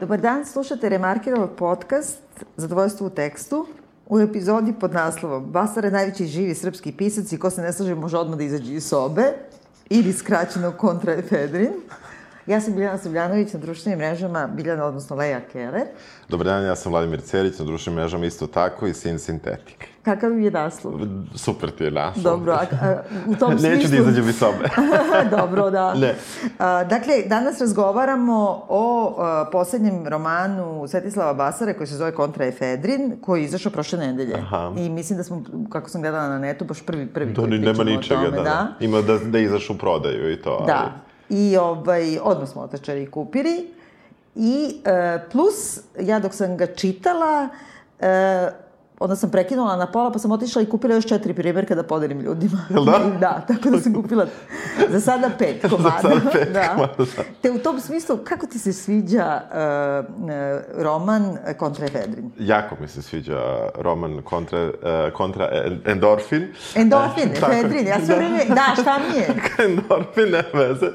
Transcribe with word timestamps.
Dobar 0.00 0.20
dan, 0.20 0.46
slušate 0.46 0.88
Remarkerov 0.88 1.48
podcast 1.48 2.18
Zadovoljstvo 2.56 3.06
u 3.06 3.10
tekstu 3.10 3.66
u 4.08 4.20
epizodi 4.20 4.72
pod 4.80 4.92
naslovom 4.92 5.44
Basar 5.44 5.84
je 5.84 5.90
najveći 5.90 6.26
živi 6.26 6.54
srpski 6.54 6.92
pisac 6.92 7.32
i 7.32 7.38
ko 7.38 7.50
se 7.50 7.62
ne 7.62 7.72
slaže 7.72 7.94
može 7.94 8.18
odmah 8.18 8.38
da 8.38 8.44
izađe 8.44 8.72
iz 8.72 8.86
sobe 8.86 9.32
ili 9.90 10.12
skraćeno 10.12 10.72
kontraefedrin. 10.72 11.72
Ja 12.50 12.60
sam 12.60 12.74
Biljana 12.74 12.98
Srbljanović 12.98 13.52
na 13.52 13.60
društvenim 13.60 13.98
mrežama 13.98 14.46
Biljana, 14.46 14.84
odnosno 14.84 15.16
Leja 15.16 15.40
Keller. 15.52 15.86
Dobar 16.28 16.46
dan, 16.46 16.64
ja 16.64 16.76
sam 16.76 16.92
Vladimir 16.92 17.20
Cerić, 17.20 17.58
na 17.58 17.64
društvenim 17.64 18.00
mrežama 18.00 18.26
isto 18.26 18.46
tako 18.46 18.86
i 18.86 18.94
Sin 18.94 19.18
Sintetik. 19.18 19.86
Kakav 20.02 20.38
je 20.38 20.50
naslov? 20.50 20.94
Super 21.34 21.70
ti 21.70 21.84
je 21.84 21.90
naslov. 21.90 22.22
Dobro, 22.22 22.52
a, 22.52 22.66
a 22.82 23.02
u 23.26 23.34
tom 23.34 23.58
smislu... 23.58 23.70
Neću 23.76 23.88
da 23.88 23.96
izađem 23.96 24.28
iz 24.28 24.38
sobe. 24.38 24.68
Dobro, 25.36 25.70
da. 25.70 25.94
Ne. 25.94 26.14
A, 26.58 26.84
dakle, 26.84 27.14
danas 27.26 27.60
razgovaramo 27.60 28.64
o 28.68 29.14
a, 29.18 29.44
poslednjem 29.52 30.08
romanu 30.08 30.88
Svetislava 30.88 31.34
Basara 31.34 31.74
koji 31.74 31.86
se 31.86 31.96
zove 31.96 32.14
Kontraefedrin, 32.14 33.16
koji 33.20 33.40
je 33.40 33.44
izašao 33.44 33.72
prošle 33.72 33.98
nedelje. 33.98 34.34
Aha. 34.34 34.72
I 34.76 34.88
mislim 34.88 35.16
da 35.16 35.22
smo, 35.22 35.42
kako 35.68 35.88
sam 35.88 36.00
gledala 36.00 36.28
na 36.28 36.38
netu, 36.38 36.64
baš 36.64 36.86
prvi, 36.86 37.06
prvi 37.06 37.34
To 37.34 37.42
koji 37.42 37.50
ni, 37.50 37.58
nema 37.58 37.72
pričamo 37.72 37.94
o 37.94 37.96
ničega, 37.96 38.20
tome, 38.20 38.36
da, 38.36 38.42
da. 38.42 38.66
Ima 38.80 39.00
da, 39.00 39.18
da 39.18 39.38
izaš 39.38 39.70
u 39.70 39.78
prodaju 39.78 40.32
i 40.32 40.42
to, 40.42 40.66
ali... 40.68 41.09
I 41.30 41.56
ovaj, 41.56 42.18
odmah 42.22 42.48
smo 42.48 42.62
otačari 42.62 43.02
i 43.02 43.10
kupili. 43.10 43.74
I 44.34 44.80
e, 44.84 45.18
plus, 45.32 45.80
ja 46.00 46.18
dok 46.18 46.34
sam 46.34 46.56
ga 46.56 46.66
čitala, 46.66 47.48
e, 48.00 48.50
onda 49.00 49.16
sam 49.16 49.30
prekinula 49.30 49.76
na 49.76 49.86
pola, 49.86 50.12
pa 50.12 50.18
sam 50.18 50.32
otišla 50.32 50.62
i 50.62 50.66
kupila 50.66 50.94
još 50.94 51.06
četiri 51.06 51.34
primjerka 51.34 51.74
da 51.74 51.82
podelim 51.82 52.20
ljudima. 52.20 52.58
Jel 52.70 52.84
da? 52.84 52.98
da, 53.20 53.44
tako 53.48 53.70
da 53.70 53.80
sam 53.80 53.94
kupila 54.02 54.26
za 54.88 55.00
sada 55.00 55.30
pet 55.38 55.62
komada. 55.70 55.90
Za 56.02 56.08
sada 56.08 56.30
pet 56.32 56.52
da. 56.52 56.68
komada, 56.68 56.94
da. 56.98 57.22
Te 57.42 57.50
u 57.50 57.58
tom 57.58 57.80
smislu, 57.80 58.16
kako 58.24 58.46
ti 58.46 58.58
se 58.58 58.72
sviđa 58.72 59.40
uh, 59.50 60.24
uh, 60.24 60.30
roman 60.84 61.36
Kontraefedrin? 61.58 62.30
Jako 62.38 62.76
mi 62.80 62.88
se 62.88 63.02
sviđa 63.02 63.40
roman 63.74 64.22
kontra, 64.22 64.64
uh, 64.64 65.12
kontra 65.14 65.48
Endorfin. 65.86 66.46
Endorfin, 66.74 67.28
Tako, 67.40 67.52
efedrin, 67.52 67.86
ja 67.86 67.96
sve 68.06 68.16
vreme, 68.16 68.44
da, 68.48 68.82
šta 68.82 68.98
mi 68.98 69.18
je? 69.20 69.28
Endorfin, 69.64 70.30
ne 70.30 70.44
veze. 70.54 70.86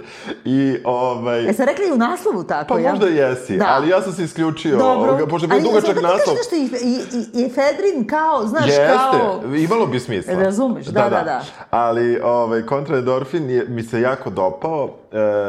I, 0.45 0.77
ovaj... 0.83 1.49
E, 1.49 1.53
sam 1.53 1.65
rekli 1.65 1.87
i 1.89 1.91
u 1.91 1.97
naslovu 1.97 2.43
tako, 2.43 2.73
Pa 2.73 2.79
ja? 2.79 2.89
možda 2.91 3.07
jesi, 3.07 3.57
Da. 3.57 3.65
ali 3.69 3.89
ja 3.89 4.01
sam 4.01 4.13
se 4.13 4.23
isključio, 4.23 4.77
Dobro. 4.77 5.27
pošto 5.27 5.45
je 5.45 5.49
bio 5.49 5.69
dugačak 5.69 5.89
Ali 5.97 6.01
naslov. 6.01 6.17
da 6.17 6.23
kažeš 6.25 6.51
nešto, 6.51 6.55
i, 6.55 6.91
i, 6.91 7.41
i 7.41 7.45
efedrin 7.45 7.94
kao, 8.03 8.45
znaš, 8.45 8.67
Jeste, 8.67 8.87
kao... 8.87 9.41
imalo 9.55 9.85
bi 9.85 9.99
smisla. 9.99 10.33
Razumeš, 10.33 10.85
da, 10.85 11.09
da, 11.09 11.23
da. 11.23 11.41
Ali 11.69 12.19
ovaj, 12.23 12.61
kontra 12.61 12.97
endorfin 12.97 13.49
je, 13.49 13.65
mi 13.67 13.83
se 13.83 14.01
jako 14.01 14.29
dopao. 14.29 14.89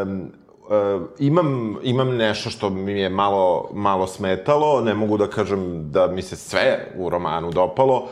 Um, 0.03 0.31
Uh, 0.69 1.03
imam, 1.19 1.77
imam 1.83 2.17
nešto 2.17 2.51
što 2.51 2.71
mi 2.71 3.01
je 3.01 3.09
malo, 3.09 3.71
malo 3.75 4.07
smetalo, 4.07 4.81
ne 4.81 4.95
mogu 4.95 5.17
da 5.17 5.31
kažem 5.31 5.91
da 5.91 6.07
mi 6.07 6.23
se 6.23 6.37
sve 6.37 6.93
u 6.97 7.11
romanu 7.11 7.51
dopalo, 7.51 8.09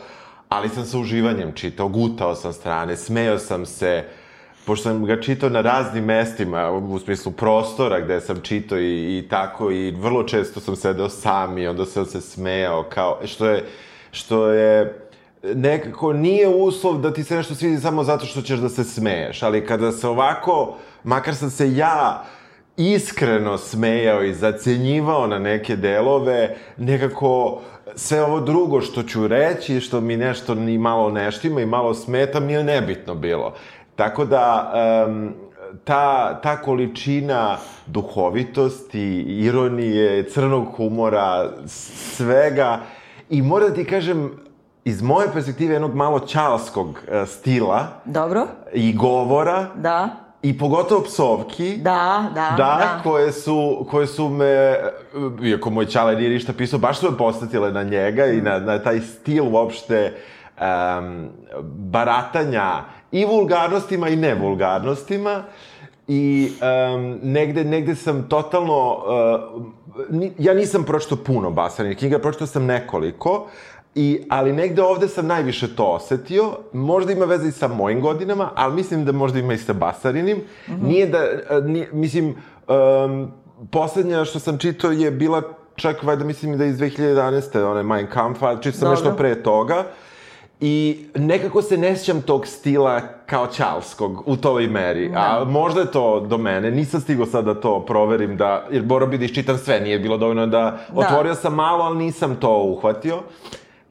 ali 0.49 0.69
sam 0.69 0.85
sa 0.85 0.97
uživanjem 0.99 1.51
čitao, 1.51 1.87
gutao 1.87 2.35
sam 2.35 2.53
strane, 2.53 2.95
smeo 2.95 3.39
sam 3.39 3.65
se, 3.65 4.03
pošto 4.65 4.83
sam 4.83 5.05
ga 5.05 5.21
čitao 5.21 5.49
na 5.49 5.61
raznim 5.61 6.05
mestima, 6.05 6.71
u 6.71 6.99
smislu 6.99 7.31
prostora 7.31 7.99
gde 7.99 8.21
sam 8.21 8.41
čitao 8.41 8.79
i, 8.79 9.17
i 9.17 9.27
tako, 9.29 9.71
i 9.71 9.91
vrlo 9.91 10.23
često 10.23 10.59
sam 10.59 10.75
sedeo 10.75 11.09
sam 11.09 11.57
i 11.57 11.67
onda 11.67 11.85
sam 11.85 12.05
se 12.05 12.21
smejao, 12.21 12.83
kao, 12.83 13.19
što 13.25 13.45
je, 13.45 13.65
što 14.15 14.47
je 14.47 15.01
nekako 15.43 16.13
nije 16.13 16.47
uslov 16.47 16.97
da 17.01 17.13
ti 17.13 17.23
se 17.23 17.35
nešto 17.35 17.55
svidi 17.55 17.77
samo 17.77 18.03
zato 18.03 18.25
što 18.25 18.41
ćeš 18.41 18.59
da 18.59 18.69
se 18.69 18.83
smeješ, 18.83 19.43
ali 19.43 19.65
kada 19.65 19.91
se 19.91 20.07
ovako, 20.07 20.77
makar 21.03 21.35
sam 21.35 21.49
se 21.49 21.75
ja 21.75 22.23
iskreno 22.77 23.57
smejao 23.57 24.23
i 24.23 24.33
zacenjivao 24.33 25.27
na 25.27 25.39
neke 25.39 25.75
delove, 25.75 26.55
nekako 26.77 27.61
sve 27.95 28.23
ovo 28.23 28.39
drugo 28.39 28.81
što 28.81 29.03
ću 29.03 29.27
reći, 29.27 29.79
što 29.79 30.01
mi 30.01 30.17
nešto 30.17 30.55
ni 30.55 30.77
malo 30.77 31.11
neštima 31.11 31.61
i 31.61 31.65
malo 31.65 31.93
smeta, 31.93 32.39
mi 32.39 32.53
je 32.53 32.63
nebitno 32.63 33.15
bilo. 33.15 33.53
Tako 33.95 34.25
da, 34.25 34.73
um, 35.07 35.33
ta, 35.83 36.39
ta 36.41 36.61
količina 36.61 37.57
duhovitosti, 37.87 39.21
ironije, 39.21 40.29
crnog 40.29 40.67
humora, 40.75 41.51
svega, 41.65 42.79
i 43.29 43.41
moram 43.41 43.69
da 43.69 43.75
ti 43.75 43.85
kažem, 43.85 44.31
iz 44.85 45.01
moje 45.01 45.27
perspektive 45.33 45.73
jednog 45.73 45.95
malo 45.95 46.19
čalskog 46.19 46.87
uh, 46.87 47.27
stila. 47.27 47.87
Dobro, 48.05 48.47
i 48.73 48.93
govora, 48.93 49.67
da, 49.75 50.09
i 50.41 50.57
pogotovo 50.57 51.01
psovki, 51.01 51.77
da, 51.77 52.25
da, 52.35 52.49
da, 52.49 52.55
da. 52.57 52.99
koje 53.03 53.31
su, 53.31 53.85
koje 53.91 54.07
su 54.07 54.29
me, 54.29 54.75
iako 55.43 55.69
moj 55.69 55.85
čale 55.85 56.15
nije 56.15 56.29
ništa 56.29 56.53
pisao, 56.53 56.79
baš 56.79 56.99
su 56.99 57.11
me 57.11 57.17
postatile 57.17 57.71
na 57.71 57.83
njega 57.83 58.25
i 58.25 58.41
na, 58.41 58.59
na 58.59 58.79
taj 58.79 58.99
stil 58.99 59.43
uopšte 59.53 60.13
um, 60.61 61.29
baratanja 61.63 62.83
i 63.11 63.25
vulgarnostima 63.25 64.09
i 64.09 64.15
nevulgarnostima. 64.15 65.43
I 66.07 66.51
um, 66.61 67.19
negde, 67.23 67.63
negde 67.63 67.95
sam 67.95 68.29
totalno... 68.29 69.03
Uh, 69.55 69.65
ni, 70.09 70.33
ja 70.39 70.53
nisam 70.53 70.83
pročito 70.83 71.15
puno 71.15 71.51
Basarinih 71.51 71.97
knjiga, 71.97 72.19
pročito 72.19 72.47
sam 72.47 72.65
nekoliko, 72.65 73.47
I, 73.95 74.25
ali 74.29 74.53
negde 74.53 74.83
ovde 74.83 75.07
sam 75.07 75.27
najviše 75.27 75.75
to 75.75 75.85
osetio. 75.85 76.57
Možda 76.73 77.13
ima 77.13 77.25
veze 77.25 77.47
i 77.47 77.51
sa 77.51 77.67
mojim 77.67 78.01
godinama, 78.01 78.49
ali 78.55 78.75
mislim 78.75 79.05
da 79.05 79.11
možda 79.11 79.39
ima 79.39 79.53
i 79.53 79.57
sa 79.57 79.73
Basarinim. 79.73 80.37
Mm 80.37 80.71
-hmm. 80.71 80.83
Nije 80.87 81.05
da, 81.07 81.21
a, 81.49 81.59
nije, 81.59 81.89
mislim, 81.93 82.35
um, 82.67 83.31
poslednja 83.71 84.25
što 84.25 84.39
sam 84.39 84.57
čitao 84.57 84.91
je 84.91 85.11
bila 85.11 85.41
čak, 85.75 86.03
vajda 86.03 86.23
mislim 86.23 86.57
da 86.57 86.63
je 86.63 86.69
iz 86.69 86.77
2011. 86.77 87.63
onaj 87.63 87.83
Mein 87.83 88.07
Kampf, 88.07 88.39
čitao 88.39 88.79
sam 88.79 88.81
Dobro. 88.81 88.89
nešto 88.91 89.15
pre 89.17 89.43
toga. 89.43 89.83
I 90.61 91.05
nekako 91.15 91.61
se 91.61 91.77
ne 91.77 91.97
sjećam 91.97 92.21
tog 92.21 92.47
stila 92.47 93.01
kao 93.25 93.47
Čalskog 93.47 94.23
u 94.25 94.37
toj 94.37 94.67
meri. 94.67 95.09
Da. 95.09 95.19
A 95.19 95.45
možda 95.45 95.81
je 95.81 95.91
to 95.91 96.19
do 96.19 96.37
mene. 96.37 96.71
Nisam 96.71 97.01
stigao 97.01 97.25
sad 97.25 97.45
da 97.45 97.53
to 97.53 97.85
proverim, 97.85 98.37
da, 98.37 98.67
jer 98.71 98.85
morao 98.85 99.07
bi 99.07 99.17
da 99.17 99.25
iščitam 99.25 99.57
sve. 99.57 99.79
Nije 99.79 99.99
bilo 99.99 100.17
dovoljno 100.17 100.47
da... 100.47 100.59
da. 100.59 100.99
Otvorio 100.99 101.35
sam 101.35 101.55
malo, 101.55 101.83
ali 101.83 101.97
nisam 101.97 102.35
to 102.35 102.63
uhvatio. 102.63 103.19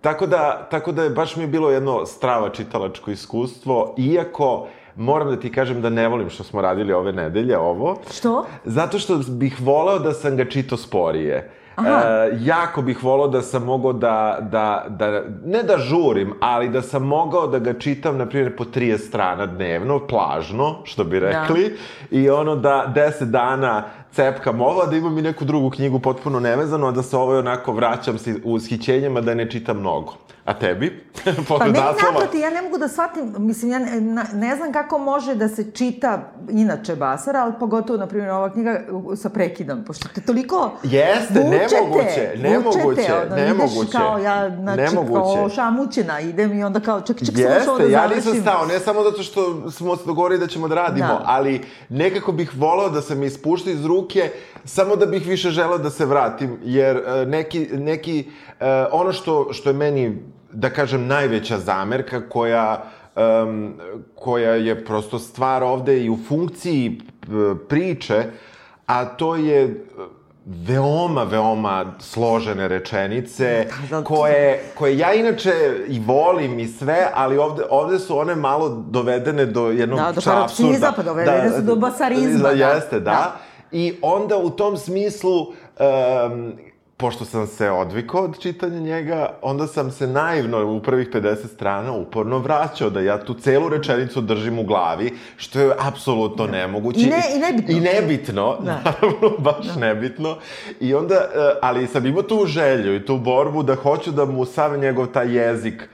Tako 0.01 0.27
da, 0.27 0.69
tako 0.71 0.93
da 0.93 1.03
je 1.03 1.11
baš 1.11 1.37
mi 1.37 1.43
je 1.43 1.49
bilo 1.49 1.71
jedno 1.71 2.07
strava 2.07 2.49
čitalačko 2.49 3.11
iskustvo, 3.11 3.95
iako 3.99 4.67
moram 4.97 5.29
da 5.29 5.41
ti 5.41 5.53
kažem 5.53 5.83
da 5.83 5.91
ne 5.91 6.09
volim 6.09 6.31
što 6.31 6.45
smo 6.45 6.61
radili 6.61 6.93
ove 6.93 7.13
nedelje 7.13 7.59
ovo. 7.59 7.97
Što? 8.13 8.47
Zato 8.65 8.99
što 8.99 9.17
bih 9.29 9.57
voleo 9.61 9.99
da 9.99 10.13
sam 10.13 10.37
ga 10.37 10.45
čito 10.45 10.77
sporije. 10.77 11.51
Aha. 11.77 12.03
E, 12.07 12.39
jako 12.41 12.83
bih 12.83 13.05
volao 13.05 13.29
da 13.29 13.43
sam 13.43 13.65
mogao 13.65 13.93
da, 13.93 14.39
da, 14.41 14.85
da, 14.89 15.23
ne 15.45 15.63
da 15.63 15.79
žurim, 15.79 16.35
ali 16.41 16.69
da 16.69 16.83
sam 16.83 17.03
mogao 17.03 17.47
da 17.47 17.59
ga 17.59 17.79
čitam, 17.79 18.19
na 18.19 18.27
primjer, 18.27 18.57
po 18.57 18.65
30 18.65 18.99
strana 18.99 19.47
dnevno, 19.47 20.07
plažno, 20.07 20.77
što 20.85 21.05
bi 21.05 21.21
rekli, 21.21 21.63
da. 21.63 22.19
i 22.19 22.31
ono 22.31 22.57
da 22.57 22.93
10 22.95 23.25
dana 23.25 23.85
cepkam 24.13 24.61
ovo, 24.61 24.87
da 24.87 24.97
imam 24.97 25.19
i 25.19 25.23
neku 25.23 25.45
drugu 25.45 25.71
knjigu 25.71 25.99
potpuno 25.99 26.41
nevezano, 26.41 26.87
a 26.87 26.93
da 26.93 27.03
se 27.03 27.17
ovo 27.17 27.39
onako 27.39 27.73
vraćam 27.73 28.19
s 28.19 28.29
ushićenjima 28.45 29.21
da 29.21 29.35
ne 29.35 29.51
čitam 29.51 29.79
mnogo. 29.79 30.15
A 30.45 30.55
tebi? 30.55 31.05
Pa 31.49 31.59
meni 31.59 31.79
naproti, 32.13 32.39
ja 32.39 32.51
ne 32.51 32.63
mogu 32.63 32.79
da 32.79 32.89
shvatim, 32.89 33.35
mislim, 33.39 33.71
ja 33.71 33.79
ne, 33.79 34.25
ne 34.33 34.57
znam 34.57 34.73
kako 34.73 34.99
može 34.99 35.35
da 35.35 35.49
se 35.49 35.71
čita 35.71 36.33
inače 36.51 36.97
Basara, 36.97 37.41
ali 37.41 37.53
pogotovo, 37.61 37.99
na 37.99 38.07
primjer, 38.07 38.31
ova 38.31 38.53
knjiga 38.53 38.81
sa 39.17 39.29
prekidom, 39.29 39.85
pošto 39.85 40.09
te 40.15 40.21
toliko 40.21 40.73
Jeste, 40.83 41.41
vučete, 41.41 41.69
nemoguće, 41.69 42.33
nemoguće, 42.37 42.79
vučete, 42.85 43.15
ono, 43.27 43.37
nemoguće. 43.37 43.81
Ideš 43.81 43.93
kao 43.93 44.19
ja, 44.19 44.51
znači, 44.51 44.81
nemoguće. 44.81 45.35
kao 45.35 45.49
šamućena 45.49 46.21
idem 46.21 46.59
i 46.59 46.65
onda 46.65 46.81
kao, 46.81 47.01
ček, 47.01 47.19
ček, 47.19 47.39
Jeste, 47.39 47.61
samo 47.65 47.79
da 47.79 47.85
ja 47.85 47.91
završim. 47.91 48.17
nisam 48.17 48.41
stao, 48.43 48.67
ne 48.67 48.79
samo 48.79 49.03
zato 49.03 49.23
što 49.23 49.71
smo 49.71 49.97
se 49.97 50.03
dogovorili 50.07 50.41
da 50.41 50.47
ćemo 50.47 50.69
da 50.69 50.75
radimo, 50.75 51.07
Da. 51.07 51.23
ali 51.27 51.61
nekako 51.89 52.33
bih 52.33 52.53
volao 52.57 52.91
da 52.91 53.03
se 53.03 53.15
mi 53.15 53.27
ispušta 53.27 53.71
iz 53.71 53.85
ruke, 53.85 54.31
samo 54.65 54.97
da 54.97 55.07
bih 55.07 55.27
više 55.27 55.51
želeo 55.51 55.79
da 55.79 55.91
se 55.91 56.07
vratim, 56.07 56.59
jer 56.63 56.97
uh, 56.97 57.29
neki, 57.29 57.69
neki 57.73 58.25
uh, 58.49 58.67
ono 58.93 59.13
što, 59.13 59.53
što 59.53 59.71
je 59.71 59.73
meni, 59.73 60.34
da 60.55 60.71
kažem, 60.71 61.07
najveća 61.07 61.59
zamerka 61.59 62.29
koja 62.29 62.85
um, 63.17 63.75
koja 64.15 64.55
je 64.55 64.85
prosto 64.85 65.19
stvar 65.19 65.63
ovde 65.63 66.01
i 66.01 66.11
u 66.11 66.19
funkciji 66.29 66.99
p- 67.21 67.27
priče, 67.69 68.25
a 68.87 69.05
to 69.05 69.37
je 69.37 69.85
veoma, 70.47 71.23
veoma 71.23 71.93
složene 72.01 72.69
rečenice, 72.69 73.67
Da, 73.91 73.97
da, 73.99 74.05
koje, 74.05 74.63
koje 74.75 74.99
ja 74.99 75.15
inače 75.15 75.53
i 75.89 76.01
volim 76.01 76.59
i 76.59 76.69
sve, 76.69 77.09
ali 77.15 77.39
ovde, 77.39 77.63
ovde 77.71 77.99
su 77.99 78.19
one 78.19 78.35
malo 78.35 78.69
dovedene 78.69 79.47
do 79.47 79.71
jednog 79.71 79.99
Da, 79.99 80.13
do 80.13 80.21
paroksizma, 80.25 80.93
pa 80.97 81.03
dovedene 81.03 81.51
su 81.51 81.63
do 81.63 81.77
basarizma, 81.77 82.49
da. 82.49 82.67
Jeste, 82.67 83.01
da. 83.01 83.11
Da. 83.11 83.37
I 83.73 83.95
onda 84.03 84.37
u 84.37 84.51
tom 84.51 84.77
smislu, 84.77 85.41
um, 85.41 86.53
pošto 87.05 87.25
sam 87.25 87.47
se 87.47 87.71
odvikao 87.71 88.23
od 88.23 88.39
čitanja 88.39 88.81
njega, 88.81 89.39
onda 89.43 89.67
sam 89.67 89.91
se 89.91 90.07
naivno 90.07 90.73
u 90.73 90.81
prvih 90.81 91.09
50 91.11 91.47
strana 91.55 91.93
uporno 91.93 92.39
vraćao 92.39 92.91
da 92.91 93.01
ja 93.01 93.25
tu 93.25 93.35
celu 93.35 93.69
rečenicu 93.69 94.21
držim 94.21 94.59
u 94.59 94.65
glavi, 94.65 95.13
što 95.37 95.61
je 95.61 95.75
apsolutno 95.79 96.47
nemoguće. 96.47 97.01
I, 97.01 97.07
ne, 97.07 97.23
I 97.37 97.39
nebitno. 97.39 97.77
I 97.77 97.81
nebitno, 97.81 98.57
da. 98.61 98.81
naravno, 98.85 99.39
baš 99.39 99.67
da. 99.67 99.81
nebitno. 99.81 100.37
I 100.81 100.95
onda, 100.95 101.15
e, 101.15 101.59
ali 101.63 101.87
sam 101.87 102.07
imao 102.07 102.23
tu 102.23 102.47
želju 102.47 102.97
i 102.97 103.05
tu 103.07 103.19
borbu 103.19 103.63
da 103.63 103.75
hoću 103.75 104.11
da 104.11 104.25
mu 104.25 104.45
sav 104.45 104.79
njegov 104.79 105.07
taj 105.07 105.37
jezik 105.37 105.89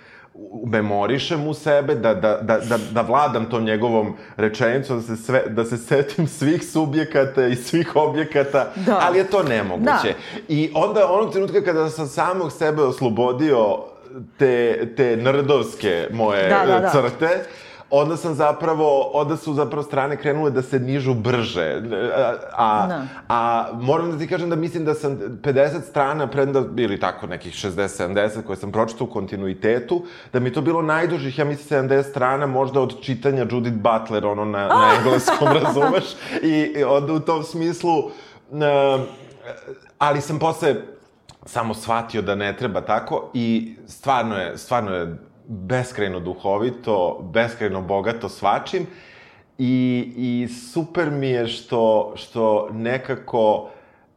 memorišem 0.67 1.49
u 1.49 1.55
sebe, 1.55 1.95
da, 1.95 2.15
da, 2.15 2.39
da, 2.43 2.59
da, 2.59 2.79
da 2.93 3.01
vladam 3.01 3.51
tom 3.51 3.65
njegovom 3.65 4.17
rečenicom, 4.37 4.97
da 4.97 5.03
se, 5.03 5.17
sve, 5.17 5.43
da 5.49 5.65
se 5.65 5.77
setim 5.77 6.27
svih 6.29 6.71
subjekata 6.71 7.47
i 7.47 7.57
svih 7.57 7.97
objekata, 7.97 8.73
da. 8.77 8.99
ali 9.03 9.19
je 9.19 9.27
to 9.27 9.43
nemoguće. 9.43 9.89
Da. 10.03 10.41
I 10.49 10.71
onda 10.75 11.13
onog 11.13 11.33
trenutka 11.33 11.65
kada 11.65 11.91
sam 11.91 12.07
samog 12.07 12.53
sebe 12.53 12.83
oslobodio 12.83 13.79
te, 14.39 14.87
te 14.97 15.17
nrdovske 15.17 16.07
moje 16.13 16.49
da, 16.49 16.67
da, 16.67 16.81
da. 16.81 16.91
crte, 16.91 17.45
onda 17.91 18.17
sam 18.17 18.35
zapravo, 18.35 19.11
onda 19.15 19.37
su 19.37 19.55
zapravo 19.55 19.83
strane 19.83 20.17
krenule 20.17 20.51
da 20.51 20.63
se 20.63 20.79
nižu 20.79 21.15
brže. 21.15 21.83
A, 22.17 22.35
a, 22.57 22.83
no. 22.83 22.89
Da. 22.89 23.07
a 23.29 23.69
moram 23.73 24.11
da 24.11 24.19
ti 24.19 24.27
kažem 24.27 24.51
da 24.51 24.57
mislim 24.57 24.85
da 24.85 24.95
sam 24.95 25.19
50 25.19 25.81
strana, 25.91 26.27
prenda, 26.27 26.63
ili 26.77 27.01
tako 27.01 27.27
nekih 27.27 27.53
60-70 27.55 28.43
koje 28.47 28.57
sam 28.57 28.73
pročitao 28.73 29.07
u 29.07 29.11
kontinuitetu, 29.11 30.03
da 30.33 30.41
mi 30.41 30.53
to 30.53 30.61
bilo 30.61 30.83
najdužih, 30.83 31.39
ja 31.39 31.45
mislim 31.45 31.89
70 31.89 32.11
strana, 32.11 32.47
možda 32.47 32.81
od 32.81 33.01
čitanja 33.03 33.47
Judith 33.51 33.77
Butler, 33.77 34.27
ono 34.27 34.45
na, 34.45 34.69
na 34.69 34.93
engleskom, 34.99 35.49
razumeš? 35.49 36.05
I, 36.43 36.73
I 36.77 36.85
onda 36.85 37.13
u 37.13 37.21
tom 37.21 37.43
smislu, 37.43 37.99
uh, 37.99 38.13
ali 39.99 40.21
sam 40.21 40.39
posle 40.39 40.75
samo 41.47 41.75
shvatio 41.75 42.23
da 42.23 42.35
ne 42.35 42.57
treba 42.57 42.81
tako 42.81 43.31
i 43.35 43.75
stvarno 43.87 44.37
je, 44.37 44.59
stvarno 44.59 44.95
je 44.95 45.17
beskrajno 45.51 46.21
duhovito, 46.21 47.19
beskrajno 47.33 47.83
bogato 47.83 48.29
svačim 48.29 48.87
i, 49.59 50.13
i 50.17 50.49
super 50.49 51.11
mi 51.11 51.29
je 51.29 51.47
što, 51.49 52.13
što 52.17 52.69
nekako 52.73 53.71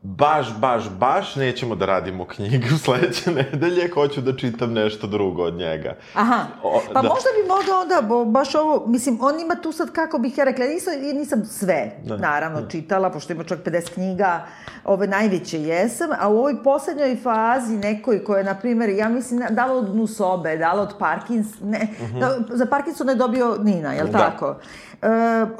baš, 0.04 0.58
baš, 0.60 0.90
baš 0.90 1.36
nećemo 1.36 1.76
da 1.76 1.86
radimo 1.86 2.26
knjigu 2.26 2.68
sledeće 2.84 3.32
nedelje, 3.32 3.90
hoću 3.94 4.22
da 4.22 4.38
čitam 4.38 4.74
nešto 4.74 5.08
drugo 5.08 5.44
od 5.44 5.54
njega. 5.54 5.96
Aha, 6.14 6.46
pa 6.94 7.02
da. 7.02 7.10
možda 7.10 7.30
bi 7.42 7.48
mogao 7.48 7.82
onda, 7.82 8.02
bo, 8.08 8.26
baš 8.26 8.56
ovo, 8.56 8.88
mislim, 8.88 9.18
on 9.22 9.40
ima 9.40 9.56
tu 9.56 9.72
sad, 9.72 9.92
kako 9.92 10.18
bih 10.18 10.38
ja 10.38 10.44
rekla, 10.44 10.66
nisam, 10.66 10.94
nisam 11.14 11.46
sve, 11.46 11.92
da. 12.06 12.18
naravno, 12.18 12.62
da. 12.62 12.70
čitala, 12.70 13.10
pošto 13.10 13.34
ima 13.34 13.44
čak 13.44 13.60
50 13.66 13.94
knjiga, 13.94 14.46
ove 14.86 15.08
najveće 15.08 15.62
jesam, 15.62 16.10
a 16.20 16.30
u 16.30 16.38
ovoj 16.38 16.64
poslednjoj 16.64 17.18
fazi 17.24 17.78
nekoj 17.78 18.24
koja 18.24 18.38
je, 18.38 18.44
na 18.44 18.56
primjer, 18.56 18.90
ja 18.90 19.10
mislim, 19.10 19.44
dala 19.50 19.74
od 19.74 19.96
Nusobe, 19.96 20.58
dala 20.58 20.82
od 20.82 20.94
Parkins, 21.00 21.48
ne, 21.62 21.88
uh 22.02 22.10
mhm. 22.10 22.18
-huh. 22.18 22.20
da, 22.20 22.58
za 22.58 22.66
Parkinsona 22.66 23.12
je 23.12 23.16
dobio 23.16 23.58
Nina, 23.60 23.94
jel 23.94 24.08
da. 24.08 24.20
tako? 24.20 24.56
E, 25.02 25.08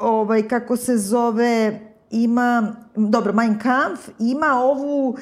ovaj, 0.00 0.48
kako 0.48 0.76
se 0.76 0.96
zove, 0.96 1.80
ima, 2.14 2.72
dobro, 2.94 3.32
Mein 3.32 3.58
Kampf 3.58 4.08
ima 4.18 4.60
ovu, 4.62 5.16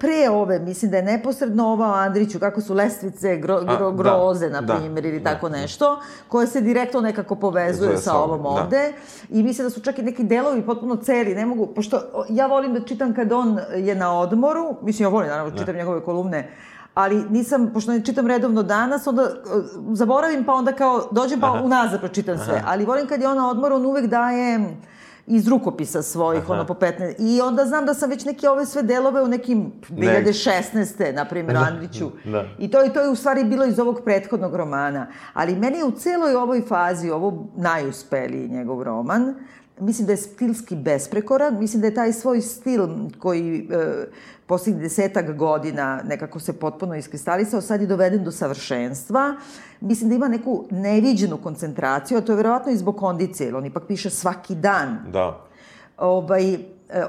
pre 0.00 0.30
ove, 0.30 0.58
mislim 0.58 0.90
da 0.90 0.96
je 0.96 1.02
neposredno 1.02 1.68
ova 1.68 1.88
o 1.88 1.92
Andriću, 1.92 2.38
kako 2.38 2.60
su 2.60 2.74
lestvice, 2.74 3.36
gro, 3.36 3.60
gro, 3.60 3.90
da, 3.90 3.96
groze, 3.96 4.48
da, 4.48 4.60
na 4.60 4.76
primjer, 4.76 5.02
da, 5.02 5.08
ili 5.08 5.24
tako 5.24 5.48
da, 5.48 5.56
nešto, 5.56 6.00
koje 6.28 6.46
se 6.46 6.60
direktno 6.60 7.00
nekako 7.00 7.34
povezuje 7.34 7.96
sa 7.96 8.14
ovom 8.14 8.42
da. 8.42 8.48
ovde. 8.48 8.92
I 9.30 9.42
mislim 9.42 9.66
da 9.66 9.70
su 9.70 9.80
čak 9.80 9.98
i 9.98 10.02
neki 10.02 10.24
delovi 10.24 10.62
potpuno 10.62 10.96
celi, 10.96 11.34
ne 11.34 11.46
mogu, 11.46 11.66
pošto 11.66 12.00
ja 12.28 12.46
volim 12.46 12.74
da 12.74 12.80
čitam 12.80 13.14
kad 13.14 13.32
on 13.32 13.58
je 13.76 13.94
na 13.94 14.18
odmoru, 14.18 14.76
mislim, 14.82 15.04
ja 15.04 15.08
volim, 15.08 15.28
naravno, 15.28 15.50
da 15.50 15.58
čitam 15.58 15.76
njegove 15.76 16.04
kolumne, 16.04 16.50
ali 16.94 17.24
nisam, 17.30 17.70
pošto 17.74 17.92
ne 17.92 18.04
čitam 18.04 18.26
redovno 18.26 18.62
danas, 18.62 19.06
onda 19.06 19.22
uh, 19.22 19.64
zaboravim, 19.92 20.44
pa 20.44 20.52
onda 20.52 20.72
kao 20.72 21.08
dođem 21.10 21.40
pa 21.40 21.46
Aha. 21.46 21.62
unazad 21.64 22.00
pročitam 22.00 22.38
sve. 22.38 22.56
Aha. 22.56 22.66
Ali 22.66 22.84
volim 22.84 23.06
kad 23.06 23.20
je 23.20 23.28
on 23.28 23.36
na 23.36 23.50
odmoru, 23.50 23.76
on 23.76 23.86
uvek 23.86 24.06
daje 24.06 24.76
iz 25.26 25.48
rukopisa 25.48 26.02
svojih, 26.02 26.42
Aha. 26.42 26.52
ono 26.52 26.66
po 26.66 26.74
15. 26.74 27.14
I 27.18 27.40
onda 27.40 27.64
znam 27.66 27.86
da 27.86 27.94
sam 27.94 28.10
već 28.10 28.24
neke 28.24 28.48
ove 28.48 28.66
sve 28.66 28.82
delove 28.82 29.22
u 29.22 29.28
nekim 29.28 29.72
2016. 29.88 31.14
na 31.14 31.24
primjer, 31.24 31.54
da. 31.58 31.64
Andriću. 31.64 32.10
Da. 32.24 32.44
I 32.58 32.70
to, 32.70 32.84
I 32.84 32.92
to 32.92 33.00
je 33.00 33.08
u 33.08 33.14
stvari 33.14 33.44
bilo 33.44 33.64
iz 33.64 33.78
ovog 33.78 34.00
prethodnog 34.04 34.54
romana. 34.54 35.06
Ali 35.32 35.56
meni 35.56 35.78
je 35.78 35.84
u 35.84 35.92
celoj 35.92 36.34
ovoj 36.34 36.62
fazi, 36.68 37.10
ovo 37.10 37.46
najuspeliji 37.56 38.48
njegov 38.48 38.82
roman, 38.82 39.34
mislim 39.80 40.06
da 40.06 40.12
je 40.12 40.16
stilski 40.16 40.76
besprekoran, 40.76 41.58
mislim 41.58 41.80
da 41.80 41.86
je 41.86 41.94
taj 41.94 42.12
svoj 42.12 42.40
stil 42.40 42.88
koji 43.18 43.68
e, 43.70 44.06
poslednjih 44.50 44.82
desetak 44.82 45.36
godina 45.36 46.00
nekako 46.04 46.40
se 46.40 46.52
potpuno 46.52 46.96
iskristalisao, 46.96 47.60
sad 47.60 47.80
je 47.80 47.86
doveden 47.86 48.24
do 48.24 48.32
savršenstva. 48.32 49.34
Mislim 49.80 50.10
da 50.10 50.16
ima 50.16 50.28
neku 50.28 50.64
neviđenu 50.70 51.36
koncentraciju, 51.36 52.18
a 52.18 52.20
to 52.20 52.32
je 52.32 52.36
verovatno 52.36 52.72
i 52.72 52.76
zbog 52.76 52.96
kondicije, 52.96 53.46
jer 53.46 53.56
on 53.56 53.66
ipak 53.66 53.86
piše 53.88 54.10
svaki 54.10 54.54
dan. 54.54 54.98
Da. 55.12 55.46
Ovaj, 55.98 56.54
e, 56.54 56.58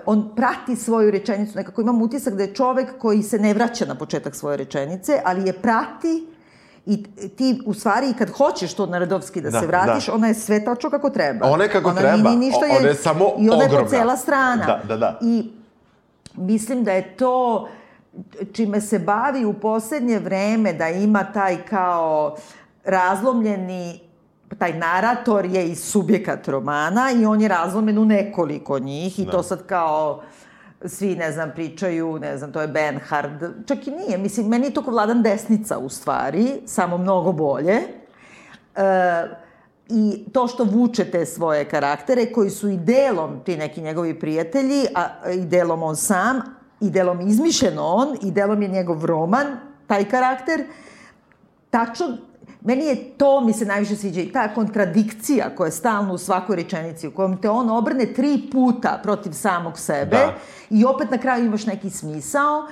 on 0.05 0.29
prati 0.35 0.75
svoju 0.75 1.11
rečenicu, 1.11 1.57
nekako 1.57 1.81
imam 1.81 2.01
utisak 2.01 2.35
da 2.35 2.43
je 2.43 2.53
čovek 2.53 2.97
koji 2.99 3.23
se 3.23 3.39
ne 3.39 3.53
vraća 3.53 3.85
na 3.85 3.95
početak 3.95 4.35
svoje 4.35 4.57
rečenice, 4.57 5.21
ali 5.25 5.47
je 5.47 5.53
prati 5.53 6.27
I 6.85 7.03
ti, 7.37 7.61
u 7.65 7.73
stvari, 7.73 8.13
kad 8.17 8.29
hoćeš 8.29 8.73
to 8.73 8.85
na 8.85 8.97
Redovski 8.97 9.41
da, 9.41 9.49
da 9.49 9.59
se 9.59 9.67
vratiš, 9.67 10.07
da. 10.07 10.13
ona 10.13 10.27
je 10.27 10.33
sve 10.33 10.63
tačno 10.65 10.89
kako 10.89 11.09
treba. 11.09 11.45
Ona 11.45 11.63
je 11.63 11.69
kako 11.69 11.89
ona 11.89 12.01
treba. 12.01 12.29
Nije 12.29 12.37
ništa 12.37 12.65
ona 12.79 12.87
je 12.87 12.95
samo 12.95 13.25
I 13.37 13.49
ona 13.49 13.65
ogromna. 13.65 13.77
je 13.77 13.83
po 13.83 13.89
cela 13.89 14.17
strana. 14.17 14.65
Da, 14.65 14.81
da, 14.87 14.97
da. 14.97 15.19
I 15.21 15.60
mislim 16.35 16.83
da 16.83 16.91
je 16.91 17.15
to 17.15 17.67
čime 18.53 18.81
se 18.81 18.99
bavi 18.99 19.45
u 19.45 19.53
poslednje 19.53 20.19
vreme, 20.19 20.73
da 20.73 20.89
ima 20.89 21.23
taj 21.23 21.57
kao 21.65 22.35
razlomljeni 22.85 23.99
taj 24.57 24.73
narator 24.73 25.45
je 25.45 25.67
i 25.67 25.75
subjekat 25.75 26.47
romana 26.47 27.11
i 27.11 27.25
on 27.25 27.41
je 27.41 27.47
razlomen 27.47 27.97
u 27.97 28.05
nekoliko 28.05 28.79
njih 28.79 29.19
i 29.19 29.25
da. 29.25 29.31
to 29.31 29.43
sad 29.43 29.65
kao 29.65 30.21
svi, 30.85 31.15
ne 31.15 31.31
znam, 31.31 31.51
pričaju, 31.55 32.19
ne 32.19 32.37
znam, 32.37 32.51
to 32.51 32.61
je 32.61 32.67
Benhard, 32.67 33.43
čak 33.67 33.87
i 33.87 33.91
nije, 33.91 34.17
mislim, 34.17 34.47
meni 34.47 34.65
je 34.65 34.73
to 34.73 34.83
ko 34.83 34.91
Vladan 34.91 35.23
Desnica 35.23 35.77
u 35.77 35.89
stvari, 35.89 36.61
samo 36.65 36.97
mnogo 36.97 37.31
bolje. 37.31 37.75
E, 38.75 39.40
I 39.91 40.25
to 40.33 40.47
što 40.47 40.63
vuče 40.63 41.11
te 41.11 41.25
svoje 41.25 41.65
karaktere, 41.65 42.31
koji 42.31 42.49
su 42.49 42.69
i 42.69 42.77
delom 42.77 43.39
ti 43.45 43.57
neki 43.57 43.81
njegovi 43.81 44.19
prijatelji, 44.19 44.85
a 44.95 45.31
i 45.33 45.45
delom 45.45 45.83
on 45.83 45.95
sam, 45.95 46.41
i 46.81 46.89
delom 46.89 47.21
izmišljeno 47.21 47.83
on, 47.83 48.17
i 48.21 48.31
delom 48.31 48.61
je 48.61 48.67
njegov 48.67 49.05
roman, 49.05 49.47
taj 49.87 50.09
karakter, 50.09 50.63
tačno 51.69 52.17
Meni 52.61 52.85
je 52.85 53.17
to, 53.17 53.41
mi 53.41 53.53
se 53.53 53.65
najviše 53.65 53.95
sviđa, 53.95 54.21
i 54.21 54.31
ta 54.31 54.53
kontradikcija 54.53 55.55
koja 55.55 55.65
je 55.65 55.71
stalno 55.71 56.13
u 56.13 56.17
svakoj 56.17 56.55
rečenici, 56.55 57.07
u 57.07 57.11
kojom 57.11 57.37
te 57.41 57.49
on 57.49 57.69
obrne 57.69 58.05
tri 58.13 58.49
puta 58.51 58.99
protiv 59.03 59.31
samog 59.31 59.79
sebe 59.79 60.17
da. 60.17 60.35
i 60.69 60.85
opet 60.85 61.11
na 61.11 61.17
kraju 61.17 61.45
imaš 61.45 61.65
neki 61.65 61.89
smisao, 61.89 62.67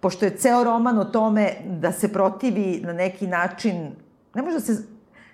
pošto 0.00 0.24
je 0.24 0.36
ceo 0.36 0.64
roman 0.64 0.98
o 0.98 1.04
tome 1.04 1.52
da 1.64 1.92
se 1.92 2.12
protivi 2.12 2.80
na 2.84 2.92
neki 2.92 3.26
način, 3.26 3.92
ne 4.34 4.42
može 4.42 4.54
da 4.54 4.60
se 4.60 4.82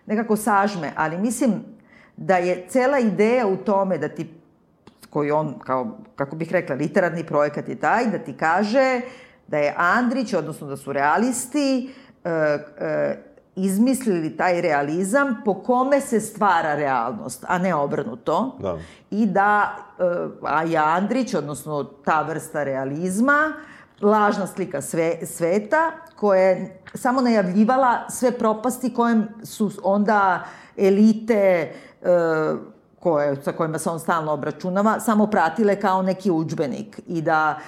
nekako 0.06 0.36
sažme, 0.36 0.92
ali 0.96 1.18
mislim 1.18 1.64
da 2.16 2.36
je 2.36 2.66
cela 2.68 2.98
ideja 2.98 3.46
u 3.46 3.56
tome 3.56 3.98
da 3.98 4.08
ti, 4.08 4.34
koji 5.10 5.30
on, 5.30 5.54
kao, 5.58 5.98
kako 6.16 6.36
bih 6.36 6.52
rekla, 6.52 6.76
literarni 6.76 7.26
projekat 7.26 7.68
je 7.68 7.76
taj, 7.76 8.06
da 8.06 8.18
ti 8.18 8.36
kaže 8.36 9.00
da 9.46 9.58
je 9.58 9.74
Andrić, 9.76 10.34
odnosno 10.34 10.66
da 10.66 10.76
su 10.76 10.92
realisti, 10.92 11.94
e, 12.24 12.28
e, 12.30 13.22
izmislili 13.56 14.36
taj 14.36 14.60
realizam 14.60 15.42
po 15.44 15.54
kome 15.54 16.00
se 16.00 16.20
stvara 16.20 16.74
realnost, 16.74 17.44
a 17.48 17.58
ne 17.58 17.74
obrnuto. 17.74 18.56
Da. 18.60 18.78
I 19.10 19.26
da 19.26 19.76
e, 19.98 20.02
Aja 20.42 20.84
Andrić, 20.84 21.34
odnosno 21.34 21.84
ta 21.84 22.22
vrsta 22.22 22.64
realizma, 22.64 23.52
lažna 24.00 24.46
slika 24.46 24.82
sve, 24.82 25.26
sveta, 25.26 25.90
koja 26.16 26.40
je 26.40 26.80
samo 26.94 27.20
najavljivala 27.20 28.10
sve 28.10 28.38
propasti 28.38 28.94
kojem 28.94 29.28
su 29.44 29.70
onda 29.82 30.44
elite 30.76 31.34
e, 31.34 31.72
koje, 33.00 33.42
sa 33.42 33.52
kojima 33.52 33.78
se 33.78 33.90
on 33.90 34.00
stalno 34.00 34.32
obračunava, 34.32 35.00
samo 35.00 35.26
pratile 35.26 35.80
kao 35.80 36.02
neki 36.02 36.30
učbenik 36.30 37.00
i 37.06 37.22
da 37.22 37.58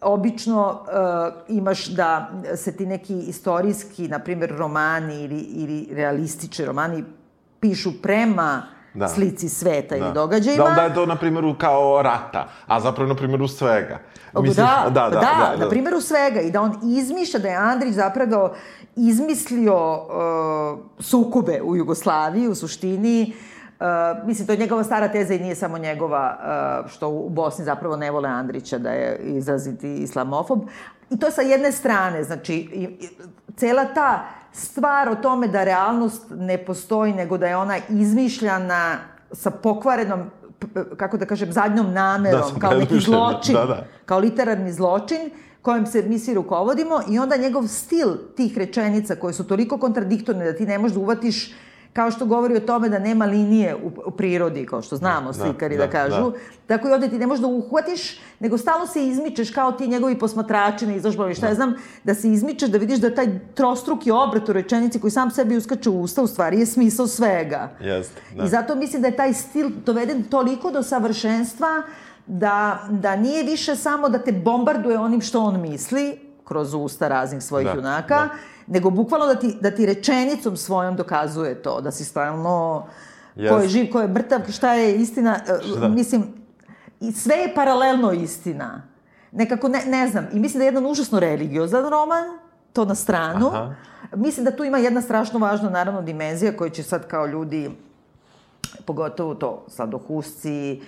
obično 0.00 0.68
uh, 0.70 1.56
imaš 1.56 1.86
da 1.86 2.30
se 2.56 2.76
ti 2.76 2.86
neki 2.86 3.18
istorijski, 3.18 4.08
na 4.08 4.18
primjer, 4.18 4.54
romani 4.58 5.22
ili, 5.24 5.38
ili 5.38 5.88
realistični 5.92 6.64
romani 6.64 7.04
pišu 7.60 7.90
prema 8.02 8.62
da. 8.94 9.08
slici 9.08 9.48
sveta 9.48 9.96
da. 9.96 10.04
ili 10.04 10.14
događajima. 10.14 10.64
Da, 10.64 10.74
da 10.74 10.82
je 10.82 10.94
to 10.94 11.06
na 11.06 11.16
primjeru 11.16 11.54
kao 11.58 12.02
rata, 12.02 12.48
a 12.66 12.80
zapravo 12.80 13.08
na 13.08 13.14
primjeru 13.14 13.48
svega. 13.48 13.98
Misliš, 14.34 14.56
da, 14.56 14.84
da, 14.84 14.90
da, 14.90 15.08
da, 15.08 15.20
da, 15.20 15.54
da, 15.56 15.64
na 15.64 15.68
primjeru 15.68 16.00
svega. 16.00 16.40
I 16.40 16.50
da 16.50 16.60
on 16.60 16.78
izmišlja 16.82 17.40
da 17.40 17.48
je 17.48 17.56
Andrić 17.56 17.94
zapravo 17.94 18.54
izmislio 18.96 19.94
uh, 19.94 20.78
sukobe 20.98 21.60
u 21.62 21.76
Jugoslaviji, 21.76 22.48
u 22.48 22.54
suštini, 22.54 23.34
Uh, 23.74 24.26
mislim, 24.26 24.46
to 24.46 24.52
je 24.52 24.58
njegova 24.58 24.84
stara 24.84 25.08
teza 25.08 25.34
i 25.34 25.38
nije 25.38 25.54
samo 25.54 25.78
njegova, 25.78 26.38
uh, 26.84 26.90
što 26.90 27.08
u 27.08 27.28
Bosni 27.28 27.64
zapravo 27.64 27.96
ne 27.96 28.10
vole 28.10 28.28
Andrića 28.28 28.78
da 28.78 28.90
je 28.90 29.18
izraziti 29.18 29.96
islamofob, 29.96 30.60
I 31.10 31.18
to 31.18 31.30
sa 31.30 31.42
jedne 31.42 31.72
strane, 31.72 32.24
znači, 32.24 32.54
i, 32.54 32.88
i, 33.00 33.08
cela 33.56 33.84
ta 33.84 34.24
stvar 34.54 35.08
o 35.08 35.14
tome 35.14 35.48
da 35.48 35.64
realnost 35.64 36.22
ne 36.30 36.58
postoji, 36.58 37.12
nego 37.12 37.38
da 37.38 37.46
je 37.46 37.56
ona 37.56 37.78
izmišljana 37.88 38.98
sa 39.32 39.50
pokvarenom 39.50 40.30
kako 40.96 41.16
da 41.16 41.26
kažem, 41.26 41.52
zadnjom 41.52 41.92
namerom, 41.92 42.40
Da, 42.54 42.60
kao 42.60 42.78
neki 42.78 43.00
zločin, 43.00 43.54
da, 43.54 43.66
da. 43.66 43.84
kao 44.06 44.18
literarni 44.18 44.72
zločin, 44.72 45.30
kojim 45.62 45.86
se 45.86 46.02
mi 46.02 46.18
svi 46.18 46.34
rukovodimo 46.34 47.00
i 47.10 47.18
onda 47.18 47.36
njegov 47.36 47.66
stil 47.66 48.08
tih 48.36 48.58
rečenica 48.58 49.16
koje 49.16 49.34
su 49.34 49.44
toliko 49.44 49.78
kontradiktorne 49.78 50.44
da 50.44 50.56
ti 50.56 50.66
ne 50.66 50.78
možeš 50.78 50.94
da 50.94 51.00
uvatiš 51.00 51.54
kao 51.94 52.10
što 52.10 52.26
govori 52.26 52.56
o 52.56 52.60
tome 52.60 52.88
da 52.88 52.98
nema 52.98 53.24
linije 53.24 53.74
u, 53.74 53.90
u 54.06 54.10
prirodi, 54.10 54.66
kao 54.66 54.82
što 54.82 54.96
znamo 54.96 55.26
Da, 55.26 55.32
slikari 55.32 55.76
da, 55.76 55.86
da, 55.86 55.92
kažu, 55.92 56.30
da. 56.30 56.38
tako 56.66 56.88
i 56.88 56.92
ovde 56.92 57.08
ti 57.08 57.18
ne 57.18 57.26
možeš 57.26 57.42
da 57.42 57.48
uhvatiš, 57.48 58.20
nego 58.40 58.58
stalno 58.58 58.86
se 58.86 59.06
izmičeš 59.06 59.50
kao 59.50 59.72
ti 59.72 59.88
njegovi 59.88 60.18
posmatrači 60.18 60.86
na 60.86 60.94
izložbama 60.94 61.30
i 61.30 61.34
šta 61.34 61.48
ja 61.48 61.54
znam, 61.54 61.74
da 62.04 62.14
se 62.14 62.32
izmičeš, 62.32 62.68
da 62.68 62.78
vidiš 62.78 62.98
da 62.98 63.14
taj 63.14 63.38
trostruki 63.54 64.10
obrat 64.10 64.48
u 64.48 64.52
rečenici 64.52 65.00
koji 65.00 65.10
sam 65.10 65.30
sebi 65.30 65.56
uskače 65.56 65.90
u 65.90 66.00
usta, 66.00 66.22
u 66.22 66.26
stvari 66.26 66.58
je 66.60 66.66
smisao 66.66 67.06
svega. 67.06 67.68
Jeste, 67.80 68.20
da. 68.36 68.44
I 68.44 68.48
zato 68.48 68.74
mislim 68.74 69.02
da 69.02 69.08
je 69.08 69.16
taj 69.16 69.32
stil 69.34 69.70
doveden 69.86 70.22
toliko 70.22 70.70
do 70.70 70.82
savršenstva 70.82 71.82
da, 72.26 72.78
da 72.90 73.16
nije 73.16 73.42
više 73.44 73.76
samo 73.76 74.08
da 74.08 74.18
te 74.18 74.32
bombarduje 74.32 74.98
onim 74.98 75.20
što 75.20 75.40
on 75.40 75.60
misli 75.60 76.18
kroz 76.44 76.74
usta 76.74 77.08
raznih 77.08 77.42
svojih 77.42 77.68
Da, 77.68 77.74
junaka, 77.74 78.16
da. 78.16 78.28
Nego 78.66 78.90
bukvalno 78.90 79.26
da 79.26 79.34
ti, 79.34 79.56
da 79.60 79.70
ti 79.70 79.86
rečenicom 79.86 80.56
svojom 80.56 80.96
dokazuje 80.96 81.62
to, 81.62 81.80
da 81.80 81.90
si 81.90 82.04
stvarno 82.04 82.86
ko 83.36 83.56
je 83.58 83.68
živ, 83.68 83.92
ko 83.92 84.00
je 84.00 84.08
mrtav, 84.08 84.40
šta 84.52 84.74
je 84.74 84.96
istina, 84.96 85.40
e, 85.48 85.78
Da. 85.80 85.88
mislim, 85.88 86.24
i 87.00 87.12
sve 87.12 87.36
je 87.36 87.54
paralelno 87.54 88.12
istina. 88.12 88.82
Nekako, 89.32 89.68
ne, 89.68 89.82
ne 89.86 90.08
znam, 90.08 90.26
i 90.32 90.38
mislim 90.38 90.58
da 90.58 90.64
je 90.64 90.68
jedan 90.68 90.86
užasno 90.86 91.20
religiozan 91.20 91.88
roman, 91.90 92.24
to 92.72 92.84
na 92.84 92.94
stranu. 92.94 93.46
Aha. 93.46 93.74
Mislim 94.16 94.44
da 94.44 94.56
tu 94.56 94.64
ima 94.64 94.78
jedna 94.78 95.00
strašno 95.00 95.38
važna, 95.38 95.70
naravno, 95.70 96.02
dimenzija 96.02 96.56
koju 96.56 96.70
će 96.70 96.82
sad 96.82 97.08
kao 97.08 97.26
ljudi 97.26 97.70
pogotovo 98.84 99.34
to 99.34 99.64
sladohusci, 99.68 100.82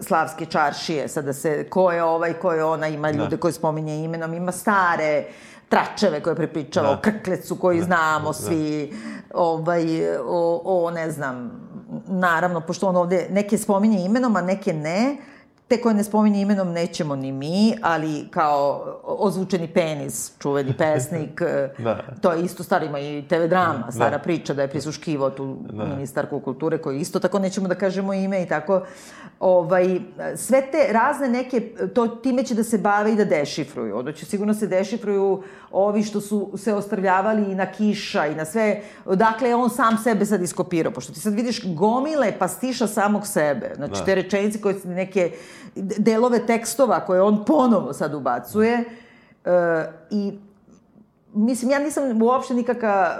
slavske 0.00 0.46
čaršije, 0.46 1.08
sada 1.08 1.32
se, 1.32 1.66
ko 1.70 1.92
je 1.92 2.02
ovaj, 2.04 2.32
ko 2.32 2.52
je 2.52 2.64
ona, 2.64 2.88
ima 2.88 3.10
ljude 3.10 3.36
Da. 3.36 3.36
koje 3.36 3.52
spominje 3.52 4.04
imenom, 4.04 4.34
ima 4.34 4.52
stare 4.52 5.24
tračeve 5.68 6.20
koje 6.20 6.36
prepričava 6.36 6.88
Da. 6.88 6.94
o 6.94 7.00
krklecu 7.02 7.56
koji 7.56 7.82
znamo 7.82 8.32
svi, 8.32 8.92
ovaj, 9.34 9.84
o, 10.18 10.60
o, 10.64 10.90
ne 10.90 11.10
znam, 11.10 11.50
naravno, 12.06 12.60
pošto 12.60 12.88
on 12.88 12.96
ovde 12.96 13.26
neke 13.30 13.58
spominje 13.58 14.00
imenom, 14.00 14.36
a 14.36 14.40
neke 14.40 14.72
ne, 14.72 15.16
te 15.68 15.80
koje 15.80 15.94
ne 15.94 16.04
spominje 16.04 16.40
imenom 16.40 16.72
nećemo 16.72 17.16
ni 17.16 17.32
mi, 17.32 17.74
ali 17.82 18.28
kao 18.30 18.84
ozvučeni 19.04 19.68
penis, 19.68 20.32
čuveni 20.38 20.74
pesnik, 20.78 21.42
Da. 21.78 21.98
to 22.20 22.32
je 22.32 22.42
isto 22.42 22.62
staro, 22.62 22.84
ima 22.84 22.98
i 22.98 23.24
TV 23.28 23.44
drama, 23.48 23.92
stara 23.92 24.10
Da. 24.10 24.18
priča 24.18 24.54
da 24.54 24.62
je 24.62 24.68
prisuškivao 24.68 25.30
tu 25.30 25.56
ministarku 25.72 26.40
kulture, 26.40 26.78
koju 26.78 26.96
isto 26.96 27.20
tako 27.20 27.38
nećemo 27.38 27.68
da 27.68 27.74
kažemo 27.74 28.12
ime 28.14 28.42
i 28.42 28.46
tako, 28.46 28.82
ovaj, 29.40 30.00
sve 30.36 30.62
te 30.72 30.92
razne 30.92 31.28
neke, 31.28 31.60
to 31.94 32.06
time 32.08 32.42
će 32.44 32.54
da 32.54 32.64
se 32.64 32.78
bave 32.78 33.12
i 33.12 33.16
da 33.16 33.24
dešifruju. 33.24 33.98
Onda 33.98 34.12
će 34.12 34.26
sigurno 34.26 34.54
se 34.54 34.66
dešifruju 34.66 35.42
ovi 35.70 36.02
što 36.02 36.20
su 36.20 36.52
se 36.56 36.74
ostrvljavali 36.74 37.52
i 37.52 37.54
na 37.54 37.72
kiša 37.72 38.26
i 38.26 38.34
na 38.34 38.44
sve, 38.44 38.80
dakle 39.06 39.54
on 39.54 39.70
sam 39.70 39.98
sebe 39.98 40.26
sad 40.26 40.42
iskopirao, 40.42 40.92
pošto 40.92 41.12
ti 41.12 41.20
sad 41.20 41.34
vidiš 41.34 41.74
gomile 41.74 42.32
pastiša 42.38 42.86
samog 42.86 43.26
sebe, 43.26 43.72
znači 43.76 43.98
Da. 43.98 44.04
te 44.04 44.14
rečenice 44.14 44.60
koje 44.60 44.80
su 44.80 44.88
neke 44.88 45.32
delove 45.76 46.46
tekstova 46.46 47.00
koje 47.00 47.22
on 47.22 47.44
ponovo 47.44 47.92
sad 47.92 48.14
ubacuje 48.14 48.84
e, 49.44 49.84
i 50.10 50.38
mislim, 51.34 51.70
ja 51.70 51.78
nisam 51.78 52.22
uopšte 52.22 52.54
nikaka 52.54 53.16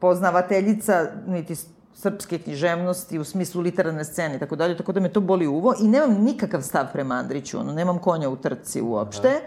poznavateljica 0.00 1.06
niti 1.26 1.54
srpske 2.00 2.38
književnosti 2.38 3.18
u 3.18 3.24
smislu 3.24 3.60
literarne 3.62 4.04
scene 4.04 4.36
i 4.36 4.38
tako 4.38 4.56
dalje, 4.56 4.76
tako 4.76 4.92
da 4.92 5.00
me 5.00 5.12
to 5.12 5.20
boli 5.20 5.46
uvo 5.46 5.74
i 5.80 5.88
nemam 5.88 6.24
nikakav 6.24 6.62
stav 6.62 6.86
prema 6.92 7.14
Andriću, 7.14 7.58
ono, 7.58 7.72
nemam 7.72 7.98
konja 7.98 8.28
u 8.28 8.36
trci 8.36 8.80
uopšte. 8.80 9.28
E, 9.28 9.40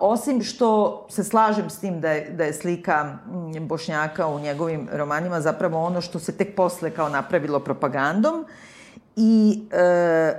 osim 0.00 0.42
što 0.42 1.06
se 1.10 1.24
slažem 1.24 1.70
s 1.70 1.80
tim 1.80 2.00
da 2.00 2.10
je, 2.10 2.30
da 2.30 2.44
je 2.44 2.52
slika 2.52 3.04
mm, 3.04 3.66
Bošnjaka 3.66 4.26
u 4.26 4.40
njegovim 4.40 4.88
romanima 4.92 5.40
zapravo 5.40 5.84
ono 5.84 6.00
što 6.00 6.18
se 6.18 6.32
tek 6.32 6.56
posle 6.56 6.90
kao 6.90 7.08
napravilo 7.08 7.60
propagandom 7.60 8.44
i, 9.16 9.62
e, 9.72 10.32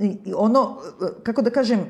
i 0.00 0.32
ono, 0.36 0.76
e, 1.02 1.22
kako 1.22 1.42
da 1.42 1.50
kažem, 1.50 1.86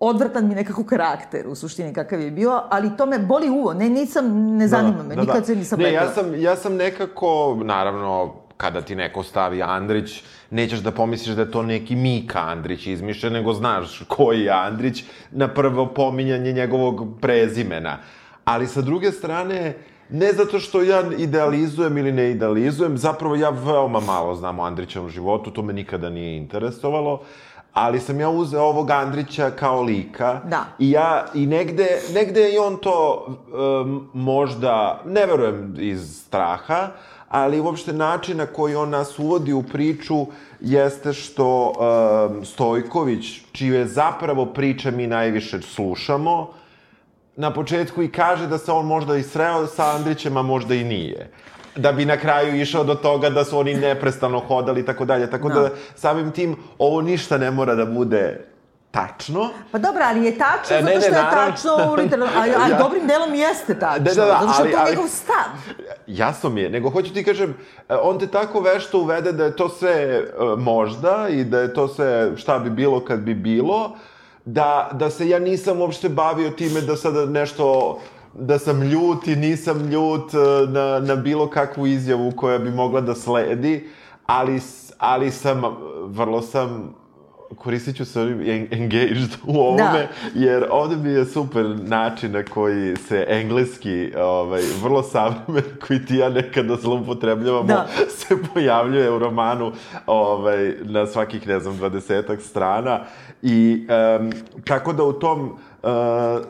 odvrtan 0.00 0.48
mi 0.48 0.54
nekako 0.54 0.84
karakter 0.84 1.48
u 1.48 1.54
suštini 1.54 1.94
kakav 1.94 2.20
je 2.20 2.30
bio, 2.30 2.62
ali 2.70 2.96
to 2.96 3.06
me 3.06 3.18
boli 3.18 3.50
uvo, 3.50 3.74
ne, 3.74 3.88
nisam, 3.88 4.56
ne 4.56 4.68
zanima 4.68 5.02
me, 5.02 5.16
nikad 5.16 5.46
se 5.46 5.56
nisam 5.56 5.78
Da, 5.78 5.84
ne, 5.84 5.90
rekla. 5.90 6.06
ja 6.06 6.12
sam, 6.12 6.34
ja 6.34 6.56
sam 6.56 6.74
nekako, 6.74 7.58
naravno, 7.64 8.34
kada 8.56 8.80
ti 8.80 8.94
neko 8.94 9.22
stavi 9.22 9.62
Andrić, 9.62 10.22
nećeš 10.50 10.78
da 10.80 10.90
pomisliš 10.90 11.34
da 11.34 11.42
je 11.42 11.50
to 11.50 11.62
neki 11.62 11.96
Mika 11.96 12.38
Andrić 12.40 12.86
izmišljen, 12.86 13.32
nego 13.32 13.52
znaš 13.52 14.02
koji 14.08 14.40
je 14.40 14.50
Andrić 14.50 15.04
na 15.30 15.48
prvo 15.48 15.86
pominjanje 15.86 16.52
njegovog 16.52 17.06
prezimena. 17.20 17.98
Ali 18.44 18.66
sa 18.66 18.80
druge 18.80 19.12
strane, 19.12 19.76
ne 20.10 20.32
zato 20.32 20.58
što 20.58 20.82
ja 20.82 21.02
idealizujem 21.18 21.98
ili 21.98 22.12
ne 22.12 22.30
idealizujem, 22.30 22.98
zapravo 22.98 23.36
ja 23.36 23.50
veoma 23.50 24.00
malo 24.00 24.34
znam 24.34 24.58
o 24.58 24.64
Andrićevom 24.64 25.08
životu, 25.10 25.50
to 25.50 25.62
me 25.62 25.72
nikada 25.72 26.10
nije 26.10 26.36
interesovalo, 26.36 27.22
ali 27.72 28.00
sam 28.00 28.20
ja 28.20 28.28
uzeo 28.28 28.62
ovog 28.62 28.90
Andrića 28.90 29.50
kao 29.50 29.82
lika 29.82 30.40
Da. 30.44 30.64
I 30.78 30.90
ja, 30.90 31.26
i 31.34 31.46
negde, 31.46 31.88
negde 32.14 32.40
je 32.40 32.60
on 32.60 32.76
to 32.76 33.26
um, 33.26 34.08
možda, 34.12 35.02
ne 35.06 35.26
verujem 35.26 35.76
iz 35.78 36.22
straha, 36.26 36.88
ali 37.28 37.60
uopšte 37.60 37.92
način 37.92 38.36
na 38.36 38.46
koji 38.46 38.74
on 38.74 38.90
nas 38.90 39.18
uvodi 39.18 39.52
u 39.52 39.62
priču 39.62 40.26
jeste 40.60 41.12
što 41.12 41.68
um, 41.68 42.44
Stojković, 42.44 43.40
čije 43.52 43.86
zapravo 43.86 44.46
priče 44.46 44.90
mi 44.90 45.06
najviše 45.06 45.62
slušamo, 45.62 46.52
na 47.36 47.52
početku 47.52 48.02
i 48.02 48.12
kaže 48.12 48.46
da 48.46 48.58
se 48.58 48.72
on 48.72 48.86
možda 48.86 49.16
i 49.16 49.22
sreo 49.22 49.66
sa 49.66 49.96
Andrićem, 49.96 50.36
a 50.36 50.42
možda 50.42 50.74
i 50.74 50.84
nije. 50.84 51.30
Da 51.80 51.92
bi 51.92 52.04
na 52.04 52.16
kraju 52.16 52.54
išao 52.56 52.84
do 52.84 52.94
toga 52.96 53.30
da 53.30 53.44
su 53.44 53.58
oni 53.58 53.74
neprestano 53.76 54.40
hodali 54.40 54.80
i 54.80 54.86
tako 54.86 55.04
dalje. 55.04 55.30
Tako 55.30 55.48
da. 55.48 55.60
Da. 55.60 55.70
samim 55.94 56.30
tim 56.30 56.56
ovo 56.78 57.00
ništa 57.02 57.38
ne 57.38 57.50
mora 57.50 57.74
da 57.74 57.84
bude 57.86 58.46
tačno. 58.90 59.48
Pa 59.72 59.78
dobro, 59.78 60.02
ali 60.04 60.24
je 60.24 60.32
tačno 60.32 60.76
E, 60.76 60.82
ne, 60.82 60.90
zato 60.90 60.94
ne, 60.94 61.00
što 61.00 61.08
je 61.08 61.12
naravno. 61.14 61.50
tačno 61.52 61.70
u 61.90 61.94
literarnom... 61.94 62.28
Ali, 62.36 62.52
ali 62.54 62.72
Ja. 62.72 62.78
dobrim 62.78 63.06
delom 63.06 63.34
jeste 63.34 63.74
tačno. 63.76 63.98
Da, 63.98 64.14
da, 64.14 64.24
da, 64.24 64.26
zato 64.32 64.48
što 64.48 64.62
ali- 64.62 64.68
je 64.68 64.72
to 64.72 64.78
ali- 64.80 64.90
njegov 64.90 65.08
stav. 65.08 65.46
Jasno 66.08 66.50
mi 66.50 66.60
je, 66.60 66.70
nego 66.70 66.90
hoću 66.90 67.14
ti 67.14 67.24
kažem, 67.24 67.56
e, 67.88 67.94
on 67.94 68.18
te 68.18 68.26
tako 68.26 68.60
vešto 68.60 68.98
uvede 68.98 69.32
da 69.32 69.44
je 69.44 69.56
to 69.56 69.68
sve 69.68 69.92
e, 69.92 70.22
možda 70.58 71.26
i 71.30 71.44
da 71.44 71.60
je 71.60 71.74
to 71.74 71.88
sve 71.88 72.32
šta 72.36 72.58
bi 72.58 72.70
bilo 72.70 73.00
kad 73.00 73.20
bi 73.20 73.34
bilo, 73.34 73.96
da, 74.44 74.90
da 74.92 75.10
se 75.10 75.28
ja 75.28 75.38
nisam 75.38 75.80
uopšte 75.80 76.08
bavio 76.08 76.50
time 76.50 76.80
da 76.80 76.96
sada 76.96 77.26
nešto 77.26 77.98
da 78.34 78.58
sam 78.58 78.82
ljut 78.82 79.26
i 79.26 79.36
nisam 79.36 79.90
ljut 79.90 80.34
e, 80.34 80.70
na, 80.70 80.98
na 80.98 81.16
bilo 81.16 81.50
kakvu 81.50 81.86
izjavu 81.86 82.32
koja 82.36 82.58
bi 82.58 82.70
mogla 82.70 83.00
da 83.00 83.14
sledi, 83.14 83.88
ali, 84.26 84.60
ali 84.98 85.30
sam, 85.30 85.62
vrlo 86.06 86.42
sam 86.42 86.94
koristit 87.56 87.96
ću 87.96 88.04
se 88.04 88.20
engaged 88.70 89.30
u 89.46 89.60
ovome, 89.60 90.08
Da. 90.34 90.40
jer 90.40 90.66
ovde 90.70 90.96
mi 90.96 91.10
je 91.10 91.24
super 91.24 91.66
način 91.82 92.32
na 92.32 92.42
koji 92.42 92.96
se 92.96 93.24
engleski, 93.28 94.12
ovaj, 94.18 94.62
vrlo 94.82 95.02
savremen, 95.02 95.64
koji 95.86 96.04
ti 96.06 96.16
ja 96.16 96.28
nekada 96.28 96.76
zloupotrebljavamo, 96.76 97.66
Da. 97.66 97.86
se 98.08 98.36
pojavljuje 98.54 99.10
u 99.10 99.18
romanu 99.18 99.72
ovaj, 100.06 100.74
na 100.82 101.06
svakih, 101.06 101.48
ne 101.48 101.60
znam, 101.60 101.76
dvadesetak 101.76 102.40
strana. 102.40 103.00
I 103.42 103.86
um, 104.20 104.30
tako 104.64 104.92
da 104.92 105.04
u 105.04 105.12
tom 105.12 105.58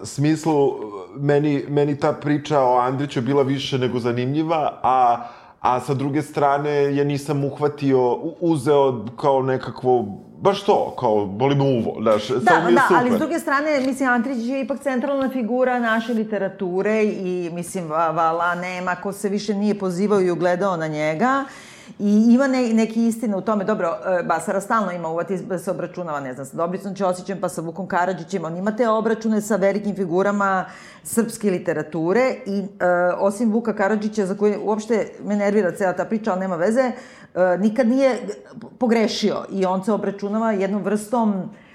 smislu 0.04 0.72
meni, 1.16 1.64
meni 1.68 1.99
ta 1.99 2.12
priča 2.12 2.60
o 2.60 2.78
Andriću 2.78 3.20
bila 3.20 3.42
više 3.42 3.78
nego 3.78 3.99
zanimljiva, 3.99 4.78
a 4.82 5.26
a 5.60 5.80
sa 5.80 5.94
druge 5.94 6.22
strane 6.22 6.70
je 6.70 7.04
nisam 7.04 7.44
uhvatio, 7.44 8.14
uzeo 8.40 9.06
kao 9.16 9.42
nekakvo, 9.42 10.04
baš 10.38 10.62
to, 10.62 10.94
kao 10.99 11.26
boli 11.26 11.54
me 11.54 11.64
uvo, 11.64 11.96
znaš, 12.02 12.28
Da, 12.28 12.40
samo 12.42 12.66
mi 12.66 12.72
je 12.72 12.75
da, 12.75 12.80
super. 12.82 12.96
ali 12.99 13.10
s 13.10 13.18
druge 13.18 13.38
strane, 13.38 13.80
mislim, 13.80 14.08
Antrić 14.08 14.38
je 14.38 14.60
ipak 14.60 14.80
centralna 14.80 15.28
figura 15.28 15.78
naše 15.78 16.14
literature 16.14 17.04
i, 17.04 17.50
mislim, 17.52 17.87
va- 17.87 18.10
vala 18.10 18.54
nema 18.54 18.94
ko 18.94 19.12
se 19.12 19.28
više 19.28 19.54
nije 19.54 19.78
pozivao 19.78 20.20
i 20.20 20.30
ugledao 20.30 20.76
na 20.76 20.87
njega. 20.87 21.44
I 21.99 22.26
ima 22.35 22.47
ne, 22.47 22.75
neki 22.75 23.06
istine 23.06 23.37
u 23.37 23.40
tome, 23.40 23.64
dobro, 23.64 23.88
e, 23.88 24.23
Basara 24.23 24.61
stalno 24.61 24.92
ima 24.92 25.09
uvati 25.09 25.37
da 25.37 25.59
se 25.59 25.70
obračunava, 25.70 26.20
ne 26.20 26.35
znam, 26.35 26.47
sa 26.47 26.56
Dobricom 26.56 26.94
Ćosićem, 26.94 27.40
pa 27.40 27.49
sa 27.49 27.61
Vukom 27.61 27.87
Karadžićem, 27.88 28.44
on 28.44 28.56
ima 28.56 28.76
te 28.76 28.88
obračune 28.88 29.40
sa 29.40 29.56
velikim 29.56 29.97
figurama 29.97 30.64
srpske 31.04 31.50
literature 31.50 32.35
i 32.47 32.59
e, 32.59 32.64
osim 33.18 33.52
Vuka 33.52 33.76
Karadžića, 33.76 34.26
za 34.26 34.35
koje 34.35 34.59
uopšte 34.59 35.12
me 35.25 35.37
nervira 35.37 35.73
cela 35.73 35.92
ta 35.92 36.04
priča, 36.04 36.32
ali 36.32 36.40
nema 36.40 36.56
veze, 36.56 36.80
e, 36.82 36.92
nikad 37.59 37.88
nije 37.88 38.18
pogrešio. 38.78 39.44
I 39.52 39.64
on 39.64 39.85
se 39.85 39.92
obračunava 39.92 40.52
jednom 40.52 40.82
vrstom 40.82 41.35
e, 41.35 41.69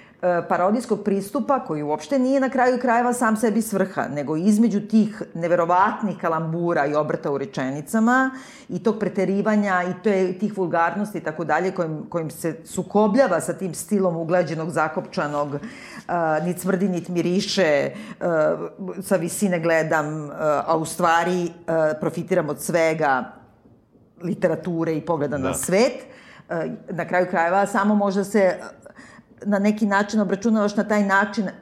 parodijskog 0.48 1.02
pristupa 1.04 1.64
koji 1.64 1.82
uopšte 1.82 2.18
nije 2.18 2.40
na 2.40 2.48
kraju 2.48 2.78
krajeva 2.78 3.12
sam 3.12 3.36
sebi 3.36 3.62
svrha, 3.62 4.08
nego 4.08 4.36
između 4.36 4.80
tih 4.80 5.22
neverovatnih 5.34 6.18
kalambura 6.20 6.86
i 6.86 6.94
obrta 6.94 7.30
u 7.30 7.38
rečenicama 7.38 8.30
i 8.68 8.82
tog 8.82 8.98
preterivanja 8.98 9.82
i 9.90 10.02
te, 10.02 10.32
tih 10.32 10.58
vulgarnosti 10.58 11.18
i 11.18 11.20
tako 11.20 11.44
dalje 11.44 11.70
kojim, 11.70 12.06
kojim 12.08 12.30
se 12.30 12.56
sukobljava 12.64 13.40
sa 13.40 13.52
tim 13.52 13.74
stilom 13.74 14.16
uglađenog, 14.16 14.70
zakopčanog, 14.70 15.48
uh, 15.54 15.60
nit 16.44 16.60
smrdi, 16.60 16.88
nit 16.88 17.08
miriše, 17.08 17.90
uh, 17.90 18.26
sa 19.02 19.16
visine 19.16 19.60
gledam, 19.60 20.24
uh, 20.24 20.32
a 20.66 20.76
u 20.76 20.84
stvari 20.84 21.44
uh, 21.44 21.74
profitiram 22.00 22.48
od 22.48 22.60
svega 22.60 23.32
literature 24.22 24.96
i 24.96 25.00
pogleda 25.00 25.38
da. 25.38 25.48
na 25.48 25.54
svet. 25.54 25.92
Uh, 26.48 26.56
na 26.90 27.08
kraju 27.08 27.26
krajeva 27.30 27.66
samo 27.66 27.94
možda 27.94 28.24
se 28.24 28.58
na 29.44 29.58
neki 29.58 29.86
način 29.86 30.20
obračunavaš 30.20 30.76
na 30.76 30.84
taj 30.84 31.02
način, 31.02 31.48
e, 31.48 31.52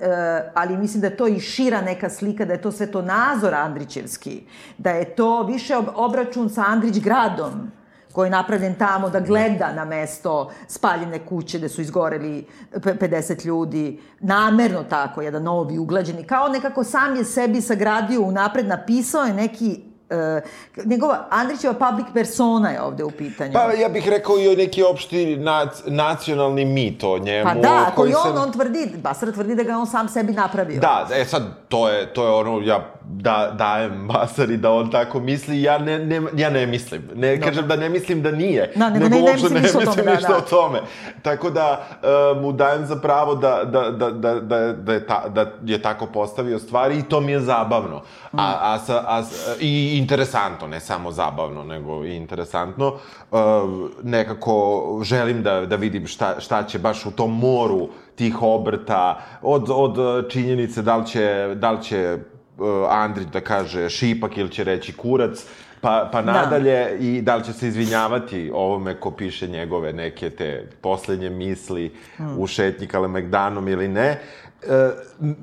ali 0.54 0.76
mislim 0.76 1.00
da 1.00 1.06
je 1.06 1.16
to 1.16 1.26
i 1.26 1.40
šira 1.40 1.80
neka 1.80 2.10
slika, 2.10 2.44
da 2.44 2.52
je 2.52 2.62
to 2.62 2.72
sve 2.72 2.86
to 2.86 3.02
nazor 3.02 3.54
Andrićevski, 3.54 4.42
da 4.78 4.90
je 4.90 5.16
to 5.16 5.42
više 5.42 5.76
obračun 5.94 6.50
sa 6.50 6.64
Andrić 6.66 6.98
gradom, 6.98 7.70
koji 8.12 8.26
je 8.26 8.30
napravljen 8.30 8.74
tamo 8.74 9.10
da 9.10 9.20
gleda 9.20 9.72
na 9.72 9.84
mesto 9.84 10.50
spaljene 10.68 11.18
kuće 11.26 11.58
gde 11.58 11.68
su 11.68 11.80
izgoreli 11.80 12.46
50 12.72 13.46
ljudi, 13.46 14.00
namerno 14.20 14.84
tako, 14.84 15.22
jedan 15.22 15.42
novi 15.42 15.78
uglađeni, 15.78 16.26
kao 16.26 16.48
nekako 16.48 16.84
sam 16.84 17.16
je 17.16 17.24
sebi 17.24 17.60
sagradio 17.60 18.22
unapred, 18.22 18.66
napisao 18.66 19.24
je 19.24 19.34
neki 19.34 19.93
uh, 20.11 20.84
njegova 20.84 21.26
Andrićeva 21.30 21.75
public 21.75 22.06
persona 22.14 22.70
je 22.70 22.82
ovde 22.82 23.04
u 23.04 23.11
pitanju. 23.11 23.52
Pa 23.52 23.73
ja 23.73 23.88
bih 23.88 24.08
rekao 24.08 24.38
i 24.38 24.56
neki 24.56 24.82
opšti 24.82 25.37
nac, 25.37 25.82
nacionalni 25.87 26.64
mit 26.64 27.04
o 27.04 27.18
njemu. 27.18 27.50
Pa 27.50 27.54
da, 27.54 27.92
koji, 27.94 28.12
koji 28.12 28.14
on, 28.14 28.37
se... 28.37 28.42
on 28.42 28.52
tvrdi, 28.52 28.92
Basara 29.02 29.32
tvrdi 29.32 29.54
da 29.54 29.62
ga 29.62 29.78
on 29.78 29.87
sam 29.87 30.08
sebi 30.08 30.32
napravio. 30.32 30.80
Da, 30.80 31.08
e 31.12 31.25
sad, 31.25 31.42
to 31.68 31.88
je, 31.88 32.14
to 32.14 32.25
je 32.25 32.30
ono, 32.30 32.61
ja 32.64 32.94
da, 33.08 33.54
dajem 33.58 34.08
Basari 34.08 34.56
da 34.56 34.73
on 34.73 34.90
tako 34.90 35.20
misli, 35.20 35.62
ja 35.62 35.78
ne, 35.78 35.99
ne, 35.99 36.23
ja 36.37 36.50
ne 36.50 36.66
mislim. 36.66 37.02
Ne 37.14 37.37
no. 37.37 37.46
kažem 37.46 37.68
da 37.68 37.76
ne 37.76 37.88
mislim 37.88 38.23
da 38.23 38.30
nije. 38.30 38.73
Da, 38.76 38.90
nego, 38.90 39.08
nego 39.08 39.16
ne, 39.16 39.23
ne, 39.23 39.32
mislim, 39.32 39.52
ne 39.52 39.61
mislim 39.61 39.82
ništa, 39.87 40.11
ništa 40.11 40.28
da, 40.28 40.34
da. 40.34 40.38
o 40.38 40.40
tome. 40.40 40.80
Tako 41.23 41.50
da 41.50 41.87
uh, 42.34 42.42
mu 42.42 42.52
dajem 42.52 42.87
za 42.87 42.96
pravo 42.96 43.34
da, 43.34 43.64
da, 43.64 43.90
da, 43.90 44.11
da, 44.11 44.40
da, 44.40 44.73
da, 44.73 44.92
je 44.92 45.06
ta, 45.06 45.28
da 45.28 45.52
je 45.64 45.82
tako 45.82 46.06
postavio 46.06 46.58
stvari 46.58 46.99
i 46.99 47.02
to 47.02 47.20
mi 47.20 47.32
je 47.32 47.40
zabavno. 47.40 48.02
Mm. 48.32 48.38
A, 48.38 48.58
a, 48.61 48.78
sa, 48.78 49.04
a, 49.06 49.23
I 49.61 49.99
interesantno, 49.99 50.66
ne 50.66 50.80
samo 50.80 51.11
zabavno, 51.11 51.64
nego 51.64 52.04
i 52.04 52.16
interesantno. 52.16 52.94
Uh, 53.30 53.40
nekako 54.02 54.82
želim 55.02 55.42
da, 55.42 55.66
da 55.66 55.76
vidim 55.76 56.06
šta, 56.06 56.40
šta 56.40 56.62
će 56.62 56.78
baš 56.78 57.06
u 57.06 57.11
tom 57.11 57.38
moru 57.38 57.88
tih 58.14 58.42
obrta, 58.42 59.20
od, 59.42 59.66
od 59.70 59.96
činjenice 60.30 60.82
da 60.82 60.96
li 60.96 61.06
će, 61.06 61.54
da 61.54 61.70
li 61.70 61.82
će 61.82 62.18
Andrić 62.88 63.28
da 63.28 63.40
kaže 63.40 63.88
šipak 63.88 64.37
ili 64.37 64.50
će 64.50 64.64
reći 64.64 64.92
kurac, 64.92 65.46
pa, 65.80 66.08
pa 66.12 66.23
da. 66.23 66.32
nadalje 66.32 66.84
da. 66.84 67.04
i 67.04 67.23
da 67.23 67.37
li 67.37 67.44
će 67.44 67.52
se 67.52 67.68
izvinjavati 67.68 68.50
ovome 68.54 69.00
ko 69.00 69.11
piše 69.11 69.46
njegove 69.49 69.92
neke 69.92 70.30
te 70.30 70.70
poslednje 70.80 71.30
misli 71.30 71.94
hmm. 72.16 72.38
u 72.38 72.46
šetnji 72.46 72.87
Kalemegdanom 72.87 73.68
ili 73.68 73.88
ne. 73.88 74.08
E, 74.08 74.20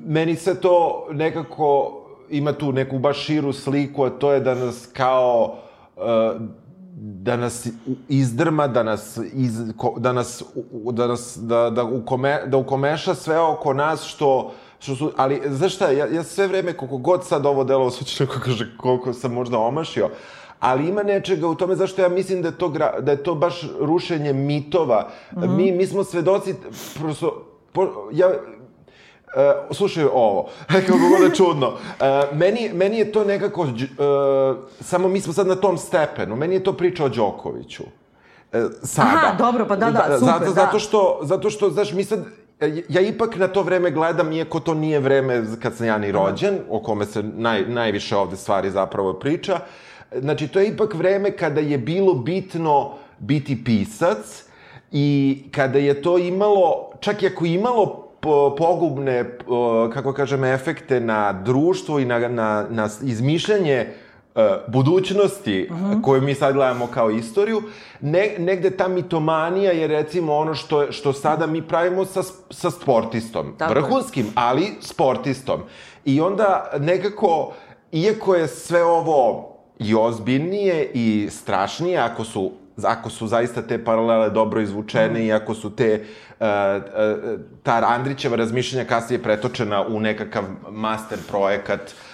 meni 0.06 0.36
se 0.36 0.60
to 0.60 1.06
nekako 1.10 1.98
ima 2.30 2.52
tu 2.52 2.72
neku 2.72 2.98
baš 2.98 3.24
širu 3.24 3.52
sliku, 3.52 4.04
a 4.04 4.10
to 4.10 4.32
je 4.32 4.40
da 4.40 4.54
nas 4.54 4.88
kao 4.92 5.56
e, 5.96 6.02
da 6.94 7.36
nas 7.36 7.68
izdrma, 8.08 8.66
da 8.66 8.82
nas, 8.82 9.18
iz, 9.32 9.60
da 9.96 10.12
nas, 10.12 10.42
da 10.92 11.06
nas, 11.06 11.38
da, 11.40 11.70
da, 11.70 11.84
ukome, 11.84 12.42
da 12.46 12.56
ukomeša 12.56 13.14
sve 13.14 13.40
oko 13.40 13.74
nas 13.74 14.04
što 14.04 14.52
Što 14.82 14.96
su, 14.96 15.12
ali, 15.16 15.42
znaš 15.46 15.74
šta, 15.74 15.90
ja, 15.90 16.06
ja 16.06 16.22
sve 16.22 16.46
vreme, 16.46 16.72
koliko 16.72 16.96
god 16.98 17.26
sad 17.26 17.46
ovo 17.46 17.64
delo, 17.64 17.86
osjećam 17.86 18.26
neko 18.26 18.40
kaže 18.44 18.76
koliko 18.76 19.12
sam 19.12 19.32
možda 19.32 19.58
omašio, 19.58 20.10
ali 20.60 20.88
ima 20.88 21.02
nečega 21.02 21.48
u 21.48 21.54
tome 21.54 21.76
zašto 21.76 22.02
ja 22.02 22.08
mislim 22.08 22.42
da 22.42 22.48
je 22.48 22.58
to, 22.58 22.68
gra, 22.68 23.00
da 23.00 23.10
je 23.10 23.22
to 23.22 23.34
baš 23.34 23.62
rušenje 23.80 24.32
mitova. 24.32 25.08
Mm 25.32 25.40
-hmm. 25.40 25.56
Mi, 25.56 25.72
mi 25.72 25.86
smo 25.86 26.04
svedoci, 26.04 26.54
prosto, 27.00 27.46
po, 27.72 28.08
ja, 28.12 28.28
Uh, 29.36 29.76
slušaj 29.76 30.04
ovo, 30.04 30.48
kako 30.72 30.92
god 30.92 31.30
je 31.30 31.34
čudno. 31.34 31.68
Uh, 31.68 32.36
meni, 32.38 32.70
meni 32.74 32.98
je 32.98 33.12
to 33.12 33.24
nekako, 33.24 33.62
uh, 33.62 33.68
samo 34.80 35.08
mi 35.08 35.20
smo 35.20 35.32
sad 35.32 35.46
na 35.46 35.54
tom 35.54 35.78
stepenu, 35.78 36.36
meni 36.36 36.54
je 36.54 36.64
to 36.64 36.72
priča 36.72 37.04
o 37.04 37.08
Đokoviću. 37.08 37.82
Uh, 37.82 38.60
sada. 38.82 39.08
Aha, 39.08 39.36
dobro, 39.38 39.66
pa 39.68 39.76
da, 39.76 39.90
da, 39.90 40.18
super, 40.18 40.18
zato, 40.18 40.44
da. 40.44 40.50
Zato 40.50 40.78
što, 40.78 41.18
zato 41.22 41.50
što, 41.50 41.70
znaš, 41.70 41.92
mi 41.92 42.04
sad, 42.04 42.24
ja 42.88 43.00
ipak 43.00 43.36
na 43.36 43.48
to 43.48 43.62
vreme 43.62 43.90
gledam, 43.90 44.32
iako 44.32 44.60
to 44.60 44.74
nije 44.74 45.00
vreme 45.00 45.42
kad 45.62 45.74
sam 45.74 45.86
ja 45.86 45.98
ni 45.98 46.12
rođen, 46.12 46.58
o 46.70 46.80
kome 46.80 47.04
se 47.04 47.22
naj, 47.22 47.64
najviše 47.68 48.16
ovde 48.16 48.36
stvari 48.36 48.70
zapravo 48.70 49.12
priča. 49.12 49.60
Znači, 50.20 50.48
to 50.48 50.60
je 50.60 50.68
ipak 50.68 50.94
vreme 50.94 51.30
kada 51.30 51.60
je 51.60 51.78
bilo 51.78 52.14
bitno 52.14 52.92
biti 53.18 53.64
pisac 53.64 54.44
i 54.92 55.38
kada 55.50 55.78
je 55.78 56.02
to 56.02 56.18
imalo, 56.18 56.90
čak 57.00 57.22
i 57.22 57.26
ako 57.26 57.44
imalo 57.44 58.08
pogubne, 58.58 59.38
kako 59.92 60.12
kažem, 60.12 60.44
efekte 60.44 61.00
na 61.00 61.32
društvo 61.32 61.98
i 61.98 62.04
na, 62.04 62.28
na, 62.28 62.66
na 62.70 62.88
izmišljanje 63.02 63.76
E, 63.76 63.86
budućnosti 64.68 65.68
uh 65.70 65.76
-huh. 65.76 66.02
koju 66.02 66.22
mi 66.22 66.34
sad 66.34 66.54
gledamo 66.54 66.86
kao 66.86 67.10
istoriju, 67.10 67.62
ne, 68.00 68.34
negde 68.38 68.70
ta 68.70 68.88
mitomanija 68.88 69.72
je 69.72 69.86
recimo 69.86 70.34
ono 70.34 70.54
što, 70.54 70.92
što 70.92 71.12
sada 71.12 71.46
mi 71.46 71.62
pravimo 71.62 72.04
sa, 72.04 72.22
sa 72.50 72.70
sportistom. 72.70 73.54
Tako 73.58 73.74
Vrhunskim, 73.74 74.26
je. 74.26 74.32
ali 74.34 74.70
sportistom. 74.80 75.60
I 76.04 76.20
onda 76.20 76.70
nekako, 76.78 77.52
iako 77.92 78.34
je 78.34 78.48
sve 78.48 78.84
ovo 78.84 79.48
i 79.78 79.94
ozbiljnije 79.94 80.90
i 80.94 81.28
strašnije, 81.30 81.98
ako 81.98 82.24
su 82.24 82.52
ako 82.84 83.10
su 83.10 83.26
zaista 83.26 83.62
te 83.62 83.84
paralele 83.84 84.30
dobro 84.30 84.60
izvučene 84.60 85.20
mm. 85.20 85.26
i 85.26 85.32
ako 85.32 85.54
su 85.54 85.76
te 85.76 86.04
uh, 86.40 86.46
uh, 86.46 87.40
ta 87.62 87.84
Andrićeva 87.88 88.36
razmišljanja 88.36 88.88
kasnije 88.88 89.22
pretočena 89.22 89.86
u 89.86 90.00
nekakav 90.00 90.44
master 90.70 91.18
projekat 91.28 91.80
uh, 91.80 92.11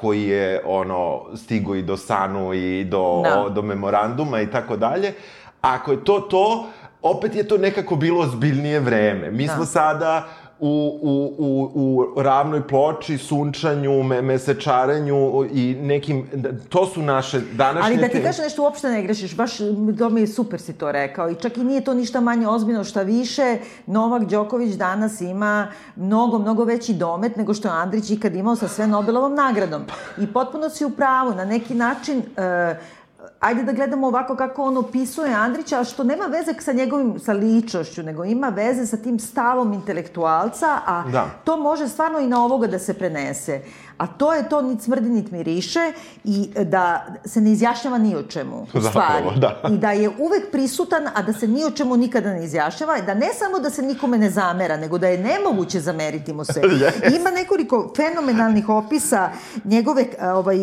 koji 0.00 0.22
je 0.22 0.62
ono 0.66 1.22
stigo 1.36 1.74
i 1.74 1.82
do 1.82 1.96
Sanu 1.96 2.54
i 2.54 2.84
do, 2.84 3.22
da. 3.24 3.48
do 3.48 3.62
memoranduma 3.62 4.40
i 4.40 4.50
tako 4.50 4.76
dalje. 4.76 5.12
Ako 5.60 5.92
je 5.92 6.04
to 6.04 6.20
to, 6.20 6.66
opet 7.02 7.34
je 7.34 7.48
to 7.48 7.58
nekako 7.58 7.96
bilo 7.96 8.20
ozbiljnije 8.20 8.80
vreme. 8.80 9.30
Mi 9.30 9.46
da. 9.46 9.54
smo 9.54 9.64
sada 9.64 10.28
u, 10.64 10.98
u, 11.02 11.34
u, 11.38 11.70
u 11.74 12.22
ravnoj 12.22 12.68
ploči, 12.68 13.18
sunčanju, 13.18 14.02
me, 14.02 14.22
mesečarenju 14.22 15.48
i 15.52 15.76
nekim... 15.80 16.26
To 16.68 16.86
su 16.86 17.02
naše 17.02 17.40
današnje... 17.52 17.92
Ali 17.92 17.96
da 17.96 18.08
ti 18.08 18.22
kažem 18.22 18.44
nešto, 18.44 18.62
uopšte 18.62 18.88
ne 18.88 19.02
grešiš, 19.02 19.36
baš 19.36 19.56
to 19.98 20.10
mi 20.10 20.20
je 20.20 20.26
super 20.26 20.60
si 20.60 20.72
to 20.72 20.92
rekao 20.92 21.30
i 21.30 21.34
čak 21.34 21.56
i 21.56 21.64
nije 21.64 21.84
to 21.84 21.94
ništa 21.94 22.20
manje 22.20 22.48
ozbiljno, 22.48 22.84
šta 22.84 23.02
više, 23.02 23.58
Novak 23.86 24.24
Đoković 24.24 24.74
danas 24.74 25.20
ima 25.20 25.68
mnogo, 25.96 26.38
mnogo 26.38 26.64
veći 26.64 26.94
domet 26.94 27.36
nego 27.36 27.54
što 27.54 27.68
je 27.68 27.74
Andrić 27.74 28.10
ikad 28.10 28.34
imao 28.34 28.56
sa 28.56 28.68
sve 28.68 28.86
Nobelovom 28.86 29.34
nagradom. 29.34 29.82
I 30.18 30.32
potpuno 30.32 30.70
si 30.70 30.84
u 30.84 30.90
pravu, 30.90 31.34
na 31.34 31.44
neki 31.44 31.74
način... 31.74 32.18
Uh, 32.18 33.01
ajde 33.42 33.62
da 33.62 33.72
gledamo 33.72 34.06
ovako 34.06 34.36
kako 34.36 34.64
on 34.64 34.76
opisuje 34.76 35.34
Andrića, 35.34 35.80
a 35.80 35.84
što 35.84 36.04
nema 36.04 36.24
veze 36.24 36.54
sa 36.60 36.72
njegovim, 36.72 37.18
sa 37.20 37.32
ličnošću, 37.32 38.02
nego 38.02 38.24
ima 38.24 38.48
veze 38.48 38.86
sa 38.86 38.96
tim 38.96 39.18
stavom 39.18 39.72
intelektualca, 39.72 40.78
a 40.86 41.04
da. 41.12 41.26
to 41.44 41.56
može 41.56 41.88
stvarno 41.88 42.18
i 42.18 42.26
na 42.26 42.44
ovoga 42.44 42.66
da 42.66 42.78
se 42.78 42.94
prenese 42.94 43.60
a 43.98 44.06
to 44.06 44.34
je 44.34 44.48
to 44.48 44.62
nit 44.62 44.82
smrdi, 44.82 45.08
nit 45.08 45.30
miriše 45.30 45.92
i 46.24 46.48
da 46.64 47.06
se 47.24 47.40
ne 47.40 47.52
izjašnjava 47.52 47.98
ni 47.98 48.16
o 48.16 48.22
čemu, 48.22 48.66
u 48.74 48.80
stvari. 48.80 49.24
da. 49.36 49.60
I 49.70 49.78
da 49.78 49.92
je 49.92 50.08
uvek 50.08 50.50
prisutan, 50.52 51.08
a 51.14 51.22
da 51.22 51.32
se 51.32 51.48
ni 51.48 51.64
o 51.64 51.70
čemu 51.70 51.96
nikada 51.96 52.32
ne 52.32 52.44
izjašnjava, 52.44 53.00
da 53.00 53.14
ne 53.14 53.28
samo 53.38 53.58
da 53.58 53.70
se 53.70 53.82
nikome 53.82 54.18
ne 54.18 54.30
zamera, 54.30 54.76
nego 54.76 54.98
da 54.98 55.08
je 55.08 55.18
nemoguće 55.18 55.80
zameriti 55.80 56.32
mu 56.32 56.44
se. 56.44 56.60
yes. 56.82 57.20
Ima 57.20 57.30
nekoliko 57.30 57.92
fenomenalnih 57.96 58.68
opisa 58.68 59.30
njegove, 59.64 60.04
ovaj, 60.34 60.58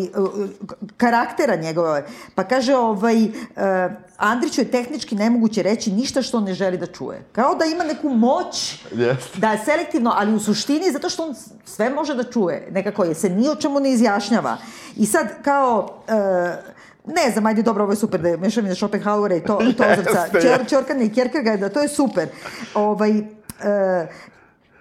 karaktera 0.96 1.56
njegove. 1.56 2.04
Pa 2.34 2.44
kaže, 2.44 2.74
ovaj, 2.74 3.28
Andriću 4.16 4.60
je 4.60 4.70
tehnički 4.70 5.14
nemoguće 5.14 5.62
reći 5.62 5.92
ništa 5.92 6.22
što 6.22 6.36
on 6.36 6.44
ne 6.44 6.54
želi 6.54 6.78
da 6.78 6.86
čuje. 6.86 7.22
Kao 7.32 7.54
da 7.54 7.64
ima 7.64 7.84
neku 7.84 8.08
moć, 8.08 8.78
yes. 8.92 9.16
da 9.36 9.52
je 9.52 9.60
selektivno, 9.64 10.12
ali 10.16 10.34
u 10.34 10.40
suštini 10.40 10.92
zato 10.92 11.08
što 11.08 11.24
on 11.24 11.34
sve 11.64 11.90
može 11.90 12.14
da 12.14 12.22
čuje. 12.22 12.68
Nekako 12.70 13.04
je, 13.04 13.14
se 13.20 13.28
ni 13.28 13.48
o 13.48 13.54
čemu 13.54 13.80
ne 13.80 13.92
izjašnjava. 13.92 14.56
I 14.96 15.06
sad, 15.06 15.26
kao... 15.42 16.02
Uh, 16.08 16.80
ne 17.06 17.30
znam, 17.30 17.46
ajde, 17.46 17.62
dobro, 17.62 17.84
ovo 17.84 17.92
je 17.92 17.96
super 17.96 18.20
da 18.20 18.28
je 18.28 18.36
mešavina 18.36 18.74
Schopenhauera 18.74 19.36
i 19.36 19.40
to, 19.40 19.58
to 19.76 19.84
ozrca. 19.92 20.26
Čor, 20.32 20.66
Čorkana 20.68 21.02
i 21.02 21.08
Kierkegaarda, 21.08 21.68
to 21.68 21.80
je 21.80 21.88
super. 21.88 22.28
Ovaj, 22.74 23.18
uh, 23.18 23.24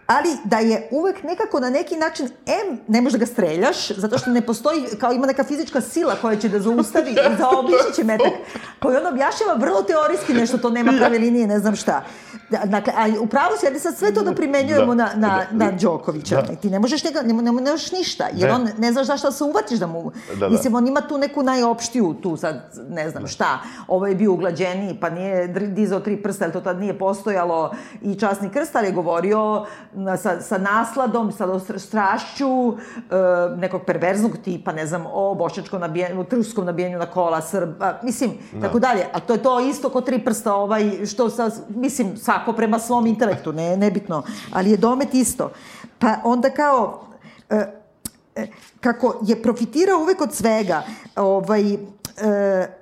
ali 0.09 0.29
da 0.43 0.57
je 0.57 0.87
uvek 0.91 1.23
nekako 1.23 1.59
na 1.59 1.69
neki 1.69 1.97
način, 1.97 2.29
M, 2.45 2.79
ne 2.87 3.01
može 3.01 3.17
da 3.17 3.25
ga 3.25 3.31
streljaš, 3.31 3.91
zato 3.91 4.17
što 4.17 4.29
ne 4.29 4.41
postoji, 4.41 4.83
kao 4.99 5.11
ima 5.11 5.27
neka 5.27 5.43
fizička 5.43 5.81
sila 5.81 6.15
koja 6.21 6.35
će 6.35 6.49
da 6.49 6.59
zaustavi 6.59 7.11
i 7.11 7.15
zaobići 7.39 7.95
će 7.95 8.03
metak, 8.03 8.33
koji 8.79 8.97
on 8.97 9.07
objašnjava 9.07 9.53
vrlo 9.57 9.83
teorijski 9.83 10.33
nešto, 10.33 10.57
to 10.57 10.69
nema 10.69 10.91
prave 10.97 11.17
linije, 11.19 11.47
ne 11.47 11.59
znam 11.59 11.75
šta. 11.75 12.03
Da, 12.49 12.59
Dakle, 12.65 12.93
a 12.97 13.21
upravo 13.21 13.57
se, 13.57 13.67
ajde 13.67 13.79
sad 13.79 13.97
sve 13.97 14.13
to 14.13 14.23
da 14.23 14.33
primenjujemo 14.33 14.95
Da, 14.95 15.05
na, 15.05 15.11
na, 15.15 15.45
da. 15.51 15.65
na 15.65 15.71
Đokovića. 15.71 16.41
Da. 16.41 16.55
Ti 16.55 16.69
ne 16.69 16.79
možeš, 16.79 17.03
njega, 17.03 17.21
ne, 17.21 17.33
ne, 17.33 17.41
ne 17.51 17.71
možeš 17.71 17.91
ništa, 17.91 18.27
jer 18.33 18.49
Ne. 18.49 18.55
on 18.55 18.67
ne 18.77 18.91
znaš 18.91 19.07
zašto 19.07 19.31
se 19.31 19.43
uvatiš 19.43 19.79
da 19.79 19.87
mu... 19.87 20.11
Da, 20.29 20.35
da. 20.35 20.49
Mislim, 20.49 20.75
on 20.75 20.87
ima 20.87 21.01
tu 21.01 21.17
neku 21.17 21.43
najopštiju, 21.43 22.13
tu 22.21 22.37
sad, 22.37 22.73
ne 22.89 23.09
znam 23.09 23.27
šta, 23.27 23.59
ovo 23.87 24.07
je 24.07 24.15
bio 24.15 24.31
uglađeniji, 24.33 24.97
pa 25.01 25.09
nije 25.09 25.47
dizao 25.47 25.99
tri 25.99 26.23
prsta, 26.23 26.45
jer 26.45 26.53
to 26.53 26.61
tad 26.61 26.79
nije 26.79 26.97
postojalo, 26.97 27.71
i 28.01 28.15
časni 28.15 28.49
krst, 28.49 28.75
ali 28.75 28.87
je 28.87 28.91
govorio 28.91 29.65
sa, 30.17 30.41
sa 30.41 30.57
nasladom, 30.57 31.31
sa 31.31 31.59
strašću 31.77 32.47
e, 32.47 32.75
nekog 33.57 33.81
perverznog 33.85 34.37
tipa, 34.43 34.71
ne 34.71 34.85
znam, 34.85 35.05
o 35.11 35.35
bošnjačkom 35.35 35.81
nabijenju, 35.81 36.23
trskom 36.23 36.65
nabijenju 36.65 36.97
na 36.97 37.05
kola, 37.05 37.41
Srba, 37.41 37.99
mislim, 38.03 38.31
tako 38.61 38.79
dalje. 38.79 39.05
A 39.13 39.19
to 39.19 39.33
je 39.33 39.43
to 39.43 39.59
isto 39.59 39.89
ko 39.89 40.01
tri 40.01 40.19
prsta, 40.19 40.55
ovaj, 40.55 41.05
što 41.05 41.29
sa, 41.29 41.51
mislim, 41.69 42.17
svako 42.17 42.53
prema 42.53 42.79
svom 42.79 43.07
intelektu, 43.07 43.53
ne, 43.53 43.77
nebitno, 43.77 44.23
ali 44.53 44.71
je 44.71 44.77
domet 44.77 45.13
isto. 45.13 45.51
Pa 45.99 46.15
onda 46.23 46.49
kao, 46.49 47.01
e, 47.49 47.55
e, 48.35 48.47
kako 48.79 49.19
je 49.21 49.43
profitirao 49.43 49.99
uvek 49.99 50.21
od 50.21 50.33
svega, 50.33 50.83
ovaj, 51.15 51.73
e, 51.73 52.78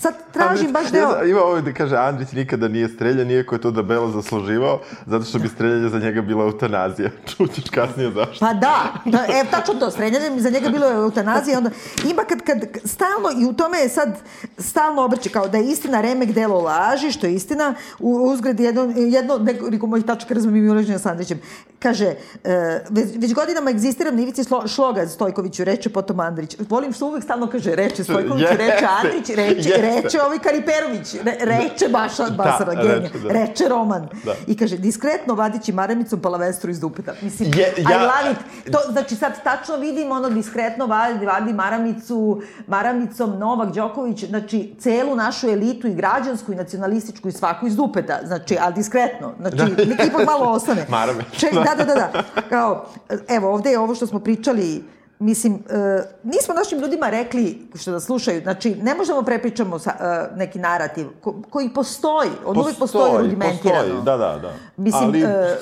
sad 0.00 0.14
tražim 0.32 0.72
baš 0.72 0.84
Ja 0.84 0.90
deo... 0.90 1.10
znam, 1.10 1.28
Ima 1.28 1.40
ovo 1.40 1.60
da 1.60 1.72
kaže 1.72 1.96
Andrić 1.96 2.32
nikada 2.32 2.68
nije 2.68 2.88
streljan, 2.88 3.30
iako 3.30 3.54
je 3.54 3.60
to 3.60 3.70
debelo 3.70 4.10
zasluživao, 4.10 4.80
zato 5.06 5.24
što 5.24 5.38
bi 5.38 5.48
streljanje 5.48 5.88
za 5.88 5.98
njega 5.98 6.22
bila 6.22 6.44
eutanazija. 6.44 7.10
Čućeš 7.36 7.64
kasnije 7.70 8.10
zašto. 8.10 8.46
Pa 8.46 8.54
da, 8.54 8.94
da 9.04 9.18
e, 9.18 9.44
tačno 9.50 9.74
to, 9.74 9.90
srednjanje 9.90 10.40
za 10.40 10.50
njega 10.50 10.68
bilo 10.68 10.86
je 10.86 10.94
eutanazija, 10.94 11.58
onda 11.58 11.70
ima 12.10 12.22
kad, 12.22 12.40
kad 12.40 12.58
stalno, 12.84 13.28
i 13.40 13.46
u 13.46 13.52
tome 13.52 13.78
je 13.78 13.88
sad 13.88 14.18
stalno 14.58 15.02
obrće, 15.02 15.28
kao 15.28 15.48
da 15.48 15.58
je 15.58 15.70
istina 15.70 16.00
remek 16.00 16.32
delo 16.32 16.60
laži, 16.60 17.12
što 17.12 17.26
je 17.26 17.34
istina, 17.34 17.74
u 17.98 18.10
uzgred 18.10 18.60
jedno, 18.60 18.92
jedno 18.96 19.38
nekoliko 19.38 19.86
mojih 19.86 20.04
tačaka 20.04 20.34
razumim 20.34 20.66
i 20.66 20.70
uleženja 20.70 20.98
sa 20.98 21.10
Andrićem, 21.10 21.40
kaže, 21.78 22.14
e, 22.44 22.84
već, 22.90 23.08
već 23.16 23.34
godinama 23.34 23.70
egzistiram 23.70 24.16
na 24.16 24.22
ivici 24.22 24.42
Šloga 24.74 25.06
Stojkoviću, 25.06 25.64
reče 25.64 25.90
potom 25.90 26.20
Andrić. 26.20 26.56
Volim 26.68 26.92
što 26.92 27.06
uvek 27.06 27.24
stalno 27.24 27.46
kaže, 27.46 27.74
reče 27.74 28.04
Stojkoviću, 28.04 28.56
reče 28.56 28.86
Andrić, 29.02 29.28
reče, 29.28 29.68
jeste. 29.68 29.89
Reče 29.92 30.22
ovaj 30.22 30.38
Kariperović, 30.38 31.14
re, 31.14 31.36
reče 31.40 31.88
Baša, 31.88 32.24
Basara, 32.30 32.74
Da, 32.74 32.82
genija, 32.82 32.98
reče, 32.98 33.18
da. 33.18 33.28
reče 33.30 33.64
Roman. 33.66 34.08
Da. 34.24 34.34
I 34.46 34.56
kaže, 34.56 34.76
diskretno 34.78 35.34
vadići 35.34 35.72
maramicom 35.72 36.20
palavestru 36.20 36.70
iz 36.70 36.80
dupeta. 36.80 37.12
Mislim, 37.22 37.48
Je- 37.50 37.74
I 37.78 37.82
ja- 37.82 37.98
love 38.00 38.32
it. 38.32 38.38
To, 38.66 38.78
znači 38.90 39.16
sad 39.16 39.42
tačno 39.44 39.76
vidim 39.76 40.12
ono 40.12 40.30
diskretno 40.30 40.86
vadi, 40.86 41.26
vadi 41.26 41.52
maramicu, 41.52 42.42
maramicom 42.66 43.38
Novak 43.38 43.68
Đoković, 43.70 44.24
znači 44.24 44.74
celu 44.78 45.16
našu 45.16 45.48
elitu 45.48 45.86
i 45.86 45.94
građansku 45.94 46.52
i 46.52 46.56
nacionalističku 46.56 47.28
i 47.28 47.32
svaku 47.32 47.66
iz 47.66 47.76
dupeta, 47.76 48.20
znači, 48.24 48.56
ali 48.60 48.74
diskretno, 48.74 49.32
znači, 49.40 49.56
Da. 49.56 49.84
neka 49.84 50.04
ipak 50.04 50.26
malo 50.26 50.46
ostane. 50.46 50.86
Maramić. 50.90 51.26
Ček, 51.32 51.54
da, 51.54 51.74
da, 51.76 51.84
da, 51.84 51.94
da. 51.94 52.10
Kao, 52.42 52.86
evo, 53.28 53.50
ovde 53.50 53.70
je 53.70 53.78
ovo 53.78 53.94
što 53.94 54.06
smo 54.06 54.18
pričali, 54.20 54.84
Mislim, 55.20 55.54
e, 55.54 56.02
nismo 56.22 56.54
našim 56.54 56.78
ljudima 56.78 57.10
rekli 57.10 57.68
što 57.74 57.90
da 57.90 58.00
slušaju, 58.00 58.42
znači 58.42 58.74
ne 58.74 58.94
možemo 58.94 59.22
prepričamo 59.22 59.78
sa, 59.78 59.90
e, 60.00 60.36
neki 60.36 60.58
narativ 60.58 61.06
ko, 61.20 61.42
koji 61.50 61.68
postoji, 61.68 62.30
on 62.46 62.58
uvek 62.58 62.78
postoji 62.78 63.12
rudimentirano. 63.18 63.80
Postoji, 63.80 64.02
da, 64.04 64.16
da, 64.16 64.38
da. 64.38 64.52
Mislim, 64.76 65.04
ali, 65.04 65.22
e, 65.22 65.56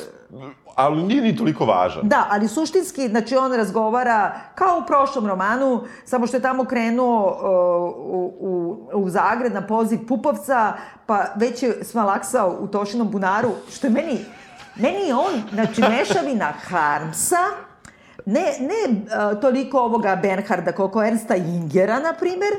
ali 0.74 1.02
nije 1.02 1.22
ni 1.22 1.36
toliko 1.36 1.64
važan. 1.64 2.08
Da, 2.08 2.26
ali 2.30 2.48
suštinski, 2.48 3.08
znači 3.08 3.36
on 3.36 3.52
razgovara 3.52 4.40
kao 4.54 4.78
u 4.78 4.86
prošlom 4.86 5.26
romanu, 5.26 5.84
samo 6.04 6.26
što 6.26 6.36
je 6.36 6.42
tamo 6.42 6.64
krenuo 6.64 7.26
uh, 7.26 7.40
u, 7.96 8.34
u, 8.40 9.02
u 9.02 9.10
Zagreb 9.10 9.52
na 9.52 9.66
poziv 9.66 9.98
Pupovca, 10.08 10.72
pa 11.06 11.24
već 11.34 11.62
je 11.62 11.84
smalaksao 11.84 12.56
u 12.60 12.66
Tošinom 12.66 13.10
bunaru, 13.10 13.50
što 13.72 13.86
je 13.86 13.90
meni, 13.90 14.18
meni 14.76 14.98
je 14.98 15.14
on, 15.14 15.42
znači 15.52 15.82
mešavina 15.98 16.52
Harmsa, 16.68 17.67
ne, 18.28 18.40
ne 18.60 18.80
uh, 18.92 19.40
toliko 19.40 19.80
ovoga 19.80 20.16
Bernharda 20.16 20.72
koliko 20.72 21.04
Ernsta 21.04 21.36
Ingera, 21.36 22.00
na 22.00 22.12
primer, 22.12 22.52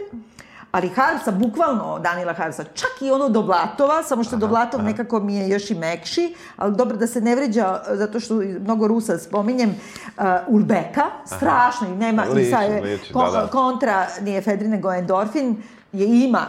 ali 0.71 0.89
Harmsa, 0.89 1.31
bukvalno 1.31 1.99
Danila 1.99 2.33
Harmsa, 2.33 2.63
čak 2.63 3.01
i 3.01 3.11
ono 3.11 3.29
do 3.29 3.41
Vlatova, 3.41 4.03
samo 4.03 4.23
što 4.23 4.37
do 4.37 4.47
Vlatov 4.47 4.83
nekako 4.83 5.19
mi 5.19 5.35
je 5.35 5.49
još 5.49 5.71
i 5.71 5.75
mekši, 5.75 6.25
ali 6.57 6.75
dobro 6.75 6.97
da 6.97 7.07
se 7.07 7.21
ne 7.21 7.35
vređa, 7.35 7.81
zato 7.89 8.19
što 8.19 8.33
mnogo 8.35 8.87
Rusa 8.87 9.17
spominjem, 9.17 9.69
uh, 9.69 10.23
Ulbeka, 10.47 11.05
strašno, 11.25 11.87
i 11.87 11.91
nema, 11.91 12.25
i 12.25 12.29
Liči, 12.29 12.51
sa 12.51 12.61
je 12.61 12.81
liči, 12.81 13.13
ko- 13.13 13.31
da, 13.31 13.41
da. 13.41 13.47
kontra, 13.47 14.07
nije 14.21 14.41
Fedrin, 14.41 14.71
nego 14.71 14.93
endorfin, 14.93 15.63
je 15.93 16.23
ima, 16.23 16.45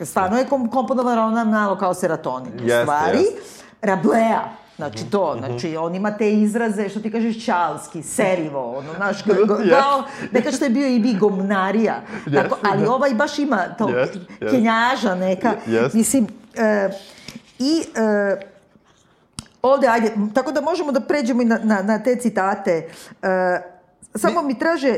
stvarno 0.00 0.38
je 0.38 0.44
kom, 0.44 0.70
komponovano 0.70 1.22
ona 1.22 1.44
malo 1.44 1.76
kao 1.76 1.94
serotonin, 1.94 2.52
u 2.54 2.68
stvari. 2.82 3.18
jeste. 3.18 3.40
Rablea, 3.82 4.40
Znači 4.78 5.04
to, 5.04 5.30
Mhm. 5.30 5.38
znači 5.38 5.76
on 5.76 5.94
ima 5.94 6.10
te 6.10 6.32
izraze, 6.32 6.88
što 6.88 7.00
ti 7.00 7.10
kažeš 7.10 7.44
čalski, 7.44 8.02
serivo, 8.02 8.72
ono, 8.72 8.94
znaš, 8.94 9.16
kao, 9.70 10.02
neka 10.32 10.52
što 10.52 10.64
je 10.64 10.70
bio 10.70 10.88
i 10.88 10.98
bi 10.98 11.14
gomnarija, 11.14 12.00
tako, 12.24 12.30
Jeste, 12.30 12.56
ali 12.64 12.82
da. 12.82 12.92
ovaj 12.92 13.10
baš 13.10 13.38
ima 13.38 13.64
to, 13.68 13.88
jeste. 13.88 14.18
kenjaža 14.40 15.14
neka, 15.16 15.52
Jeste. 15.66 15.98
mislim, 15.98 16.26
e, 16.56 16.88
i 17.58 17.72
e, 17.96 18.40
ovde, 19.62 19.86
ajde, 19.88 20.12
tako 20.34 20.52
da 20.52 20.60
možemo 20.60 20.92
da 20.92 21.00
pređemo 21.00 21.42
i 21.42 21.46
na, 21.46 21.58
na, 21.62 21.82
na 21.82 21.98
te 21.98 22.16
citate, 22.16 22.88
e, 23.22 23.60
samo 24.14 24.42
mi 24.42 24.58
traže, 24.58 24.94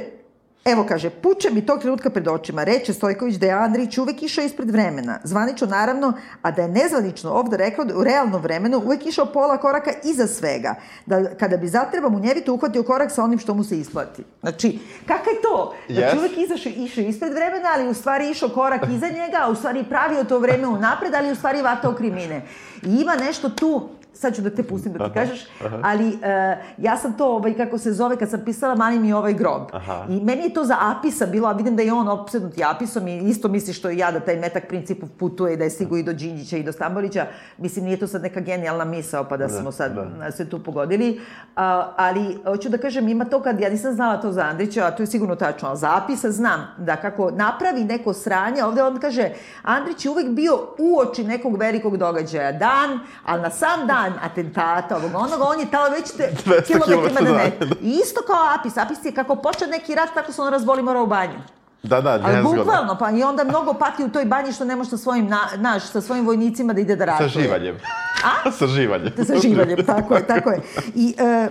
Evo 0.72 0.84
kaže, 0.88 1.10
puče 1.10 1.50
mi 1.50 1.66
tog 1.66 1.80
trenutka 1.80 2.10
pred 2.10 2.28
očima, 2.28 2.64
reče 2.64 2.92
Stojković 2.92 3.34
da 3.34 3.46
je 3.46 3.52
Andrić 3.52 3.98
uvek 3.98 4.22
išao 4.22 4.44
ispred 4.44 4.70
vremena, 4.70 5.18
zvanično 5.24 5.66
naravno, 5.66 6.12
a 6.42 6.50
da 6.50 6.62
je 6.62 6.68
nezvanično 6.68 7.30
ovde 7.30 7.56
rekao 7.56 7.84
da 7.84 7.96
u 7.96 8.04
realnom 8.04 8.42
vremenu 8.42 8.78
uvek 8.78 9.06
išao 9.06 9.26
pola 9.26 9.56
koraka 9.56 9.90
iza 10.04 10.26
svega, 10.26 10.74
da 11.06 11.34
kada 11.34 11.56
bi 11.56 11.68
zatreba 11.68 12.08
mu 12.08 12.18
njevito 12.18 12.54
uhvatio 12.54 12.82
korak 12.82 13.10
sa 13.10 13.24
onim 13.24 13.38
što 13.38 13.54
mu 13.54 13.64
se 13.64 13.78
isplati. 13.78 14.24
Znači, 14.40 14.78
kakav 15.06 15.32
je 15.34 15.42
to? 15.42 15.74
Znači, 15.88 16.16
Yes. 16.16 16.18
uvek 16.18 16.38
izašao, 16.38 16.72
išao 16.76 17.04
ispred 17.04 17.32
vremena, 17.32 17.68
ali 17.74 17.88
u 17.88 17.94
stvari 17.94 18.30
išao 18.30 18.48
korak 18.48 18.82
iza 18.90 19.08
njega, 19.08 19.38
a 19.42 19.50
u 19.50 19.54
stvari 19.54 19.84
pravio 19.88 20.24
to 20.24 20.38
vreme 20.38 20.68
unapred, 20.68 21.14
ali 21.14 21.32
u 21.32 21.34
stvari 21.34 21.62
vatao 21.62 21.94
krimine. 21.94 22.42
I 22.82 23.00
ima 23.00 23.14
nešto 23.16 23.48
tu, 23.48 23.88
sad 24.12 24.36
ću 24.36 24.42
da 24.42 24.50
te 24.50 24.62
pustim 24.62 24.92
da 24.92 25.08
ti 25.08 25.14
kažeš, 25.14 25.46
ali 25.82 26.18
e, 26.22 26.56
ja 26.78 26.96
sam 26.96 27.12
to, 27.12 27.26
ovaj, 27.26 27.54
kako 27.54 27.78
se 27.78 27.92
zove, 27.92 28.16
kad 28.16 28.30
sam 28.30 28.40
pisala 28.44 28.74
Mani 28.74 28.98
mi 28.98 29.12
ovaj 29.12 29.34
grob. 29.34 29.62
Aha. 29.72 30.06
I 30.08 30.20
meni 30.20 30.42
je 30.42 30.54
to 30.54 30.64
za 30.64 30.76
Apisa 30.80 31.26
bilo, 31.26 31.48
a 31.48 31.52
vidim 31.52 31.76
da 31.76 31.82
je 31.82 31.92
on 31.92 32.08
opsednut 32.08 32.58
i 32.58 32.64
Apisom 32.64 33.08
i 33.08 33.18
isto 33.18 33.48
misli 33.48 33.72
što 33.72 33.90
i 33.90 33.98
ja 33.98 34.10
da 34.10 34.20
taj 34.20 34.36
metak 34.36 34.68
principu 34.68 35.06
putuje 35.06 35.54
i 35.54 35.56
da 35.56 35.64
je 35.64 35.70
stigu 35.70 35.96
i 35.96 36.02
do 36.02 36.12
Đinđića 36.12 36.56
i 36.56 36.62
do 36.62 36.72
Stambolića. 36.72 37.26
Mislim, 37.58 37.84
nije 37.84 37.96
to 37.96 38.06
sad 38.06 38.22
neka 38.22 38.40
genijalna 38.40 38.84
misao 38.84 39.24
pa 39.24 39.36
da, 39.36 39.48
smo 39.48 39.72
sad 39.72 39.94
da. 39.94 40.32
sve 40.32 40.44
tu 40.44 40.62
pogodili. 40.62 41.20
A, 41.56 41.92
ali, 41.96 42.38
hoću 42.44 42.68
da 42.68 42.78
kažem, 42.78 43.08
ima 43.08 43.24
to 43.24 43.42
kad, 43.42 43.60
ja 43.60 43.70
nisam 43.70 43.92
znala 43.92 44.20
to 44.20 44.32
za 44.32 44.42
Andrića, 44.42 44.86
a 44.86 44.90
to 44.90 45.02
je 45.02 45.06
sigurno 45.06 45.36
tačno, 45.36 45.68
ali 45.68 45.78
za 45.78 45.96
Apisa 45.96 46.30
znam 46.30 46.74
da 46.78 46.96
kako 46.96 47.30
napravi 47.30 47.84
neko 47.84 48.12
sranje, 48.12 48.64
ovde 48.64 48.82
on 48.82 49.00
kaže, 49.00 49.30
Andrić 49.62 50.04
je 50.04 50.10
uvek 50.10 50.28
bio 50.28 50.58
uoči 50.78 51.24
nekog 51.24 51.56
velikog 51.56 51.96
događaja, 51.96 52.52
dan, 52.52 53.00
ali 53.24 53.42
na 53.42 53.50
sam 53.50 53.86
dan 53.86 53.99
atentata, 54.22 54.96
ovog 54.96 55.10
onoga, 55.14 55.44
on 55.44 55.60
je 55.60 55.70
tamo 55.70 55.88
već 55.88 56.10
te 56.10 56.32
200 56.46 56.66
kilometrima 56.66 57.20
da 57.20 57.32
ne. 57.32 57.52
I 57.82 57.90
isto 57.90 58.20
kao 58.26 58.58
Apis, 58.58 58.76
Apis 58.76 58.98
je 59.04 59.12
kako 59.12 59.36
počeo 59.36 59.68
neki 59.68 59.94
rat, 59.94 60.08
tako 60.14 60.32
se 60.32 60.42
on 60.42 60.52
razboli 60.52 60.82
morao 60.82 61.02
u 61.02 61.06
banju. 61.06 61.38
Da, 61.82 62.00
da, 62.00 62.20
Ali 62.24 62.42
bukvalno, 62.42 62.96
pa 62.98 63.10
i 63.10 63.22
onda 63.22 63.44
mnogo 63.44 63.74
pati 63.74 64.04
u 64.04 64.08
toj 64.08 64.24
banji 64.24 64.52
što 64.52 64.64
ne 64.64 64.76
može 64.76 64.90
sa 64.90 64.96
svojim, 64.96 65.28
na, 65.28 65.48
naš, 65.56 65.82
sa 65.82 66.00
svojim 66.00 66.26
vojnicima 66.26 66.72
da 66.72 66.80
ide 66.80 66.96
da 66.96 67.04
ratuje. 67.04 67.30
Sa 67.30 67.40
živanjem. 67.40 67.76
A? 68.24 68.50
Sa 68.58 68.66
živanjem. 68.66 69.12
sa 69.26 69.34
živanjem, 69.42 69.86
tako 69.86 70.14
je, 70.14 70.26
tako 70.26 70.50
je. 70.50 70.60
I 70.94 71.14
e, 71.18 71.48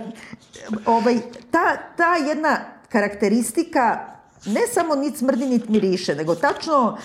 ovaj, 0.86 1.16
ta, 1.50 1.76
ta 1.96 2.14
jedna 2.28 2.56
karakteristika 2.88 3.98
ne 4.46 4.60
samo 4.72 4.94
nit 4.94 5.16
smrdi, 5.16 5.46
nit 5.46 5.68
miriše, 5.68 6.14
nego 6.14 6.34
tačno 6.34 6.98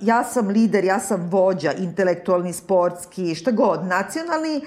ja 0.00 0.24
sam 0.24 0.48
lider, 0.48 0.84
ja 0.84 1.00
sam 1.00 1.28
vođa, 1.30 1.72
intelektualni, 1.72 2.52
sportski, 2.52 3.34
šta 3.34 3.50
god, 3.50 3.84
nacionalni, 3.84 4.56
e, 4.56 4.64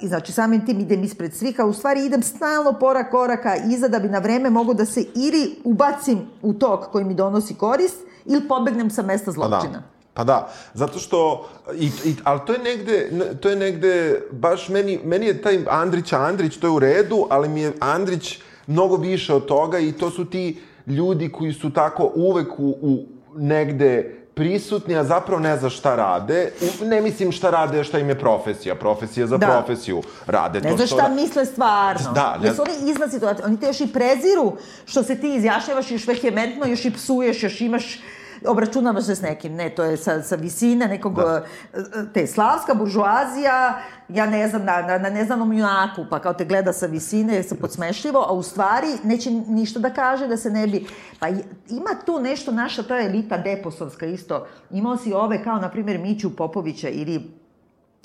i 0.00 0.08
znači 0.08 0.32
samim 0.32 0.66
tim 0.66 0.80
idem 0.80 1.04
ispred 1.04 1.34
svih, 1.34 1.60
a 1.60 1.64
u 1.64 1.72
stvari 1.72 2.06
idem 2.06 2.22
stalno 2.22 2.72
porak 2.72 3.10
koraka 3.10 3.56
iza 3.56 3.88
da 3.88 3.98
bi 3.98 4.08
na 4.08 4.18
vreme 4.18 4.50
mogu 4.50 4.74
da 4.74 4.84
se 4.84 5.04
ili 5.14 5.56
ubacim 5.64 6.18
u 6.42 6.52
tok 6.52 6.90
koji 6.92 7.04
mi 7.04 7.14
donosi 7.14 7.54
korist 7.54 7.96
ili 8.24 8.48
pobegnem 8.48 8.90
sa 8.90 9.02
mesta 9.02 9.26
Pa 9.26 9.32
zločina. 9.32 9.72
da. 9.72 9.82
Pa 10.14 10.24
da, 10.24 10.48
zato 10.74 10.98
što, 10.98 11.48
i, 11.74 11.86
i, 12.04 12.16
ali 12.24 12.40
to 12.46 12.52
je 12.52 12.58
negde, 12.58 13.10
to 13.40 13.48
je 13.48 13.56
negde, 13.56 14.22
baš 14.32 14.68
meni, 14.68 15.00
meni 15.04 15.26
je 15.26 15.42
taj 15.42 15.64
Andrić 15.70 16.12
Andrić, 16.12 16.56
to 16.56 16.66
je 16.66 16.70
u 16.70 16.78
redu, 16.78 17.26
ali 17.30 17.48
mi 17.48 17.60
je 17.60 17.72
Andrić 17.80 18.38
mnogo 18.66 18.96
više 18.96 19.34
od 19.34 19.46
toga 19.46 19.78
i 19.78 19.92
to 19.92 20.10
su 20.10 20.24
ti 20.24 20.60
ljudi 20.86 21.32
koji 21.32 21.52
su 21.52 21.70
tako 21.70 22.12
uvek 22.14 22.58
u, 22.58 22.76
u 22.80 23.04
negde 23.34 24.02
prisutni, 24.34 24.96
a 24.96 25.04
zapravo 25.04 25.40
ne 25.40 25.56
zna 25.56 25.70
šta 25.70 25.96
rade. 25.96 26.52
Ne 26.82 27.00
mislim 27.00 27.32
šta 27.32 27.50
rade, 27.50 27.84
šta 27.84 27.98
im 27.98 28.08
je 28.08 28.18
profesija. 28.18 28.74
Profesija 28.74 29.26
za 29.26 29.36
Da. 29.36 29.46
profesiju. 29.48 30.02
Rade 30.26 30.60
Ne 30.60 30.70
to 30.70 30.76
znaš 30.76 30.88
što... 30.88 30.96
šta 30.96 31.06
ra- 31.06 31.14
misle 31.14 31.46
stvarno. 31.46 32.12
Da, 32.12 32.36
ne- 32.36 32.46
Jer 32.46 32.56
su 32.56 32.62
oni 32.62 32.90
iznad 32.90 33.10
situacije. 33.10 33.46
Oni 33.46 33.60
te 33.60 33.66
još 33.66 33.80
i 33.80 33.86
preziru 33.88 34.52
što 34.84 35.02
se 35.02 35.14
ti 35.16 35.34
izjašnjavaš 35.34 35.90
još 35.90 36.06
vehementno, 36.06 36.66
još 36.66 36.84
i 36.84 36.90
psuješ, 36.90 37.42
još 37.42 37.60
imaš 37.60 38.00
obračunavaš 38.46 39.04
se 39.04 39.14
s 39.14 39.22
nekim, 39.22 39.54
ne, 39.54 39.70
to 39.70 39.84
je 39.84 39.96
sa, 39.96 40.22
sa 40.22 40.36
visine 40.36 40.88
nekog, 40.88 41.14
Da. 41.14 41.44
e, 41.74 41.78
te 42.14 42.26
slavska 42.26 42.74
buržuazija, 42.74 43.80
ja 44.08 44.26
ne 44.26 44.48
znam, 44.48 44.64
na, 44.64 44.82
na, 44.82 44.98
na 44.98 45.10
neznanom 45.10 45.52
junaku, 45.52 46.06
pa 46.10 46.18
kao 46.18 46.34
te 46.34 46.44
gleda 46.44 46.72
sa 46.72 46.86
visine, 46.86 47.42
se 47.42 47.58
podsmešljivo, 47.58 48.24
a 48.28 48.32
u 48.32 48.42
stvari 48.42 48.88
neće 49.04 49.30
ništa 49.30 49.80
da 49.80 49.90
kaže 49.90 50.28
da 50.28 50.36
se 50.36 50.50
ne 50.50 50.66
bi... 50.66 50.86
Pa 51.18 51.28
ima 51.68 51.90
tu 52.06 52.20
nešto 52.20 52.52
naša, 52.52 52.82
to 52.82 52.96
je 52.96 53.06
elita 53.06 53.38
deposovska 53.38 54.06
isto. 54.06 54.46
Imao 54.70 54.96
si 54.96 55.12
ove 55.12 55.42
kao, 55.44 55.58
na 55.58 55.68
primjer, 55.68 55.98
Miću 55.98 56.36
Popovića 56.36 56.88
ili 56.88 57.39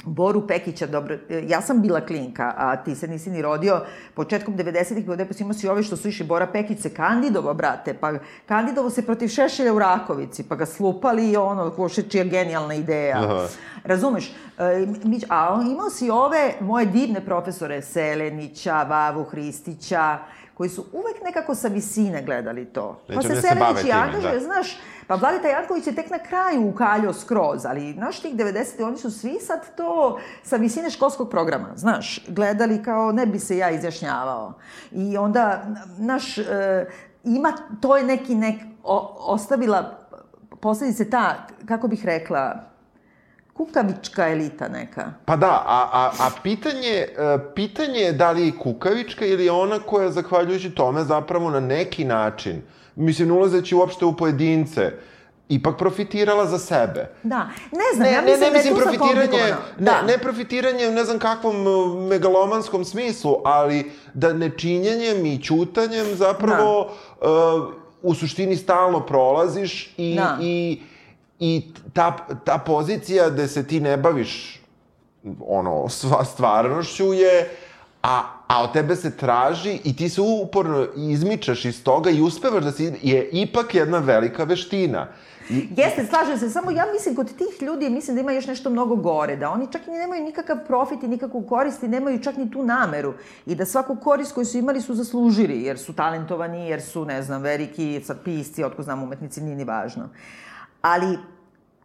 Boru 0.03 0.47
Pekića, 0.47 0.87
dobro, 0.87 1.17
ja 1.47 1.61
sam 1.61 1.81
bila 1.81 2.01
klinka, 2.01 2.53
a 2.57 2.83
ti 2.83 2.95
se 2.95 3.07
nisi 3.07 3.29
ni 3.29 3.41
rodio 3.41 3.81
početkom 4.13 4.57
90-ih 4.57 5.05
godine, 5.05 5.29
pa 5.29 5.35
imao 5.39 5.53
si 5.53 5.67
ove 5.67 5.83
što 5.83 5.97
su 5.97 6.07
išli, 6.07 6.25
Bora 6.25 6.47
Pekić 6.47 6.79
se 6.79 6.93
kandidovo, 6.93 7.53
brate, 7.53 7.93
pa 7.93 8.13
kandidovo 8.45 8.89
se 8.89 9.05
protiv 9.05 9.27
Šešelja 9.27 9.73
u 9.73 9.79
Rakovici, 9.79 10.43
pa 10.43 10.55
ga 10.55 10.65
slupali 10.65 11.31
i 11.31 11.37
ono, 11.37 11.71
ko 11.71 11.89
še 11.89 12.03
čija 12.03 12.23
genijalna 12.23 12.73
ideja. 12.73 13.17
Aha. 13.23 13.47
Razumeš? 13.83 14.31
E, 14.57 14.85
a 15.29 15.61
imao 15.71 15.89
si 15.89 16.09
ove 16.09 16.53
moje 16.61 16.85
divne 16.85 17.25
profesore, 17.25 17.81
Selenića, 17.81 18.83
Vavu 18.83 19.23
Hristića, 19.23 20.17
koji 20.55 20.69
su 20.69 20.85
uvek 20.93 21.23
nekako 21.23 21.55
sa 21.55 21.67
visine 21.67 22.23
gledali 22.23 22.65
to. 22.65 23.01
Pa 23.07 23.13
Neće 23.13 23.27
se 23.27 23.41
Selenić 23.41 23.85
i 23.85 23.91
angažuje, 23.91 24.33
da. 24.33 24.39
znaš, 24.39 24.77
pa 25.07 25.15
Vladeta 25.15 25.47
Janković 25.47 25.87
je 25.87 25.95
tek 25.95 26.09
na 26.09 26.19
kraju 26.19 26.69
ukaljao 26.69 27.13
skroz, 27.13 27.65
ali 27.65 27.93
znaš 27.93 28.19
tih 28.19 28.35
90. 28.35 28.83
oni 28.83 28.97
su 28.97 29.11
svi 29.11 29.39
sad 29.39 29.75
to 29.75 30.19
sa 30.43 30.55
visine 30.55 30.89
školskog 30.89 31.29
programa, 31.29 31.67
znaš, 31.75 32.25
gledali 32.27 32.83
kao 32.83 33.11
ne 33.11 33.25
bi 33.25 33.39
se 33.39 33.57
ja 33.57 33.71
izjašnjavao. 33.71 34.53
I 34.91 35.17
onda, 35.17 35.65
znaš, 35.95 36.37
e, 36.37 36.85
ima, 37.23 37.53
to 37.81 37.97
je 37.97 38.03
neki, 38.03 38.35
nek, 38.35 38.61
o, 38.83 39.15
ostavila 39.19 39.99
posledice 40.61 41.09
ta, 41.09 41.47
kako 41.65 41.87
bih 41.87 42.05
rekla, 42.05 42.74
kukavička 43.57 44.27
elita 44.29 44.67
neka. 44.67 45.11
Pa 45.25 45.35
da, 45.35 45.63
a, 45.67 45.89
a, 45.93 46.11
a 46.19 46.29
pitanje, 46.43 47.07
e, 47.17 47.37
pitanje 47.55 47.99
je 47.99 48.11
da 48.13 48.31
li 48.31 48.45
je 48.45 48.57
kukavička 48.57 49.25
ili 49.25 49.45
je 49.45 49.51
ona 49.51 49.79
koja, 49.79 50.11
zahvaljujući 50.11 50.69
tome, 50.69 51.03
zapravo 51.03 51.49
na 51.49 51.59
neki 51.59 52.03
način, 52.05 52.61
mislim, 52.95 53.27
ne 53.27 53.33
ulazeći 53.33 53.75
uopšte 53.75 54.05
u 54.05 54.17
pojedince, 54.17 54.91
ipak 55.49 55.77
profitirala 55.77 56.45
za 56.45 56.59
sebe. 56.59 57.09
Da, 57.23 57.47
ne 57.71 57.95
znam, 57.95 58.07
Ne, 58.07 58.13
ja 58.13 58.21
ne, 58.21 58.31
mislim 58.31 58.39
ne 58.39 58.51
da 58.51 58.57
je 58.57 58.63
mislim 58.63 58.75
tu 58.75 58.81
sad 58.81 58.95
profitiranje, 58.95 59.55
ne, 59.77 59.85
Da. 59.85 60.01
ne 60.01 60.17
profitiranje 60.17 60.87
u 60.87 60.91
ne 60.91 61.03
znam 61.03 61.19
kakvom 61.19 61.55
e, 61.55 62.07
megalomanskom 62.09 62.85
smislu, 62.85 63.35
ali 63.45 63.91
da 64.13 64.33
nečinjenjem 64.33 65.25
i 65.25 65.43
ćutanjem 65.43 66.05
zapravo 66.15 66.89
e, 67.21 67.25
u 68.01 68.15
suštini 68.15 68.55
stalno 68.55 68.99
prolaziš 68.99 69.93
i, 69.97 70.15
Da. 70.15 70.37
i, 70.41 70.81
i 71.39 71.67
ta, 71.93 72.17
ta 72.45 72.57
pozicija 72.57 73.29
gde 73.29 73.47
se 73.47 73.67
ti 73.67 73.79
ne 73.79 73.97
baviš 73.97 74.61
ono, 75.47 75.89
sva 75.89 76.25
stvarnošću 76.25 77.13
je, 77.13 77.49
a, 78.03 78.23
a 78.47 78.63
od 78.63 78.73
tebe 78.73 78.95
se 78.95 79.17
traži 79.17 79.79
i 79.83 79.95
ti 79.95 80.09
se 80.09 80.21
uporno 80.21 80.87
izmičaš 80.95 81.65
iz 81.65 81.83
toga 81.83 82.09
i 82.09 82.21
uspevaš 82.21 82.63
da 82.63 82.71
si, 82.71 82.93
je 83.01 83.29
ipak 83.31 83.75
jedna 83.75 83.99
velika 83.99 84.43
veština. 84.43 85.07
I, 85.49 85.67
Jeste, 85.77 86.05
slažem 86.05 86.37
se, 86.37 86.49
samo 86.49 86.71
ja 86.71 86.85
mislim 86.93 87.15
kod 87.15 87.37
tih 87.37 87.61
ljudi, 87.61 87.89
mislim 87.89 88.15
da 88.15 88.21
ima 88.21 88.31
još 88.31 88.47
nešto 88.47 88.69
mnogo 88.69 88.95
gore, 88.95 89.35
da 89.35 89.49
oni 89.49 89.67
čak 89.71 89.87
i 89.87 89.91
nemaju 89.91 90.23
nikakav 90.23 90.57
profit 90.67 91.03
i 91.03 91.07
nikakvu 91.07 91.41
korist 91.41 91.83
i 91.83 91.87
nemaju 91.87 92.19
čak 92.23 92.37
ni 92.37 92.51
tu 92.51 92.63
nameru 92.63 93.13
i 93.45 93.55
da 93.55 93.65
svaku 93.65 93.95
korist 93.95 94.33
koju 94.33 94.45
su 94.45 94.57
imali 94.57 94.81
su 94.81 94.93
zaslužili, 94.93 95.61
jer 95.61 95.79
su 95.79 95.93
talentovani, 95.93 96.69
jer 96.69 96.81
su, 96.81 97.05
ne 97.05 97.21
znam, 97.21 97.41
veliki, 97.41 98.01
pisci, 98.23 98.63
otko 98.63 98.83
znam, 98.83 99.03
umetnici, 99.03 99.41
nije 99.41 99.55
ni 99.55 99.63
važno. 99.63 100.09
Ali 100.85 101.17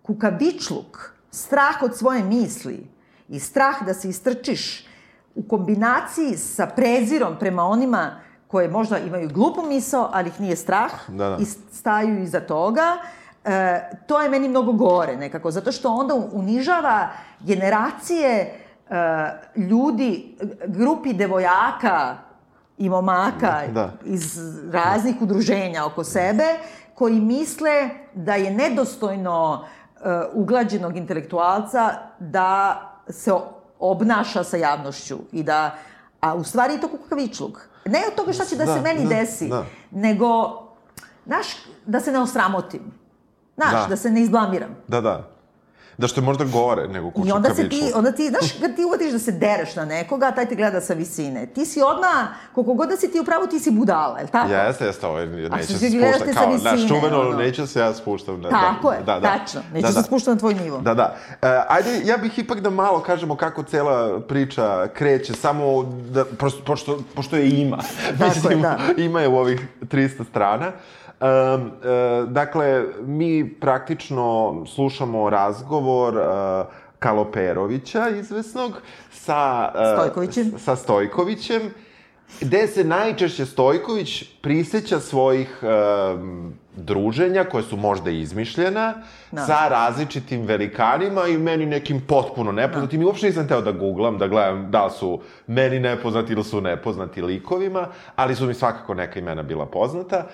kukavičluk, 0.02 1.12
strah 1.30 1.82
od 1.82 1.96
svoje 1.96 2.22
misli 2.22 2.86
i 3.28 3.38
strah 3.40 3.82
da 3.86 3.94
se 3.94 4.08
istrčiš 4.08 4.86
u 5.34 5.42
kombinaciji 5.48 6.36
sa 6.36 6.66
prezirom 6.66 7.36
prema 7.38 7.62
onima 7.62 8.20
koje 8.46 8.68
možda 8.68 8.98
imaju 8.98 9.28
glupu 9.28 9.62
misao, 9.62 10.10
ali 10.12 10.28
ih 10.28 10.40
nije 10.40 10.56
strah 10.56 10.90
Da, 11.08 11.28
da. 11.28 11.36
i 11.40 11.44
staju 11.72 12.22
iza 12.22 12.40
toga, 12.40 12.96
e, 13.44 13.80
to 14.06 14.20
je 14.20 14.28
meni 14.28 14.48
mnogo 14.48 14.72
gore 14.72 15.16
nekako, 15.16 15.50
zato 15.50 15.72
što 15.72 15.88
onda 15.92 16.14
unižava 16.14 17.08
generacije 17.40 18.30
e, 18.36 18.52
ljudi, 19.56 20.36
grupi 20.66 21.12
devojaka 21.12 22.16
i 22.78 22.88
momaka 22.88 23.62
Da. 23.72 23.92
iz 24.04 24.38
raznih 24.72 25.14
udruženja 25.20 25.84
oko 25.86 26.04
sebe, 26.04 26.44
koji 27.00 27.20
misle 27.20 27.90
da 28.14 28.34
je 28.34 28.50
nedostojno 28.50 29.64
e, 29.64 30.00
uglađenog 30.32 30.96
intelektualca 30.96 31.92
da 32.18 32.80
se 33.08 33.32
obnaša 33.78 34.44
sa 34.44 34.56
javnošću 34.56 35.18
i 35.32 35.42
da, 35.42 35.74
a 36.20 36.34
u 36.34 36.44
stvari 36.44 36.74
je 36.74 36.80
to 36.80 36.88
kukavičluk. 36.88 37.60
Ne 37.86 38.02
od 38.08 38.14
toga 38.14 38.32
šta 38.32 38.44
će 38.44 38.56
da, 38.56 38.64
Da, 38.64 38.74
se 38.74 38.80
meni 38.80 39.02
da, 39.02 39.08
desi, 39.08 39.48
da. 39.48 39.64
nego, 39.90 40.28
znaš, 41.26 41.46
da 41.86 42.00
se 42.00 42.12
ne 42.12 42.18
osramotim. 42.20 42.92
Znaš, 43.56 43.72
da, 43.72 43.86
Da. 43.88 43.96
se 43.96 44.10
ne 44.10 44.20
izblamiram. 44.20 44.76
Da, 44.88 45.00
da. 45.00 45.28
Da 46.00 46.08
što 46.08 46.20
je 46.20 46.24
možda 46.24 46.44
gore 46.44 46.88
nego 46.88 47.10
kuću 47.10 47.28
I 47.28 47.32
onda 47.32 47.54
se 47.54 47.68
ti, 47.68 47.92
onda 47.94 48.12
ti, 48.12 48.28
znaš, 48.28 48.52
kad 48.60 48.76
ti 48.76 48.84
uvatiš 48.84 49.12
da 49.12 49.18
se 49.18 49.32
dereš 49.32 49.76
na 49.76 49.84
nekoga, 49.84 50.26
a 50.26 50.30
taj 50.30 50.46
te 50.46 50.54
gleda 50.54 50.80
sa 50.80 50.94
visine. 50.94 51.46
Ti 51.46 51.66
si 51.66 51.82
odmah, 51.82 52.28
koliko 52.54 52.74
god 52.74 52.88
da 52.88 52.96
si 52.96 53.12
ti 53.12 53.20
u 53.20 53.24
pravu, 53.24 53.46
ti 53.46 53.58
si 53.58 53.70
budala, 53.70 54.18
je 54.18 54.24
li 54.24 54.30
tako? 54.30 54.52
Jeste, 54.52 54.84
jeste, 54.84 55.06
ovo 55.06 55.18
neće 55.26 55.66
se 55.66 55.78
ti 55.78 55.98
gledaš 55.98 56.16
spušta, 56.16 56.26
te 56.26 56.32
sa 56.32 56.40
kao, 56.40 56.52
visine, 56.52 56.88
čuveno, 56.88 57.20
ono. 57.20 57.36
neće 57.36 57.66
se 57.66 57.80
ja 57.80 57.94
spuštam. 57.94 58.42
Da, 58.42 58.50
Tako 58.50 58.92
je, 58.92 58.98
da, 59.06 59.20
da. 59.20 59.38
tačno. 59.38 59.60
Neće 59.72 59.86
da, 59.86 59.92
se 59.92 59.98
da. 59.98 60.02
spuštati 60.02 60.30
na 60.30 60.38
tvoj 60.38 60.54
nivo. 60.54 60.78
Da, 60.78 60.94
da. 60.94 61.16
E, 61.42 61.62
ajde, 61.68 62.00
ja 62.04 62.16
bih 62.16 62.38
ipak 62.38 62.60
da 62.60 62.70
malo 62.70 63.00
kažemo 63.00 63.36
kako 63.36 63.62
cela 63.62 64.20
priča 64.20 64.88
kreće, 64.94 65.32
samo 65.34 65.82
da, 66.10 66.24
prosto, 66.24 66.62
pošto, 66.64 66.98
pošto 67.14 67.36
je 67.36 67.50
ima. 67.50 67.78
Tako 68.18 68.50
je, 68.50 68.56
da. 68.56 68.78
ima 68.96 69.20
je 69.20 69.28
u 69.28 69.36
ovih 69.36 69.60
300 69.82 70.24
strana. 70.30 70.72
E, 71.20 72.26
dakle, 72.26 72.85
mi 73.00 73.54
praktično 73.61 74.54
slušamo 74.66 75.30
razgovor 75.30 76.16
e, 76.16 76.20
Kaloperovića, 76.98 78.09
izvesnog, 78.09 78.72
sa... 79.11 79.72
e, 79.74 79.94
Stojkovićem. 79.96 80.52
Sa 80.59 80.76
Stojkovićem, 80.76 81.62
gde 82.40 82.66
se 82.66 82.85
najčešće 82.85 83.46
Stojković 83.46 84.24
priseća 84.42 85.00
svojih 85.00 85.62
um, 85.62 86.54
druženja, 86.76 87.44
koje 87.44 87.62
su 87.62 87.76
možda 87.76 88.11
izmišljena, 88.11 88.94
Da. 89.33 89.46
sa 89.46 89.68
različitim 89.68 90.46
velikanima 90.46 91.26
i 91.26 91.38
meni 91.38 91.66
nekim 91.66 92.00
potpuno 92.00 92.52
nepoznatim. 92.52 93.02
I 93.02 93.04
uopšte 93.04 93.26
nisam 93.26 93.48
teo 93.48 93.61
da 93.61 93.72
googlam, 93.72 94.18
da 94.18 94.26
gledam 94.28 94.70
da 94.70 94.90
su 94.90 95.20
meni 95.46 95.80
nepoznati 95.80 96.33
ili 96.33 96.44
su 96.44 96.61
nepoznati 96.61 97.22
likovima, 97.22 97.88
ali 98.16 98.35
su 98.35 98.46
mi 98.46 98.54
svakako 98.54 98.94
neka 98.94 99.18
imena 99.18 99.42
bila 99.42 99.66
poznata. 99.66 100.26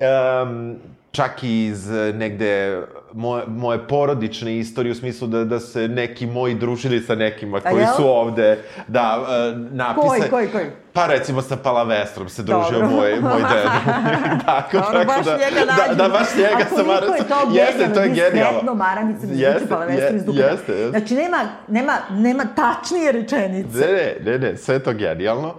Um, 0.00 0.76
čak 1.12 1.42
i 1.42 1.64
iz 1.64 1.90
eh, 1.90 2.12
negde 2.12 2.82
moje, 3.12 3.44
moje 3.46 3.88
porodične 3.88 4.58
istorije 4.58 4.92
u 4.92 4.94
smislu 4.94 5.28
da, 5.28 5.44
da 5.44 5.60
se 5.60 5.88
neki 5.88 6.26
moji 6.26 6.54
družili 6.54 7.00
sa 7.00 7.14
nekima 7.14 7.60
koji 7.60 7.86
su 7.96 8.08
ovde, 8.08 8.58
da, 8.88 9.18
uh, 9.20 9.72
napisa... 9.72 10.08
Koji, 10.08 10.22
koji, 10.30 10.48
koji? 10.48 10.66
Pa 10.92 11.06
recimo 11.06 11.42
sa 11.42 11.56
Palavestrom 11.56 12.28
se 12.28 12.42
družio 12.42 12.78
Dobro. 12.78 12.88
moj, 12.88 13.20
moj 13.20 13.42
deda. 13.52 13.72
tako, 14.46 14.76
Dobro, 14.76 15.04
baš 15.04 15.24
da, 15.24 15.32
njega 15.32 15.72
da, 15.88 15.94
da, 15.94 16.08
baš 16.08 16.28
njega 16.36 16.64
sam 16.68 16.86
koliko 16.86 17.14
je 17.14 17.28
to 17.28 17.50
Jeste, 17.52 17.94
to 17.94 18.00
je 18.00 18.08
genijalno. 18.08 18.32
diskretno, 18.32 18.74
Maranica 18.74 19.26
mi 19.26 19.40
Jeste, 19.40 19.58
zvuči 19.58 19.68
palavestro 19.68 20.16
iz 20.16 20.24
Dukata. 20.24 20.44
jeste, 20.50 20.72
jeste. 20.72 20.90
Znači, 20.90 21.14
nema, 21.14 21.38
nema, 21.68 21.92
nema 22.10 22.44
tačnije 22.56 23.12
rečenice. 23.12 23.78
Ne, 23.78 23.92
ne, 23.92 24.16
ne, 24.24 24.38
ne, 24.38 24.56
sve 24.56 24.74
je 24.74 24.78
to 24.78 24.92
genijalno. 24.92 25.54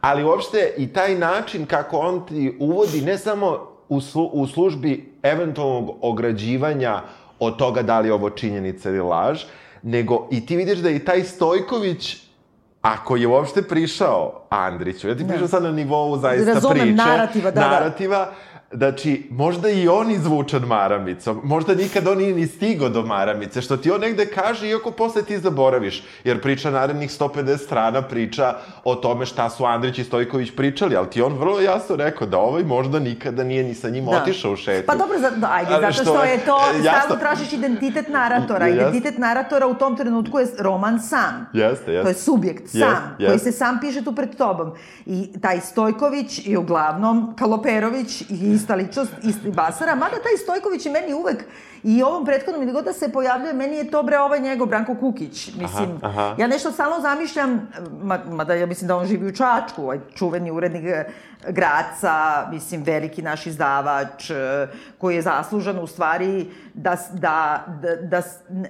Ali 0.00 0.24
uopšte 0.24 0.74
i 0.76 0.92
taj 0.92 1.14
način 1.14 1.66
kako 1.66 1.98
on 1.98 2.26
ti 2.26 2.56
uvodi 2.60 3.00
ne 3.00 3.18
samo 3.18 3.75
u, 3.88 4.00
slu, 4.00 4.30
u 4.32 4.46
službi 4.46 5.12
eventualnog 5.22 5.90
ograđivanja 6.00 7.02
od 7.38 7.56
toga 7.56 7.82
da 7.82 8.00
li 8.00 8.08
je 8.08 8.12
ovo 8.12 8.30
činjenica 8.30 8.90
ili 8.90 9.00
laž, 9.00 9.44
nego 9.82 10.28
i 10.30 10.46
ti 10.46 10.56
vidiš 10.56 10.78
da 10.78 10.90
i 10.90 11.04
taj 11.04 11.24
Stojković 11.24 12.26
ako 12.82 13.16
je 13.16 13.26
uopšte 13.26 13.62
prišao 13.62 14.46
Andriću, 14.50 15.08
ja 15.08 15.16
ti 15.16 15.28
pričam 15.28 15.48
sad 15.48 15.62
na 15.62 15.72
nivou 15.72 16.18
zaista 16.18 16.52
Razumem, 16.52 16.78
priče, 16.78 16.94
narativa, 16.94 17.50
da, 17.50 17.60
da. 18.08 18.34
Znači, 18.72 19.26
možda 19.30 19.68
i 19.68 19.88
on 19.88 20.10
izvučan 20.10 20.62
maramicom, 20.62 21.40
možda 21.44 21.74
nikad 21.74 22.06
on 22.06 22.18
nije 22.18 22.34
ni 22.34 22.46
stigo 22.46 22.88
do 22.88 23.02
maramice, 23.02 23.62
što 23.62 23.76
ti 23.76 23.90
on 23.90 24.00
negde 24.00 24.26
kaže, 24.26 24.68
iako 24.68 24.90
posle 24.90 25.22
ti 25.22 25.38
zaboraviš, 25.38 26.02
jer 26.24 26.42
priča 26.42 26.70
narednih 26.70 27.10
150 27.10 27.56
strana 27.58 28.02
priča 28.02 28.54
o 28.84 28.94
tome 28.94 29.26
šta 29.26 29.50
su 29.50 29.64
Andrić 29.64 29.98
i 29.98 30.04
Stojković 30.04 30.50
pričali, 30.52 30.96
ali 30.96 31.10
ti 31.10 31.22
on 31.22 31.32
vrlo 31.32 31.60
jasno 31.60 31.96
rekao 31.96 32.26
da 32.26 32.38
ovaj 32.38 32.62
možda 32.64 32.98
nikada 32.98 33.44
nije 33.44 33.64
ni 33.64 33.74
sa 33.74 33.90
njim 33.90 34.04
Da. 34.04 34.10
otišao 34.12 34.52
u 34.52 34.56
šetnju. 34.56 34.86
Pa 34.86 34.94
dobro, 34.94 35.18
za, 35.18 35.30
da, 35.30 35.48
ajde, 35.50 35.70
zato 35.72 35.92
što 35.92 36.02
što 36.04 36.24
je- 36.24 36.38
to, 36.38 36.58
e, 36.64 36.76
jasno. 36.76 37.00
stalno 37.00 37.16
tražiš 37.16 37.52
identitet 37.52 38.08
naratora. 38.08 38.66
Jasno. 38.66 38.80
Identitet 38.80 39.18
naratora 39.18 39.66
u 39.66 39.74
tom 39.74 39.96
trenutku 39.96 40.38
je 40.38 40.46
roman 40.58 41.00
sam. 41.00 41.46
Jeste, 41.52 41.92
jeste. 41.92 42.02
To 42.02 42.08
je 42.08 42.14
subjekt 42.14 42.62
Jeste, 42.64 42.78
sam, 42.80 43.14
koji 43.16 43.26
jeste. 43.26 43.38
se 43.42 43.58
sam 43.58 43.78
piše 43.80 44.04
tu 44.04 44.12
pred 44.14 44.36
tobom. 44.36 44.72
I 45.06 45.28
taj 45.40 45.60
Stojković 45.60 46.46
je 46.46 46.58
uglavnom 46.58 47.34
Kaloperović 47.36 48.20
i 48.22 48.55
ista 48.56 48.74
ličnost, 48.74 49.12
isti 49.22 49.50
basara, 49.50 49.94
mada 49.94 50.16
taj 50.16 50.36
Stojković 50.42 50.86
je 50.86 50.92
meni 50.92 51.14
uvek 51.14 51.44
i 51.82 52.02
ovom 52.02 52.24
prethodnom 52.24 52.62
ili 52.62 52.72
god 52.72 52.84
da 52.84 52.92
se 52.92 53.12
pojavljuje, 53.12 53.52
meni 53.52 53.76
je 53.76 53.90
to 53.90 54.02
bre 54.02 54.18
ovaj 54.18 54.40
njegov 54.40 54.66
Branko 54.66 54.94
Kukić. 54.94 55.50
Mislim, 55.54 55.98
aha. 56.02 56.34
ja 56.38 56.46
nešto 56.46 56.72
stalno 56.72 57.00
zamišljam, 57.00 57.68
ma- 58.02 58.30
mada 58.30 58.54
ja 58.54 58.66
mislim 58.66 58.88
da 58.88 58.96
on 58.96 59.06
živi 59.06 59.28
u 59.28 59.32
Čačku, 59.32 59.82
ovaj 59.82 59.98
čuveni 60.14 60.50
urednik 60.50 60.84
eh, 60.84 61.04
Graca, 61.48 62.46
mislim, 62.50 62.82
veliki 62.82 63.22
naš 63.22 63.46
izdavač, 63.46 64.30
eh, 64.30 64.68
koji 64.98 65.14
je 65.14 65.22
zaslužan 65.22 65.78
u 65.78 65.86
stvari 65.86 66.50
da, 66.74 66.96
da, 67.12 67.64
da, 67.82 67.96
da, 67.96 68.22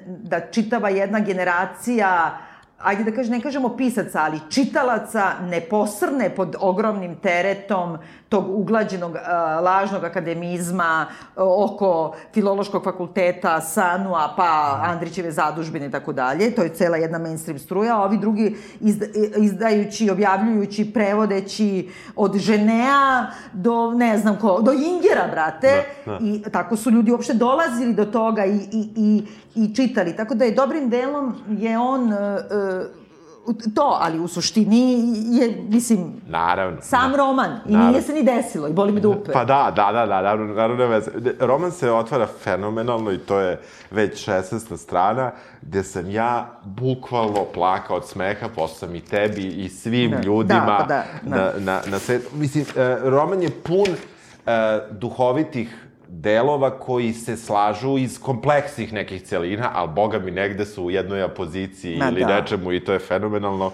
da 0.06 0.40
čitava 0.40 0.88
jedna 0.88 1.20
generacija 1.20 2.38
ajde 2.78 3.04
da 3.04 3.12
kažem, 3.12 3.32
ne 3.32 3.40
kažemo 3.40 3.76
pisaca, 3.76 4.22
ali 4.22 4.40
čitalaca 4.50 5.32
ne 5.50 5.60
posrne 5.60 6.30
pod 6.30 6.56
ogromnim 6.60 7.16
teretom 7.16 7.98
tog 8.28 8.58
uglađenog 8.58 9.10
uh, 9.10 9.18
lažnog 9.64 10.04
akademizma 10.04 11.06
uh, 11.08 11.42
oko 11.70 12.16
filološkog 12.34 12.84
fakulteta, 12.84 13.60
Sanua, 13.60 14.34
pa 14.36 14.80
Andrićeve 14.82 15.32
zadužbine 15.32 15.86
i 15.86 15.90
tako 15.90 16.12
dalje. 16.12 16.54
To 16.54 16.62
je 16.62 16.74
cela 16.74 16.96
jedna 16.96 17.18
mainstream 17.18 17.58
struja, 17.58 17.96
a 17.96 18.04
ovi 18.04 18.18
drugi 18.18 18.56
izda, 18.80 19.06
izdajući, 19.36 20.10
objavljujući, 20.10 20.92
prevodeći 20.92 21.90
od 22.16 22.36
Ženea 22.36 23.26
do 23.52 23.90
ne 23.90 24.18
znam 24.18 24.38
ko, 24.38 24.60
do 24.60 24.72
Ingera, 24.72 25.28
brate. 25.30 25.84
Da, 26.06 26.12
da. 26.12 26.18
I 26.22 26.42
tako 26.52 26.76
su 26.76 26.90
ljudi 26.90 27.12
uopšte 27.12 27.34
dolazili 27.34 27.94
do 27.94 28.04
toga 28.04 28.44
i, 28.44 28.56
i, 28.56 28.88
i, 28.96 29.22
i 29.56 29.74
čitali. 29.74 30.16
Tako 30.16 30.34
da 30.34 30.44
je 30.44 30.50
dobrim 30.54 30.90
delom 30.90 31.34
je 31.58 31.78
on 31.78 32.02
uh, 32.02 32.10
uh, 32.10 33.06
to, 33.74 33.98
ali 34.00 34.18
u 34.18 34.28
suštini 34.28 35.12
je, 35.38 35.64
mislim, 35.68 36.12
Naravno. 36.28 36.78
sam 36.82 37.10
da. 37.10 37.16
roman. 37.16 37.50
I 37.66 37.72
Naravno. 37.72 37.90
nije 37.90 38.02
se 38.02 38.12
ni 38.12 38.22
desilo 38.22 38.68
i 38.68 38.72
boli 38.72 38.92
me 38.92 39.00
dupe. 39.00 39.32
Pa 39.32 39.44
da, 39.44 39.72
da, 39.76 39.92
da, 39.92 40.06
da, 40.06 40.06
naravno, 40.06 40.54
naravno 40.54 40.86
veze. 40.86 41.10
Roman 41.40 41.72
se 41.72 41.90
otvara 41.90 42.26
fenomenalno 42.26 43.12
i 43.12 43.18
to 43.18 43.38
je 43.38 43.60
već 43.90 44.28
16. 44.28 44.76
strana, 44.76 45.32
gde 45.62 45.82
sam 45.82 46.10
ja 46.10 46.60
bukvalno 46.64 47.44
plakao 47.54 47.96
od 47.96 48.08
smeha, 48.08 48.48
posle 48.54 48.78
sam 48.78 48.94
i 48.94 49.00
tebi 49.00 49.42
i 49.46 49.68
svim 49.68 50.10
Da. 50.10 50.20
ljudima 50.20 50.60
Da, 50.60 50.76
pa 50.78 50.84
da, 50.84 51.04
da. 51.22 51.36
na, 51.36 51.72
na, 51.72 51.80
na 51.90 51.98
svetu. 51.98 52.26
Mislim, 52.34 52.64
e, 52.76 52.96
roman 53.02 53.42
je 53.42 53.50
pun 53.50 53.86
e, 54.46 54.78
duhovitih 54.90 55.85
delova 56.08 56.78
koji 56.78 57.12
se 57.12 57.36
slažu 57.36 57.98
iz 57.98 58.20
kompleksnih 58.20 58.92
nekih 58.92 59.22
celina, 59.22 59.70
ali 59.74 59.90
boga 59.94 60.18
mi 60.18 60.30
negde 60.30 60.64
su 60.64 60.84
u 60.84 60.90
jednoj 60.90 61.22
apoziciji 61.22 61.96
Ma 61.96 62.08
ili 62.08 62.20
da. 62.20 62.40
nečemu 62.40 62.72
i 62.72 62.84
to 62.84 62.92
je 62.92 62.98
fenomenalno. 62.98 63.72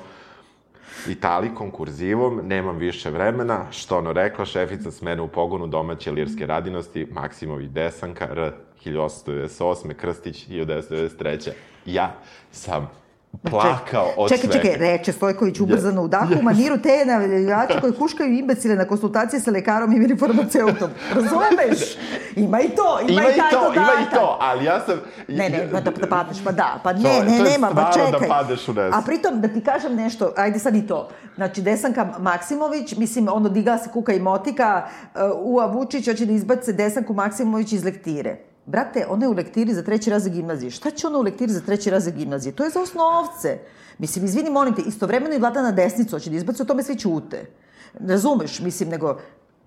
Italikom, 1.08 1.70
kurzivom, 1.70 2.40
nemam 2.44 2.76
više 2.76 3.10
vremena, 3.10 3.66
što 3.70 3.98
ono 3.98 4.12
rekla 4.12 4.44
šefica 4.44 4.90
smene 4.90 5.22
u 5.22 5.28
pogonu 5.28 5.66
domaće 5.66 6.10
lirske 6.10 6.46
radinosti, 6.46 7.06
Maksimović 7.12 7.70
Desanka, 7.70 8.28
R. 8.30 8.52
1898. 8.84 9.94
Krstić, 9.94 10.48
1993. 10.48 11.50
Ja 11.86 12.14
sam 12.50 13.01
plakao 13.40 14.06
od 14.16 14.28
Čekaj, 14.28 14.42
smeha. 14.42 14.52
čekaj, 14.54 14.76
reče 14.78 15.12
Stojković 15.12 15.60
ubrzano 15.60 16.02
u 16.02 16.08
dahu, 16.08 16.34
u 16.34 16.42
maniru 16.42 16.78
te 16.78 17.04
najavljivača 17.06 17.80
koji 17.80 17.92
huškaju 17.92 18.32
imbecile 18.32 18.74
na 18.76 18.84
konsultacije 18.84 19.40
sa 19.40 19.50
lekarom 19.50 19.92
ili 19.94 20.16
farmaceutom. 20.16 20.90
Razumeš? 21.10 21.96
Ima 22.36 22.60
i 22.60 22.68
to, 22.68 22.98
ima, 23.00 23.12
Ima 23.12 23.22
i 23.22 23.34
i 23.34 23.38
taj 23.38 23.50
to, 23.50 23.58
dodatak. 23.58 23.76
ima 23.76 23.92
i 24.02 24.14
to, 24.14 24.38
ali 24.40 24.64
ja 24.64 24.80
sam... 24.80 24.98
Ne, 25.28 25.48
ne, 25.50 25.68
pa 25.72 25.80
da, 25.80 25.90
da 25.90 26.06
padneš, 26.08 26.44
pa 26.44 26.52
da, 26.52 26.80
pa 26.82 26.92
ne, 26.92 27.02
To- 27.02 27.24
ne, 27.24 27.38
to 27.38 27.44
nema, 27.44 27.68
pa 27.68 27.74
da 27.74 27.90
čekaj. 27.94 28.28
padneš 28.28 28.68
u 28.68 28.72
nesvest. 28.72 28.94
A 28.94 29.02
pritom, 29.02 29.40
da 29.40 29.48
ti 29.48 29.60
kažem 29.62 29.94
nešto, 29.94 30.32
ajde 30.36 30.58
sad 30.58 30.74
i 30.76 30.86
to. 30.86 31.08
Znači, 31.34 31.62
Desanka 31.62 32.08
Maksimović, 32.18 32.96
mislim, 32.96 33.28
ono, 33.28 33.48
digla 33.48 33.78
se 33.78 33.90
kuka 33.90 34.12
i 34.12 34.20
motika, 34.20 34.82
uh, 35.06 35.20
Ua 35.36 35.66
Vučić 35.66 36.08
hoće 36.08 36.26
da 36.26 36.32
izbace 36.32 36.72
Desanku 36.72 37.14
Maksimović 37.14 37.72
iz 37.72 37.84
lektire. 37.84 38.36
Brate, 38.66 39.06
ona 39.08 39.24
je 39.24 39.28
u 39.28 39.32
lektiri 39.32 39.74
za 39.74 39.82
treći 39.82 40.10
razred 40.10 40.34
gimnazije. 40.34 40.70
Šta 40.70 40.90
će 40.90 41.06
ona 41.06 41.18
u 41.18 41.22
lektiri 41.22 41.52
za 41.52 41.60
treći 41.60 41.90
razred 41.90 42.16
gimnazije? 42.16 42.52
To 42.52 42.64
je 42.64 42.70
za 42.70 42.80
osnovce. 42.80 43.58
Mislim, 43.98 44.24
izvini, 44.24 44.50
molim 44.50 44.74
te, 44.74 44.82
istovremeno 44.86 45.34
i 45.34 45.38
Vladana 45.38 45.72
Desnica 45.72 46.16
hoće 46.16 46.30
da 46.30 46.36
izbaci, 46.36 46.62
o 46.62 46.64
tome 46.64 46.82
svi 46.82 46.96
ćute. 46.96 47.46
Razumeš, 47.94 48.60
mislim, 48.60 48.88
nego, 48.88 49.20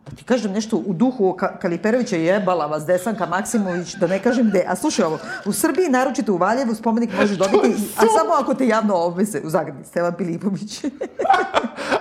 da 0.10 0.16
ti 0.16 0.24
kažem 0.24 0.52
nešto 0.52 0.78
u 0.78 0.94
duhu 0.94 1.34
Ka 1.34 1.60
Kaliperovića 1.60 2.16
jebala 2.16 2.66
vas 2.66 2.86
Desanka 2.86 3.26
Maksimović, 3.26 3.96
da 3.96 4.08
ne 4.08 4.20
kažem 4.20 4.50
gde. 4.50 4.64
A 4.68 4.76
slušaj 4.76 5.06
ovo, 5.06 5.20
u 5.46 5.54
Srbiji, 5.54 5.90
naročito 5.90 6.34
u 6.34 6.38
Valjevu, 6.38 6.76
spomenik 6.76 7.10
možeš 7.20 7.38
dobiti, 7.38 7.74
a 7.98 8.02
samo 8.02 8.34
ako 8.40 8.54
te 8.54 8.68
javno 8.68 8.96
obveze 8.96 9.42
u 9.44 9.50
Zagradi, 9.50 9.84
Stevan 9.84 10.14
Pilipović. 10.18 10.82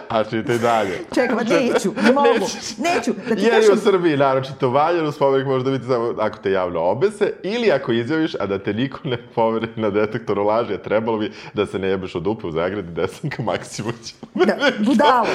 A 0.09 0.25
čitaj 0.25 0.59
dalje. 0.59 1.01
Čekaj, 1.15 1.45
neću, 1.45 1.93
ne 2.03 2.13
mogu, 2.13 2.47
neću, 2.79 3.13
da 3.29 3.35
ti 3.35 3.43
Jer 3.43 3.53
je 3.53 3.61
kažem, 3.61 3.75
u 3.75 3.77
Srbiji, 3.77 4.17
naročito 4.17 4.69
u 4.69 4.71
Valjevu, 4.71 5.13
spomenik 5.13 5.47
može 5.47 5.71
biti 5.71 5.85
samo 5.85 6.15
ako 6.19 6.39
te 6.39 6.51
javno 6.51 6.81
obese, 6.81 7.33
ili 7.43 7.73
ako 7.73 7.93
izjaviš, 7.93 8.35
a 8.41 8.47
da 8.47 8.59
te 8.59 8.73
niko 8.73 8.99
ne 9.05 9.19
poveri 9.35 9.69
na 9.77 9.91
detektoru 9.91 10.45
laži, 10.45 10.75
a 10.75 10.79
trebalo 10.79 11.19
bi 11.19 11.33
da 11.55 11.67
se 11.67 11.79
ne 11.79 11.89
jebeš 11.89 12.15
od 12.15 12.23
dupe 12.23 12.47
u 12.47 12.51
zagradi 12.51 12.93
Desanka 12.93 13.43
Maksimović. 13.43 14.15
Da, 14.35 14.57
budalo. 14.87 15.27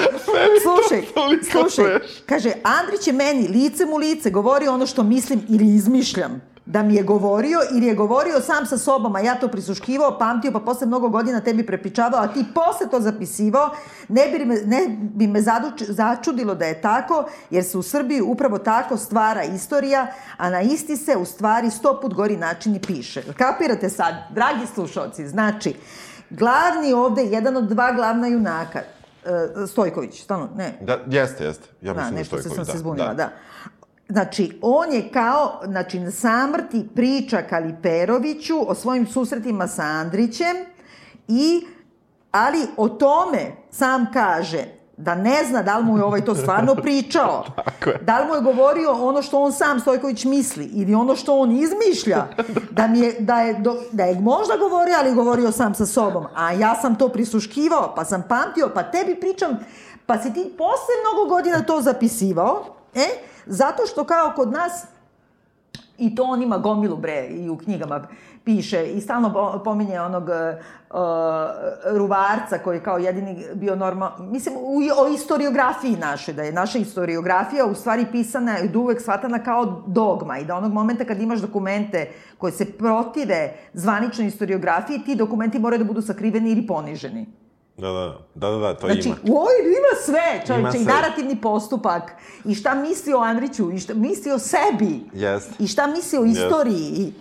Slušaj, 0.62 1.02
slušaj, 1.50 1.98
kaže, 2.26 2.52
Andrić 2.64 3.06
je 3.06 3.12
meni 3.12 3.48
licem 3.48 3.92
u 3.92 3.96
lice 3.96 4.30
govorio 4.30 4.74
ono 4.74 4.86
što 4.86 5.02
mislim 5.02 5.42
ili 5.48 5.74
izmišljam 5.74 6.50
da 6.70 6.82
mi 6.82 6.94
je 6.94 7.02
govorio 7.02 7.58
ili 7.72 7.86
je 7.86 7.94
govorio 7.94 8.40
sam 8.40 8.66
sa 8.66 8.78
sobom, 8.78 9.16
a 9.16 9.20
ja 9.20 9.34
to 9.34 9.48
prisuškivao, 9.48 10.18
pamtio, 10.18 10.52
pa 10.52 10.60
posle 10.60 10.86
mnogo 10.86 11.08
godina 11.08 11.40
tebi 11.40 11.66
prepričavao, 11.66 12.20
a 12.20 12.28
ti 12.28 12.44
posle 12.54 12.90
to 12.90 13.00
zapisivao, 13.00 13.70
ne 14.08 14.28
bi 14.28 14.44
me, 14.44 14.54
ne 14.54 14.96
bi 14.98 15.26
me 15.26 15.42
zaduč, 15.42 15.82
začudilo 15.82 16.54
da 16.54 16.64
je 16.64 16.80
tako, 16.80 17.24
jer 17.50 17.64
se 17.64 17.78
u 17.78 17.82
Srbiji 17.82 18.20
upravo 18.20 18.58
tako 18.58 18.96
stvara 18.96 19.44
istorija, 19.44 20.06
a 20.36 20.50
na 20.50 20.60
isti 20.60 20.96
se 20.96 21.16
u 21.16 21.24
stvari 21.24 21.70
sto 21.70 22.00
put 22.00 22.14
gori 22.14 22.36
način 22.36 22.76
i 22.76 22.80
piše. 22.80 23.22
Kapirate 23.36 23.88
sad, 23.88 24.14
dragi 24.30 24.66
slušalci, 24.74 25.28
znači, 25.28 25.74
glavni 26.30 26.92
ovde, 26.92 27.24
jedan 27.24 27.56
od 27.56 27.64
dva 27.64 27.92
glavna 27.92 28.26
junaka, 28.26 28.80
e, 29.24 29.66
Stojković, 29.66 30.22
stvarno, 30.22 30.48
ne, 30.56 30.78
Da, 30.80 30.98
jeste, 31.06 31.44
jeste. 31.44 31.68
Ja 31.82 31.92
da, 31.92 32.00
mislim 32.00 32.14
da, 32.14 32.18
nešto 32.18 32.36
se 32.36 32.42
Stojković, 32.42 32.66
sam 32.66 32.74
se 32.74 32.78
zbunila, 32.78 33.14
da. 33.14 33.30
Znači, 34.08 34.58
on 34.62 34.92
je 34.92 35.08
kao, 35.12 35.60
znači, 35.64 36.00
na 36.00 36.10
samrti 36.10 36.88
priča 36.94 37.42
Kaliperoviću 37.42 38.70
o 38.70 38.74
svojim 38.74 39.06
susretima 39.06 39.66
sa 39.66 39.82
Andrićem 39.82 40.56
i, 41.28 41.66
ali 42.30 42.58
o 42.76 42.88
tome 42.88 43.52
sam 43.70 44.06
kaže 44.12 44.79
da 45.00 45.14
ne 45.14 45.44
zna 45.48 45.62
da 45.62 45.78
li 45.78 45.84
mu 45.84 45.96
je 45.96 46.04
ovaj 46.04 46.24
to 46.24 46.34
stvarno 46.34 46.74
pričao. 46.82 47.44
Tako 47.56 47.90
je. 47.90 47.98
Da 48.02 48.18
li 48.20 48.26
mu 48.26 48.34
je 48.34 48.40
govorio 48.40 48.92
ono 48.92 49.22
što 49.22 49.42
on 49.42 49.52
sam 49.52 49.80
Stojković 49.80 50.24
misli 50.24 50.64
ili 50.64 50.94
ono 50.94 51.16
što 51.16 51.38
on 51.38 51.50
izmišlja. 51.52 52.26
Da, 52.70 52.86
mi 52.86 52.98
je, 53.00 53.16
da, 53.20 53.40
je, 53.40 53.54
do- 53.54 53.82
da 53.92 54.04
je 54.04 54.20
možda 54.20 54.56
govorio, 54.56 54.94
ali 54.98 55.14
govorio 55.14 55.52
sam 55.52 55.74
sa 55.74 55.86
sobom. 55.86 56.26
A 56.34 56.52
ja 56.52 56.74
sam 56.74 56.98
to 56.98 57.08
prisuškivao, 57.08 57.92
pa 57.96 58.04
sam 58.04 58.22
pamtio, 58.28 58.70
pa 58.74 58.82
tebi 58.82 59.20
pričam, 59.20 59.58
pa 60.06 60.18
si 60.18 60.34
ti 60.34 60.52
posle 60.58 60.94
mnogo 61.02 61.34
godina 61.34 61.62
to 61.62 61.80
zapisivao, 61.80 62.64
e? 62.94 63.06
Zato 63.46 63.86
što 63.86 64.04
kao 64.04 64.32
kod 64.36 64.52
nas 64.52 64.72
I 66.00 66.14
to 66.14 66.22
on 66.22 66.42
ima 66.42 66.58
gomilu, 66.58 66.96
bre, 66.96 67.26
i 67.26 67.48
u 67.48 67.58
knjigama 67.58 68.06
piše. 68.44 68.86
I 68.86 69.00
stalno 69.00 69.32
po- 69.32 69.60
pominje 69.64 70.00
onog 70.00 70.22
uh, 70.22 70.96
ruvarca 71.84 72.58
koji 72.58 72.76
je 72.76 72.82
kao 72.82 72.98
jedini 72.98 73.44
bio 73.54 73.76
normal... 73.76 74.10
Mislim, 74.18 74.54
u, 74.58 74.78
o 74.98 75.08
istoriografiji 75.08 75.96
našoj, 75.96 76.34
da 76.34 76.42
je 76.42 76.52
naša 76.52 76.78
istoriografija 76.78 77.66
u 77.66 77.74
stvari 77.74 78.06
pisana 78.12 78.58
i 78.58 78.76
uvek 78.76 79.00
shvatana 79.00 79.38
kao 79.38 79.82
dogma 79.86 80.38
i 80.38 80.44
da 80.44 80.56
onog 80.56 80.72
momenta 80.72 81.04
kad 81.04 81.20
imaš 81.20 81.40
dokumente 81.40 82.10
koje 82.38 82.52
se 82.52 82.72
protive 82.72 83.54
zvaničnoj 83.72 84.26
istoriografiji, 84.26 85.04
ti 85.04 85.14
dokumenti 85.14 85.58
moraju 85.58 85.78
da 85.78 85.84
budu 85.84 86.02
sakriveni 86.02 86.50
ili 86.52 86.66
poniženi. 86.66 87.26
Da, 87.78 87.88
da, 87.88 88.18
da, 88.34 88.50
da, 88.50 88.56
da, 88.58 88.74
to 88.74 88.86
Znači, 88.86 89.08
ima. 89.08 89.16
u 89.24 89.36
ovoj 89.36 89.52
ima 89.66 90.02
sve, 90.04 90.42
čovječe, 90.46 90.78
i 90.78 90.84
narativni 90.84 91.40
postupak, 91.40 92.12
i 92.44 92.54
šta 92.54 92.74
misli 92.74 93.14
o 93.14 93.18
Andriću, 93.18 93.72
i 93.72 93.78
šta 93.78 93.94
misli 93.94 94.32
o 94.32 94.38
sebi, 94.38 95.00
Jeste. 95.12 95.54
i 95.58 95.66
šta 95.66 95.86
misli 95.86 96.18
o 96.18 96.24
istoriji, 96.24 96.92
i... 96.96 97.12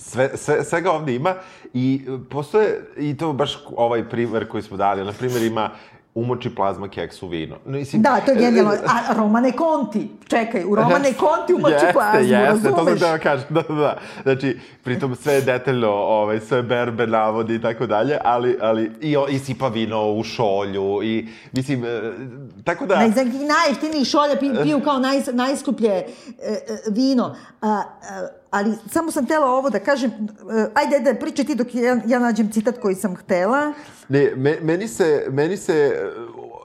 Sve, 0.00 0.30
sve, 0.36 0.64
svega 0.64 0.92
ovde 0.92 1.14
ima 1.14 1.34
i 1.74 2.00
e, 2.08 2.30
postoje, 2.30 2.86
i 2.96 3.16
to 3.16 3.32
baš 3.32 3.58
ovaj 3.76 4.08
primer 4.08 4.48
koji 4.48 4.62
smo 4.62 4.76
dali, 4.76 5.04
na 5.04 5.12
primjer 5.12 5.42
ima 5.42 5.70
umoči 6.14 6.54
plazma 6.54 6.88
keks 6.88 7.22
u 7.22 7.28
vino. 7.28 7.56
No, 7.66 7.78
Mislim, 7.78 8.02
Da, 8.02 8.20
to 8.20 8.30
je 8.30 8.36
genijalno. 8.36 8.72
e, 8.72 8.78
A 8.86 9.14
Romane 9.14 9.52
Conti. 9.52 10.10
čekaj, 10.28 10.64
u 10.64 10.74
Romane 10.74 11.12
Konti 11.12 11.54
u 11.54 11.58
Maču 11.58 11.86
plazmu, 11.92 12.20
jeste, 12.20 12.44
razumeš? 12.44 12.76
to 12.76 12.84
sam 12.84 12.98
da 12.98 13.18
kažem, 13.18 13.46
da, 13.54 13.62
da, 13.62 13.74
da. 13.74 13.98
Znači, 14.22 14.58
pritom 14.84 15.16
sve 15.16 15.34
je 15.34 15.40
detaljno, 15.40 15.90
ovaj, 15.90 16.40
sve 16.40 16.62
berbe 16.62 17.06
navodi 17.06 17.54
i 17.54 17.62
tako 17.62 17.86
dalje, 17.86 18.18
ali, 18.24 18.58
ali 18.60 18.90
i, 19.00 19.16
i 19.30 19.38
sipa 19.38 19.68
vino 19.68 20.12
u 20.12 20.24
šolju 20.24 21.02
i, 21.02 21.28
mislim, 21.52 21.84
e, 21.84 22.12
tako 22.64 22.86
da... 22.86 22.98
Ne, 22.98 23.10
za 23.10 23.24
najjeftiniji 23.24 24.04
šolja 24.04 24.36
pi, 24.40 24.50
piju 24.62 24.80
kao 24.80 24.98
naj, 24.98 25.22
najskuplje 25.32 25.90
e, 25.90 26.04
e, 26.42 26.58
vino. 26.90 27.36
A, 27.60 27.68
a, 27.68 28.26
ali 28.50 28.74
samo 28.90 29.10
sam 29.10 29.24
htela 29.24 29.46
ovo 29.46 29.70
da 29.70 29.78
kažem, 29.78 30.10
e, 30.10 30.66
ajde 30.74 31.00
da 31.00 31.18
pričaj 31.18 31.44
ti 31.44 31.54
dok 31.54 31.74
ja, 31.74 32.00
ja 32.06 32.18
nađem 32.18 32.50
citat 32.52 32.78
koji 32.78 32.94
sam 32.94 33.16
htela. 33.16 33.72
Ne, 34.08 34.30
me, 34.36 34.58
meni 34.62 34.88
se, 34.88 35.26
meni 35.30 35.56
se, 35.56 36.10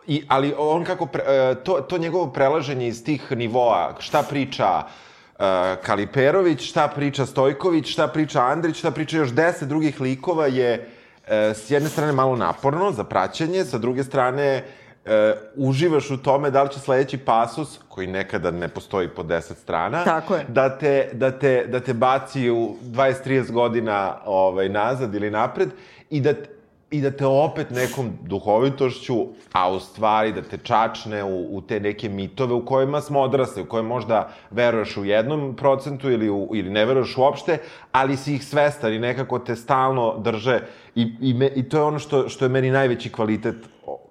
i, 0.07 0.25
ali 0.27 0.53
on 0.57 0.84
kako, 0.84 1.05
pre, 1.05 1.23
uh, 1.23 1.63
to, 1.63 1.73
to 1.73 1.97
njegovo 1.97 2.27
prelaženje 2.27 2.88
iz 2.88 3.03
tih 3.03 3.31
nivoa, 3.31 3.95
šta 3.99 4.23
priča 4.29 4.84
uh, 4.84 5.43
Kaliperović, 5.86 6.69
šta 6.69 6.88
priča 6.88 7.25
Stojković, 7.25 7.91
šta 7.91 8.07
priča 8.07 8.41
Andrić, 8.41 8.77
šta 8.77 8.91
priča 8.91 9.17
još 9.17 9.29
deset 9.29 9.69
drugih 9.69 10.01
likova 10.01 10.47
je 10.47 10.89
s 11.27 11.71
jedne 11.71 11.89
strane 11.89 12.11
malo 12.11 12.36
naporno 12.36 12.91
za 12.91 13.03
praćenje, 13.03 13.65
sa 13.65 13.77
druge 13.77 14.03
strane 14.03 14.63
uh, 15.06 15.12
uživaš 15.56 16.12
u 16.12 16.18
tome 16.18 16.51
da 16.51 16.64
li 16.64 16.70
će 16.70 16.80
sledeći 16.80 17.18
pasus, 17.18 17.80
koji 17.89 18.08
nekada 18.08 18.51
ne 18.51 18.68
postoji 18.68 19.08
po 19.08 19.24
10 19.24 19.54
strana, 19.54 20.04
Tako 20.04 20.36
je. 20.36 20.45
da 20.47 20.78
te, 20.78 21.10
da 21.14 21.32
te, 21.32 21.66
da 21.68 21.80
te 21.80 21.93
baci 21.93 22.49
u 22.49 22.76
20-30 22.84 23.51
godina 23.51 24.18
ovaj, 24.26 24.70
nazad 24.70 25.16
ili 25.16 25.32
napred 25.32 25.70
i 26.10 26.22
da, 26.22 26.34
i 26.91 27.01
da 27.01 27.12
te 27.12 27.26
opet 27.26 27.70
nekom 27.70 28.12
duhovitošću, 28.22 29.28
a 29.51 29.72
u 29.72 29.80
stvari 29.80 30.32
da 30.32 30.41
te 30.41 30.58
čačne 30.58 31.24
u, 31.24 31.58
u 31.58 31.62
te 31.62 31.80
neke 31.80 32.10
mitove 32.10 32.54
u 32.54 32.66
kojima 32.66 33.01
smo 33.01 33.22
odrasli, 33.22 33.62
u 33.62 33.66
koje 33.66 33.84
možda 33.84 34.30
veruješ 34.51 34.97
u 34.97 35.06
jednom 35.06 35.56
procentu 35.56 36.12
ili, 36.12 36.30
u, 36.30 36.49
ili 36.54 36.70
ne 36.70 36.86
veruješ 36.86 37.18
uopšte, 37.18 37.58
ali 37.91 38.18
si 38.18 38.36
ih 38.36 38.45
svestan 38.45 38.93
i 38.93 38.99
nekako 38.99 39.39
te 39.39 39.56
stalno 39.56 40.20
drže 40.20 40.60
i, 40.95 41.16
i, 41.22 41.34
me, 41.34 41.47
i 41.56 41.70
to 41.70 41.78
je 41.78 41.84
ono 41.84 41.99
što, 41.99 42.30
što 42.30 42.45
je 42.45 42.49
meni 42.49 42.72
najveći 42.72 43.12
kvalitet 43.12 43.56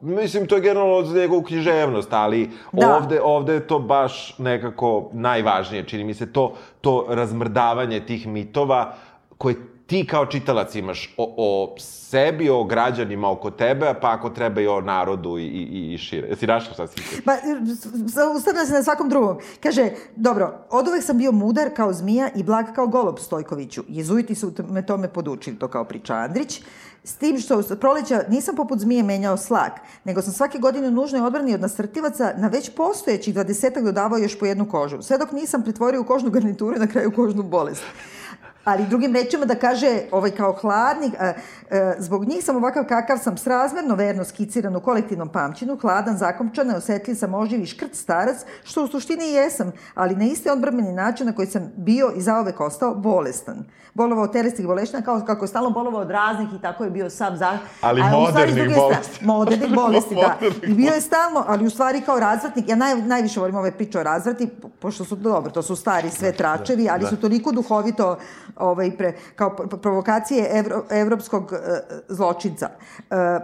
Mislim, 0.03 0.47
to 0.47 0.55
je 0.55 0.61
generalno 0.61 1.05
za 1.05 1.19
njegovu 1.19 1.43
književnost, 1.43 2.13
ali 2.13 2.51
Da. 2.73 2.97
ovde, 2.97 3.21
ovde 3.21 3.53
je 3.53 3.67
to 3.67 3.79
baš 3.79 4.39
nekako 4.39 5.11
najvažnije, 5.13 5.85
čini 5.85 6.05
mi 6.05 6.15
se, 6.15 6.33
to, 6.33 6.55
to 6.81 7.07
razmrdavanje 7.09 8.01
tih 8.01 8.27
mitova 8.27 8.95
koje 9.39 9.55
ti 9.87 10.07
kao 10.07 10.27
čitalac 10.27 10.75
imaš 10.75 11.15
o, 11.17 11.35
o 11.37 11.75
sebi, 11.79 12.51
o 12.51 12.65
građanima 12.65 13.31
oko 13.31 13.51
tebe, 13.51 13.95
pa 14.01 14.11
ako 14.11 14.31
treba 14.31 14.61
i 14.61 14.67
o 14.67 14.81
narodu 14.81 15.39
i, 15.39 15.45
i, 15.45 15.95
i 15.95 15.99
šire. 15.99 16.29
Jesi 16.29 16.47
našao 16.47 16.75
šta 16.75 16.87
si? 16.87 17.23
Pa, 17.25 17.33
ustavlja 18.37 18.65
se 18.67 18.73
na 18.73 18.83
svakom 18.83 19.09
drugom. 19.09 19.39
Kaže, 19.63 19.91
dobro, 20.17 20.55
od 20.71 20.89
uvek 20.89 21.03
sam 21.03 21.19
bio 21.19 21.33
mudar 21.33 21.71
kao 21.77 21.93
zmija 21.93 22.29
i 22.37 22.43
blag 22.43 22.67
kao 22.75 22.87
golob 22.87 23.19
Stojkoviću. 23.19 23.83
Jezuiti 23.89 24.35
su 24.35 24.53
me 24.71 24.87
tome 24.87 25.09
podučili, 25.09 25.59
to 25.59 25.69
kao 25.69 25.85
priča 25.85 26.15
Andrić. 26.15 26.61
S 27.05 27.15
tim 27.15 27.39
što 27.39 27.59
od 27.59 27.79
proleća 27.81 28.23
nisam 28.29 28.57
poput 28.57 28.79
zmije 28.79 29.03
menjao 29.03 29.37
slak, 29.37 29.73
nego 30.05 30.23
sam 30.23 30.33
svake 30.33 30.59
godine 30.59 30.89
u 30.89 30.91
nužnoj 30.91 31.21
odbrani 31.21 31.55
od 31.55 31.61
nasrtivaca 31.61 32.33
na 32.37 32.49
već 32.49 32.71
postojećih 32.75 33.35
dvadesetak 33.35 33.85
dodavao 33.85 34.19
još 34.19 34.39
po 34.39 34.47
jednu 34.47 34.69
kožu. 34.71 35.03
Sve 35.03 35.19
dok 35.19 35.33
nisam 35.33 35.63
pretvorio 35.63 36.01
u 36.01 36.05
kožnu 36.05 36.31
garnituru 36.31 36.77
i 36.77 36.79
na 36.79 36.87
kraju 36.87 37.13
kožnu 37.17 37.43
bolest. 37.43 37.83
Ali 38.65 38.87
drugim 38.87 39.15
rečima 39.15 39.45
da 39.45 39.55
kaže, 39.55 40.01
ovaj 40.11 40.31
kao 40.31 40.53
hladnik, 40.53 41.13
zbog 41.99 42.25
njih 42.25 42.45
sam 42.45 42.57
ovakav 42.57 42.85
kakav 42.85 43.19
sam 43.19 43.37
srazmerno 43.37 43.95
verno 43.95 44.25
skiciran 44.25 44.77
u 44.77 44.81
kolektivnom 44.81 45.29
pamćinu, 45.29 45.77
hladan, 45.77 46.17
zakomčan, 46.17 46.71
osetljiv 46.71 47.15
sam 47.15 47.35
oživ 47.35 47.63
i 47.63 47.67
škrt 47.67 47.95
starac, 47.95 48.37
što 48.65 48.85
u 48.85 48.89
suštini 48.89 49.25
i 49.25 49.33
jesam, 49.33 49.73
ali 49.95 50.17
na 50.17 50.25
isti 50.25 50.51
odbrbeni 50.51 50.93
način 50.93 51.27
na 51.27 51.33
koji 51.33 51.47
sam 51.47 51.73
bio 51.77 52.13
i 52.17 52.21
zaovek 52.21 52.61
ostao 52.61 52.95
bolestan. 52.95 53.65
Bolovao 53.95 54.25
od 54.25 54.33
telesnih 54.33 54.67
boleština, 54.67 55.03
kao 55.03 55.21
kako 55.27 55.45
je 55.45 55.49
stalno 55.49 55.71
bolovao 55.71 56.01
od 56.01 56.11
raznih 56.11 56.49
i 56.55 56.61
tako 56.63 56.85
je 56.85 56.91
bio 56.91 57.11
sam 57.11 57.37
za... 57.37 57.59
Ali 57.81 58.01
a 58.01 58.11
modernih 58.11 58.77
bolesti. 58.77 59.25
Modernih 59.25 59.75
bolesti, 59.83 60.15
da. 60.15 60.37
I 60.67 60.75
bio 60.75 60.93
je 60.93 61.01
stalno, 61.01 61.45
ali 61.49 61.67
u 61.67 61.71
stvari 61.71 62.01
kao 62.01 62.21
razvratnik, 62.21 62.69
ja 62.69 62.77
naj, 62.77 63.03
najviše 63.03 63.41
volim 63.41 63.57
ove 63.57 63.71
priče 63.71 63.99
o 63.99 64.03
razvrati, 64.03 64.49
po- 64.63 64.69
pošto 64.69 65.05
su, 65.05 65.17
dobro, 65.17 65.51
to 65.51 65.63
su 65.63 65.77
stari 65.77 66.11
sve 66.11 66.33
tračevi, 66.33 66.89
ali 66.91 67.01
da. 67.01 67.09
su 67.09 67.17
toliko 67.17 67.53
duhovito 67.53 68.19
ovaj, 68.57 68.97
pre, 68.97 69.13
kao 69.37 69.57
provokacije 69.57 70.49
evro, 70.53 70.85
evropskog 70.91 71.53
e, 71.53 71.62
zločinca. 72.09 72.71
E, 73.11 73.41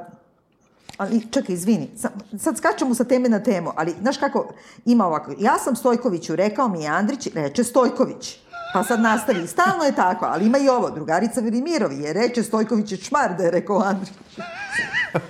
ali 0.97 1.31
čekaj, 1.31 1.55
izvini, 1.55 1.91
sad, 2.39 2.59
skačemo 2.59 2.95
sa 2.95 3.05
teme 3.05 3.29
na 3.29 3.43
temu, 3.43 3.73
ali 3.77 3.95
znaš 4.01 4.19
kako, 4.19 4.53
ima 4.85 5.07
ovako, 5.07 5.35
ja 5.39 5.59
sam 5.59 5.77
Stojkoviću, 5.77 6.37
rekao 6.37 6.69
mi 6.69 6.83
je 6.83 6.89
Andrić, 6.89 7.29
reče 7.35 7.65
Stojković. 7.65 8.39
Pa 8.73 8.83
sad 8.83 9.01
nastavi, 9.01 9.47
stalno 9.47 9.85
je 9.85 9.95
tako, 9.95 10.25
ali 10.25 10.47
ima 10.47 10.59
i 10.59 10.69
ovo, 10.69 10.91
drugarica 10.91 11.41
Velimirovi 11.41 11.99
je, 11.99 12.13
reče 12.13 12.43
Stojković 12.43 12.93
je 12.93 12.99
čmar 12.99 13.37
da 13.39 13.45
je 13.45 13.51
rekao 13.51 13.79
Andrić. 13.79 14.13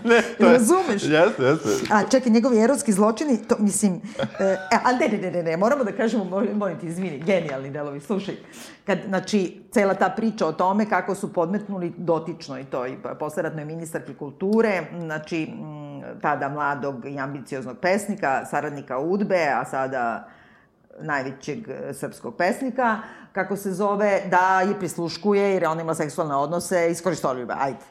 ne, 0.05 0.23
to 0.39 0.47
je... 0.47 0.53
Razumeš? 0.53 1.03
Jeste, 1.03 1.43
jeste. 1.43 1.69
A 1.91 2.03
čekaj, 2.11 2.33
njegovi 2.33 2.59
erotski 2.59 2.93
zločini, 2.93 3.39
to 3.49 3.57
mislim, 3.59 4.01
e, 4.41 4.57
ali 4.85 4.99
ne, 4.99 5.09
ne, 5.09 5.19
ne, 5.19 5.31
ne, 5.31 5.43
ne, 5.43 5.57
moramo 5.57 5.85
da 5.85 5.93
kažemo, 5.93 6.25
molim, 6.55 6.79
ti, 6.81 6.87
izvini, 6.87 7.19
genijalni 7.19 7.71
delovi, 7.71 8.01
slušaj, 8.01 8.35
kad, 8.87 8.99
znači, 9.09 9.63
cela 9.71 9.95
ta 9.95 10.09
priča 10.09 10.47
o 10.47 10.53
tome 10.53 10.89
kako 10.89 11.15
su 11.15 11.33
podmetnuli 11.33 11.93
dotično 11.97 12.59
i 12.59 12.65
to 12.65 12.87
i 12.87 12.97
posleratnoj 13.19 13.65
ministarki 13.65 14.15
kulture, 14.15 14.83
znači, 14.99 15.43
m, 15.43 16.03
tada 16.23 16.49
mladog 16.49 17.07
i 17.07 17.19
ambicioznog 17.19 17.77
pesnika, 17.79 18.45
saradnika 18.47 18.99
Udbe, 18.99 19.49
a 19.55 19.65
sada 19.65 20.29
najvećeg 21.01 21.69
e, 21.69 21.95
srpskog 21.95 22.37
pesnika, 22.37 22.99
kako 23.39 23.57
se 23.57 23.73
zove, 23.73 24.23
da 24.31 24.61
je 24.61 24.79
prisluškuje 24.79 25.51
jer 25.53 25.63
je 25.63 25.69
on 25.69 25.81
ima 25.81 25.95
seksualne 25.95 26.35
odnose 26.35 26.91
iz 26.91 27.03
koristoljuba, 27.03 27.57
ajde. 27.61 27.85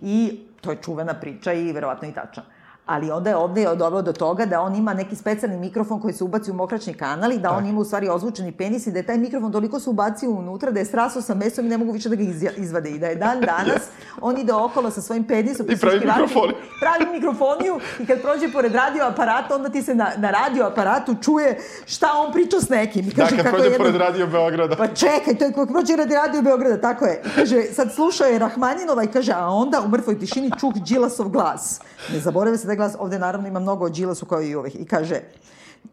I 0.00 0.40
to 0.60 0.70
je 0.70 0.82
čuvena 0.82 1.14
priča 1.20 1.52
i 1.52 1.72
verovatno 1.72 2.08
i 2.08 2.12
tačna. 2.12 2.42
Ali 2.86 3.10
onda 3.10 3.30
je 3.30 3.36
ovde 3.36 3.76
doveo 3.76 4.02
do 4.02 4.12
toga 4.12 4.46
da 4.46 4.60
on 4.60 4.74
ima 4.74 4.94
neki 4.94 5.16
specijalni 5.16 5.56
mikrofon 5.58 6.00
koji 6.00 6.14
se 6.14 6.24
ubaci 6.24 6.50
u 6.50 6.54
mokračni 6.54 6.94
kanal 6.94 7.32
i 7.32 7.38
da 7.38 7.50
on 7.50 7.66
ima 7.66 7.80
u 7.80 7.84
stvari 7.84 8.08
ozvučeni 8.08 8.52
penis 8.52 8.86
i 8.86 8.92
da 8.92 8.98
je 8.98 9.06
taj 9.06 9.18
mikrofon 9.18 9.52
toliko 9.52 9.80
se 9.80 9.90
ubacio 9.90 10.30
unutra 10.30 10.70
da 10.70 10.78
je 10.78 10.84
strasao 10.84 11.22
sa 11.22 11.34
mesom 11.34 11.66
i 11.66 11.68
ne 11.68 11.78
mogu 11.78 11.92
više 11.92 12.08
da 12.08 12.16
ga 12.16 12.22
izvade. 12.56 12.90
I 12.90 12.98
da 12.98 13.06
je 13.06 13.16
dan 13.16 13.40
danas 13.40 13.82
on 14.20 14.38
ide 14.38 14.52
okolo 14.52 14.90
sa 14.90 15.00
svojim 15.00 15.24
penisom. 15.24 15.66
I 15.70 15.76
pravi 15.76 16.00
mikrofoniju. 16.00 16.56
pravi 16.82 17.12
mikrofoniju 17.12 17.80
i 18.00 18.06
kad 18.06 18.20
prođe 18.22 18.52
pored 18.52 18.74
radio 18.74 19.04
aparata, 19.04 19.54
onda 19.54 19.68
ti 19.68 19.82
se 19.82 19.94
na, 19.94 20.10
na 20.16 20.30
radio 20.30 20.66
aparatu 20.66 21.14
čuje 21.14 21.58
šta 21.86 22.06
on 22.16 22.32
priča 22.32 22.60
s 22.60 22.68
nekim. 22.68 23.04
I 23.04 23.10
Da, 23.10 23.22
kaže 23.22 23.36
kad 23.36 23.44
kako 23.44 23.56
prođe 23.56 23.70
je 23.70 23.78
pored 23.78 23.94
jedno- 23.94 24.06
radio 24.06 24.26
Beograda. 24.26 24.76
Pa 24.76 24.86
čekaj, 24.86 25.34
to 25.34 25.44
je 25.44 25.52
kako 25.52 25.66
prođe 25.66 25.96
radi 25.96 26.14
radio 26.14 26.42
Beograda, 26.42 26.80
tako 26.80 27.04
je. 27.04 27.22
I 27.26 27.28
kaže, 27.36 27.62
sad 27.62 27.94
slušao 27.94 28.26
je 28.26 28.38
Rahmaninova 28.38 29.04
i 29.04 29.08
kaže, 29.08 29.32
a 29.32 29.48
onda 29.48 29.80
u 29.80 29.88
mrtvoj 29.88 30.18
tišini 30.18 30.50
čuh 30.60 30.74
Đilasov 30.74 31.28
glas. 31.28 31.80
Ne 32.12 32.20
zaboravio 32.20 32.58
se 32.58 32.66
da 32.66 32.73
je 32.74 32.76
glas, 32.76 32.96
ovde 32.98 33.18
naravno 33.18 33.48
ima 33.48 33.60
mnogo 33.60 33.84
o 33.84 33.88
Đilasu 33.88 34.26
kao 34.26 34.42
i 34.42 34.56
uvek. 34.56 34.74
I 34.74 34.84
kaže, 34.84 35.20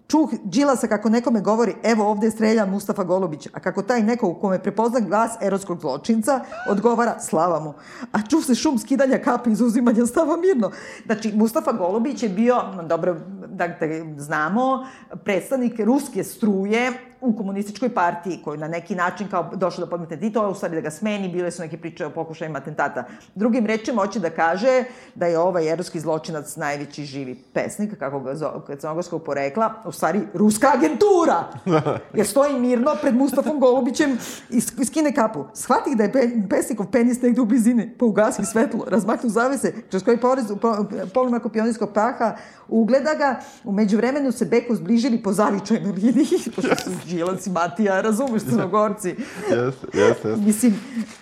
čuh 0.07 0.29
Đilasa 0.43 0.87
kako 0.87 1.09
nekome 1.09 1.41
govori, 1.41 1.75
evo 1.83 2.07
ovde 2.07 2.27
je 2.27 2.31
streljan 2.31 2.69
Mustafa 2.69 3.03
Golubić, 3.03 3.47
a 3.53 3.59
kako 3.59 3.81
taj 3.81 4.01
neko 4.01 4.27
u 4.27 4.33
kome 4.33 4.59
prepozna 4.59 4.99
glas 4.99 5.31
erotskog 5.41 5.81
zločinca, 5.81 6.39
odgovara 6.69 7.19
slava 7.19 7.59
mu. 7.59 7.73
A 8.11 8.21
čuh 8.29 8.45
se 8.45 8.55
šum 8.55 8.79
skidanja 8.79 9.17
kapi 9.17 9.51
iz 9.51 9.61
uzimanja 9.61 10.05
stava 10.05 10.37
mirno. 10.37 10.71
Znači, 11.05 11.31
Mustafa 11.35 11.71
Golubić 11.71 12.23
je 12.23 12.29
bio, 12.29 12.55
dobro, 12.89 13.15
da, 13.47 13.67
da 13.67 13.75
znamo, 14.17 14.85
predstavnik 15.23 15.79
ruske 15.79 16.23
struje 16.23 17.10
u 17.21 17.35
komunističkoj 17.37 17.89
partiji, 17.89 18.39
koji 18.43 18.57
na 18.59 18.67
neki 18.67 18.95
način 18.95 19.27
kao 19.27 19.51
došao 19.55 19.85
da 19.85 19.89
podmetne 19.89 20.19
Tito, 20.19 20.49
u 20.49 20.55
stvari 20.55 20.75
da 20.75 20.81
ga 20.81 20.91
smeni, 20.91 21.29
bile 21.29 21.51
su 21.51 21.61
neke 21.61 21.77
priče 21.77 22.05
o 22.05 22.09
pokušajima 22.09 22.59
atentata. 22.59 23.03
Drugim 23.35 23.65
rečima, 23.65 24.01
hoće 24.01 24.19
da 24.19 24.29
kaže 24.29 24.83
da 25.15 25.25
je 25.25 25.39
ovaj 25.39 25.65
jerovski 25.65 25.99
zločinac 25.99 26.55
najveći 26.55 27.05
živi 27.05 27.35
pesnik, 27.53 27.99
kako 27.99 28.19
ga 28.19 28.35
zove, 28.35 28.77
crnogorskog 28.77 29.23
porekla, 29.23 29.73
u 29.85 29.91
stvari 29.91 30.21
ruska 30.33 30.71
agentura! 30.73 31.43
Jer 32.17 32.27
stoji 32.27 32.59
mirno 32.59 32.95
pred 33.01 33.15
Mustafom 33.15 33.59
Golubićem 33.59 34.17
i 34.49 34.59
sk- 34.59 34.85
skine 34.85 35.13
kapu. 35.13 35.45
Shvatih 35.53 35.97
da 35.97 36.03
je 36.03 36.11
pe, 36.11 36.29
pesnikov 36.49 36.85
penis 36.91 37.21
negde 37.21 37.41
u 37.41 37.45
blizini, 37.45 37.89
pa 37.99 38.05
ugasi 38.05 38.45
svetlo, 38.45 38.85
razmahnu 38.87 39.29
zavese, 39.29 39.73
kroz 39.89 40.03
koji 40.03 40.17
porez, 40.17 40.45
po, 40.61 40.85
polimako 41.13 41.49
pionirskog 41.49 41.89
praha, 41.93 42.35
ugleda 42.67 43.13
ga, 43.13 43.39
umeđu 43.63 43.97
vremenu 43.97 44.31
se 44.31 44.45
beku 44.45 44.75
zbližili 44.75 45.23
po 45.23 45.33
zavičajnoj 45.33 45.91
liniji, 45.91 46.39
pošto 46.55 46.75
su 46.75 46.89
Đilac 47.11 47.47
i 47.47 47.49
Matija, 47.49 48.01
razumeš, 48.01 48.41
crnogorci. 48.43 49.09
Jeste, 49.09 49.55
jeste, 49.93 49.97
jeste. 49.97 50.35
Mislim, 50.37 50.79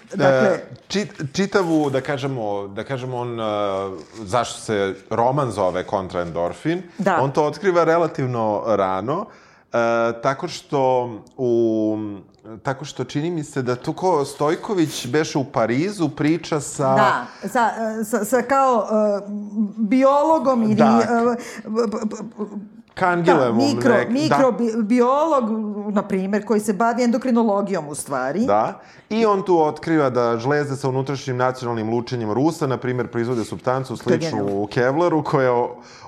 dakle, 0.09 0.47
E, 0.49 0.65
čit, 0.87 1.09
čitavu, 1.33 1.89
da 1.89 2.01
kažemo, 2.01 2.67
da 2.67 2.83
kažemo 2.83 3.17
on, 3.17 3.39
uh, 3.39 3.45
zašto 4.17 4.59
se 4.59 4.95
roman 5.09 5.51
zove 5.51 5.83
Kontraendorfin, 5.83 6.81
Da. 6.97 7.17
on 7.21 7.31
to 7.31 7.43
otkriva 7.45 7.83
relativno 7.83 8.63
rano, 8.67 9.19
uh, 9.19 9.25
tako 10.23 10.47
što 10.47 11.09
u 11.37 11.97
tako 12.63 12.85
što 12.85 13.03
čini 13.03 13.31
mi 13.31 13.43
se 13.43 13.61
da 13.61 13.75
tu 13.75 13.93
ko 13.93 14.25
Stojković 14.25 15.07
beše 15.07 15.37
u 15.37 15.43
Parizu 15.43 16.09
priča 16.09 16.59
sa 16.59 16.95
Da, 16.95 17.25
sa, 17.41 17.69
sa, 18.03 18.25
sa 18.25 18.41
kao 18.41 18.75
uh, 18.77 19.29
biologom 19.79 20.63
ili 20.63 20.75
Da. 20.75 21.01
uh, 22.37 22.47
kangile 22.99 23.37
da, 23.37 23.51
mikro, 23.53 23.93
nek- 23.93 24.09
mikrobiolog, 24.11 25.43
na 25.89 26.01
primjer, 26.03 26.45
koji 26.45 26.59
se 26.59 26.73
bavi 26.73 27.03
endokrinologijom 27.03 27.87
u 27.87 27.95
stvari. 27.95 28.45
Da. 28.45 28.79
I 29.09 29.25
on 29.25 29.41
tu 29.43 29.59
otkriva 29.59 30.09
da 30.09 30.37
žlezde 30.37 30.75
sa 30.75 30.89
unutrašnjim 30.89 31.37
nacionalnim 31.37 31.89
lučenjem 31.89 32.31
Rusa, 32.31 32.67
na 32.67 32.77
primjer, 32.77 33.07
proizvode 33.07 33.43
substancu 33.43 33.97
sličnu 33.97 34.17
genijalno. 34.37 34.67
Kevlaru, 34.67 35.23
koja 35.23 35.51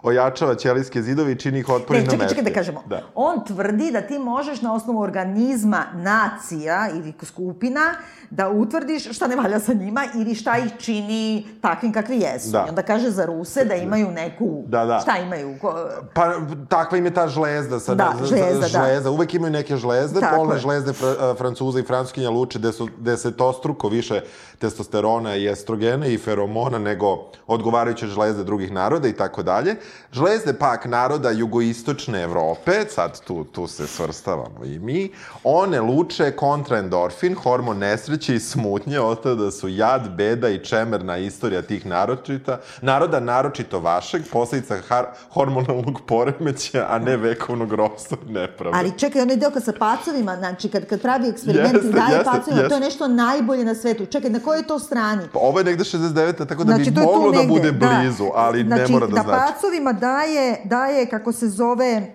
ojačava 0.03 0.55
ćelijske 0.55 1.01
zidove 1.01 1.31
i 1.31 1.35
čini 1.35 1.59
ih 1.59 1.69
otpornim 1.69 2.05
na 2.05 2.11
metke. 2.11 2.27
čekaj 2.27 2.43
da 2.43 2.53
kažemo. 2.53 2.83
Da. 2.85 3.01
On 3.15 3.45
tvrdi 3.45 3.91
da 3.91 4.01
ti 4.01 4.19
možeš 4.19 4.61
na 4.61 4.73
osnovu 4.73 4.99
organizma 4.99 5.83
nacija 5.93 6.89
ili 6.89 7.13
skupina 7.23 7.81
da 8.29 8.49
utvrdiš 8.49 9.11
šta 9.11 9.27
ne 9.27 9.35
valja 9.35 9.59
sa 9.59 9.73
njima 9.73 10.01
ili 10.15 10.35
šta 10.35 10.57
ih 10.57 10.71
čini 10.79 11.47
takvim 11.61 11.93
kakvi 11.93 12.17
jesu. 12.17 12.51
Da. 12.51 12.63
I 12.67 12.69
onda 12.69 12.81
kaže 12.81 13.09
za 13.09 13.25
Ruse 13.25 13.65
da 13.65 13.75
imaju 13.75 14.11
neku... 14.11 14.63
Da, 14.67 14.85
da. 14.85 14.99
Šta 14.99 15.17
imaju? 15.17 15.55
Ko- 15.61 15.75
Pa 16.13 16.33
takva 16.82 16.97
im 16.97 17.05
je 17.05 17.13
ta 17.13 17.27
žlezda. 17.27 17.79
Sa, 17.79 17.95
Da, 17.95 18.13
žlezda, 18.19 18.59
da. 18.59 18.67
žlezda. 18.67 19.09
Uvek 19.11 19.34
imaju 19.34 19.53
neke 19.53 19.77
žlezde, 19.77 20.19
Tako 20.19 20.36
polne 20.36 20.55
je. 20.55 20.59
žlezde 20.59 20.93
fra, 20.93 21.09
a, 21.09 21.34
Francuza 21.36 21.79
i 21.79 21.84
Francuskinja 21.84 22.29
luče 22.29 22.59
deso, 22.59 22.88
desetostruko 22.97 23.89
više 23.89 24.21
testosterona 24.59 25.36
i 25.36 25.47
estrogena 25.47 26.05
i 26.07 26.17
feromona 26.17 26.79
nego 26.79 27.07
odgovarajuće 27.47 28.07
žlezde 28.07 28.43
drugih 28.43 28.71
naroda 28.71 29.07
i 29.07 29.13
tako 29.13 29.43
dalje. 29.43 29.75
Žlezde 30.11 30.53
pak 30.53 30.86
naroda 30.86 31.32
jugoistočne 31.32 32.21
Evrope, 32.23 32.71
sad 32.89 33.21
tu, 33.21 33.43
tu 33.43 33.67
se 33.67 33.88
svrstavamo 33.88 34.65
i 34.65 34.79
mi, 34.79 35.11
one 35.43 35.82
luče 35.82 36.32
kontraendorfin, 36.32 37.36
hormon 37.36 37.77
nesreće 37.77 38.36
i 38.36 38.39
smutnje, 38.39 38.99
ostaje 38.99 39.36
da 39.36 39.51
su 39.51 39.67
jad, 39.69 40.09
beda 40.09 40.49
i 40.49 40.59
čemerna 40.59 41.17
istorija 41.17 41.61
tih 41.61 41.86
naročita, 41.86 42.59
naroda 42.82 43.19
naročito 43.19 43.79
vašeg, 43.79 44.21
posledica 44.32 44.77
har, 44.89 45.05
hormonalnog 45.34 46.01
poremeća, 46.07 46.70
a 46.80 46.99
ne 46.99 47.17
vekovnog 47.17 47.74
ropstva 47.74 48.17
i 48.22 48.32
nepravde. 48.32 48.78
Ali 48.78 48.91
čekaj, 48.91 49.22
onaj 49.22 49.36
deo 49.36 49.51
kad 49.51 49.63
sa 49.63 49.74
pacovima, 49.74 50.36
znači 50.36 50.69
kad, 50.69 50.86
kad 50.86 51.01
pravi 51.01 51.30
eksperiment 51.30 51.74
Jeste, 51.74 51.88
i 51.88 51.91
daje 51.91 52.11
jeste, 52.11 52.24
pacovima, 52.26 52.57
to 52.57 52.61
jeste. 52.61 52.76
je 52.76 52.80
nešto 52.80 53.07
najbolje 53.07 53.65
na 53.65 53.76
svetu. 53.76 54.05
Čekaj, 54.05 54.30
na 54.30 54.39
kojoj 54.39 54.59
je 54.59 54.67
to 54.67 54.80
strani? 54.80 55.24
Pa 55.34 55.39
ovo 55.39 55.59
je 55.59 55.65
negde 55.65 55.84
69. 55.84 56.47
tako 56.47 56.63
da 56.63 56.74
Znači, 56.76 56.91
bi 56.91 56.95
to 56.95 57.01
moglo 57.03 57.32
da 57.32 57.47
bude 57.47 57.72
blizu, 57.72 58.26
ali 58.36 58.63
ne 58.63 58.76
znači, 58.78 58.91
mora 58.91 59.07
da, 59.07 59.13
da 59.13 59.22
znači. 59.22 59.53
pacovima 59.53 59.93
daje, 59.93 60.61
daje, 60.65 61.05
kako 61.05 61.32
se 61.32 61.47
zove, 61.49 61.86
e, 61.88 62.11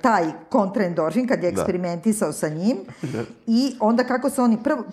taj 0.00 0.24
kontraendorfin, 0.48 1.28
kad 1.28 1.42
je 1.42 1.50
Da. 1.50 1.60
eksperimentisao 1.60 2.32
sa 2.32 2.48
njim, 2.48 2.76
i 3.46 3.76
onda 3.80 4.04
kako 4.04 4.30
se 4.30 4.42
oni, 4.42 4.58
prvo, 4.64 4.84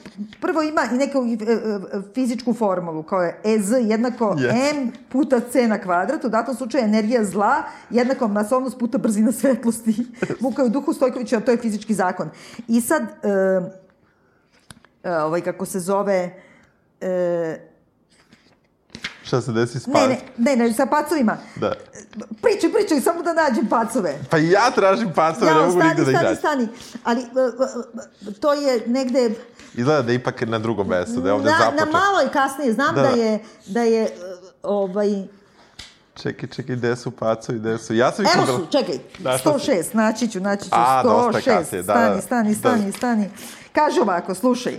prvo 0.41 0.61
ima 0.61 0.81
i 0.93 0.97
neku 0.97 1.17
e, 1.19 1.47
fizičku 2.13 2.53
formulu, 2.53 3.03
kao 3.03 3.23
je 3.23 3.39
EZ 3.45 3.71
jednako 3.81 4.25
Yes. 4.27 4.75
M 4.75 4.91
puta 5.09 5.39
C 5.41 5.67
na 5.67 5.77
kvadrat, 5.77 6.25
u 6.25 6.29
datom 6.29 6.55
slučaju 6.55 6.83
energija 6.83 7.23
zla 7.23 7.55
jednako 7.89 8.27
masovnost 8.67 8.79
puta 8.79 8.97
brzina 8.97 9.31
svetlosti. 9.31 9.95
Vuka 10.41 10.61
je 10.61 10.65
u 10.65 10.69
duhu 10.69 10.93
Stojkovića, 10.93 11.37
a 11.37 11.41
to 11.41 11.51
je 11.51 11.57
fizički 11.57 11.93
zakon. 11.93 12.29
I 12.67 12.81
sad, 12.81 13.03
e, 13.03 13.29
e, 15.03 15.15
ovaj, 15.15 15.41
kako 15.41 15.65
se 15.65 15.79
zove, 15.79 16.33
e, 17.01 17.67
Šta 19.23 19.41
se 19.41 19.51
desi 19.51 19.79
s 19.79 19.87
Ne, 19.87 19.93
pac- 19.93 20.09
ne, 20.37 20.55
ne, 20.55 20.55
ne, 20.55 20.73
sa 20.73 20.85
pacovima. 20.85 21.37
Da. 21.55 21.73
Pričaj, 22.41 22.71
pričaj, 22.71 23.01
samo 23.01 23.23
da 23.23 23.33
nađem 23.33 23.67
pacove. 23.67 24.19
Pa 24.29 24.37
ja 24.37 24.71
tražim 24.71 25.11
pacove, 25.15 25.45
ne 25.45 25.51
Jao, 25.51 25.67
mogu 25.67 25.79
stani, 25.79 25.89
nigde 25.89 26.03
da 26.03 26.31
ih 26.31 26.37
stani, 26.37 26.65
nađem. 26.65 26.75
stani. 26.75 27.01
Ali 27.03 27.21
uh, 27.21 27.27
uh, 28.27 28.33
to 28.39 28.53
je 28.53 28.83
negde 28.87 29.31
Izgleda 29.75 30.01
da 30.01 30.11
je 30.11 30.15
ipak 30.15 30.41
na 30.41 30.59
drugom 30.59 30.87
mestu, 30.87 31.21
da 31.21 31.29
je 31.29 31.33
ovde 31.33 31.49
na, 31.51 31.57
započeo. 31.59 31.85
na 31.85 31.91
malo 31.91 32.21
i 32.29 32.33
kasnije. 32.33 32.73
Znam 32.73 32.95
da, 32.95 33.01
Da, 33.01 33.07
je, 33.09 33.39
da 33.67 33.81
je 33.81 34.07
ovaj... 34.63 35.36
Čekaj, 36.21 36.49
čekaj, 36.49 36.75
gde 36.75 36.95
su 36.95 37.11
pacovi, 37.11 37.59
gde 37.59 37.77
su? 37.77 37.95
Ja 37.95 38.11
sam 38.11 38.25
Evo 38.25 38.45
su, 38.45 38.67
čekaj, 38.71 38.95
Našla 39.19 39.59
si? 39.59 39.71
106, 39.71 39.95
naći 39.95 40.27
ću, 40.27 40.39
naći 40.39 40.63
ću, 40.63 40.69
A, 40.71 41.01
106. 41.05 41.33
dosta 41.33 41.51
kasnije, 41.51 41.83
da, 41.83 41.93
stani, 41.93 42.15
da. 42.15 42.21
stani, 42.21 42.55
stani, 42.55 42.91
stani. 42.91 43.29
Kaže 43.71 44.01
ovako, 44.01 44.35
slušaj. 44.35 44.77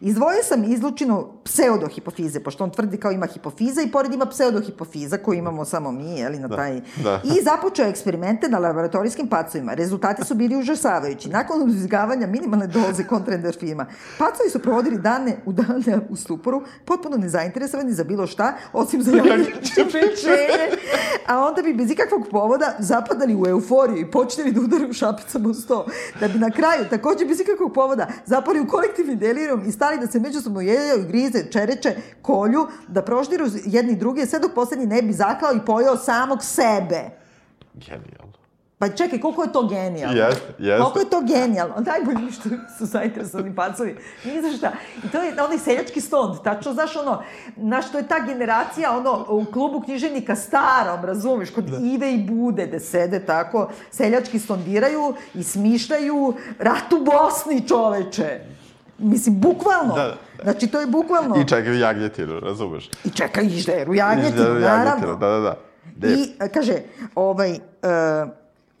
Izdvojio 0.00 0.42
sam 0.42 0.64
izlučinu 0.64 1.32
pseudohipofize, 1.44 2.40
pošto 2.40 2.64
on 2.64 2.70
tvrdi 2.70 2.96
kao 2.96 3.12
ima 3.12 3.26
hipofiza 3.26 3.82
i 3.82 3.90
pored 3.90 4.12
ima 4.12 4.26
pseudohipofiza 4.26 5.18
koju 5.18 5.38
imamo 5.38 5.64
samo 5.64 5.92
mi, 5.92 6.18
jeli, 6.18 6.38
na 6.38 6.48
taj... 6.48 6.80
da. 6.96 7.20
I 7.24 7.42
započeo 7.42 7.86
eksperimente 7.86 8.48
na 8.48 8.58
laboratorijskim 8.58 9.28
pacovima. 9.28 9.74
Rezultati 9.74 10.24
su 10.24 10.34
bili 10.34 10.56
užasavajući. 10.56 11.28
Nakon 11.28 11.62
uzgavanja 11.62 12.26
minimalne 12.26 12.66
doze 12.66 13.04
kontraendorfina, 13.04 13.86
pacovi 14.18 14.50
su 14.50 14.58
provodili 14.58 14.98
dane 14.98 15.36
u 15.46 15.52
dane 15.52 16.00
u 16.10 16.16
stuporu, 16.16 16.62
potpuno 16.84 17.16
nezainteresovani 17.16 17.92
za 17.92 18.04
bilo 18.04 18.26
šta, 18.26 18.54
osim 18.72 19.02
za 19.02 19.10
jagnjeće 19.16 19.84
pečenje. 19.84 20.64
A 21.26 21.46
onda 21.46 21.62
bi 21.62 21.74
bez 21.74 21.90
ikakvog 21.90 22.26
povoda 22.30 22.74
zapadali 22.78 23.34
u 23.34 23.46
euforiju 23.46 23.98
i 23.98 24.10
počeli 24.10 24.52
da 24.52 24.60
udaraju 24.60 24.92
šapicama 24.92 25.48
u 25.48 25.54
sto. 25.54 25.86
Da 26.20 26.28
bi 26.28 26.38
na 26.38 26.50
kraju, 26.50 26.84
takođe 26.90 27.24
bez 27.24 27.40
ikakvog 27.40 27.72
povoda, 27.72 28.08
zapali 28.26 28.60
u 28.60 28.68
kolektivni 28.68 29.16
delirijum 29.16 29.62
i 29.66 29.72
stali 29.72 29.98
da 29.98 30.06
se 30.06 30.20
međusobno 30.20 30.60
jeljaju, 30.60 31.08
grize, 31.34 31.50
čereče, 31.50 31.96
kolju, 32.22 32.66
da 32.88 33.02
proždiru 33.02 33.46
jedni 33.64 33.96
druge, 33.96 34.26
sve 34.26 34.38
dok 34.38 34.54
poslednji 34.54 34.86
ne 34.86 35.02
bi 35.02 35.12
zaklao 35.12 35.54
i 35.54 35.64
pojeo 35.66 35.96
samog 35.96 36.42
sebe. 36.42 37.10
Genijalno. 37.74 38.34
Pa 38.78 38.88
čekaj, 38.88 39.20
koliko 39.20 39.42
je 39.42 39.52
to 39.52 39.66
genijalno? 39.66 40.16
Jeste, 40.16 40.54
jeste. 40.58 40.82
Koliko 40.82 40.98
je 40.98 41.10
to 41.10 41.20
genijalno? 41.20 41.74
Najbolje 41.78 42.32
što 42.32 42.48
su 42.78 42.86
zainteresovani 42.86 43.54
pacovi. 43.54 43.96
Ni 44.24 44.42
za 44.42 44.56
šta. 44.56 44.72
I 45.04 45.08
to 45.08 45.22
je 45.22 45.42
onaj 45.42 45.58
seljački 45.58 46.00
stond. 46.00 46.42
Tačno, 46.44 46.72
znaš, 46.72 46.96
ono, 46.96 47.22
znaš, 47.56 47.92
to 47.92 47.98
je 47.98 48.08
ta 48.08 48.20
generacija, 48.26 48.96
ono, 48.96 49.26
u 49.28 49.44
klubu 49.52 49.80
književnika 49.80 50.36
starom, 50.36 51.04
razumeš, 51.04 51.50
kod 51.50 51.64
Ive 51.82 52.14
i 52.14 52.24
Bude, 52.24 52.66
da 52.66 52.80
sede 52.80 53.26
tako, 53.26 53.70
seljački 53.90 54.38
stondiraju 54.38 55.14
i 55.34 55.42
smišljaju 55.42 56.34
rat 56.58 56.92
u 56.92 57.04
Bosni, 57.04 57.68
čoveče. 57.68 58.40
Mislim, 58.98 59.40
bukvalno. 59.40 59.94
Da, 59.94 60.02
da. 60.02 60.16
Znači, 60.44 60.66
to 60.66 60.80
je 60.80 60.86
bukvalno. 60.86 61.40
I 61.40 61.48
čekaj 61.48 61.78
jagnjetinu, 61.78 62.40
razumeš? 62.40 62.90
I 63.04 63.10
čekaj, 63.10 63.44
i 63.44 63.48
žderu 63.48 63.94
jagnjetinu, 63.94 64.54
naravno. 64.54 65.16
Da, 65.16 65.28
da, 65.28 65.38
da. 65.40 65.58
De, 65.96 66.08
I 66.08 66.32
e, 66.40 66.48
kaže, 66.48 66.74
ovaj, 67.14 67.52
e, 67.52 67.58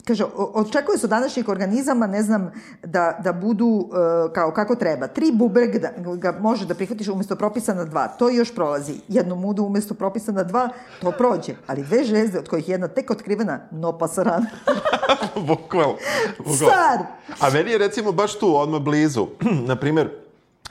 kaže, 0.04 0.24
očekuje 0.54 0.98
se 0.98 1.06
od 1.06 1.10
današnjih 1.10 1.48
organizama, 1.48 2.06
ne 2.06 2.22
znam, 2.22 2.52
da, 2.82 3.18
da 3.24 3.32
budu 3.32 3.88
e, 4.28 4.32
kao 4.32 4.50
kako 4.50 4.74
treba. 4.74 5.06
Tri 5.06 5.32
bubrega 5.32 5.78
da, 5.78 6.16
ga 6.16 6.38
može 6.40 6.66
da 6.66 6.74
prihvatiš 6.74 7.08
umesto 7.08 7.36
propisana 7.36 7.84
dva. 7.84 8.08
To 8.08 8.30
još 8.30 8.54
prolazi. 8.54 8.94
Jednu 9.08 9.36
mudu 9.36 9.64
umesto 9.64 9.94
propisana 9.94 10.42
dva, 10.42 10.68
to 11.00 11.10
prođe. 11.10 11.54
Ali 11.66 11.82
dve 11.82 12.04
žezde, 12.04 12.38
od 12.38 12.48
kojih 12.48 12.68
jedna 12.68 12.88
tek 12.88 13.10
otkrivena, 13.10 13.60
no 13.70 13.98
pasaran. 13.98 14.46
bukvalno. 15.48 15.96
bukvalno. 16.38 16.56
Star! 16.56 16.98
A 17.40 17.50
meni 17.50 17.70
je 17.70 17.78
recimo 17.78 18.12
baš 18.12 18.38
tu, 18.38 18.56
odmah 18.56 18.80
blizu, 18.80 19.26
na 19.68 19.76
primjer, 19.76 20.23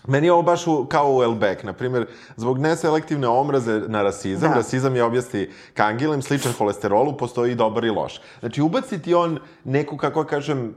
Meni 0.08 0.28
je 0.28 0.34
ovo 0.34 0.42
baš 0.42 0.68
u, 0.68 0.86
kao 0.86 1.16
u 1.16 1.24
Elbeck, 1.24 1.64
na 1.64 1.74
primjer, 1.74 2.06
zbog 2.36 2.58
neselektivne 2.58 3.28
omraze 3.28 3.82
na 3.88 4.02
rasizam, 4.02 4.50
Da. 4.50 4.56
rasizam 4.56 4.96
je 4.96 5.04
objasti 5.04 5.50
kangilem, 5.74 6.22
sličan 6.22 6.52
holesterolu, 6.58 7.18
postoji 7.18 7.52
i 7.52 7.56
dobar 7.56 7.84
i 7.86 7.90
loš. 7.90 8.22
Znači, 8.40 8.62
ubaciti 8.62 9.14
on 9.14 9.40
neku, 9.64 9.98
kako 9.98 10.24
kažem, 10.24 10.76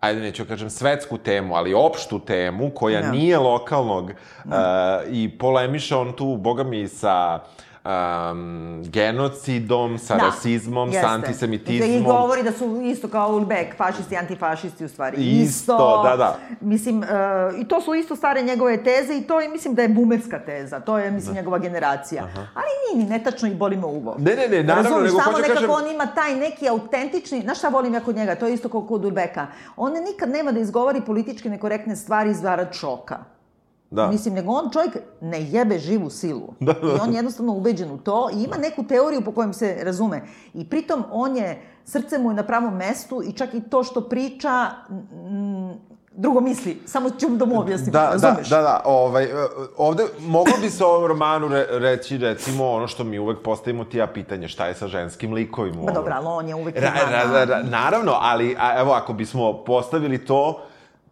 ajde 0.00 0.20
neću 0.20 0.42
da 0.44 0.48
kažem 0.48 0.70
svetsku 0.70 1.18
temu, 1.18 1.54
ali 1.54 1.74
opštu 1.74 2.18
temu 2.18 2.70
koja 2.70 3.02
Da. 3.02 3.10
nije 3.10 3.38
lokalnog 3.38 4.04
uh, 4.04 4.52
i 5.10 5.38
polemiše 5.38 5.96
on 5.96 6.12
tu, 6.12 6.36
boga 6.36 6.62
mi, 6.62 6.88
sa 6.88 7.40
um, 7.84 8.82
genocidom, 8.84 9.98
sa 9.98 10.16
rasizmom, 10.16 10.92
sa 10.92 11.08
antisemitizmom. 11.08 11.90
I 11.90 12.02
govori 12.02 12.42
da 12.42 12.52
su 12.52 12.80
isto 12.82 13.08
kao 13.08 13.28
Ulbek, 13.28 13.76
fašisti, 13.76 14.16
antifašisti 14.16 14.84
u 14.84 14.88
stvari. 14.88 15.16
Isto, 15.16 16.02
da, 16.04 16.16
da. 16.16 16.38
Mislim, 16.60 16.98
uh, 16.98 17.06
i 17.58 17.68
to 17.68 17.80
su 17.80 17.94
isto 17.94 18.16
stare 18.16 18.42
njegove 18.42 18.84
teze 18.84 19.16
i 19.16 19.22
to 19.22 19.40
je, 19.40 19.48
mislim 19.48 19.74
da 19.74 19.82
je 19.82 19.88
bumerska 19.88 20.38
teza. 20.38 20.80
To 20.80 20.98
je, 20.98 21.10
mislim, 21.10 21.34
njegova 21.34 21.58
generacija. 21.58 22.22
Ali 22.34 22.66
nije 22.94 23.04
ni 23.04 23.10
netačno 23.10 23.48
i 23.48 23.54
boli 23.54 23.76
me 23.76 23.86
uvo. 23.86 24.14
Ne, 24.18 24.36
ne, 24.36 24.48
ne, 24.48 24.62
naravno, 24.62 24.90
Razumeš, 24.90 25.10
nego 25.12 25.22
hoću 25.22 25.32
da 25.32 25.42
nekako 25.42 25.54
kažem- 25.54 25.70
on 25.70 25.94
ima 25.94 26.06
taj 26.06 26.36
neki 26.36 26.68
autentični, 26.68 27.40
znaš 27.40 27.58
šta 27.58 27.68
volim 27.68 27.94
ja 27.94 28.00
kod 28.00 28.16
njega, 28.16 28.34
to 28.34 28.46
je 28.46 28.54
isto 28.54 28.68
kao 28.68 28.80
kod 28.82 29.04
Ulbeka. 29.04 29.46
On 29.76 29.92
nikad 29.92 30.28
nema 30.28 30.52
da 30.52 30.60
izgovori 30.60 31.00
politički 31.00 31.48
nekorektne 31.48 31.96
stvari 31.96 32.30
iz 32.30 32.40
zarad 32.40 32.68
šoka. 32.72 33.37
Da. 33.90 34.08
Mislim, 34.08 34.34
nego 34.34 34.52
on 34.52 34.70
čovjek 34.72 34.96
ne 35.20 35.42
jebe 35.42 35.78
živu 35.78 36.10
silu. 36.10 36.54
Da, 36.60 36.72
da. 36.72 36.88
I 36.88 37.00
on 37.02 37.10
je 37.10 37.16
jednostavno 37.16 37.52
ubeđen 37.52 37.90
u 37.90 37.98
to 37.98 38.30
i 38.32 38.42
ima 38.42 38.56
neku 38.56 38.84
teoriju 38.84 39.20
po 39.24 39.32
kojem 39.32 39.52
se 39.52 39.78
razume. 39.82 40.22
I 40.54 40.68
pritom 40.70 41.04
on 41.10 41.36
je, 41.36 41.62
srce 41.84 42.18
mu 42.18 42.30
je 42.30 42.34
na 42.34 42.42
pravom 42.42 42.76
mestu 42.76 43.22
i 43.22 43.32
čak 43.32 43.54
i 43.54 43.60
to 43.60 43.84
što 43.84 44.00
priča, 44.00 44.70
mm, 44.90 45.72
drugo 46.18 46.40
misli. 46.40 46.80
Samo 46.86 47.10
ću 47.10 47.28
da 47.28 47.44
mu 47.44 47.60
objasnim, 47.60 47.92
Da, 47.92 48.00
da, 48.00 48.10
razumeš? 48.10 48.48
da, 48.48 48.62
da, 48.62 48.82
ovaj, 48.84 49.24
e, 49.24 49.28
ovde 49.76 50.04
moglo 50.20 50.52
bi 50.60 50.70
se 50.70 50.84
ovom 50.84 51.06
romanu 51.06 51.48
re, 51.48 51.66
reći, 51.70 52.18
recimo, 52.18 52.70
ono 52.70 52.88
što 52.88 53.04
mi 53.04 53.18
uvek 53.18 53.38
postavimo 53.42 53.84
ti 53.84 53.98
ja 53.98 54.06
pitanje, 54.06 54.48
šta 54.48 54.66
je 54.66 54.74
sa 54.74 54.88
ženskim 54.88 55.32
likovima? 55.32 55.82
u 55.82 55.86
Pa 55.86 55.92
dobro, 55.92 56.14
ali 56.16 56.26
on 56.26 56.48
je 56.48 56.54
uvek... 56.54 56.76
Ra, 56.76 56.92
ra, 57.10 57.32
ra, 57.32 57.44
ra, 57.44 57.62
naravno, 57.62 58.12
ali 58.20 58.56
a, 58.60 58.80
evo, 58.80 58.92
ako 58.92 59.12
bismo 59.12 59.64
postavili 59.64 60.24
to, 60.24 60.60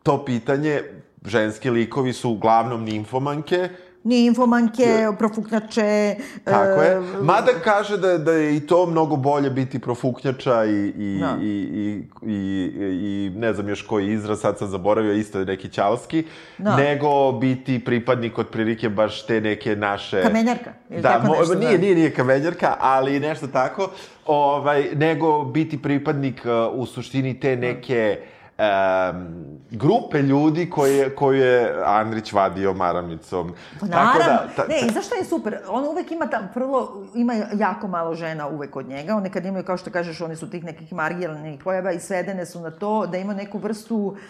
to 0.03 0.24
pitanje, 0.24 0.83
ženski 1.27 1.70
likovi 1.70 2.12
su 2.12 2.31
uglavnom 2.31 2.85
nimfomanke, 2.85 3.68
Ninfomanke, 4.07 5.07
profuknjače. 5.18 6.16
Tako 6.45 6.83
je. 6.83 6.93
e, 6.93 7.01
Mada 7.22 7.53
kaže 7.64 7.97
da, 7.97 8.18
da 8.18 8.33
je 8.33 8.57
i 8.57 8.61
to 8.61 8.87
mnogo 8.87 9.16
bolje 9.16 9.51
biti 9.51 9.79
profuknjača 9.79 10.64
i, 10.64 10.93
i, 10.99 11.18
Da. 11.20 11.37
i, 11.43 11.47
i, 11.47 12.03
i, 12.27 12.72
i 12.77 13.33
ne 13.37 13.53
znam 13.53 13.68
još 13.68 13.83
koji 13.83 14.12
izraz, 14.12 14.41
sad 14.41 14.59
sam 14.59 14.68
zaboravio, 14.68 15.12
isto 15.12 15.39
je 15.39 15.45
neki 15.45 15.68
ćalski, 15.68 16.24
Da. 16.59 16.77
nego 16.77 17.33
biti 17.33 17.85
pripadnik 17.85 18.39
otprilike 18.39 18.89
baš 18.89 19.27
te 19.27 19.41
neke 19.41 19.77
naše... 19.77 20.22
Kamenjarka, 20.22 20.72
Da, 20.89 21.03
tako 21.03 21.27
mo, 21.27 21.35
nešto, 21.39 21.55
nije, 21.55 21.72
da. 21.72 21.79
nije, 21.79 21.95
nije 21.95 22.11
kamenjarka, 22.14 22.77
ali 22.81 23.20
nešto 23.20 23.47
tako, 23.47 23.91
ovaj, 24.27 24.85
nego 24.95 25.45
biti 25.45 25.83
pripadnik 25.83 26.43
uh, 26.45 26.79
u 26.81 26.87
suštini 26.87 27.41
te 27.41 27.57
neke 27.57 28.18
um, 28.59 29.59
grupe 29.71 30.23
ljudi 30.23 30.71
koje, 30.71 31.15
koje 31.15 31.41
je 31.41 31.83
Andrić 31.85 32.33
vadio 32.33 32.73
maramicom. 32.73 33.55
Pa 33.81 33.87
Tako 33.87 34.19
naravno. 34.19 34.25
da, 34.25 34.49
ta, 34.57 34.65
ne, 34.69 34.81
i 34.81 34.93
zašto 34.93 35.15
je 35.15 35.25
super? 35.25 35.59
On 35.69 35.85
uvek 35.85 36.11
ima 36.11 36.27
tam, 36.27 36.51
prvo, 36.55 37.07
ima 37.15 37.35
jako 37.55 37.89
malo 37.89 38.15
žena 38.15 38.49
uvek 38.49 38.71
kod 38.71 38.89
njega. 38.89 39.17
One 39.17 39.33
kad 39.33 39.45
imaju, 39.47 39.65
kao 39.65 39.77
što 39.77 39.91
kažeš, 39.91 40.21
oni 40.21 40.37
su 40.37 40.51
tih 40.51 40.65
nekih 40.65 40.93
marginalnih 40.93 41.61
pojava 41.65 41.93
i 41.93 42.01
svedene 42.01 42.47
su 42.47 42.61
na 42.61 42.71
to 42.71 43.07
da 43.07 43.19
ima 43.19 43.35
neku 43.35 43.59
vrstu 43.59 44.17
e, 44.17 44.21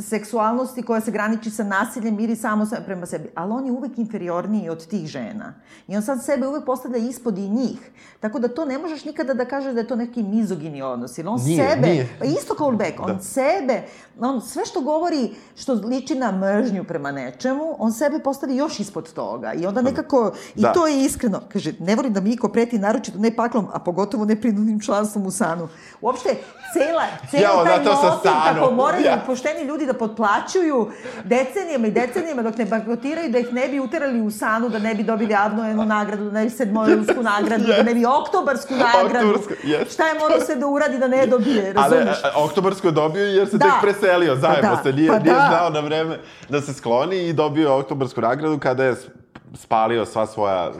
seksualnosti 0.00 0.82
koja 0.82 1.00
se 1.00 1.10
graniči 1.10 1.50
sa 1.50 1.64
nasiljem 1.64 2.20
ili 2.20 2.36
samo 2.36 2.66
sa, 2.66 2.76
prema 2.76 3.06
sebi. 3.06 3.28
Ali 3.34 3.52
on 3.52 3.66
je 3.66 3.72
uvek 3.72 3.98
inferiorniji 3.98 4.68
od 4.68 4.86
tih 4.86 5.06
žena. 5.06 5.54
I 5.88 5.96
on 5.96 6.02
sad 6.02 6.24
sebe 6.24 6.46
uvek 6.48 6.64
postavlja 6.64 6.98
ispod 6.98 7.38
i 7.38 7.48
njih. 7.48 7.78
Tako 8.20 8.38
da 8.38 8.48
to 8.48 8.64
ne 8.64 8.78
možeš 8.78 9.04
nikada 9.04 9.34
da 9.34 9.44
kažeš 9.44 9.74
da 9.74 9.80
je 9.80 9.86
to 9.86 9.96
neki 9.96 10.22
mizogini 10.22 10.82
odnos. 10.82 11.18
Jer 11.18 11.28
on 11.28 11.40
Nije, 11.40 11.70
sebe, 11.70 11.86
nije. 11.86 12.08
pa 12.18 12.24
isto 12.24 12.54
kao 12.54 12.66
Ulbek, 12.66 13.00
on 13.00 13.06
Da. 13.06 13.22
sebe, 13.22 13.82
on 14.20 14.40
sve 14.40 14.66
što 14.66 14.80
govori, 14.80 15.30
što 15.56 15.72
liči 15.74 16.14
na 16.14 16.32
mržnju 16.32 16.84
prema 16.84 17.12
nečemu, 17.12 17.76
on 17.78 17.92
sebe 17.92 18.18
postavi 18.18 18.56
još 18.56 18.80
ispod 18.80 19.12
toga. 19.12 19.52
I 19.52 19.66
onda 19.66 19.82
nekako, 19.82 20.32
i 20.54 20.62
Da. 20.62 20.72
to 20.72 20.86
je 20.86 21.04
iskreno, 21.04 21.40
kaže, 21.52 21.72
ne 21.78 21.96
volim 21.96 22.12
da 22.12 22.20
mi 22.20 22.30
iko 22.30 22.48
preti, 22.48 22.78
naročito 22.78 23.18
ne 23.18 23.36
paklom, 23.36 23.66
a 23.72 23.78
pogotovo 23.78 24.24
ne 24.24 24.40
prinudnim 24.40 24.80
članstvom 24.80 25.26
u 25.26 25.30
sanu. 25.30 25.68
Uopšte, 26.00 26.28
cela, 26.72 27.02
cela 27.30 27.42
Jao, 27.42 27.64
taj 27.64 27.78
motiv 27.78 28.30
kako 28.54 28.74
moraju 28.74 29.04
Ja. 29.04 29.12
Pošteni 29.34 29.62
ljudi 29.62 29.86
da 29.86 29.92
potplaćuju 29.94 30.90
decenijama 31.24 31.86
i 31.86 31.90
decenijama 31.90 32.42
dok 32.42 32.56
ne 32.56 32.64
bankrotiraju, 32.64 33.30
da 33.30 33.38
ih 33.38 33.52
ne 33.52 33.68
bi 33.68 33.80
uterali 33.80 34.20
u 34.20 34.30
sanu, 34.30 34.68
da 34.68 34.78
ne 34.78 34.94
bi 34.94 35.02
dobili 35.02 35.34
Abnoenu 35.36 35.84
nagradu, 35.84 36.24
da 36.24 36.30
ne 36.32 36.44
bi 36.44 36.50
sedmojevsku 36.50 37.22
nagradu, 37.32 37.64
da 37.66 37.82
ne 37.82 37.94
bi 37.94 38.04
oktobarsku 38.06 38.74
nagradu. 38.74 39.28
Oktobarsku, 39.28 39.54
yes. 39.64 39.92
Šta 39.92 40.06
je 40.06 40.14
morao 40.14 40.40
se 40.40 40.56
da 40.56 40.66
uradi 40.68 40.98
da 40.98 41.08
ne 41.08 41.26
dobije, 41.26 41.72
Ali 41.76 41.94
razumeš? 41.94 42.24
a, 42.24 42.28
a, 42.28 42.44
Oktobarsko 42.44 42.88
je 42.88 42.92
dobio 42.92 43.24
jer 43.24 43.48
se 43.48 43.58
Da. 43.58 43.64
tek 43.64 43.74
preselio 43.82 44.36
zajedno 44.36 44.70
Pa 44.70 44.76
da, 44.76 44.82
se, 44.82 44.92
nije, 44.92 45.08
pa 45.08 45.18
nije 45.18 45.34
da. 45.34 45.46
znao 45.48 45.70
na 45.70 45.80
vreme 45.80 46.18
da 46.48 46.60
se 46.60 46.74
skloni 46.74 47.16
i 47.18 47.32
dobio 47.32 47.62
je 47.62 47.74
Oktobarsku 47.74 48.20
nagradu 48.20 48.58
kada 48.58 48.84
je 48.84 48.94
spalio 49.54 50.04
sva 50.04 50.26
svoja, 50.26 50.70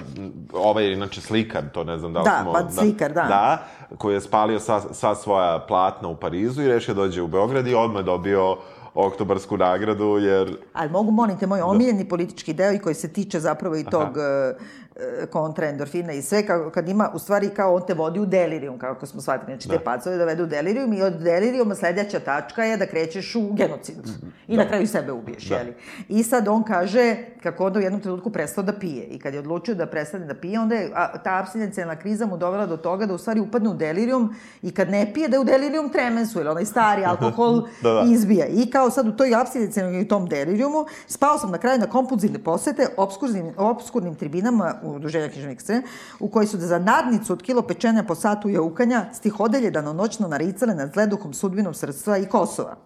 ovaj 0.52 0.84
je 0.84 0.92
inače 0.92 1.20
slikar, 1.20 1.62
to 1.72 1.84
ne 1.84 1.98
znam 1.98 2.12
da 2.12 2.18
li 2.18 2.24
Da, 2.24 2.38
smo... 2.42 2.52
pa 2.52 2.70
slikar, 2.72 3.12
da. 3.12 3.22
Da, 3.22 3.66
koji 3.98 4.14
je 4.14 4.20
spalio 4.20 4.60
sva, 4.60 4.80
sva 4.92 5.14
svoja 5.14 5.58
platna 5.68 6.08
u 6.08 6.16
Parizu 6.16 6.62
i 6.62 6.68
rešio 6.68 6.94
dođe 6.94 7.22
u 7.22 7.26
Beograd 7.26 7.66
i 7.66 7.74
odmah 7.74 8.00
je 8.00 8.04
dobio 8.04 8.56
Oktobarsku 8.94 9.56
nagradu, 9.56 10.18
jer 10.18 10.56
Ali 10.72 10.90
mogu, 10.90 11.10
molim 11.10 11.38
te, 11.38 11.46
moj 11.46 11.58
Da. 11.58 11.66
omiljeni 11.66 12.08
politički 12.08 12.52
deo 12.52 12.72
i 12.72 12.78
koji 12.78 12.94
se 12.94 13.12
tiče 13.12 13.40
zapravo 13.40 13.76
i 13.76 13.84
tog 13.84 14.16
e, 14.16 14.54
e, 14.96 15.26
kontra 15.26 15.66
endorfina 15.66 16.12
i 16.12 16.22
sve, 16.22 16.46
kao, 16.46 16.70
kad 16.70 16.88
ima, 16.88 17.10
u 17.14 17.18
stvari 17.18 17.48
kao 17.48 17.74
on 17.74 17.82
te 17.86 17.94
vodi 17.94 18.20
u 18.20 18.26
delirium, 18.26 18.78
kako 18.78 19.06
smo 19.06 19.20
shvatili, 19.20 19.52
znači 19.52 19.68
te 19.68 19.78
pacove 19.78 20.16
dovede 20.18 20.42
u 20.42 20.46
delirium 20.46 20.92
i 20.92 21.02
od 21.02 21.12
deliriuma 21.12 21.74
sledeća 21.74 22.20
tačka 22.20 22.64
je 22.64 22.76
da 22.76 22.86
krećeš 22.86 23.34
u 23.34 23.52
genocid. 23.52 23.96
I 24.48 24.56
na 24.56 24.68
kraju 24.68 24.86
sebe 24.86 25.12
ubiješ, 25.12 25.48
Da. 25.48 25.56
jeli? 25.56 25.74
I 26.08 26.22
sad 26.22 26.48
on 26.48 26.62
kaže 26.64 27.16
kako 27.42 27.66
onda 27.66 27.78
u 27.78 27.82
jednom 27.82 28.00
trenutku 28.00 28.30
prestao 28.30 28.64
da 28.64 28.72
pije. 28.72 29.04
I 29.04 29.18
kad 29.18 29.34
je 29.34 29.40
odlučio 29.40 29.74
da 29.74 29.86
prestane 29.86 30.26
da 30.26 30.34
pije, 30.34 30.60
onda 30.60 30.74
je 30.74 30.90
a, 30.94 31.18
ta 31.18 31.38
abstinencijalna 31.38 31.96
kriza 31.96 32.26
mu 32.26 32.36
dovela 32.36 32.66
do 32.66 32.76
toga 32.76 33.06
da 33.06 33.14
u 33.14 33.18
stvari 33.18 33.40
upadne 33.40 33.68
u 33.70 33.74
delirium 33.74 34.34
i 34.62 34.70
kad 34.70 34.90
ne 34.90 35.10
pije 35.14 35.28
da 35.28 35.36
je 35.36 35.40
u 35.40 35.44
delirium 35.44 35.88
tremensu, 35.88 36.40
ili 36.40 36.48
onaj 36.48 36.64
stari 36.64 37.04
alkohol 37.10 37.62
Da, 37.82 37.92
da. 37.92 38.04
izbija. 38.06 38.46
I 38.46 38.70
kao 38.70 38.90
sad 38.90 39.08
u 39.08 39.16
toj 39.16 39.34
abstinencijalnoj 39.34 40.00
i 40.00 40.08
tom 40.08 40.26
deliriumu, 40.26 40.86
spao 41.06 41.38
sam 41.38 41.50
na 41.50 41.58
kraju 41.58 41.78
na 41.78 41.86
kompulzivne 41.86 42.38
posete 42.38 42.86
obskurnim, 42.96 43.52
obskurnim 43.56 44.14
tribinama 44.14 44.74
Udruženja 44.84 45.28
književnih 45.28 45.60
scena, 45.60 45.82
u 46.20 46.28
koji 46.28 46.46
su 46.46 46.58
za 46.58 46.78
nadnicu 46.78 47.32
od 47.32 47.42
kilo 47.42 47.62
pečenja 47.62 48.02
po 48.02 48.14
satu 48.14 48.48
jaukanja 48.48 49.06
stihodelje 49.12 49.70
danonoćno 49.70 50.28
naricale 50.28 50.74
nad 50.74 50.92
zleduhom 50.92 51.34
sudbinom 51.34 51.74
srstva 51.74 52.18
i 52.18 52.26
Kosova. 52.26 52.76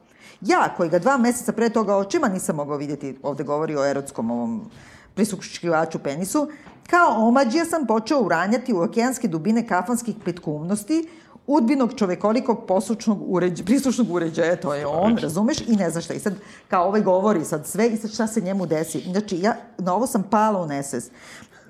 Ja, 0.41 0.75
koji 0.77 0.91
ga 0.91 0.99
dva 0.99 1.17
meseca 1.17 1.53
pre 1.53 1.71
toga 1.71 1.97
očima 1.97 2.29
nisam 2.29 2.57
mogao 2.57 2.77
vidjeti, 2.77 3.19
ovde 3.23 3.45
govori 3.45 3.77
o 3.77 3.87
erotskom 3.87 4.31
ovom 4.31 4.71
prisluškivaču 5.15 5.99
penisu, 5.99 6.49
kao 6.91 7.29
omađija 7.29 7.65
sam 7.65 7.87
počeo 7.87 8.21
uranjati 8.21 8.75
u 8.75 8.83
okeanske 8.83 9.29
dubine 9.29 9.67
kafanskih 9.67 10.17
petkumnosti, 10.25 11.09
udbinog 11.47 11.95
čovekolikog 11.97 12.67
poslušnog 12.67 13.19
uređaja, 13.27 13.65
prislušnog 13.65 14.11
uređaja, 14.11 14.57
to 14.57 14.75
je 14.75 14.87
on, 14.87 15.17
razumeš, 15.17 15.61
i 15.61 15.77
ne 15.77 15.91
znaš 15.91 16.05
šta. 16.05 16.15
I 16.15 16.19
sad, 16.19 16.35
kao 16.69 16.87
ovaj 16.89 17.01
govori 17.01 17.45
sad 17.45 17.67
sve 17.67 17.89
i 17.89 17.97
sad 17.97 18.11
šta 18.11 18.27
se 18.27 18.41
njemu 18.41 18.67
desi. 18.67 19.01
Znači, 19.01 19.39
ja 19.41 19.57
na 19.79 19.95
ovo 19.95 20.07
sam 20.07 20.23
pala 20.23 20.63
u 20.63 20.67
nesvest 20.67 21.13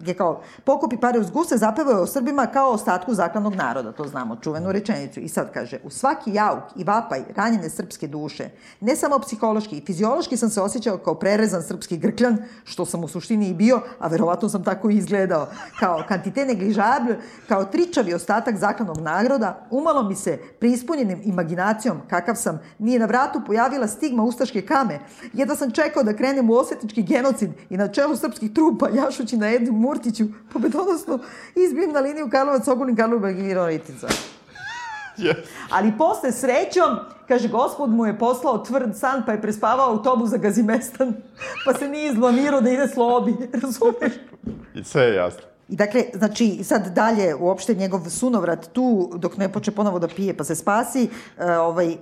je 0.07 0.15
kao, 0.15 0.41
pokupi 0.65 0.97
pare 0.97 1.19
uz 1.19 1.31
guse, 1.31 1.57
zapevao 1.57 1.93
je 1.93 2.01
o 2.01 2.07
Srbima 2.07 2.47
kao 2.47 2.71
ostatku 2.71 3.15
zaklanog 3.15 3.55
naroda, 3.55 3.93
to 3.93 4.05
znamo, 4.05 4.37
čuvenu 4.37 4.73
rečenicu. 4.73 5.21
I 5.21 5.29
sad 5.29 5.53
kaže, 5.53 5.79
u 5.85 5.91
svaki 5.91 6.35
jauk 6.35 6.65
i 6.77 6.85
vapaj 6.85 7.23
ranjene 7.37 7.71
srpske 7.71 8.09
duše, 8.09 8.51
ne 8.81 8.97
samo 8.97 9.19
psihološki, 9.19 9.79
i 9.79 9.87
fiziološki 9.87 10.37
sam 10.37 10.51
se 10.51 10.61
osjećao 10.61 10.99
kao 10.99 11.15
prerezan 11.15 11.63
srpski 11.63 11.97
grkljan, 11.97 12.39
što 12.65 12.87
sam 12.87 13.05
u 13.05 13.09
suštini 13.09 13.49
i 13.49 13.55
bio, 13.55 13.81
a 13.99 14.09
verovatno 14.09 14.49
sam 14.49 14.65
tako 14.65 14.91
i 14.91 14.97
izgledao. 14.97 15.47
Kao 15.81 16.03
kantite 16.09 16.47
negližable, 16.47 17.17
kao 17.49 17.65
tričavi 17.65 18.15
ostatak 18.15 18.57
zaklanog 18.57 18.99
naroda, 18.99 19.67
umalo 19.71 20.03
mi 20.03 20.15
se 20.15 20.39
preispunjenim 20.61 21.21
imaginacijom, 21.25 22.01
kakav 22.11 22.35
sam, 22.35 22.61
nije 22.79 22.99
na 22.99 23.07
vratu 23.07 23.41
pojavila 23.47 23.87
stigma 23.87 24.23
ustaške 24.23 24.63
kame. 24.63 24.99
Jedva 25.33 25.57
sam 25.57 25.71
čekao 25.71 26.03
da 26.03 26.17
krenem 26.17 26.51
u 26.51 26.55
osvetnički 26.55 27.03
genocid 27.03 27.51
i 27.71 27.77
na 27.77 27.89
čelu 27.89 28.17
srpskih 28.17 28.53
trupa, 28.53 28.89
jašući 28.89 29.37
na 29.37 29.55
Edu 29.55 29.73
Murtiću, 29.89 30.25
pobedonosno 30.53 31.19
izbijem 31.57 31.93
na 31.93 32.01
liniju 32.01 32.29
Karlovac, 32.31 32.69
Ogulin, 32.69 32.97
Karlovac 32.97 33.37
i 33.37 33.43
Virovitica. 33.43 34.09
Yes. 35.19 35.37
Ali 35.71 35.93
posle 35.99 36.33
srećom, 36.33 36.99
kaže, 37.29 37.49
gospod 37.49 37.91
mu 37.91 38.07
je 38.07 38.19
poslao 38.19 38.59
tvrd 38.59 38.97
san, 38.97 39.23
pa 39.27 39.33
je 39.33 39.43
prespavao 39.43 39.91
autobus 39.91 40.31
za 40.31 40.37
Gazimestan, 40.37 41.15
pa 41.65 41.75
se 41.75 41.89
nije 41.89 42.11
izblamirao 42.11 42.61
da 42.61 42.71
ide 42.71 42.89
slobi, 42.89 43.37
razumeš? 43.63 44.13
I 44.75 44.85
sve 44.85 45.03
je 45.03 45.15
jasno. 45.15 45.43
I 45.69 45.77
dakle, 45.77 46.05
znači, 46.15 46.65
sad 46.65 46.95
dalje, 46.95 47.35
uopšte 47.35 47.75
njegov 47.75 48.11
sunovrat 48.11 48.69
tu, 48.73 49.11
dok 49.15 49.37
ne 49.37 49.53
poče 49.53 49.71
ponovo 49.71 49.99
da 49.99 50.09
pije 50.09 50.37
pa 50.37 50.45
se 50.45 50.55
spasi, 50.55 51.09
e, 51.39 51.53
ovaj, 51.53 51.97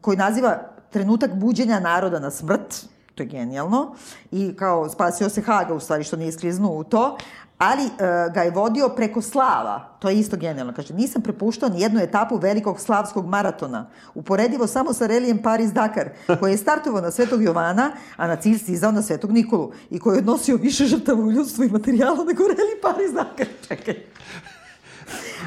koji 0.00 0.16
naziva 0.16 0.58
trenutak 0.90 1.34
buđenja 1.34 1.80
naroda 1.80 2.18
na 2.18 2.30
smrt, 2.30 2.86
to 3.18 3.22
je 3.22 3.26
genijalno, 3.26 3.94
i 4.30 4.56
kao 4.56 4.88
spasio 4.88 5.28
se 5.28 5.42
Haga, 5.42 5.74
u 5.74 5.80
stvari, 5.80 6.04
što 6.04 6.16
nije 6.16 6.32
skliznuo 6.32 6.78
u 6.78 6.84
to, 6.84 7.18
ali 7.58 7.82
e, 7.84 7.88
ga 8.34 8.42
je 8.42 8.50
vodio 8.50 8.88
preko 8.88 9.22
slava. 9.22 9.88
To 9.98 10.08
je 10.08 10.18
isto 10.18 10.36
genijalno. 10.36 10.72
Kaže, 10.76 10.94
nisam 10.94 11.22
prepuštao 11.22 11.68
ni 11.68 11.80
jednu 11.80 12.00
etapu 12.00 12.36
velikog 12.36 12.80
slavskog 12.80 13.26
maratona. 13.26 13.86
Uporedivo 14.14 14.66
samo 14.66 14.92
sa 14.92 15.06
relijem 15.06 15.38
Paris-Dakar, 15.42 16.08
koji 16.40 16.52
je 16.52 16.56
startovao 16.56 17.00
na 17.00 17.10
Svetog 17.10 17.42
Jovana, 17.42 17.90
a 18.16 18.26
na 18.26 18.36
cilj 18.36 18.58
stizao 18.58 18.92
na 18.92 19.02
Svetog 19.02 19.32
Nikolu 19.32 19.72
i 19.90 19.98
koji 19.98 20.16
je 20.16 20.18
odnosio 20.18 20.56
više 20.56 20.86
žrtava 20.86 21.20
u 21.20 21.32
ljudstvu 21.32 21.64
i 21.64 21.68
materijalu 21.68 22.24
nego 22.24 22.42
reli 22.42 22.80
Paris-Dakar. 22.82 23.46
Čekaj. 23.68 23.94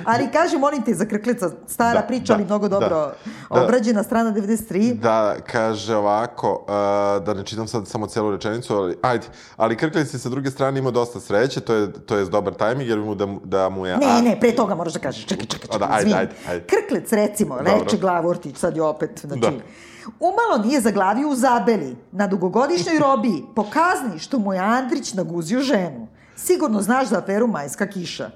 Ali 0.06 0.32
kaže, 0.32 0.58
molim 0.58 0.82
te, 0.84 0.94
za 0.94 1.06
krkleca, 1.06 1.50
stara 1.68 2.02
Da, 2.02 2.08
priča, 2.08 2.34
ali 2.34 2.44
da, 2.44 2.48
mnogo 2.48 2.68
da, 2.68 2.80
dobro 2.80 2.96
da. 3.50 3.64
obrađena, 3.64 4.04
strana 4.04 4.32
93. 4.34 4.94
Da, 4.94 5.36
kaže 5.52 5.96
ovako, 5.96 6.52
uh, 6.52 7.26
da 7.26 7.34
ne 7.34 7.46
čitam 7.46 7.68
sad 7.68 7.88
samo 7.88 8.08
celu 8.08 8.32
rečenicu, 8.32 8.76
ali 8.76 8.96
ajde, 9.02 9.28
ali 9.58 9.78
Krklec 9.78 10.14
je 10.14 10.20
sa 10.20 10.30
druge 10.30 10.52
strane 10.52 10.80
imao 10.80 10.92
dosta 10.92 11.20
sreće, 11.20 11.62
to 11.62 11.74
je, 11.74 11.92
to 11.94 12.18
je 12.18 12.26
dobar 12.26 12.54
tajming, 12.54 12.90
jer 12.90 13.00
mu 13.00 13.16
da, 13.16 13.28
da 13.44 13.70
mu 13.70 13.86
je... 13.86 13.98
Ne, 13.98 14.22
ne, 14.22 14.40
pre 14.40 14.52
toga 14.52 14.76
moraš 14.76 14.94
da 14.94 15.00
kažeš, 15.00 15.26
čekaj, 15.26 15.46
čekaj, 15.46 15.68
A 15.72 15.78
da, 15.78 15.86
čekaj, 15.86 15.98
ajde, 15.98 16.08
izvini. 16.10 16.20
ajde, 16.20 16.34
ajde. 16.50 16.66
Krklec, 16.66 17.12
recimo, 17.12 17.58
Dobro. 17.58 17.74
reče 17.84 17.98
Glavortić, 17.98 18.58
sad 18.58 18.76
je 18.76 18.82
opet, 18.84 19.20
znači, 19.24 19.42
Da. 19.42 19.52
umalo 20.20 20.64
nije 20.66 20.82
zaglavio 20.82 21.30
u 21.30 21.36
zabeli, 21.36 21.96
na 22.12 22.28
dugogodišnjoj 22.28 23.00
robiji, 23.08 23.44
pokazni 23.56 24.20
što 24.20 24.40
mu 24.40 24.54
je 24.54 24.60
Andrić 24.60 25.14
naguzio 25.14 25.62
ženu. 25.62 26.08
Sigurno 26.36 26.82
znaš 26.82 27.08
za 27.08 27.18
aferu 27.18 27.48
Majska 27.48 27.88
kiša. 27.88 28.30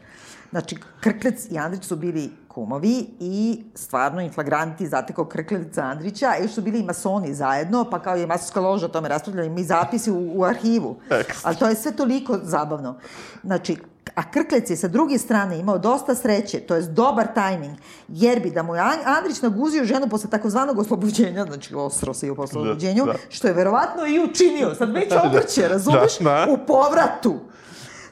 Znači, 0.55 0.77
Krklec 0.99 1.51
i 1.51 1.57
Andrić 1.57 1.83
su 1.83 1.95
bili 1.95 2.31
kumovi 2.47 3.07
i 3.19 3.63
stvarno 3.73 4.21
inflagranti 4.21 4.87
zatekao 4.87 5.25
Krkleca 5.25 5.81
Andrića, 5.81 6.33
još 6.41 6.51
su 6.51 6.61
bili 6.61 6.79
i 6.79 6.83
masoni 6.83 7.33
zajedno, 7.33 7.89
pa 7.91 7.99
kao 7.99 8.15
je 8.15 8.27
masonska 8.27 8.59
loža 8.59 8.85
o 8.85 8.89
tome 8.89 9.09
raspravljali, 9.09 9.49
mi 9.49 9.63
zapisi 9.63 10.11
u, 10.11 10.31
u 10.35 10.43
arhivu. 10.43 10.95
Ali 11.43 11.55
to 11.55 11.67
je 11.67 11.75
sve 11.75 11.91
toliko 11.91 12.39
zabavno. 12.43 12.99
Znači, 13.43 13.77
A 14.15 14.23
Krklec 14.31 14.69
je 14.69 14.77
sa 14.77 14.87
druge 14.87 15.17
strane 15.17 15.59
imao 15.59 15.77
dosta 15.77 16.15
sreće, 16.15 16.59
to 16.59 16.75
je 16.75 16.81
dobar 16.81 17.27
tajming, 17.33 17.75
jer 18.07 18.39
bi 18.39 18.51
da 18.51 18.63
mu 18.63 18.75
je 18.75 18.81
Andrić 19.05 19.41
naguzio 19.41 19.85
ženu 19.85 20.07
posle 20.09 20.29
takozvanog 20.29 20.79
oslobođenja, 20.79 21.45
znači 21.45 21.75
osro 21.75 22.13
se 22.13 22.27
i 22.27 22.31
u 22.31 22.35
oslobođenju, 22.37 23.05
Da, 23.05 23.11
da. 23.11 23.17
što 23.29 23.47
je 23.47 23.53
verovatno 23.53 24.07
i 24.07 24.19
učinio, 24.19 24.75
sad 24.75 24.91
već 24.91 25.11
obrće, 25.25 25.67
razumeš, 25.67 26.19
da. 26.19 26.47
u 26.49 26.57
povratu. 26.67 27.39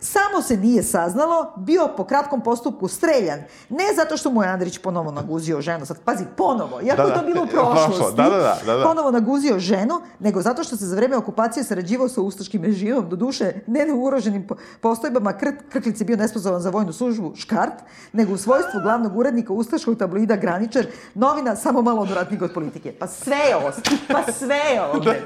Samo 0.04 0.42
se 0.42 0.58
nije 0.58 0.84
saznalo, 0.84 1.54
bio 1.58 1.90
po 1.98 2.04
kratkom 2.04 2.42
postupku 2.42 2.88
streljan. 2.88 3.40
Ne 3.70 3.84
zato 3.96 4.18
što 4.18 4.32
mu 4.32 4.44
je 4.44 4.50
Andrić 4.50 4.78
ponovo 4.78 5.12
naguzio 5.12 5.62
ženu, 5.62 5.86
sad 5.86 6.00
pazi, 6.06 6.24
ponovo, 6.38 6.82
iako 6.82 7.02
Da, 7.02 7.08
je 7.08 7.14
to 7.14 7.20
da, 7.20 7.26
bilo 7.26 7.44
u 7.44 7.48
prošlo, 7.48 7.86
prošlosti, 7.86 8.18
da, 8.18 8.30
da, 8.30 8.58
da, 8.66 8.78
da, 8.78 8.84
ponovo 8.84 9.12
naguzio 9.12 9.60
ženu, 9.60 10.02
nego 10.20 10.42
zato 10.42 10.64
što 10.64 10.78
se 10.78 10.86
za 10.86 10.96
vreme 10.96 11.18
okupacije 11.18 11.64
sarađivao 11.64 12.10
sa 12.10 12.22
ustaškim 12.22 12.64
režimom, 12.64 13.10
do 13.10 13.16
duše 13.16 13.54
ne 13.68 13.86
na 13.86 13.94
uroženim 13.96 14.48
po- 14.48 14.56
postojbama, 14.82 15.38
Kr 15.38 15.48
Krklic 15.70 16.02
je 16.02 16.06
bio 16.06 16.18
nesposoban 16.18 16.62
za 16.62 16.70
vojnu 16.70 16.94
službu 16.94 17.34
Škart, 17.36 17.74
nego 18.14 18.34
u 18.34 18.38
svojstvu 18.38 18.80
glavnog 18.84 19.18
urednika 19.18 19.54
ustaškog 19.54 19.98
tabloida 19.98 20.36
Graničar, 20.36 20.86
novina 21.14 21.56
samo 21.56 21.82
malo 21.82 22.02
odvratnik 22.02 22.42
od 22.42 22.54
politike. 22.54 22.94
Pa 23.00 23.08
sve 23.08 23.38
je 23.38 23.56
ovde, 23.56 23.78
pa 24.08 24.32
sve 24.32 24.56
je 24.56 24.82
ovde. 24.94 25.22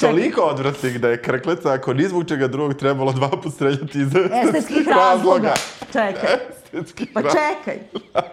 Toliko 0.00 0.40
odvratnik 0.40 0.98
da 0.98 1.08
je 1.08 1.22
Krkleca, 1.22 1.72
ako 1.72 1.94
ni 1.94 2.08
zbog 2.08 2.28
čega 2.28 2.46
drugog 2.46 2.74
trebalo 2.74 3.12
dva 3.12 3.30
put 3.42 3.54
streljati 3.54 4.00
iz 4.00 4.21
Estetskih 4.30 4.88
razloga. 4.88 5.54
Čekaj. 5.92 6.61
Estetskih 6.72 7.08
Pa 7.14 7.20
razloga. 7.20 7.46
čekaj. 7.58 7.78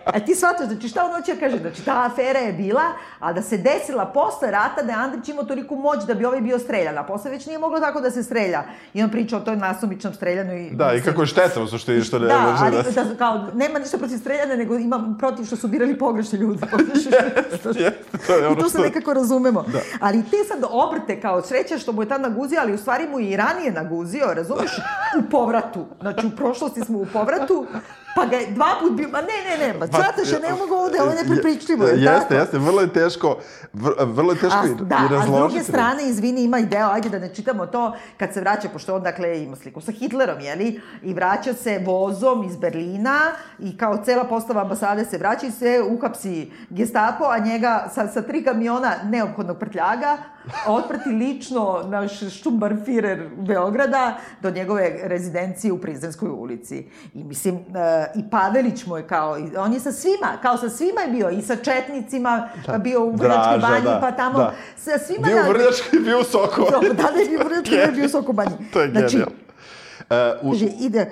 A 0.05 0.19
ti 0.19 0.35
shvataš, 0.35 0.67
znači 0.67 0.87
šta 0.87 1.05
on 1.05 1.11
hoće 1.11 1.33
da 1.33 1.39
kaže? 1.39 1.57
Znači 1.57 1.85
ta 1.85 2.05
afera 2.05 2.39
je 2.39 2.53
bila, 2.53 2.81
a 3.19 3.33
da 3.33 3.41
se 3.41 3.57
desila 3.57 4.05
posle 4.05 4.51
rata 4.51 4.81
da 4.81 4.91
je 4.91 4.97
Andrić 4.99 5.29
imao 5.29 5.43
toliku 5.43 5.75
moć 5.75 6.03
da 6.07 6.13
bi 6.13 6.25
ovaj 6.25 6.41
bio 6.41 6.59
streljan, 6.59 6.97
a 6.97 7.03
posle 7.03 7.31
već 7.31 7.45
nije 7.45 7.59
moglo 7.59 7.79
tako 7.79 8.01
da 8.01 8.11
se 8.11 8.23
strelja. 8.23 8.63
I 8.93 9.03
on 9.03 9.09
priča 9.11 9.37
o 9.37 9.39
toj 9.39 9.55
nasumičnom 9.55 10.13
streljanju 10.13 10.57
i... 10.57 10.69
Da, 10.71 10.93
i 10.93 11.01
kako 11.01 11.21
je 11.21 11.27
šteta 11.27 11.61
u 11.61 11.67
suštini 11.67 12.01
što 12.01 12.19
ne 12.19 12.27
Da, 12.27 12.39
može 12.39 12.63
ali 12.65 12.93
da... 12.93 13.03
da, 13.03 13.15
kao, 13.17 13.47
nema 13.53 13.79
ništa 13.79 13.97
protiv 13.97 14.17
streljanja, 14.17 14.55
nego 14.55 14.75
ima 14.77 15.15
protiv 15.19 15.43
što 15.45 15.55
su 15.55 15.67
birali 15.67 15.97
pogrešne 15.97 16.39
ljude. 16.39 16.59
Jeste, 17.65 18.17
to 18.27 18.33
je 18.33 18.43
I 18.43 18.45
ono 18.45 18.55
tu 18.55 18.69
se 18.69 18.77
što... 18.77 18.81
nekako 18.81 19.13
razumemo. 19.13 19.65
Da. 19.67 19.79
Ali 19.99 20.23
te 20.23 20.37
sad 20.47 20.63
obrte 20.69 21.21
kao 21.21 21.41
sreća 21.41 21.77
što 21.77 21.91
mu 21.91 22.01
je 22.03 22.07
tad 22.07 22.21
naguzio, 22.21 22.59
ali 22.61 22.73
u 22.73 22.77
stvari 22.77 23.07
mu 23.07 23.19
je 23.19 23.29
i 23.29 23.37
ranije 23.37 23.71
naguzio, 23.71 24.33
razumeš? 24.33 24.71
U 25.19 25.29
povratu. 25.31 25.85
Znači 26.01 26.27
u 26.27 26.31
prošlosti 26.37 26.81
smo 26.81 26.97
u 26.99 27.05
povratu, 27.13 27.65
pa 28.15 28.25
ga 28.25 28.37
je 28.37 28.47
dva 28.47 28.75
put 28.81 28.91
bio, 28.91 29.09
ma 29.09 29.21
ne, 29.21 29.27
ne, 29.47 29.67
ne, 29.67 29.79
pa 29.79 29.87
Cvataša, 29.87 30.39
ne 30.39 30.49
mogu 30.51 30.73
ovde, 30.75 31.01
ovo 31.01 31.11
je 31.11 31.23
nepripričljivo, 31.23 31.85
je 31.85 31.93
Jeste, 31.93 32.19
tako? 32.21 32.33
jeste, 32.33 32.57
vrlo 32.57 32.81
je 32.81 32.93
teško, 32.93 33.37
vr- 33.73 34.05
vrlo 34.05 34.31
je 34.31 34.39
teško 34.39 34.57
A, 34.57 34.65
i, 34.65 34.75
da, 34.75 34.95
i 34.95 35.05
a 35.05 35.07
s 35.07 35.11
razložiti. 35.11 35.49
druge 35.49 35.63
strane, 35.63 36.03
izvini, 36.03 36.43
ima 36.43 36.59
i 36.59 36.65
deo, 36.65 36.89
ajde 36.89 37.09
da 37.09 37.19
ne 37.19 37.33
čitamo 37.33 37.65
to, 37.65 37.95
kad 38.17 38.33
se 38.33 38.41
vraća, 38.41 38.69
pošto 38.69 38.95
on, 38.95 39.03
dakle, 39.03 39.43
ima 39.43 39.55
sliku 39.55 39.81
sa 39.81 39.91
Hitlerom, 39.91 40.39
jeli, 40.39 40.81
i 41.03 41.13
vraća 41.13 41.53
se 41.53 41.81
vozom 41.85 42.43
iz 42.43 42.55
Berlina 42.55 43.19
i 43.59 43.77
kao 43.77 43.97
cela 43.97 44.23
postava 44.23 44.61
ambasade 44.61 45.05
se 45.05 45.17
vraća 45.17 45.47
i 45.47 45.51
se 45.51 45.81
uhapsi 45.89 46.51
gestapo, 46.69 47.23
a 47.25 47.37
njega 47.39 47.89
sa, 47.95 48.07
sa 48.07 48.21
tri 48.21 48.43
kamiona 48.43 48.93
neophodnog 49.03 49.57
prtljaga 49.57 50.17
otprati 50.67 51.09
lično 51.09 51.83
naš 51.87 52.19
štumbarfirer 52.33 53.29
Beograda 53.37 54.17
do 54.41 54.51
njegove 54.51 54.99
rezidencije 55.03 55.73
u 55.73 55.81
Prizrenskoj 55.81 56.29
ulici. 56.29 56.85
I 57.13 57.23
mislim, 57.23 57.55
e, 57.55 57.59
i 58.15 58.29
Pavelić 58.31 58.85
mu 58.85 58.97
je 58.97 59.07
kao, 59.07 59.37
on 59.57 59.73
je 59.73 59.79
sa 59.79 59.91
svima, 59.91 60.37
kao 60.41 60.57
sa 60.57 60.69
svima 60.69 61.01
je 61.01 61.11
bio, 61.11 61.29
i 61.29 61.41
sa 61.41 61.55
četnicima, 61.55 62.49
pa 62.65 62.77
bio 62.77 63.03
u 63.03 63.11
Vrnjačkoj 63.11 63.57
Draža, 63.57 63.67
banji, 63.67 63.83
da, 63.83 63.99
pa 64.01 64.11
tamo, 64.11 64.37
da. 64.37 64.53
sa 64.77 64.97
svima... 64.97 65.27
Bio 65.27 65.35
na- 65.35 65.49
u 65.49 65.49
Vrnjačkoj, 65.49 65.99
bio 65.99 66.19
u 66.19 66.23
Sokovo. 66.23 66.69
Da, 66.71 66.79
da, 66.79 67.11
da 67.11 67.19
je 67.19 67.29
bio 67.29 67.39
u 67.39 67.43
Vrnjačkoj, 67.43 67.77
da 67.77 67.83
je 67.83 67.91
bio 67.91 68.05
u 68.05 68.09
Sokobanji. 68.09 68.51
To 68.73 68.81
je 68.81 68.89
Znači, 68.91 69.05
genijalno. 69.07 69.35
E, 70.09 70.39
u, 70.41 70.51
kaže, 70.51 70.65
ide, 70.79 71.11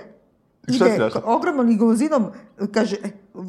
ide 0.67 0.99
ogromnom 1.23 1.67
limuzinom, 1.67 2.25
kaže, 2.73 2.95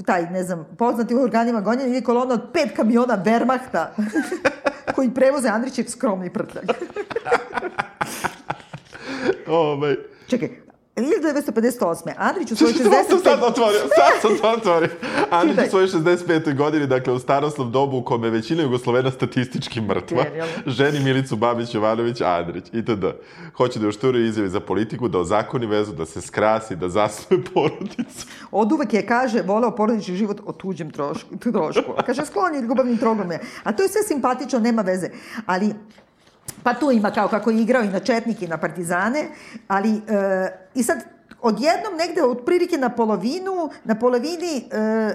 taj, 0.07 0.31
ne 0.31 0.43
znam, 0.43 0.67
poznati 0.79 1.15
u 1.15 1.23
organima 1.23 1.61
gonjenja, 1.61 1.87
ide 1.87 2.01
kolona 2.01 2.35
od 2.35 2.43
pet 2.53 2.77
kamiona 2.77 3.23
Wehrmachta 3.25 3.87
koji 4.95 5.11
prevoze 5.11 5.49
Andrićev 5.49 5.85
skromni 5.89 6.33
prtljak. 6.33 6.65
ovaj, 9.47 9.97
Čekaj, 10.27 10.68
1958. 11.05 12.13
Andrić 12.17 12.53
u 12.53 12.57
svojoj 12.57 12.73
Što 12.75 12.83
sam 12.83 12.93
sad 12.93 13.39
65... 13.39 13.45
otvorio, 13.49 13.81
sad 13.81 14.21
sam 14.23 14.39
to 14.39 14.49
otvorio. 14.49 14.89
Andrić 15.31 15.67
u 15.67 15.71
svojoj 15.71 15.89
65. 15.89 16.57
godini, 16.57 16.87
dakle 16.87 17.13
u 17.13 17.19
starosnom 17.19 17.73
dobu 17.73 17.97
u 17.97 18.03
kome 18.03 18.27
je 18.27 18.31
većina 18.31 18.63
Jugoslovena 18.63 19.11
statistički 19.11 19.81
mrtva, 19.81 20.25
ženi 20.67 21.01
Milicu 21.01 21.37
Babić 21.37 21.75
Jovanović 21.75 22.21
Andrić, 22.21 22.65
itd. 22.73 23.05
Hoće 23.57 23.79
da 23.79 23.89
ušturi 23.89 24.27
izjavi 24.27 24.49
za 24.49 24.61
politiku, 24.61 25.09
da 25.09 25.19
ozakoni 25.19 25.67
vezu, 25.67 25.93
da 25.93 26.07
se 26.07 26.21
skrasi, 26.21 26.77
da 26.77 26.89
zasnuje 26.89 27.45
porodicu. 27.55 28.27
Od 28.51 28.73
uvek 28.73 28.95
je, 28.95 29.07
kaže, 29.07 29.43
voleo 29.43 29.71
porodični 29.71 30.17
život 30.17 30.41
o 30.47 30.53
tuđem 30.53 30.91
trošku. 30.91 31.37
trošku. 31.37 31.93
Kaže, 32.07 32.27
sklon 32.27 32.55
je 32.55 32.63
ljubavnim 32.63 32.99
trogom 32.99 33.33
A 33.65 33.73
to 33.73 33.83
je 33.83 33.89
sve 33.89 34.03
simpatično, 34.03 34.59
nema 34.59 34.83
veze. 34.83 35.11
Ali, 35.47 35.75
pa 36.63 36.75
tu 36.75 36.91
ima 36.91 37.11
kao 37.11 37.29
kako 37.29 37.51
je 37.51 37.63
igrao 37.63 37.83
i 37.83 37.89
na 37.89 38.01
Četnike 38.01 38.45
i 38.45 38.49
na 38.49 38.59
Partizane, 38.59 39.29
ali 39.69 39.91
e, 39.91 40.01
i 40.75 40.83
sad 40.83 40.99
odjednom 41.43 41.97
negde 41.99 42.23
otprilike 42.23 42.77
na 42.77 42.89
polovinu, 42.89 43.71
na 43.85 43.95
polovini 43.95 44.69
e, 44.71 45.15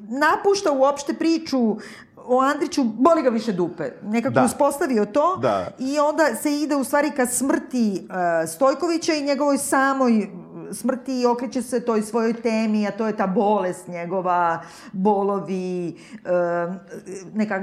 napušta 0.00 0.72
uopšte 0.72 1.14
priču 1.14 1.76
o 2.16 2.40
Andriću, 2.40 2.84
boli 2.84 3.22
ga 3.22 3.30
više 3.30 3.52
dupe. 3.52 3.90
Nekako 4.02 4.34
Da. 4.34 4.44
uspostavio 4.44 5.04
to 5.04 5.36
Da. 5.36 5.66
i 5.78 5.98
onda 5.98 6.34
se 6.34 6.52
ide 6.52 6.76
u 6.76 6.84
stvari 6.84 7.10
ka 7.10 7.26
smrti 7.26 8.08
e, 8.42 8.46
Stojkovića 8.46 9.14
i 9.14 9.22
njegovoj 9.22 9.58
samoj 9.58 10.28
smrti 10.72 11.20
i 11.20 11.26
okreće 11.26 11.62
se 11.62 11.80
toj 11.80 12.02
svojoj 12.02 12.32
temi, 12.32 12.86
a 12.86 12.90
to 12.90 13.06
je 13.06 13.16
ta 13.16 13.26
bolest 13.26 13.88
njegova, 13.88 14.62
bolovi, 14.92 15.88
e, 15.88 16.28
neka 17.34 17.62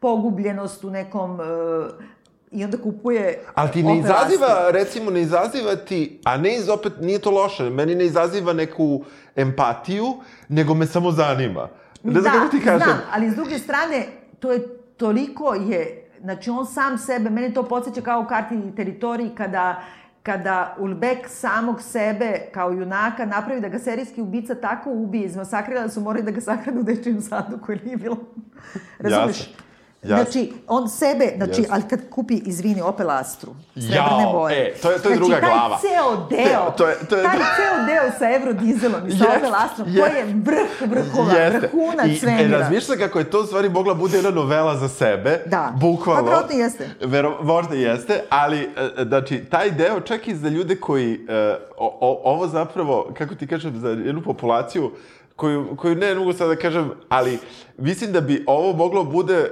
pogubljenost 0.00 0.84
u 0.84 0.90
nekom... 0.90 1.40
E, 1.40 2.19
I 2.50 2.64
onda 2.64 2.78
kupuje... 2.78 3.38
Ali 3.54 3.70
ti 3.70 3.82
ne 3.82 3.98
izaziva, 3.98 4.70
recimo, 4.70 5.10
ne 5.10 5.22
izaziva 5.22 5.76
ti, 5.76 6.20
a 6.24 6.36
ne 6.36 6.56
iz 6.56 6.68
opet, 6.68 6.92
nije 7.00 7.18
to 7.18 7.30
loše, 7.30 7.70
meni 7.70 7.94
ne 7.94 8.04
izaziva 8.04 8.52
neku 8.52 9.04
empatiju, 9.36 10.04
nego 10.48 10.74
me 10.74 10.86
samo 10.86 11.12
zanima. 11.12 11.68
Ne 12.02 12.20
znam 12.20 12.34
kako 12.34 12.48
ti 12.48 12.64
kažem. 12.64 12.88
Znam, 12.88 12.98
ali 13.12 13.30
s 13.30 13.34
druge 13.34 13.58
strane, 13.58 14.06
to 14.40 14.52
je 14.52 14.68
toliko 14.96 15.54
je, 15.54 16.08
znači 16.20 16.50
on 16.50 16.66
sam 16.66 16.98
sebe, 16.98 17.30
mene 17.30 17.54
to 17.54 17.62
podsjeća 17.62 18.00
kao 18.00 18.20
u 18.20 18.26
karti 18.26 18.54
teritoriji 18.76 19.30
kada 19.36 19.82
kada 20.22 20.76
Ulbek 20.78 21.28
samog 21.28 21.82
sebe 21.82 22.40
kao 22.52 22.70
junaka 22.70 23.26
napravi 23.26 23.60
da 23.60 23.68
ga 23.68 23.78
serijski 23.78 24.20
ubica 24.20 24.54
tako 24.54 24.90
ubije, 24.90 25.24
izmasakrira 25.24 25.82
da 25.82 25.88
su 25.88 26.00
morali 26.00 26.24
da 26.24 26.30
ga 26.30 26.40
sahrane 26.40 26.80
u 26.80 26.82
dečijem 26.82 27.20
sadu 27.20 27.58
koje 27.66 27.78
nije 27.84 27.96
bilo. 27.96 28.16
Razumeš? 28.98 29.38
Jasno. 29.38 29.69
Jasno. 30.02 30.16
Znači, 30.16 30.52
on 30.68 30.88
sebe, 30.88 31.32
znači, 31.36 31.50
Jasno. 31.52 31.66
ali 31.70 31.82
kad 31.82 32.00
kupi, 32.10 32.34
izvini, 32.36 32.80
Opel 32.82 33.10
Astru, 33.10 33.50
srebrne 33.74 33.96
Jao, 33.96 34.32
boje. 34.32 34.56
e, 34.58 34.74
to 34.74 34.90
je- 34.90 34.98
to 34.98 35.08
je 35.08 35.16
druga 35.16 35.34
znači, 35.34 35.46
glava. 35.46 35.76
taj 35.76 35.90
ceo 35.90 36.26
deo, 36.28 36.70
To 36.70 36.86
je- 36.88 36.96
to 37.00 37.16
je- 37.16 37.22
taj 37.22 37.36
ceo 37.36 37.86
deo 37.86 38.10
sa 38.18 38.30
Eurodizelom 38.32 39.08
i 39.08 39.10
sa 39.10 39.24
Jeste, 39.24 39.38
Opel 39.38 39.54
Astrom, 39.56 39.88
to 39.88 39.98
jeste. 39.98 40.18
je 40.18 40.24
vrh 40.24 40.80
vrhova, 40.82 41.32
vrhunac 41.50 42.06
I, 42.06 42.16
svemira. 42.16 42.44
E, 42.48 42.60
razmišljam 42.60 42.98
kako 42.98 43.18
je 43.18 43.30
to 43.30 43.40
u 43.40 43.46
stvari 43.46 43.68
mogla 43.68 43.94
bude 43.94 44.16
jedna 44.16 44.30
novela 44.32 44.76
za 44.76 44.88
sebe. 44.88 45.42
Da. 45.46 45.72
Bukvalno. 45.76 46.22
Pa 46.22 46.26
verovatno 46.26 46.56
jeste. 46.56 46.88
Vero, 47.02 47.38
možda 47.42 47.74
jeste, 47.74 48.20
ali, 48.30 48.60
e, 48.98 49.04
znači, 49.04 49.38
taj 49.40 49.70
deo 49.70 50.00
čak 50.00 50.28
i 50.28 50.36
za 50.36 50.48
ljude 50.48 50.76
koji, 50.76 51.14
e, 51.28 51.34
o, 51.76 51.98
o, 52.00 52.20
ovo 52.24 52.46
zapravo, 52.46 53.10
kako 53.14 53.34
ti 53.34 53.46
kažem, 53.46 53.78
za 53.78 53.88
jednu 53.88 54.22
populaciju, 54.22 54.90
koju, 55.36 55.76
koju 55.76 55.94
ne 55.94 56.14
mogu 56.14 56.32
sad 56.32 56.48
da 56.48 56.56
kažem, 56.56 56.90
ali 57.08 57.38
mislim 57.78 58.12
da 58.12 58.20
bi 58.20 58.44
ovo 58.46 58.72
moglo 58.74 59.04
bude 59.04 59.50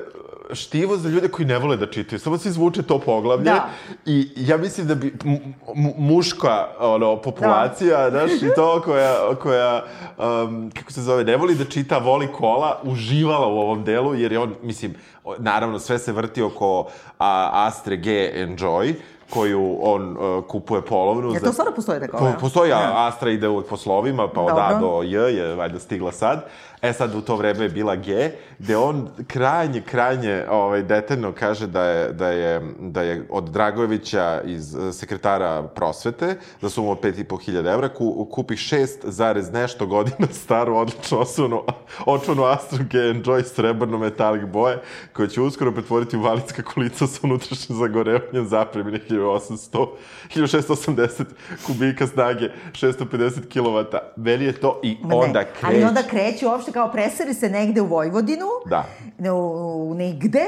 štivo 0.52 0.96
za 0.96 1.08
ljude 1.08 1.28
koji 1.28 1.46
ne 1.46 1.58
vole 1.58 1.76
da 1.76 1.86
čitaju. 1.86 2.18
Samo 2.18 2.38
se 2.38 2.48
izvuče 2.48 2.82
to 2.82 2.98
poglavlje 2.98 3.44
Da. 3.44 3.68
i 4.06 4.28
ja 4.36 4.56
mislim 4.56 4.86
da 4.86 4.94
bi 4.94 5.14
mu- 5.24 5.38
mu- 5.74 5.94
muška 5.98 6.48
ono, 6.80 7.16
populacija, 7.18 7.68
da. 8.00 8.26
znaš, 8.26 8.42
i 8.42 8.54
to 8.56 8.82
koja, 8.82 9.14
koja 9.34 9.84
um, 10.18 10.70
kako 10.72 10.92
se 10.92 11.02
zove, 11.02 11.24
ne 11.24 11.36
voli 11.36 11.54
da 11.54 11.64
čita, 11.64 11.98
voli 11.98 12.28
kola, 12.28 12.80
uživala 12.84 13.46
u 13.46 13.58
ovom 13.58 13.84
delu, 13.84 14.14
jer 14.14 14.32
je 14.32 14.38
on, 14.38 14.54
mislim, 14.62 14.94
naravno 15.38 15.78
sve 15.78 15.98
se 15.98 16.12
vrti 16.12 16.42
oko 16.42 16.86
a, 17.18 17.50
Astre 17.54 17.96
G 17.96 18.10
Enjoy, 18.36 18.94
koju 19.30 19.78
on 19.82 20.10
uh, 20.10 20.44
kupuje 20.44 20.82
polovnu. 20.82 21.22
Jel 21.24 21.34
za- 21.34 21.40
to 21.40 21.52
stvarno 21.52 21.72
postoji 21.72 22.00
tako? 22.00 22.18
Po, 22.18 22.32
postoji, 22.40 22.72
a 22.72 23.06
Astra 23.08 23.30
ide 23.30 23.48
uvek 23.48 23.66
po 23.66 23.76
slovima, 23.76 24.28
pa 24.28 24.40
od 24.40 24.52
A 24.52 24.78
do 24.80 25.02
J 25.02 25.30
je 25.30 25.54
valjda 25.54 25.78
stigla 25.78 26.12
sad. 26.12 26.44
E 26.82 26.92
sad 26.92 27.14
u 27.14 27.20
to 27.20 27.36
vreme 27.36 27.64
je 27.64 27.68
bila 27.68 27.96
G, 27.96 28.30
gde 28.58 28.76
on 28.76 29.08
krajnje, 29.26 29.80
krajnje 29.80 30.44
ovaj, 30.50 30.82
detaljno 30.82 31.32
kaže 31.32 31.66
da 31.66 31.84
je, 31.84 32.12
da 32.12 32.28
je, 32.28 32.60
da 32.80 33.02
je 33.02 33.26
od 33.30 33.44
Dragojevića 33.44 34.40
iz 34.44 34.74
eh, 34.74 34.92
sekretara 34.92 35.62
prosvete, 35.62 36.36
za 36.60 36.70
sumu 36.70 36.90
od 36.90 37.00
5.500 37.00 37.72
evra, 37.72 37.88
ku, 37.88 38.28
kupi 38.30 38.54
6 38.54 38.86
zarez 39.04 39.52
nešto 39.52 39.86
godina 39.86 40.28
staru 40.44 40.76
odlično 40.76 41.18
osvanu, 41.18 41.62
očvanu 42.06 42.44
Astro 42.44 42.84
G 42.90 42.98
Enjoy 42.98 43.42
srebrno 43.42 43.98
metalik 43.98 44.44
boje, 44.44 44.78
koja 45.12 45.28
će 45.28 45.40
uskoro 45.40 45.72
pretvoriti 45.72 46.16
u 46.16 46.20
validska 46.20 46.62
kolica 46.62 47.06
sa 47.06 47.20
unutrašnjim 47.22 47.78
zagorevanjem 47.78 48.46
zapremine 48.46 49.00
1800, 49.08 49.86
1680 50.34 51.24
kubika 51.66 52.06
snage, 52.06 52.48
650 52.72 53.30
kW. 53.54 53.98
Meni 54.16 54.44
je 54.44 54.52
to 54.52 54.80
i 54.82 54.96
onda 55.02 55.44
kreće. 55.44 55.66
Ali 55.66 55.84
onda 55.84 56.02
kreće 56.02 56.46
uopšte 56.46 56.67
kao 56.72 56.92
preseli 56.92 57.34
se 57.34 57.48
negde 57.48 57.80
u 57.80 57.86
Vojvodinu, 57.86 58.46
Da. 58.66 58.84
u, 59.32 59.90
u 59.90 59.94
negde, 59.94 60.46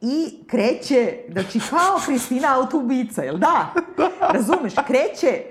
i 0.00 0.34
kreće, 0.46 1.18
znači 1.32 1.60
kao 1.70 2.00
Kristina 2.06 2.56
autoubica, 2.56 3.22
jel 3.22 3.36
da? 3.38 3.66
da. 3.96 4.10
Razumeš, 4.32 4.72
kreće 4.86 5.42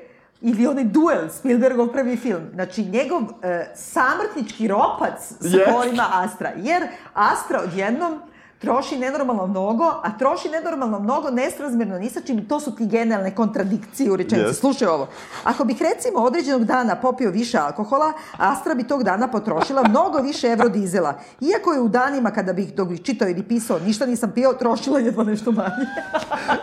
ili 0.42 0.68
onaj 0.68 0.84
duel, 0.84 1.30
Spielbergov 1.30 1.88
prvi 1.88 2.18
film, 2.18 2.42
znači 2.54 2.84
njegov 2.84 3.22
e, 3.44 3.72
samrtnički 3.76 4.68
ropac 4.68 5.20
sa 5.40 5.48
Yes. 5.48 5.74
kolima 5.74 6.06
Astra, 6.14 6.52
jer 6.58 6.88
Astra 7.14 7.62
odjednom 7.64 8.20
troši 8.60 8.98
nenormalno 8.98 9.48
mnogo, 9.48 9.84
a 9.84 10.18
troši 10.20 10.50
nenormalno 10.50 11.00
mnogo 11.00 11.30
nesrazmjerno 11.30 12.00
ni 12.00 12.10
sa 12.10 12.22
čim, 12.22 12.48
to 12.48 12.60
su 12.60 12.76
ti 12.76 12.86
genijalne 12.86 13.36
kontradikcije 13.36 14.12
u 14.12 14.16
rečenici. 14.16 14.50
Yes. 14.50 14.54
Slušaj 14.54 14.88
ovo, 14.88 15.08
ako 15.44 15.64
bih 15.64 15.82
recimo 15.82 16.20
određenog 16.20 16.66
dana 16.66 16.96
popio 16.96 17.32
više 17.32 17.58
alkohola, 17.58 18.14
Astra 18.38 18.76
bi 18.76 18.84
tog 18.84 19.04
dana 19.04 19.28
potrošila 19.28 19.84
mnogo 19.84 20.18
više 20.20 20.48
evrodizela. 20.48 21.14
Iako 21.42 21.74
je 21.74 21.80
u 21.80 21.88
danima 21.88 22.32
kada 22.32 22.54
bih, 22.54 22.74
dok 22.74 22.88
bih 22.88 23.02
čitao 23.04 23.30
ili 23.30 23.44
pisao, 23.44 23.80
ništa 23.80 24.06
nisam 24.06 24.32
pio, 24.32 24.54
trošila 24.54 25.00
jedva 25.00 25.24
nešto 25.24 25.52
manje. 25.52 25.86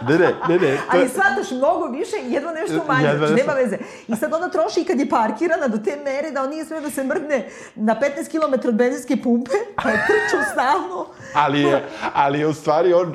Ne, 0.09 0.19
ne, 0.19 0.35
ne, 0.49 0.59
ne. 0.61 0.77
To 0.77 0.83
Ali 0.89 1.09
shvataš 1.09 1.51
mnogo 1.51 1.87
više 1.87 2.17
i 2.19 2.33
jedva 2.33 2.53
nešto 2.53 2.85
manje, 2.89 3.07
Jedva 3.07 3.21
nešto- 3.21 3.37
nema 3.37 3.53
veze. 3.53 3.79
I 4.09 4.17
sad 4.17 4.35
ona 4.35 4.49
troši 4.49 4.81
i 4.81 4.85
kad 4.85 4.99
je 5.01 5.09
parkirana 5.09 5.69
do 5.69 5.79
te 5.79 5.99
mere 6.05 6.31
da 6.31 6.43
on 6.43 6.51
nije 6.51 6.65
smio 6.65 6.81
da 6.81 6.91
se 6.91 7.05
mrdne 7.05 7.49
na 7.75 7.95
15 7.95 8.29
km 8.31 8.69
od 8.69 8.75
benzinske 8.75 9.17
pumpe, 9.17 9.53
pa 9.83 9.91
je 9.91 10.07
trčao 10.07 10.41
stalno. 10.53 11.07
ali, 11.35 11.61
je, 11.63 11.84
ali 12.15 12.39
je 12.39 12.47
u 12.47 12.55
stvari 12.55 12.93
on 12.95 13.09
uh, 13.09 13.15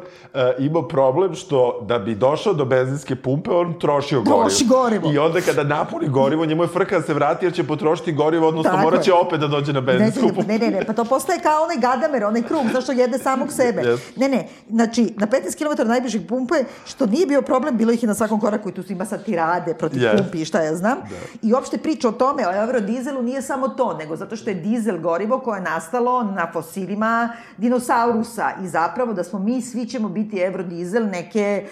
imao 0.60 0.88
problem 0.88 1.36
što 1.36 1.80
da 1.82 2.00
bi 2.00 2.16
došao 2.16 2.54
do 2.54 2.66
benzinske 2.66 3.16
pumpe, 3.16 3.52
on 3.52 3.80
trošio 3.80 4.22
gorivo. 4.22 4.42
Troši 4.42 4.66
gorivo. 4.66 5.12
I 5.12 5.18
onda 5.18 5.42
kada 5.42 5.64
napuni 5.64 6.08
gorivo, 6.08 6.46
njemu 6.46 6.64
je 6.64 6.68
frka 6.68 7.00
da 7.00 7.06
se 7.06 7.14
vrati 7.14 7.46
jer 7.46 7.54
će 7.54 7.64
potrošiti 7.64 8.12
gorivo, 8.14 8.48
odnosno 8.48 8.72
Tako 8.72 8.84
morat 8.84 9.04
će 9.04 9.12
je. 9.12 9.16
opet 9.16 9.40
da 9.40 9.48
dođe 9.48 9.74
na 9.74 9.82
benzinsku 9.82 10.22
ne, 10.22 10.34
pumpu. 10.34 10.48
ne, 10.48 10.58
ne, 10.60 10.68
ne, 10.70 10.86
pa 10.86 10.94
to 10.94 11.04
postaje 11.06 11.40
kao 11.40 11.64
onaj 11.64 11.78
gadamer, 11.78 12.24
onaj 12.24 12.42
krug, 12.42 12.62
zašto 12.74 12.92
jede 12.92 13.18
samog 13.18 13.52
sebe. 13.52 13.82
Yes. 13.82 14.00
Ne, 14.16 14.30
ne, 14.30 14.48
znači, 14.70 15.14
na 15.18 15.28
15 15.28 15.32
km 15.58 15.88
najbližeg 15.88 16.28
pumpe, 16.28 16.56
što 16.86 17.06
nije 17.06 17.26
bio 17.26 17.42
problem, 17.42 17.78
bilo 17.78 17.92
ih 17.92 18.04
je 18.04 18.08
na 18.08 18.14
svakom 18.14 18.40
koraku 18.40 18.70
i 18.70 18.74
tu 18.74 18.84
ima 18.90 19.06
sad 19.06 19.26
tirade 19.26 19.74
protiv 19.74 20.00
Yes. 20.02 20.18
pumpi 20.18 20.46
šta 20.46 20.62
ja 20.62 20.76
znam. 20.76 20.98
I 21.42 21.54
uopšte 21.54 21.78
priča 21.78 22.08
o 22.08 22.12
tome, 22.12 22.48
o 22.48 22.54
eurodizelu 22.56 23.22
nije 23.22 23.42
samo 23.42 23.68
to, 23.68 23.94
nego 23.94 24.16
zato 24.16 24.36
što 24.36 24.50
je 24.50 24.54
dizel 24.56 24.98
gorivo 25.00 25.40
koje 25.40 25.58
je 25.58 25.62
nastalo 25.64 26.24
na 26.24 26.52
fosilima 26.54 27.30
dinosaurusa 27.58 28.52
i 28.60 28.68
zapravo 28.68 29.14
da 29.14 29.24
smo 29.24 29.40
mi, 29.40 29.62
svi 29.62 29.86
ćemo 29.86 30.10
biti 30.10 30.40
eurodizel 30.40 31.06
neke 31.06 31.68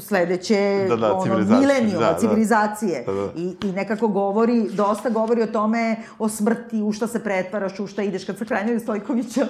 sledeće 0.00 0.86
Da, 0.88 0.96
da, 0.96 1.12
ono, 1.12 1.22
civilizacije. 1.24 1.60
milenijuma, 1.60 2.00
Da, 2.00 2.12
da. 2.12 2.18
civilizacije. 2.18 3.02
Da, 3.06 3.12
da. 3.12 3.28
I, 3.36 3.56
I 3.62 3.72
nekako 3.72 4.08
govori, 4.08 4.68
dosta 4.72 5.10
govori 5.10 5.42
o 5.42 5.46
tome, 5.46 5.96
o 6.18 6.28
smrti, 6.28 6.82
u 6.82 6.92
šta 6.92 7.06
se 7.06 7.24
pretvaraš, 7.24 7.80
u 7.80 7.86
šta 7.86 8.02
ideš. 8.02 8.24
Kad 8.24 8.38
sakranjaju 8.38 8.80
Stojkovića, 8.80 9.46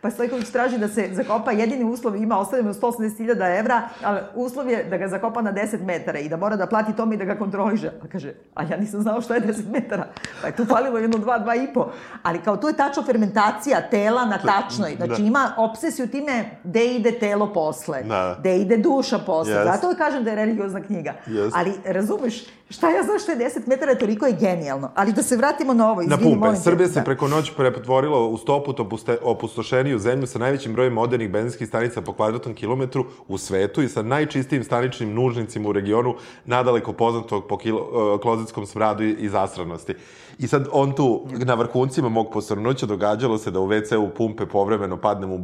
pa 0.00 0.10
Stojković 0.10 0.50
traži 0.50 0.78
da 0.78 0.88
se 0.88 1.08
zakopa, 1.12 1.50
jedini 1.52 1.84
uslov 1.84 2.16
ima 2.16 2.38
ostavljeno 2.38 2.74
180.000 2.74 3.58
evra, 3.58 3.82
ali 4.04 4.20
uslov 4.34 4.70
je 4.70 4.84
da 4.84 4.96
ga 4.96 5.08
zakopa 5.08 5.42
na 5.42 5.52
10 5.52 5.84
metara 5.84 6.18
i 6.18 6.28
da 6.28 6.36
mora 6.36 6.56
da 6.56 6.66
plati 6.66 6.92
tome 6.92 7.14
i 7.14 7.18
da 7.18 7.24
ga 7.24 7.34
kontroliže. 7.34 7.90
Pa 8.00 8.08
kaže, 8.08 8.34
a 8.54 8.62
ja 8.62 8.76
nisam 8.76 9.00
znao 9.00 9.20
šta 9.20 9.34
je 9.34 9.40
10 9.42 9.70
metara. 9.70 10.06
Pa 10.40 10.46
je 10.46 10.56
tu 10.56 10.64
falilo 10.64 10.98
jedno, 10.98 11.18
dva, 11.18 11.38
dva 11.38 11.54
i 11.54 11.66
po. 11.74 11.90
Ali 12.22 12.38
kao 12.38 12.56
to 12.56 12.68
je 12.68 12.76
tačno 12.76 13.02
fermentacija 13.02 13.80
tela 13.90 14.24
na 14.24 14.38
tačnoj. 14.38 14.94
Znači 14.96 15.22
Da. 15.22 15.26
ima 15.28 15.52
obsesiju 15.56 16.06
time 16.22 16.44
gde 16.64 16.86
ide 16.86 17.12
telo 17.12 17.46
posle, 17.48 18.02
Da. 18.02 18.36
gde 18.40 18.56
ide 18.56 18.76
duša 18.76 19.18
posle. 19.18 19.52
Yes. 19.54 19.64
Zato 19.66 19.96
kažem 19.96 20.24
da 20.24 20.30
je 20.30 20.36
religiozna 20.36 20.80
knjiga. 20.80 21.14
Yes. 21.26 21.50
Ali 21.54 21.72
razumeš, 21.86 22.34
šta 22.70 22.90
ja 22.90 23.02
znam 23.02 23.18
što 23.18 23.32
je 23.32 23.38
10 23.38 23.66
metara, 23.66 23.94
toliko 23.94 24.26
je 24.26 24.32
genijalno. 24.34 24.90
Ali 24.94 25.12
da 25.12 25.22
se 25.22 25.36
vratimo 25.36 25.74
na 25.74 25.90
ovo, 25.90 25.96
Na 25.96 26.02
izvini, 26.04 26.22
pumpe. 26.22 26.38
molim 26.38 26.54
te. 26.54 26.62
Srbija 26.62 26.88
se 26.88 26.94
Da. 26.94 27.04
preko 27.04 27.28
noći 27.28 27.52
prepotvorila 27.56 28.20
u 28.20 28.38
stoput 28.38 28.80
opuste, 28.80 29.18
opustošeniju 29.22 29.98
zemlju 29.98 30.26
sa 30.26 30.38
najvećim 30.38 30.72
brojem 30.72 30.92
modernih 30.92 31.30
benzinskih 31.30 31.68
stanica 31.68 32.02
po 32.02 32.12
kvadratnom 32.12 32.54
kilometru 32.54 33.04
u 33.28 33.38
svetu 33.38 33.82
i 33.82 33.88
sa 33.88 34.02
najčistijim 34.02 34.64
staničnim 34.64 35.14
nužnicima 35.14 35.68
u 35.68 35.72
regionu, 35.72 36.14
nadaleko 36.44 36.92
poznatog 36.92 37.46
po 37.46 37.58
kilo, 37.58 37.80
uh, 38.14 38.20
klozetskom 38.20 38.66
smradu 38.66 39.02
i 39.04 39.28
zasranosti. 39.28 39.94
I 40.42 40.48
sad 40.48 40.66
on 40.72 40.92
tu, 40.92 41.26
na 41.44 41.54
vrhuncima 41.54 42.08
mog 42.08 42.30
posrnuća, 42.32 42.86
događalo 42.86 43.38
se 43.38 43.50
da 43.50 43.60
u 43.60 43.68
WC-u 43.68 44.08
pumpe 44.08 44.46
povremeno 44.46 44.96
padnem 44.96 45.32
u 45.32 45.38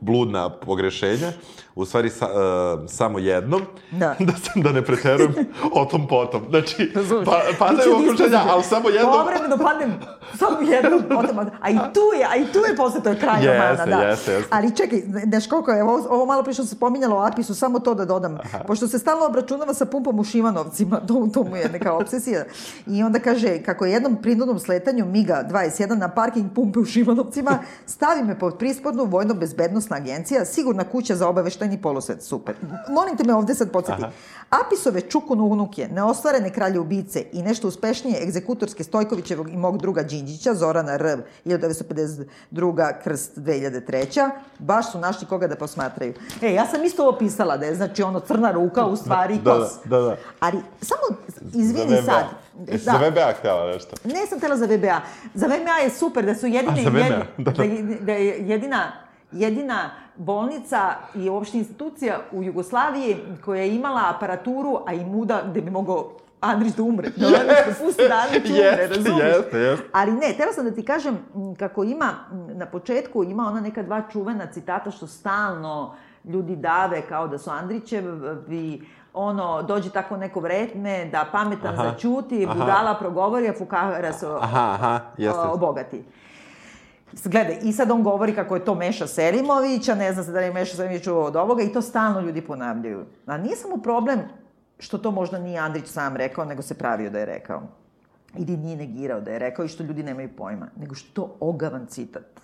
bludna 0.00 0.50
pogrešenja, 0.50 1.32
u 1.74 1.84
stvari 1.84 2.10
sa, 2.10 2.26
uh, 2.26 2.90
samo 2.90 3.18
jednom, 3.18 3.62
Da. 3.90 4.14
da, 4.26 4.32
sam, 4.32 4.62
da 4.62 4.72
ne 4.72 4.82
preterujem, 4.82 5.34
o 5.80 5.84
tom 5.84 6.08
potom. 6.08 6.42
Znači, 6.50 6.92
Razumeš? 6.94 7.24
pa, 7.24 7.40
padaju 7.58 7.98
Biće 7.98 8.12
okruženja, 8.12 8.42
ali 8.50 8.62
samo 8.62 8.88
jednom. 8.88 9.12
Povremeno 9.12 9.56
padnem, 9.64 9.94
samo 10.38 10.70
jednom, 10.70 11.02
potom, 11.08 11.38
a 11.60 11.70
i 11.70 11.76
tu 11.94 12.00
je, 12.18 12.26
a 12.30 12.36
i 12.36 12.52
tu 12.52 12.58
je 12.58 12.76
posle, 12.76 13.02
to 13.02 13.08
je 13.08 13.18
kraj 13.18 13.44
Jeste, 13.44 13.58
romana, 13.58 13.96
da. 13.96 14.02
jeste, 14.02 14.32
jeste. 14.32 14.48
Ali 14.50 14.76
čekaj, 14.76 15.02
znaš 15.26 15.46
koliko 15.46 15.70
je, 15.70 15.82
ovo, 15.82 16.06
ovo 16.10 16.26
malo 16.26 16.42
pre 16.42 16.52
što 16.52 16.64
se 16.64 16.78
pominjalo 16.78 17.16
o 17.16 17.26
Apisu, 17.26 17.54
samo 17.54 17.78
to 17.78 17.94
da 17.94 18.04
dodam. 18.04 18.38
Pošto 18.66 18.88
se 18.88 18.98
stalno 18.98 19.26
obračunava 19.26 19.74
sa 19.74 19.84
pumpom 19.86 20.18
u 20.18 20.24
Šimanovcima, 20.24 21.00
to, 21.08 21.28
to 21.34 21.42
mu 21.42 21.56
je 21.56 21.68
neka 21.68 21.92
obsesija. 21.92 22.44
I 22.86 23.02
onda 23.02 23.18
kaže, 23.18 23.58
kako 23.62 23.84
je 23.84 23.92
jednom 23.92 24.16
prinudnom 24.44 24.58
sletanju 24.58 25.04
MIGA 25.06 25.44
21 25.50 25.98
na 25.98 26.08
parking 26.08 26.54
pumpe 26.54 26.78
u 26.78 26.84
Šimanovcima, 26.84 27.58
stavi 27.86 28.22
me 28.22 28.38
pod 28.38 28.58
prispodnu 28.58 29.04
vojno-bezbednostna 29.04 29.96
agencija, 29.96 30.44
sigurna 30.44 30.84
kuća 30.84 31.16
za 31.16 31.28
obaveštajni 31.28 31.82
polosvet. 31.82 32.22
Super. 32.22 32.54
Molim 32.88 33.16
te 33.16 33.24
me 33.24 33.34
ovde 33.34 33.54
sad 33.54 33.70
podsjeti. 33.70 34.02
Apisove 34.56 35.00
čukunu 35.00 35.44
unuke, 35.44 35.88
neostvarene 35.88 36.50
kralje 36.50 36.78
ubice 36.80 37.24
i 37.32 37.42
nešto 37.42 37.68
uspešnije 37.68 38.22
egzekutorske 38.22 38.84
Stojkovićevog 38.84 39.48
i 39.48 39.56
mog 39.56 39.78
druga 39.78 40.02
Đinđića, 40.02 40.54
Zorana 40.54 40.92
R. 40.92 41.16
1952. 41.44 42.24
Krst 43.04 43.38
2003. 43.38 44.30
Baš 44.58 44.92
su 44.92 44.98
našli 44.98 45.26
koga 45.26 45.46
da 45.46 45.56
posmatraju. 45.56 46.14
E, 46.42 46.52
ja 46.52 46.66
sam 46.66 46.84
isto 46.84 47.02
ovo 47.02 47.18
pisala, 47.18 47.56
da 47.56 47.66
je 47.66 47.74
znači 47.74 48.02
ono 48.02 48.20
crna 48.20 48.50
ruka 48.50 48.86
u 48.86 48.96
stvari 48.96 49.38
Da, 49.38 49.52
kos. 49.52 49.68
da, 49.84 49.98
da. 49.98 50.16
Ali, 50.40 50.58
samo, 50.80 51.18
izvini 51.54 52.02
sad. 52.02 52.24
Jesi 52.68 52.84
za 52.84 52.92
VBA 52.92 53.32
htjela 53.32 53.66
nešto? 53.66 53.96
Ne 54.04 54.26
sam 54.26 54.40
tela 54.40 54.56
za 54.56 54.66
VBA. 54.66 55.00
Za 55.34 55.46
VBA 55.46 55.76
je 55.84 55.90
super 55.90 56.24
da 56.24 56.34
su 56.34 56.46
jedine... 56.46 56.80
A, 56.80 56.84
za 56.84 56.90
VBA, 56.90 57.24
da, 57.38 57.44
da. 57.44 57.50
da, 57.52 57.62
je- 57.62 57.98
da 58.00 58.12
je 58.12 58.48
jedina, 58.48 58.92
jedina 59.32 59.90
bolnica 60.16 60.94
i 61.14 61.30
uopšte 61.30 61.58
institucija 61.58 62.18
u 62.32 62.42
Jugoslaviji 62.42 63.16
koja 63.44 63.62
je 63.62 63.74
imala 63.74 64.02
aparaturu, 64.16 64.78
a 64.86 64.92
i 64.92 65.04
muda 65.04 65.42
gde 65.50 65.60
bi 65.60 65.70
mogao 65.70 66.10
Andrić 66.40 66.74
da 66.74 66.82
umre. 66.82 67.08
Da 67.16 67.26
yes, 67.28 67.46
da 67.46 67.84
pusti 67.84 68.02
da 68.08 68.14
Andrić 68.14 68.50
umre, 68.50 68.62
Jeste, 68.62 68.86
razumiješ? 68.86 69.36
jeste, 69.36 69.58
jeste. 69.58 69.84
Ali 69.92 70.12
ne, 70.12 70.34
tela 70.36 70.52
sam 70.52 70.64
da 70.64 70.70
ti 70.70 70.84
kažem 70.84 71.18
kako 71.58 71.84
ima, 71.84 72.10
na 72.48 72.66
početku 72.66 73.24
ima 73.24 73.42
ona 73.42 73.60
neka 73.60 73.82
dva 73.82 74.02
čuvena 74.12 74.46
citata 74.46 74.90
što 74.90 75.06
stalno 75.06 75.94
ljudi 76.24 76.56
dave 76.56 77.02
kao 77.02 77.28
da 77.28 77.38
su 77.38 77.50
Andrićevi, 77.50 78.80
ono, 79.14 79.62
dođe 79.62 79.90
tako 79.90 80.16
neko 80.16 80.40
vreme 80.40 81.08
da 81.12 81.24
pametan 81.32 81.74
Aha, 81.74 81.90
začuti, 81.90 82.44
aha. 82.44 82.54
budala 82.54 82.94
progovori, 82.94 83.48
a 83.48 83.52
fukara 83.52 84.12
se 84.12 84.26
Aha, 84.40 84.70
aha, 84.74 85.00
jeste. 85.18 85.40
obogati. 85.40 86.04
Gledaj, 87.24 87.58
i 87.62 87.72
sad 87.72 87.90
on 87.90 88.02
govori 88.02 88.34
kako 88.34 88.54
je 88.54 88.64
to 88.64 88.74
Meša 88.74 89.06
Selimović, 89.06 89.88
a 89.88 89.94
ne 89.94 90.12
zna 90.12 90.22
se 90.22 90.32
da 90.32 90.38
li 90.38 90.44
je 90.44 90.52
Meša 90.52 90.76
Selimović 90.76 91.04
čuo 91.04 91.24
od 91.24 91.36
ovoga 91.36 91.62
i 91.62 91.72
to 91.72 91.82
stalno 91.82 92.20
ljudi 92.20 92.40
ponavljaju. 92.40 93.04
A 93.26 93.38
nije 93.38 93.56
samo 93.56 93.76
problem 93.76 94.20
što 94.78 94.98
to 94.98 95.10
možda 95.10 95.38
nije 95.38 95.58
Andrić 95.58 95.86
sam 95.86 96.16
rekao, 96.16 96.44
nego 96.44 96.62
se 96.62 96.74
pravio 96.74 97.10
da 97.10 97.18
je 97.18 97.26
rekao. 97.26 97.62
Ili 98.38 98.56
nije 98.56 98.76
negirao 98.76 99.20
da 99.20 99.30
je 99.30 99.38
rekao 99.38 99.64
i 99.64 99.68
što 99.68 99.82
ljudi 99.82 100.02
nemaju 100.02 100.36
pojma, 100.36 100.68
nego 100.76 100.94
što 100.94 101.12
to 101.12 101.36
ogavan 101.40 101.86
citat. 101.86 102.40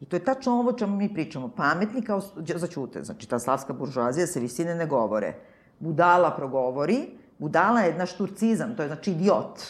I 0.00 0.04
to 0.04 0.16
je 0.16 0.24
tačno 0.24 0.52
ovo 0.52 0.72
čemu 0.72 0.96
mi 0.96 1.14
pričamo. 1.14 1.48
Pametni 1.48 2.02
kao 2.02 2.20
začute, 2.56 3.04
znači 3.04 3.28
ta 3.28 3.38
slavska 3.38 3.72
buržuazija 3.72 4.26
se 4.26 4.40
visine 4.40 4.74
ne 4.74 4.86
govore. 4.86 5.34
Budala 5.78 6.30
progovori, 6.36 7.18
budala 7.38 7.80
je 7.80 7.94
naš 7.94 8.16
turcizam, 8.16 8.76
to 8.76 8.82
je 8.82 8.88
znači 8.88 9.10
idiot. 9.10 9.60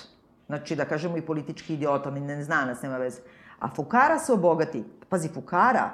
Znači 0.46 0.76
da 0.76 0.84
kažemo 0.84 1.16
i 1.16 1.22
politički 1.22 1.74
idiot, 1.74 2.06
ali 2.06 2.20
ne 2.20 2.44
zna 2.44 2.64
nas, 2.64 2.82
nema 2.82 2.96
veze. 2.96 3.20
A 3.62 3.68
Fukara 3.68 4.18
se 4.18 4.32
obogati. 4.32 4.84
Pazi, 5.08 5.28
Fukara, 5.28 5.90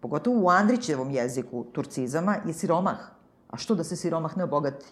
pogotovo 0.00 0.44
u 0.44 0.50
Andrićevom 0.50 1.10
jeziku 1.10 1.64
turcizama, 1.72 2.36
je 2.46 2.54
siromah. 2.54 2.98
A 3.50 3.56
što 3.56 3.74
da 3.74 3.84
se 3.84 3.96
siromah 3.96 4.36
ne 4.36 4.44
obogati? 4.44 4.86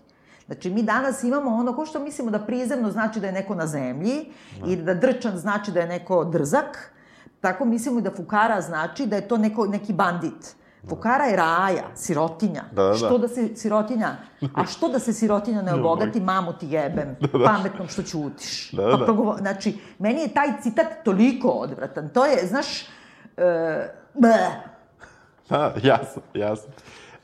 Znači, 0.47 0.71
mi 0.71 0.83
danas 0.83 1.23
imamo 1.25 1.55
ono, 1.55 1.77
ko 1.77 1.87
što 1.87 2.01
mislimo 2.01 2.31
da 2.31 2.39
prizemno 2.39 2.91
znači 2.91 3.21
da 3.21 3.27
je 3.27 3.33
neko 3.33 3.55
na 3.55 3.67
zemlji 3.67 4.33
i 4.67 4.77
da 4.77 4.95
drčan 4.95 5.39
znači 5.39 5.73
da 5.73 5.81
je 5.81 5.87
neko 5.87 6.25
drzak, 6.25 6.93
tako 7.41 7.65
mislimo 7.65 7.99
i 7.99 8.03
da 8.03 8.11
fukara 8.11 8.61
znači 8.61 9.07
da 9.07 9.17
je 9.17 9.29
to 9.29 9.37
neko, 9.37 9.67
neki 9.67 9.93
bandit. 9.93 10.57
Fukara 10.89 11.25
je 11.25 11.37
raja, 11.37 11.85
sirotinja. 11.95 12.63
Da, 12.73 12.83
da, 12.83 12.89
da. 12.89 12.95
Što 12.95 13.19
da 13.19 13.29
se 13.29 13.57
sirotinja, 13.57 14.17
a 14.55 14.67
što 14.67 14.89
da 14.89 14.99
se 14.99 15.13
sirotinja 15.13 15.63
ne 15.63 15.75
obogati, 15.75 16.21
mamu 16.21 16.53
ti 16.53 16.67
jebem, 16.69 17.17
pametnom 17.47 17.89
što 17.89 18.03
ćutiš. 18.03 18.71
Da, 18.71 18.83
da, 18.83 18.91
Pa 18.91 18.97
da. 18.97 19.05
progovo- 19.05 19.39
Znači, 19.39 19.79
meni 19.99 20.21
je 20.21 20.29
taj 20.29 20.61
citat 20.63 20.87
toliko 21.05 21.49
odvratan. 21.49 22.09
To 22.09 22.27
je, 22.27 22.47
znaš, 22.47 22.83
e, 23.37 23.89
bleh, 24.15 24.53
Da, 25.49 25.75
jasno, 25.83 26.23
jasno. 26.35 26.73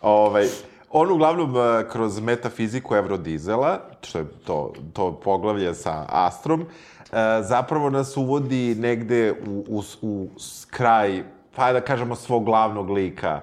Ovaj, 0.02 0.46
on 0.90 1.10
uglavnom 1.10 1.56
eh, 1.56 1.88
kroz 1.88 2.20
metafiziku 2.20 2.94
Eurodizela, 2.94 3.78
što 4.02 4.18
je 4.18 4.24
to, 4.44 4.72
to 4.92 5.12
poglavlje 5.14 5.74
sa 5.74 6.04
Astrom, 6.08 6.60
eh, 6.60 7.16
zapravo 7.42 7.90
nas 7.90 8.16
uvodi 8.16 8.74
negde 8.74 9.32
u, 9.46 9.64
u, 9.68 9.82
u 10.02 10.28
kraj, 10.70 11.24
pa 11.56 11.72
da 11.72 11.80
kažemo, 11.80 12.14
svog 12.14 12.44
glavnog 12.44 12.90
lika, 12.90 13.40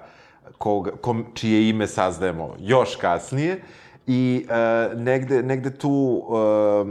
kog, 0.58 0.90
kom, 1.00 1.26
čije 1.34 1.68
ime 1.68 1.86
saznajemo 1.86 2.54
još 2.58 2.96
kasnije. 2.96 3.60
I 4.06 4.46
e, 4.48 4.94
negde, 4.96 5.42
negde 5.42 5.70
tu, 5.70 6.22
e, 6.28 6.84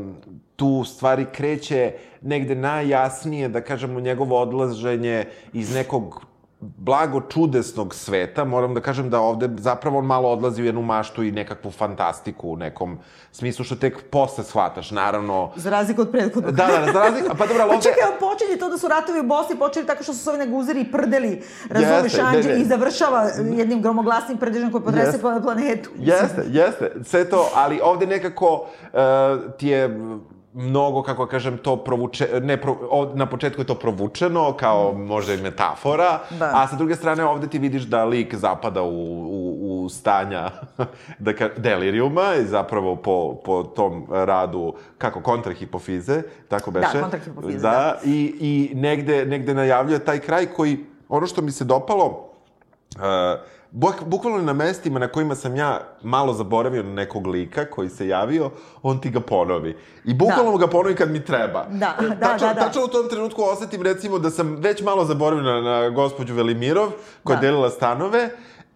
tu 0.56 0.84
stvari 0.86 1.26
kreće 1.34 1.94
negde 2.22 2.56
najjasnije, 2.56 3.50
da 3.50 3.62
kažemo, 3.62 4.00
njegovo 4.00 4.42
odlaženje 4.42 5.26
iz 5.54 5.76
nekog 5.76 6.29
blago 6.62 7.22
čudesnog 7.22 7.96
sveta, 7.96 8.46
moram 8.46 8.74
da 8.74 8.82
kažem 8.82 9.10
da 9.10 9.20
ovde 9.20 9.50
zapravo 9.58 9.98
on 10.00 10.06
malo 10.06 10.30
odlazi 10.30 10.62
u 10.62 10.66
jednu 10.66 10.82
maštu 10.82 11.24
i 11.24 11.32
nekakvu 11.32 11.72
fantastiku 11.72 12.50
u 12.50 12.56
nekom 12.56 13.00
smislu 13.32 13.66
što 13.66 13.76
tek 13.76 14.10
posle 14.10 14.44
shvataš, 14.44 14.92
naravno... 14.92 15.52
Za 15.56 15.70
razliku 15.70 16.02
od 16.02 16.12
prethodnog. 16.12 16.56
Da, 16.56 16.68
da, 16.68 16.92
za 16.94 17.00
razliku, 17.00 17.36
pa 17.38 17.48
dobro, 17.48 17.64
ali 17.64 17.72
ovde... 17.76 17.84
čekaj, 17.84 18.04
on 18.14 18.20
počinje 18.20 18.58
to 18.60 18.70
da 18.70 18.78
su 18.78 18.88
ratovi 18.88 19.20
u 19.20 19.24
Bosni, 19.24 19.56
počeli 19.56 19.88
tako 19.88 20.04
što 20.04 20.14
su 20.14 20.20
se 20.20 20.30
ovi 20.30 20.40
neguzeri 20.40 20.82
i 20.82 20.92
prdeli, 20.92 21.42
razumeš, 21.70 22.14
Jeste, 22.14 22.22
anđe, 22.22 22.54
i 22.54 22.66
završava 22.66 23.30
jednim 23.58 23.82
gromoglasnim 23.82 24.38
prdežem 24.38 24.72
koji 24.72 24.84
podrese 24.84 25.08
Jeste. 25.08 25.42
planetu. 25.44 25.90
Jeste, 25.98 26.44
jeste, 26.48 26.92
sve 27.04 27.30
to, 27.30 27.50
ali 27.56 27.80
ovde 27.84 28.06
nekako 28.06 28.68
uh, 28.94 29.00
ti 29.58 29.68
je 29.68 30.00
mnogo, 30.54 31.04
kako 31.04 31.26
kažem, 31.26 31.58
to 31.58 31.78
provuče, 31.78 32.28
ne, 32.42 32.62
pro, 32.62 32.78
od, 32.90 33.18
na 33.18 33.26
početku 33.26 33.62
je 33.62 33.66
to 33.66 33.76
provučeno, 33.76 34.54
kao 34.54 34.94
možda 34.94 35.34
i 35.34 35.38
metafora, 35.38 36.20
Da. 36.30 36.52
a 36.56 36.68
sa 36.68 36.76
druge 36.76 36.96
strane 36.96 37.26
ovde 37.26 37.48
ti 37.48 37.60
vidiš 37.60 37.84
da 37.84 38.06
lik 38.06 38.36
zapada 38.36 38.82
u, 38.82 38.90
u, 38.90 39.84
u 39.84 39.90
stanja 39.90 40.50
da 41.20 41.34
ka, 41.34 41.50
deliriuma 41.58 42.36
i 42.36 42.46
zapravo 42.46 42.96
po, 42.96 43.36
po 43.46 43.64
tom 43.64 44.06
radu, 44.10 44.74
kako 44.98 45.22
kontrahipofize, 45.22 46.22
tako 46.48 46.72
beše. 46.72 47.02
kontrahipofize, 47.02 47.60
da. 47.60 48.00
I, 48.06 48.36
i 48.40 48.76
negde, 48.76 49.26
negde 49.26 49.54
najavljuje 49.54 50.00
taj 50.00 50.20
kraj 50.20 50.46
koji, 50.46 50.78
ono 51.10 51.28
što 51.28 51.42
mi 51.42 51.52
se 51.52 51.64
dopalo, 51.64 52.26
Uh, 52.96 53.02
buk, 53.72 54.04
bukvalno 54.04 54.42
na 54.42 54.54
mestima 54.54 55.00
na 55.00 55.08
kojima 55.08 55.36
sam 55.36 55.56
ja 55.56 55.82
malo 56.04 56.34
zaboravio 56.34 56.84
na 56.84 56.94
nekog 56.94 57.28
lika 57.28 57.66
koji 57.66 57.90
se 57.90 58.08
javio, 58.08 58.50
on 58.84 59.02
ti 59.02 59.10
ga 59.10 59.20
ponovi. 59.20 59.76
I 60.06 60.14
bukvalno 60.14 60.52
Da. 60.52 60.58
ga 60.58 60.68
ponovi 60.68 60.96
kad 60.96 61.12
mi 61.12 61.26
treba. 61.26 61.66
Da, 61.66 61.96
da, 62.00 62.16
tačno, 62.18 62.48
da, 62.48 62.54
da. 62.54 62.62
Tačno 62.62 62.84
u 62.84 62.88
tom 62.88 63.10
trenutku 63.10 63.44
osetim 63.44 63.82
recimo 63.82 64.20
da 64.20 64.30
sam 64.30 64.56
već 64.56 64.82
malo 64.82 65.06
zaboravio 65.06 65.44
na, 65.44 65.62
na 65.62 65.90
gospođu 65.90 66.34
Velimirov, 66.34 66.90
koja 67.24 67.40
Da. 67.40 67.46
je 67.46 67.52
delila 67.52 67.70
stanove, 67.70 68.30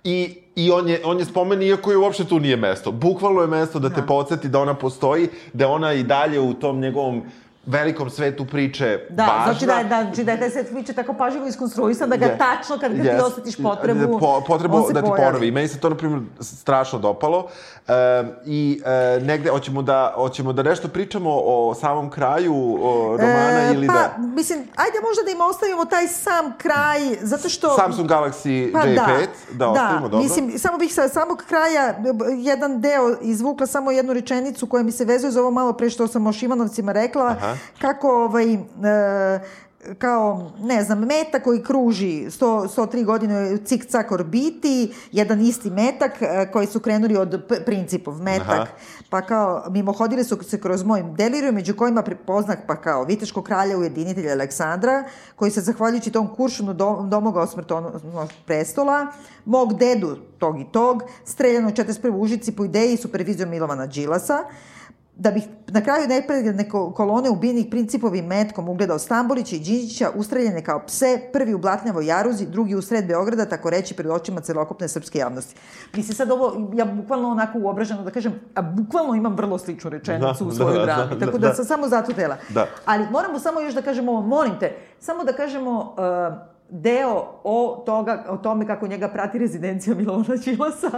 i 0.03 0.39
I 0.55 0.71
on 0.71 0.89
je, 0.89 1.01
on 1.05 1.19
je 1.19 1.25
spomen, 1.25 1.61
iako 1.61 1.91
je 1.91 1.97
uopšte 1.97 2.23
tu 2.23 2.39
nije 2.39 2.57
mesto. 2.57 2.91
Bukvalno 2.91 3.41
je 3.41 3.47
mesto 3.47 3.79
da 3.79 3.89
te 3.89 4.01
Da. 4.01 4.07
podsjeti 4.07 4.49
da 4.49 4.59
ona 4.59 4.73
postoji, 4.73 5.29
da 5.53 5.67
ona 5.67 5.93
i 5.93 6.03
dalje 6.03 6.39
u 6.39 6.53
tom 6.53 6.79
njegovom 6.79 7.23
velikom 7.65 8.09
svetu 8.09 8.45
priče 8.45 8.99
Da, 9.09 9.25
važna. 9.25 9.43
znači 9.45 9.65
da, 9.65 9.73
je- 9.73 9.83
da, 9.83 10.03
znači 10.03 10.23
da 10.23 10.31
je 10.31 10.39
taj 10.39 10.49
set 10.49 10.69
priče 10.69 10.93
tako 10.93 11.13
pažljivo 11.13 11.47
iskonstruisan 11.47 12.09
da 12.09 12.15
ga 12.17 12.25
Je. 12.25 12.37
tačno 12.37 12.77
kad, 12.77 12.91
ti 12.91 12.97
Yes. 12.99 13.21
osjetiš 13.23 13.55
potrebu, 13.57 14.19
Po, 14.19 14.41
potrebu 14.41 14.77
on 14.77 14.87
se 14.87 14.93
da 14.93 15.01
ti 15.01 15.07
pojavi. 15.07 15.25
ponovi. 15.25 15.51
Meni 15.51 15.67
se 15.67 15.79
to, 15.79 15.89
na 15.89 15.97
primjer, 15.97 16.21
strašno 16.39 16.99
dopalo. 16.99 17.47
E, 17.87 17.93
I 18.45 18.81
e, 18.85 19.19
negde, 19.19 19.49
hoćemo 19.49 19.81
da, 19.81 20.13
hoćemo 20.15 20.53
da 20.53 20.63
nešto 20.63 20.87
pričamo 20.87 21.29
o 21.35 21.75
samom 21.75 22.09
kraju 22.09 22.53
o, 22.81 23.17
romana 23.17 23.59
E, 23.61 23.73
ili 23.73 23.87
pa, 23.87 23.93
da... 23.93 24.13
mislim, 24.19 24.59
ajde 24.59 24.97
možda 24.99 25.23
da 25.25 25.31
im 25.31 25.41
ostavimo 25.41 25.85
taj 25.85 26.07
sam 26.07 26.53
kraj, 26.57 26.99
zato 27.21 27.49
što... 27.49 27.75
Samsung 27.75 28.09
Galaxy 28.09 28.71
Pa 28.73 28.79
J5, 28.79 28.95
da, 28.95 29.55
da, 29.55 29.69
ostavimo, 29.69 30.01
dobro. 30.01 30.19
Mislim, 30.19 30.51
samo 30.53 30.77
bih 30.77 30.93
sa 30.93 31.09
samog 31.09 31.43
kraja 31.43 31.95
jedan 32.37 32.81
deo 32.81 33.15
izvukla 33.21 33.67
samo 33.67 33.91
jednu 33.91 34.13
rečenicu 34.13 34.67
koja 34.67 34.83
mi 34.83 34.91
se 34.91 35.05
vezuje 35.05 35.31
za 35.31 35.41
ovo 35.41 35.51
malo 35.51 35.73
pre 35.73 35.89
što 35.89 36.07
sam 36.07 36.27
o 36.27 36.33
Šimanovcima 36.33 36.91
rekla, 36.91 37.25
Aha. 37.27 37.52
Kako 37.81 38.07
ovaj, 38.07 38.53
e, 38.53 38.59
kao, 39.97 40.51
ne 40.59 40.83
znam, 40.83 40.99
meta 40.99 41.39
koji 41.39 41.63
kruži 41.63 42.25
100, 42.25 42.67
103 42.75 43.05
godine 43.05 43.53
u 43.53 43.57
cik-cak 43.57 44.11
orbiti, 44.13 44.93
jedan 45.11 45.41
isti 45.41 45.69
metak 45.69 46.21
e, 46.21 46.51
koji 46.51 46.67
su 46.67 46.79
krenuli 46.79 47.17
od 47.17 47.41
principov 47.65 48.21
metak, 48.21 48.49
Aha. 48.49 48.67
pa 49.09 49.21
kao 49.21 49.65
mimohodile 49.69 50.23
su 50.23 50.43
se 50.43 50.61
kroz 50.61 50.83
moj 50.83 51.03
deliriju, 51.17 51.53
među 51.53 51.75
kojima 51.75 52.01
prepoznak 52.01 52.59
pa 52.67 52.75
kao 52.75 53.03
Viteškog 53.03 53.43
kralja 53.43 53.77
ujedinitelja 53.77 54.31
Aleksandra, 54.31 55.03
koji 55.35 55.51
se 55.51 55.61
zahvaljujući 55.61 56.11
tom 56.11 56.35
kuršunu 56.35 56.73
do, 56.73 57.05
domogao 57.09 57.47
smrtonosnog 57.47 58.29
prestola, 58.45 59.07
mog 59.45 59.77
dedu 59.77 60.17
tog 60.39 60.59
i 60.59 60.65
tog, 60.71 61.03
streljano 61.25 61.67
u 61.67 61.71
41. 61.71 62.11
užici 62.11 62.51
po 62.51 62.65
ideji 62.65 62.93
i 62.93 62.97
supervizijom 62.97 63.49
Milovana 63.49 63.85
Đilasa, 63.85 64.43
da 65.15 65.31
bih 65.31 65.43
na 65.67 65.81
kraju 65.81 66.07
nepregledne 66.07 66.69
ko- 66.69 66.93
kolone 66.93 67.29
ubijenih 67.29 67.65
principovim 67.71 68.25
metkom 68.25 68.69
ugledao 68.69 68.99
Stambolića 68.99 69.55
i 69.55 69.59
Đinđića, 69.59 70.09
ustreljene 70.15 70.63
kao 70.63 70.79
pse, 70.79 71.19
prvi 71.33 71.53
u 71.53 71.57
Blatnjavoj 71.57 72.05
Jaruzi, 72.05 72.45
drugi 72.45 72.75
u 72.75 72.81
sred 72.81 73.07
Beograda, 73.07 73.45
tako 73.45 73.69
reći 73.69 73.93
pred 73.93 74.11
očima 74.11 74.41
celokupne 74.41 74.87
srpske 74.87 75.19
javnosti. 75.19 75.55
Mislim 75.95 76.15
sad 76.15 76.31
ovo, 76.31 76.71
ja 76.73 76.85
bukvalno 76.85 77.29
onako 77.29 77.59
uobraženo 77.59 78.03
da 78.03 78.11
kažem, 78.11 78.33
a 78.55 78.61
bukvalno 78.61 79.15
imam 79.15 79.35
vrlo 79.35 79.57
sličnu 79.57 79.89
rečenicu 79.89 80.43
Da, 80.43 80.47
u 80.47 80.51
svojoj 80.51 80.79
da, 80.79 80.85
drami, 80.85 81.15
da, 81.15 81.25
tako 81.25 81.37
da, 81.37 81.47
da. 81.47 81.53
sam 81.53 81.65
samo 81.65 81.87
zato 81.87 82.13
tela. 82.13 82.37
Da. 82.49 82.65
Ali 82.85 83.07
moramo 83.11 83.39
samo 83.39 83.59
još 83.59 83.73
da 83.73 83.81
kažemo 83.81 84.11
ovo, 84.11 84.21
molim 84.21 84.59
te, 84.59 84.71
samo 84.99 85.23
da 85.23 85.33
kažemo 85.33 85.95
uh, 85.97 86.35
deo 86.71 87.25
o, 87.43 87.83
toga, 87.85 88.25
o 88.29 88.37
tome 88.37 88.67
kako 88.67 88.87
njega 88.87 89.07
prati 89.07 89.37
rezidencija 89.39 89.95
Milovana 89.95 90.35
Đilasa 90.35 90.89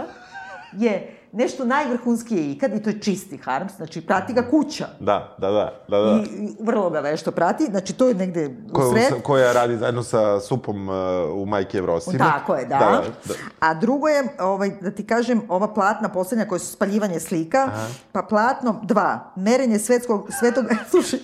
je 0.72 1.15
nešto 1.36 1.64
najvrhunskije 1.64 2.50
ikad 2.52 2.74
i 2.74 2.82
to 2.82 2.90
je 2.90 3.00
čisti 3.00 3.38
harms, 3.38 3.72
znači 3.76 4.00
prati 4.00 4.32
ga 4.32 4.50
kuća. 4.50 4.86
Da, 5.00 5.36
da, 5.38 5.50
da, 5.50 5.72
da, 5.88 5.98
da. 5.98 6.22
I, 6.30 6.56
vrlo 6.60 6.90
ga 6.90 7.00
vešto 7.00 7.30
prati, 7.30 7.64
znači 7.64 7.92
to 7.92 8.08
je 8.08 8.14
negde 8.14 8.56
u 8.72 8.92
sred. 8.92 9.22
koja 9.22 9.52
radi 9.52 9.76
zajedno 9.76 10.02
sa 10.02 10.40
supom 10.40 10.88
uh, 10.88 10.94
u 11.34 11.46
Majke 11.46 11.78
Evrosime. 11.78 12.18
Tako 12.18 12.54
je, 12.54 12.64
da. 12.64 12.78
da, 12.78 13.02
da. 13.24 13.34
A 13.60 13.74
drugo 13.74 14.08
je, 14.08 14.28
ovaj, 14.40 14.70
da 14.80 14.90
ti 14.90 15.06
kažem, 15.06 15.42
ova 15.48 15.74
platna 15.74 16.08
poslednja 16.08 16.48
koja 16.48 16.58
su 16.58 16.72
spaljivanje 16.72 17.20
slika, 17.20 17.70
pa 18.12 18.22
platno, 18.22 18.80
dva, 18.82 19.32
merenje 19.36 19.78
svetskog, 19.78 20.28
svetog, 20.40 20.64
slušaj, 20.90 21.18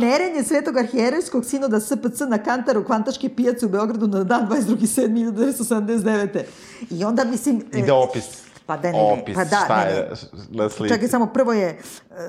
merenje 0.00 0.42
svetog 0.42 0.76
arhijerejskog 0.76 1.44
sinoda 1.44 1.80
SPC 1.80 2.20
na 2.28 2.38
kantaru 2.38 2.84
Kvantaške 2.84 3.28
pijace 3.28 3.66
u 3.66 3.68
Beogradu 3.68 4.06
na 4.06 4.24
dan 4.24 4.48
22.7.1979. 4.48 6.42
I 6.90 7.04
onda, 7.04 7.24
mislim... 7.24 7.64
I 7.72 7.80
e, 7.80 7.82
da 7.82 7.94
opis. 7.94 8.41
Pa 8.66 8.76
da, 8.76 8.92
ne, 8.92 8.98
ne, 8.98 9.12
opis, 9.12 9.34
pa 9.34 9.44
da, 9.44 9.60
šta 9.64 9.76
ne, 9.76 9.84
ne. 9.84 9.90
je 9.90 10.08
na 10.50 10.68
slici. 10.68 10.94
Čekaj, 10.94 11.08
samo 11.08 11.26
prvo 11.26 11.52
je, 11.52 11.78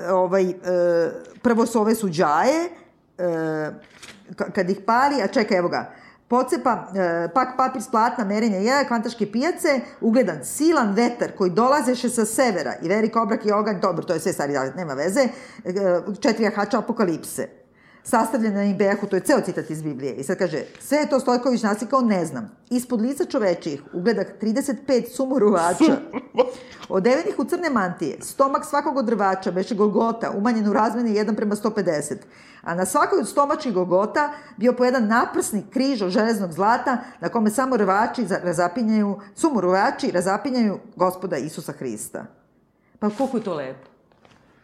e, 0.00 0.10
ovaj, 0.10 0.44
e, 0.44 0.54
prvo 1.42 1.66
su 1.66 1.80
ove 1.80 1.94
suđaje, 1.94 2.68
e, 3.18 3.24
ka- 4.30 4.52
kad 4.52 4.70
ih 4.70 4.80
pali, 4.86 5.22
a 5.22 5.26
čekaj, 5.26 5.58
evo 5.58 5.68
ga, 5.68 5.90
pocepa, 6.28 6.88
e, 6.96 7.28
pak 7.34 7.48
papir 7.56 7.82
s 7.82 7.90
platna, 7.90 8.24
merenja 8.24 8.58
jaja, 8.58 8.84
kvantaške 8.84 9.32
pijace, 9.32 9.68
ugledan 10.00 10.44
silan 10.44 10.92
vetar 10.92 11.32
koji 11.32 11.50
dolazeše 11.50 12.08
sa 12.08 12.24
severa 12.24 12.74
i 12.82 12.88
velik 12.88 13.16
obrak 13.16 13.46
i 13.46 13.52
oganj, 13.52 13.80
dobro, 13.80 14.04
to 14.04 14.14
je 14.14 14.20
sve 14.20 14.32
stari 14.32 14.52
zavet, 14.52 14.76
nema 14.76 14.94
veze, 14.94 15.20
e, 15.20 15.72
četiri 16.20 16.44
jahača 16.44 16.78
apokalipse. 16.78 17.48
Sastavljena 18.04 18.56
na 18.56 18.64
Imbejahu, 18.64 19.06
to 19.06 19.16
je 19.16 19.20
ceo 19.20 19.40
citat 19.40 19.70
iz 19.70 19.82
Biblije. 19.82 20.14
I 20.14 20.22
sad 20.22 20.38
kaže, 20.38 20.62
sve 20.80 20.98
je 20.98 21.08
to 21.08 21.20
Stojković 21.20 21.62
naslikao, 21.62 22.00
ne 22.00 22.24
znam. 22.26 22.50
Ispod 22.70 23.00
lica 23.00 23.24
čovečijih 23.24 23.82
ugledah 23.92 24.26
35 24.42 25.08
sumuruvača, 25.08 25.96
odevenih 26.88 27.38
u 27.38 27.44
crne 27.44 27.70
mantije, 27.70 28.16
stomak 28.20 28.64
svakog 28.64 28.96
od 28.96 29.04
drvača 29.04 29.50
beše 29.50 29.74
Golgota, 29.74 30.30
umanjen 30.30 30.68
u 30.68 30.72
razmeni 30.72 31.10
1 31.10 31.36
prema 31.36 31.54
150. 31.54 32.16
A 32.62 32.74
na 32.74 32.86
svakoj 32.86 33.18
od 33.18 33.28
stomačkih 33.28 33.72
Golgota 33.72 34.32
bio 34.56 34.72
po 34.72 34.84
jedan 34.84 35.06
naprsni 35.06 35.64
križ 35.70 36.02
od 36.02 36.10
železnog 36.10 36.52
zlata 36.52 36.98
na 37.20 37.28
kome 37.28 37.50
samo 37.50 37.76
rvači 37.76 38.26
za- 38.26 38.40
razapinjaju, 38.42 39.20
sumuruvači 39.34 40.10
razapinjaju 40.10 40.78
gospoda 40.96 41.36
Isusa 41.36 41.72
Hrista. 41.72 42.26
Pa 42.98 43.10
koliko 43.10 43.36
je 43.36 43.44
to 43.44 43.54
lepo. 43.54 43.88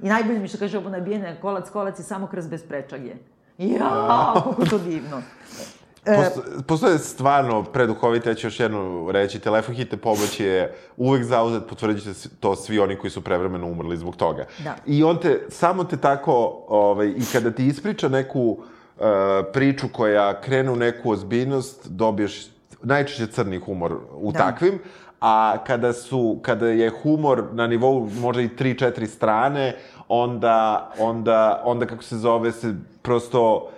I 0.00 0.08
najbolje 0.08 0.38
mi 0.38 0.48
što 0.48 0.58
kaže 0.58 0.78
ovo 0.78 0.90
nabijene 0.90 1.38
kolac, 1.40 1.70
kolac 1.70 1.98
i 1.98 2.02
samo 2.02 2.26
kroz 2.26 2.46
bez 2.46 2.62
prečage. 2.62 3.14
Ja, 3.60 4.34
je 4.58 4.68
to 4.70 4.78
divno. 4.78 5.22
E, 6.04 6.16
Posto, 6.16 6.42
postoje 6.66 6.98
stvarno 6.98 7.62
preduhovite, 7.64 8.30
ja 8.30 8.34
ću 8.34 8.46
još 8.46 8.60
jedno 8.60 9.10
reći, 9.10 9.38
telefon 9.38 9.74
hitne 9.74 9.98
pomoći 9.98 10.44
je 10.44 10.74
uvek 10.96 11.24
zauzet, 11.24 11.62
potvrđit 11.68 12.04
će 12.04 12.28
to 12.40 12.56
svi 12.56 12.78
oni 12.78 12.96
koji 12.96 13.10
su 13.10 13.20
prevremeno 13.20 13.66
umrli 13.66 13.96
zbog 13.96 14.16
toga. 14.16 14.46
Da. 14.64 14.76
I 14.86 15.04
on 15.04 15.18
te, 15.20 15.46
samo 15.48 15.84
te 15.84 15.96
tako, 15.96 16.64
ovaj, 16.68 17.08
i 17.08 17.22
kada 17.32 17.50
ti 17.50 17.66
ispriča 17.66 18.08
neku 18.08 18.40
uh, 18.40 19.04
priču 19.52 19.86
koja 19.92 20.40
krene 20.40 20.70
u 20.70 20.76
neku 20.76 21.10
ozbiljnost, 21.10 21.88
dobiješ 21.88 22.46
najčešće 22.82 23.26
crni 23.26 23.58
humor 23.58 23.96
u 24.14 24.32
Da. 24.32 24.38
takvim, 24.38 24.78
a 25.20 25.56
kada 25.66 25.92
su, 25.92 26.38
kada 26.42 26.68
je 26.68 26.90
humor 27.02 27.44
na 27.52 27.66
nivou 27.66 28.08
možda 28.20 28.42
i 28.42 28.48
3-4 28.48 29.06
strane, 29.06 29.76
onda, 30.10 30.90
onda, 30.98 31.62
onda 31.64 31.86
kako 31.86 32.02
se 32.02 32.16
zove, 32.18 32.52
se 32.52 32.74
prosto 33.02 33.68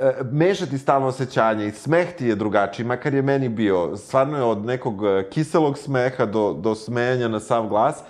e, 0.00 0.12
mešati 0.30 0.78
stalno 0.78 1.06
osjećanje 1.06 1.66
i 1.66 1.70
smeh 1.70 2.12
ti 2.12 2.26
je 2.26 2.34
drugačiji, 2.34 2.86
makar 2.86 3.14
je 3.14 3.22
meni 3.22 3.48
bio. 3.48 3.96
Stvarno 3.96 4.36
je 4.36 4.44
od 4.44 4.64
nekog 4.64 5.04
e, 5.04 5.28
kiselog 5.30 5.78
smeha 5.78 6.26
do, 6.26 6.52
do 6.52 6.74
smejanja 6.74 7.28
na 7.28 7.40
sav 7.40 7.68
glas. 7.68 8.00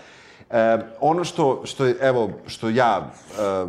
E, 0.50 0.78
ono 1.00 1.24
što, 1.24 1.60
što 1.64 1.84
je, 1.84 1.96
evo, 2.00 2.30
što 2.46 2.68
ja 2.68 3.10
e, 3.38 3.42
e, 3.42 3.66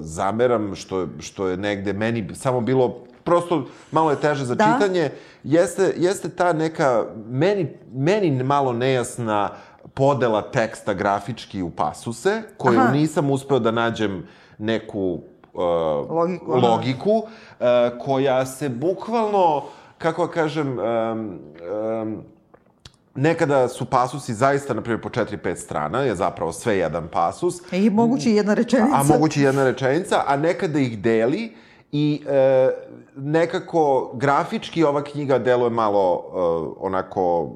zameram, 0.00 0.74
što, 0.74 1.06
što 1.20 1.48
je 1.48 1.56
negde 1.56 1.92
meni 1.92 2.28
samo 2.34 2.60
bilo 2.60 3.04
prosto 3.24 3.64
malo 3.92 4.10
je 4.10 4.20
teže 4.20 4.44
za 4.44 4.54
Da. 4.54 4.64
čitanje, 4.64 5.10
jeste, 5.44 5.94
jeste 5.96 6.28
ta 6.28 6.52
neka, 6.52 7.04
meni, 7.28 7.68
meni 7.92 8.42
malo 8.42 8.72
nejasna 8.72 9.50
podela 9.94 10.42
teksta 10.42 10.94
grafički 10.94 11.62
u 11.62 11.70
pasuse, 11.70 12.42
koju 12.56 12.80
Aha. 12.80 12.92
nisam 12.92 13.30
uspeo 13.30 13.58
da 13.58 13.70
nađem 13.70 14.26
neku 14.58 15.20
uh, 15.52 15.62
Logiku, 16.10 16.56
logiku 16.56 17.10
uh, 17.10 17.66
koja 18.04 18.46
se 18.46 18.68
bukvalno, 18.68 19.62
kako 19.98 20.26
da 20.26 20.32
kažem, 20.32 20.78
um, 20.78 21.38
um, 22.02 22.22
nekada 23.14 23.68
su 23.68 23.84
pasusi 23.84 24.34
zaista, 24.34 24.74
na 24.74 24.80
primjer, 24.80 25.02
po 25.02 25.08
4-5 25.08 25.56
strana, 25.56 26.00
je 26.00 26.14
zapravo 26.14 26.52
sve 26.52 26.78
jedan 26.78 27.08
pasus, 27.08 27.72
I 27.72 27.90
moguće 27.90 28.30
i 28.30 28.34
jedna 28.34 28.54
rečenica. 28.54 28.96
a 28.96 29.02
moguće 29.02 29.42
jedna 29.42 29.64
rečenica, 29.64 30.22
a 30.26 30.36
nekada 30.36 30.78
ih 30.78 30.98
deli 30.98 31.52
i 31.92 32.22
e, 32.28 32.70
nekako 33.16 34.10
grafički 34.14 34.84
ova 34.84 35.04
knjiga 35.04 35.38
deluje 35.38 35.70
malo 35.70 36.24
e, 36.24 36.38
onako 36.80 37.50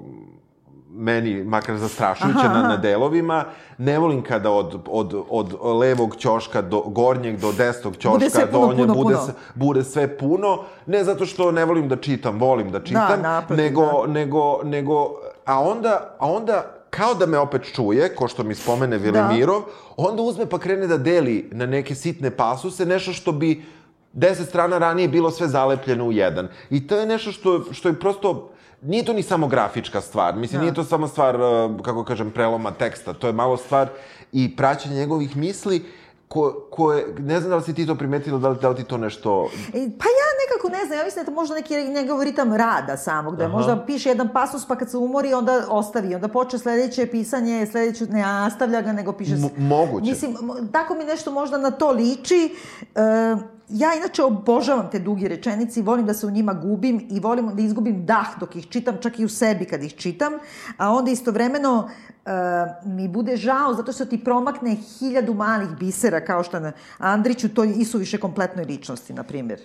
meni, 0.94 1.44
makar 1.44 1.76
zastrašujuće 1.76 2.38
Aha, 2.44 2.54
na, 2.54 2.68
na 2.68 2.76
delovima. 2.76 3.44
Ne 3.78 3.98
volim 3.98 4.22
kada 4.22 4.50
od, 4.50 4.80
od, 4.86 5.14
od 5.30 5.54
levog 5.78 6.16
ćoška 6.16 6.62
do 6.62 6.80
gornjeg 6.80 7.40
do 7.40 7.52
desnog 7.52 7.94
ćoška 7.96 8.10
Bude 8.10 8.30
sve 8.30 8.50
puno, 8.50 8.66
donje 8.66 8.82
puno, 8.82 8.94
bude, 8.94 9.14
puno. 9.14 9.26
se- 9.26 9.32
bude 9.54 9.84
sve 9.84 10.18
puno. 10.18 10.58
Ne 10.86 11.04
zato 11.04 11.26
što 11.26 11.50
ne 11.50 11.64
volim 11.64 11.88
da 11.88 11.96
čitam, 11.96 12.38
volim 12.38 12.70
da 12.70 12.80
čitam, 12.80 13.22
naprotiv, 13.22 13.64
nego, 13.64 14.06
nego, 14.06 14.60
nego, 14.64 15.10
a 15.44 15.60
onda, 15.60 16.16
a 16.18 16.30
onda 16.30 16.64
kao 16.90 17.14
da 17.14 17.26
me 17.26 17.38
opet 17.38 17.72
čuje, 17.74 18.14
ko 18.14 18.28
što 18.28 18.42
mi 18.44 18.54
spomene 18.54 18.98
Velemirov, 18.98 19.62
onda 19.96 20.22
uzme 20.22 20.46
pa 20.46 20.58
krene 20.58 20.86
da 20.86 20.98
deli 20.98 21.48
na 21.52 21.66
neke 21.66 21.94
sitne 21.94 22.30
pasuse, 22.30 22.86
nešto 22.86 23.12
što 23.12 23.32
bi 23.32 23.64
deset 24.12 24.48
strana 24.48 24.78
ranije 24.78 25.08
bilo 25.08 25.30
sve 25.30 25.48
zalepljeno 25.48 26.04
u 26.04 26.12
jedan. 26.12 26.48
I 26.70 26.86
to 26.86 26.96
je 26.96 27.06
nešto 27.06 27.32
što, 27.32 27.64
što 27.72 27.88
je 27.88 28.00
prosto, 28.00 28.50
nije 28.82 29.04
to 29.04 29.12
ni 29.12 29.22
samo 29.22 29.46
grafička 29.48 30.00
stvar, 30.00 30.36
mislim, 30.36 30.58
Da. 30.58 30.62
nije 30.62 30.74
to 30.74 30.84
samo 30.84 31.08
stvar, 31.08 31.40
uh, 31.40 31.80
kako 31.82 32.04
kažem, 32.04 32.30
preloma 32.30 32.70
teksta, 32.70 33.12
to 33.12 33.26
je 33.26 33.32
malo 33.32 33.56
stvar 33.56 33.88
i 34.32 34.56
praćenje 34.56 34.94
njegovih 34.96 35.36
misli, 35.36 35.84
ko, 36.28 36.66
koje, 36.70 37.14
ne 37.18 37.40
znam 37.40 37.50
da 37.50 37.56
li 37.56 37.62
si 37.62 37.74
ti 37.74 37.86
to 37.86 37.94
primetila, 37.94 38.38
da 38.38 38.48
li, 38.48 38.56
da 38.62 38.68
li 38.68 38.76
ti 38.76 38.84
to 38.84 38.98
nešto... 38.98 39.48
E, 39.68 39.72
Pa 39.72 40.06
ja 40.08 40.30
nekako 40.68 40.80
ne 40.82 40.86
znam, 40.86 40.98
ja 40.98 41.04
mislim 41.04 41.24
da 41.24 41.30
je 41.30 41.34
to 41.34 41.40
možda 41.40 41.54
neki 41.54 41.88
njegov 41.88 42.22
ritam 42.22 42.54
rada 42.54 42.96
samog, 42.96 43.36
da 43.36 43.42
je 43.42 43.48
možda 43.48 43.84
piše 43.86 44.08
jedan 44.08 44.28
pasus 44.32 44.66
pa 44.66 44.76
kad 44.76 44.90
se 44.90 44.96
umori 44.96 45.34
onda 45.34 45.66
ostavi, 45.68 46.14
onda 46.14 46.28
poče 46.28 46.58
sledeće 46.58 47.06
pisanje, 47.06 47.66
sledeću 47.66 48.06
ne 48.06 48.22
nastavlja 48.22 48.82
ga 48.82 48.92
nego 48.92 49.12
piše... 49.12 49.34
M- 49.34 49.66
moguće. 49.68 50.10
Mislim, 50.10 50.36
tako 50.72 50.94
mi 50.94 51.04
nešto 51.04 51.30
možda 51.30 51.58
na 51.58 51.70
to 51.70 51.90
liči. 51.90 52.54
E, 52.94 53.00
ja 53.68 53.94
inače 53.94 54.22
obožavam 54.22 54.90
te 54.90 54.98
duge 54.98 55.28
rečenice 55.28 55.80
i 55.80 55.82
volim 55.82 56.06
da 56.06 56.14
se 56.14 56.26
u 56.26 56.30
njima 56.30 56.52
gubim 56.52 57.06
i 57.10 57.20
volim 57.20 57.56
da 57.56 57.62
izgubim 57.62 58.06
dah 58.06 58.38
dok 58.40 58.56
ih 58.56 58.68
čitam, 58.68 58.96
čak 59.00 59.18
i 59.18 59.24
u 59.24 59.28
sebi 59.28 59.64
kad 59.64 59.82
ih 59.82 59.94
čitam, 59.94 60.32
a 60.76 60.90
onda 60.90 61.10
istovremeno 61.10 61.90
e, 62.26 62.30
mi 62.84 63.08
bude 63.08 63.36
žao 63.36 63.74
zato 63.74 63.92
što 63.92 64.04
ti 64.04 64.24
promakne 64.24 64.74
hiljadu 64.74 65.34
malih 65.34 65.68
bisera 65.68 66.24
kao 66.24 66.42
što 66.42 66.60
na 66.60 66.72
Andriću 66.98 67.54
to 67.54 67.64
isuviše 67.64 68.18
kompletnoj 68.20 68.64
ličnosti, 68.64 69.12
na 69.12 69.22
primjer. 69.22 69.60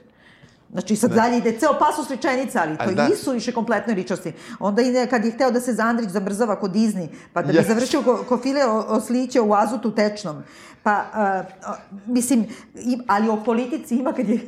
Znači, 0.71 0.95
sad 0.95 1.11
dalje 1.11 1.37
ide 1.37 1.59
ceo 1.59 1.79
pasus 1.79 2.09
rečenica, 2.09 2.61
ali 2.61 2.77
to 2.77 2.91
da. 2.95 3.09
isuviše 3.13 3.51
kompletnoj 3.51 3.95
ličnosti. 3.95 4.33
Onda 4.59 4.81
ide, 4.81 5.07
kad 5.07 5.25
je 5.25 5.31
hteo 5.31 5.51
da 5.51 5.61
se 5.61 5.73
Zandrić 5.73 6.09
zamrzava 6.09 6.55
kod 6.55 6.71
Disney, 6.71 7.07
pa 7.33 7.41
da 7.41 7.51
bi 7.51 7.57
Yes. 7.57 7.67
završio 7.67 8.01
ko, 8.01 8.23
ko 8.29 8.37
file 8.37 8.65
osliće 8.65 9.41
u 9.41 9.53
azutu 9.53 9.91
tečnom. 9.91 10.43
Pa, 10.83 10.91
a, 10.91 11.43
a, 11.65 11.75
mislim, 12.05 12.45
i, 12.75 12.97
ali 13.07 13.29
o 13.29 13.43
politici 13.43 13.95
ima 13.95 14.13
kad 14.13 14.29
je... 14.29 14.39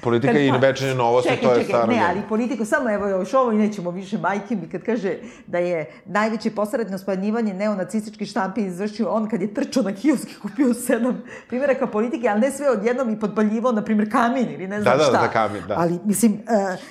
Politika 0.00 0.32
kad- 0.32 0.42
i 0.42 0.50
pa- 0.50 0.56
večernje 0.56 0.94
novosti, 0.94 1.28
čekaj, 1.30 1.42
to 1.42 1.48
je 1.48 1.54
čekaj, 1.54 1.64
stvarno 1.66 1.94
Ne, 1.94 2.02
ali 2.08 2.22
politiku, 2.28 2.64
samo 2.64 2.90
evo 2.90 3.08
još 3.08 3.34
ovo 3.34 3.52
i 3.52 3.56
nećemo 3.56 3.90
više 3.90 4.18
majke 4.18 4.56
mi, 4.56 4.68
kad 4.68 4.82
kaže 4.82 5.14
da 5.46 5.58
je 5.58 5.90
najveće 6.06 6.50
posredno 6.50 6.98
spadnjivanje 6.98 7.54
neonacistički 7.54 8.26
štampi 8.26 8.60
izvršio 8.62 9.08
on 9.08 9.28
kad 9.28 9.42
je 9.42 9.54
trčao 9.54 9.82
na 9.82 9.92
kiosk 9.92 10.28
i 10.28 10.40
kupio 10.42 10.74
sedam 10.76 11.22
primjeraka 11.48 11.86
politike, 11.86 12.28
ali 12.28 12.40
ne 12.40 12.50
sve 12.50 12.70
odjednom 12.70 13.10
i 13.10 13.20
podpaljivao, 13.20 13.72
na 13.72 13.82
primjer, 13.82 14.12
kamin 14.12 14.50
ili 14.50 14.68
ne 14.68 14.80
znam 14.82 14.92
Da, 14.92 15.04
da, 15.04 15.10
šta. 15.10 15.20
za 15.22 15.28
kamin, 15.28 15.62
da. 15.68 15.74
Ali, 15.78 15.98
mislim, 16.04 16.32
uh, 16.32 16.38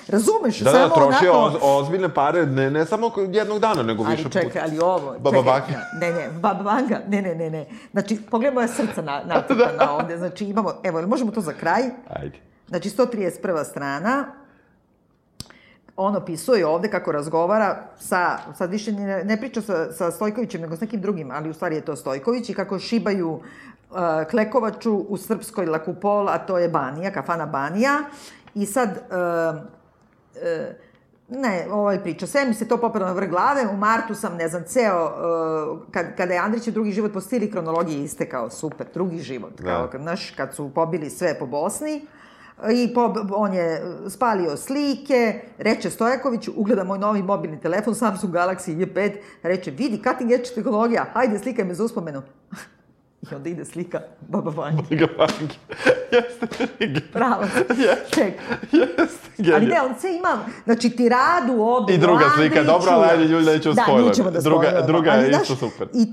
razumeš, 0.08 0.58
Da, 0.58 0.70
samo 0.72 0.88
da, 0.88 0.94
trošio 0.94 1.32
onako... 1.34 1.56
oz, 1.66 1.82
ozbiljne 1.82 2.08
pare, 2.08 2.46
ne, 2.46 2.70
ne 2.70 2.84
samo 2.86 3.10
jednog 3.30 3.58
dana, 3.58 3.82
nego 3.82 4.04
Ali 4.04 4.16
više 4.16 4.28
čekaj, 4.30 4.62
ali 4.62 4.78
ovo... 4.78 5.14
Baba 5.14 5.40
Vanga. 5.40 5.80
Ne, 6.00 6.12
ne, 6.12 6.28
Baba 6.32 6.62
Vanga, 6.64 7.00
ne, 7.08 7.22
ne, 7.22 7.34
ne, 7.34 7.50
ne. 7.50 7.66
Znači, 7.92 8.18
pogledaj 8.22 8.54
moja 8.54 8.68
srca 8.68 9.02
na, 9.02 9.22
nacrtana 9.26 9.92
ovde. 9.94 10.18
Znači, 10.18 10.44
imamo, 10.44 10.72
evo, 10.82 11.02
možemo 11.02 11.30
to 11.30 11.40
za 11.40 11.52
kraj? 11.52 11.82
Ajde. 12.10 12.38
Znači, 12.68 12.90
131. 12.90 13.64
strana, 13.64 14.24
on 15.96 16.16
opisuje 16.16 16.66
ovde 16.66 16.90
kako 16.90 17.12
razgovara 17.12 17.88
sa, 17.98 18.38
sad 18.54 18.70
više 18.70 18.92
ne, 18.92 19.24
ne 19.24 19.36
priča 19.36 19.62
sa, 19.62 19.92
sa 19.92 20.10
Stojkovićem, 20.10 20.60
nego 20.60 20.76
s 20.76 20.80
nekim 20.80 21.00
drugim, 21.00 21.30
ali 21.30 21.50
u 21.50 21.54
stvari 21.54 21.74
je 21.76 21.84
to 21.84 21.96
Stojković 21.96 22.50
i 22.50 22.54
kako 22.54 22.78
šibaju 22.78 23.30
uh, 23.30 23.40
Klekovaču 24.30 24.94
u 24.94 25.16
srpskoj 25.16 25.66
Lakupol, 25.66 26.28
a 26.28 26.38
to 26.38 26.58
je 26.58 26.68
Banija, 26.68 27.12
kafana 27.12 27.46
Banija. 27.46 28.02
I 28.54 28.66
sad, 28.66 28.88
uh, 28.88 29.56
uh, 29.56 30.42
ne, 31.28 31.66
ovaj 31.70 32.02
priča, 32.02 32.26
sve 32.26 32.44
mi 32.44 32.54
se 32.54 32.68
to 32.68 32.76
popelo 32.76 33.06
na 33.06 33.12
vrh 33.12 33.28
glave, 33.30 33.66
u 33.72 33.76
martu 33.76 34.14
sam, 34.14 34.36
ne 34.36 34.48
znam, 34.48 34.64
ceo, 34.64 35.04
uh, 35.04 35.78
kad, 35.90 36.16
kada 36.16 36.34
je 36.34 36.40
Andrićev 36.40 36.74
drugi 36.74 36.92
život 36.92 37.12
po 37.12 37.20
stili 37.20 37.50
kronologije 37.50 38.04
istekao, 38.04 38.50
super, 38.50 38.86
drugi 38.94 39.18
život, 39.18 39.60
Da. 39.60 39.88
kao, 39.90 40.00
znaš, 40.02 40.30
kad 40.30 40.54
su 40.54 40.70
pobili 40.74 41.10
sve 41.10 41.38
po 41.38 41.46
Bosni, 41.46 42.06
i 42.66 42.94
po, 42.94 43.02
on 43.30 43.54
je 43.54 43.82
spalio 44.08 44.56
slike, 44.56 45.40
reče 45.58 45.90
Stojaković, 45.90 46.48
ugleda 46.48 46.84
moj 46.84 46.98
novi 46.98 47.22
mobilni 47.22 47.60
telefon, 47.60 47.94
Samsung 47.94 48.34
Galaxy 48.34 48.76
J5, 48.76 49.12
reče, 49.42 49.70
vidi, 49.70 50.02
cutting 50.02 50.32
edge 50.32 50.50
tehnologija, 50.54 51.06
hajde, 51.12 51.38
slikaj 51.38 51.64
me 51.64 51.74
za 51.74 51.84
uspomenu. 51.84 52.22
I 53.22 53.34
onda 53.34 53.48
ide 53.48 53.64
slika 53.64 54.00
Baba 54.20 54.50
Vanja. 54.50 54.82
Liga 54.90 55.06
Vange. 55.18 55.54
Jeste, 56.12 56.46
Pravo. 57.12 57.44
Ček. 58.14 58.34
jeste, 58.72 59.54
Ali 59.54 59.66
ne, 59.66 59.82
on 59.82 59.94
sve 60.00 60.16
ima, 60.16 60.38
znači, 60.64 60.90
tiradu 60.90 61.52
ovde. 61.52 61.94
I 61.94 61.98
druga 61.98 62.24
slika, 62.36 62.62
dobro, 62.62 62.90
ali 62.90 63.06
ajde, 63.10 63.24
ljudi, 63.24 63.46
nećemo 63.46 63.74
da, 63.74 63.82
spoiler. 63.82 64.06
nećemo 64.06 64.30
da 64.30 64.40
Druga- 64.40 64.82
druga 64.86 65.10
je 65.10 65.30
isto 65.30 65.56
super. 65.56 65.88
I, 65.94 66.12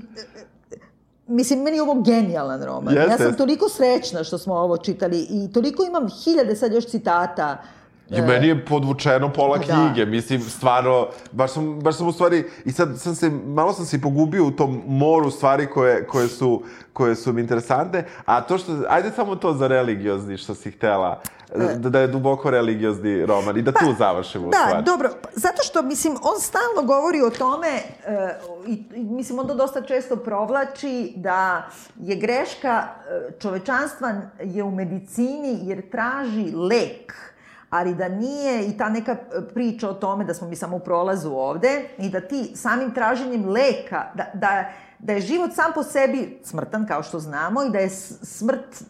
mislim, 1.26 1.62
meni 1.62 1.76
je 1.76 1.82
ovo 1.82 1.94
genijalan 1.94 2.62
roman. 2.64 2.94
Jeste, 2.94 3.10
ja 3.10 3.16
sam 3.16 3.26
jeste. 3.26 3.38
toliko 3.38 3.68
srećna 3.68 4.24
što 4.24 4.38
smo 4.38 4.54
ovo 4.54 4.76
čitali 4.76 5.26
i 5.30 5.52
toliko 5.52 5.84
imam 5.84 6.08
hiljade 6.24 6.56
sad 6.56 6.72
još 6.72 6.86
citata. 6.86 7.62
I 8.10 8.20
meni 8.20 8.48
je 8.48 8.64
podvučeno 8.64 9.32
pola 9.32 9.58
Da. 9.58 9.64
knjige, 9.64 10.06
mislim, 10.06 10.40
stvarno, 10.40 11.06
baš 11.32 11.50
sam, 11.50 11.80
baš 11.80 11.96
sam 11.96 12.08
u 12.08 12.12
stvari, 12.12 12.44
i 12.64 12.72
sad 12.72 13.00
sam 13.00 13.14
se, 13.14 13.30
malo 13.46 13.72
sam 13.72 13.84
se 13.86 14.00
pogubio 14.00 14.46
u 14.46 14.50
tom 14.50 14.82
moru 14.86 15.30
stvari 15.30 15.66
koje, 15.66 16.06
koje, 16.06 16.28
su, 16.28 16.62
koje 16.92 17.14
su 17.14 17.32
mi 17.32 17.40
interesantne, 17.40 18.04
a 18.24 18.40
to 18.40 18.58
što, 18.58 18.72
ajde 18.88 19.10
samo 19.16 19.36
to 19.36 19.52
za 19.54 19.66
religiozni 19.66 20.36
što 20.36 20.54
si 20.54 20.70
htela, 20.70 21.20
da, 21.56 21.90
da 21.90 22.00
je 22.00 22.06
duboko 22.06 22.50
religiozni 22.50 23.26
roman 23.26 23.56
i 23.56 23.62
da 23.62 23.72
tu 23.72 23.94
završimo 23.98 24.48
Da, 24.48 24.56
stvari. 24.66 24.84
dobro, 24.84 25.10
pa, 25.22 25.28
zato 25.32 25.62
što, 25.62 25.82
mislim, 25.82 26.16
on 26.22 26.40
stalno 26.40 26.82
govori 26.84 27.22
o 27.22 27.30
tome, 27.30 27.68
e, 27.68 27.82
i, 28.66 28.84
i, 28.94 29.04
mislim, 29.04 29.38
on 29.38 29.48
to 29.48 29.54
dosta 29.54 29.82
često 29.82 30.16
provlači, 30.16 31.12
da 31.16 31.66
je 32.00 32.16
greška 32.16 32.82
e, 32.82 33.40
čovečanstva 33.40 34.14
je 34.40 34.62
u 34.62 34.70
medicini 34.70 35.58
jer 35.62 35.90
traži 35.90 36.52
lek, 36.54 37.12
ali 37.70 37.94
da 37.94 38.08
nije 38.08 38.66
i 38.66 38.78
ta 38.78 38.88
neka 38.88 39.12
e, 39.12 39.16
priča 39.54 39.88
o 39.90 39.94
tome 39.94 40.24
da 40.24 40.34
smo 40.34 40.48
mi 40.48 40.56
samo 40.56 40.76
u 40.76 40.80
prolazu 40.80 41.32
ovde 41.32 41.88
i 41.98 42.08
da 42.10 42.20
ti 42.20 42.52
samim 42.54 42.94
traženjem 42.94 43.48
leka, 43.48 44.04
da, 44.14 44.26
da, 44.34 44.64
da 44.98 45.12
je 45.12 45.20
život 45.20 45.50
sam 45.54 45.72
po 45.74 45.82
sebi 45.82 46.40
smrtan, 46.44 46.86
kao 46.86 47.02
što 47.02 47.18
znamo, 47.18 47.62
i 47.64 47.70
da 47.70 47.78
je 47.78 47.90
smrt 47.90 48.82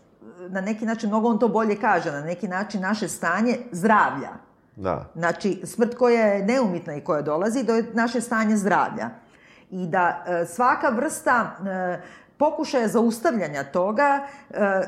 na 0.48 0.60
neki 0.60 0.86
način, 0.86 1.08
mnogo 1.08 1.28
on 1.28 1.38
to 1.38 1.48
bolje 1.48 1.80
kaže, 1.80 2.12
na 2.12 2.20
neki 2.20 2.48
način 2.48 2.80
naše 2.80 3.08
stanje 3.08 3.58
zdravlja. 3.72 4.30
Da. 4.76 5.10
Znači, 5.14 5.60
smrt 5.64 5.94
koja 5.94 6.26
je 6.26 6.44
neumitna 6.44 6.94
i 6.94 7.00
koja 7.00 7.22
dolazi 7.22 7.62
do 7.62 7.82
naše 7.92 8.20
stanje 8.20 8.56
zdravlja. 8.56 9.10
I 9.70 9.86
da 9.86 10.24
e, 10.26 10.46
svaka 10.46 10.88
vrsta 10.88 11.56
e, 11.66 12.00
pokušaja 12.38 12.88
zaustavljanja 12.88 13.64
toga 13.64 14.20
e, 14.50 14.60
e, 14.60 14.84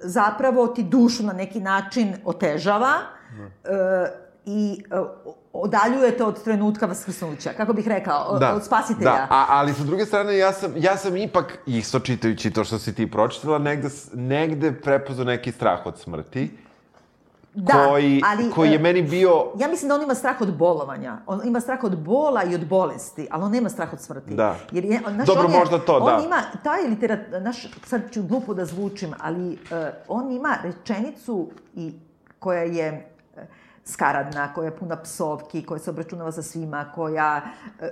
zapravo 0.00 0.66
ti 0.66 0.82
dušu 0.82 1.22
na 1.22 1.32
neki 1.32 1.60
način 1.60 2.14
otežava 2.24 2.94
e, 2.94 3.68
i 4.44 4.84
e, 5.54 5.58
odaljuje 5.58 6.16
te 6.16 6.24
od 6.24 6.44
trenutka 6.44 6.86
vaskrsnuća. 6.86 7.50
Kako 7.56 7.72
bih 7.72 7.88
rekla, 7.88 8.26
od, 8.28 8.42
od 8.42 8.64
spasitelja. 8.64 9.10
Da, 9.10 9.26
a, 9.30 9.46
ali 9.48 9.74
sa 9.74 9.84
druge 9.84 10.06
strane, 10.06 10.38
ja 10.38 10.52
sam, 10.52 10.72
ja 10.76 10.96
sam 10.96 11.16
ipak, 11.16 11.58
isto 11.66 12.00
čitajući 12.00 12.50
to 12.50 12.64
što 12.64 12.78
si 12.78 12.94
ti 12.94 13.10
pročitala, 13.10 13.58
negde, 13.58 13.88
negde 14.14 14.72
prepoznao 14.72 15.24
neki 15.24 15.52
strah 15.52 15.86
od 15.86 15.98
smrti, 15.98 16.50
Da, 17.54 17.86
koji, 17.88 18.22
ali, 18.24 18.50
koji 18.50 18.70
je 18.70 18.76
e, 18.76 18.78
meni 18.78 19.02
bio... 19.02 19.46
Ja 19.58 19.68
mislim 19.68 19.88
da 19.88 19.94
on 19.94 20.02
ima 20.02 20.14
strah 20.14 20.40
od 20.40 20.56
bolovanja. 20.56 21.16
On 21.26 21.40
ima 21.44 21.60
strah 21.60 21.84
od 21.84 21.98
bola 21.98 22.44
i 22.44 22.54
od 22.54 22.66
bolesti, 22.66 23.28
ali 23.30 23.44
on 23.44 23.50
nema 23.52 23.68
strah 23.68 23.92
od 23.92 24.00
smrti. 24.00 24.34
Da. 24.34 24.56
Jer 24.72 24.84
je, 24.84 25.00
znaš, 25.14 25.26
Dobro, 25.26 25.44
on 25.44 25.52
je, 25.52 25.58
možda 25.58 25.78
to, 25.78 25.96
on 25.96 26.16
da. 26.16 26.24
ima, 26.24 26.42
taj 26.64 26.82
literat, 26.88 27.20
znaš, 27.40 27.66
sad 27.84 28.00
ću 28.12 28.22
glupo 28.22 28.54
da 28.54 28.64
zvučim, 28.64 29.14
ali 29.20 29.52
uh, 29.52 29.58
on 30.08 30.32
ima 30.32 30.56
rečenicu 30.62 31.50
i 31.74 31.92
koja 32.38 32.62
je 32.62 33.10
skaradna, 33.88 34.52
koja 34.54 34.64
je 34.64 34.76
puna 34.76 34.96
psovki, 35.02 35.62
koja 35.66 35.78
se 35.78 35.90
obračunava 35.90 36.32
sa 36.32 36.42
svima, 36.42 36.92
koja 36.94 37.42
e, 37.80 37.90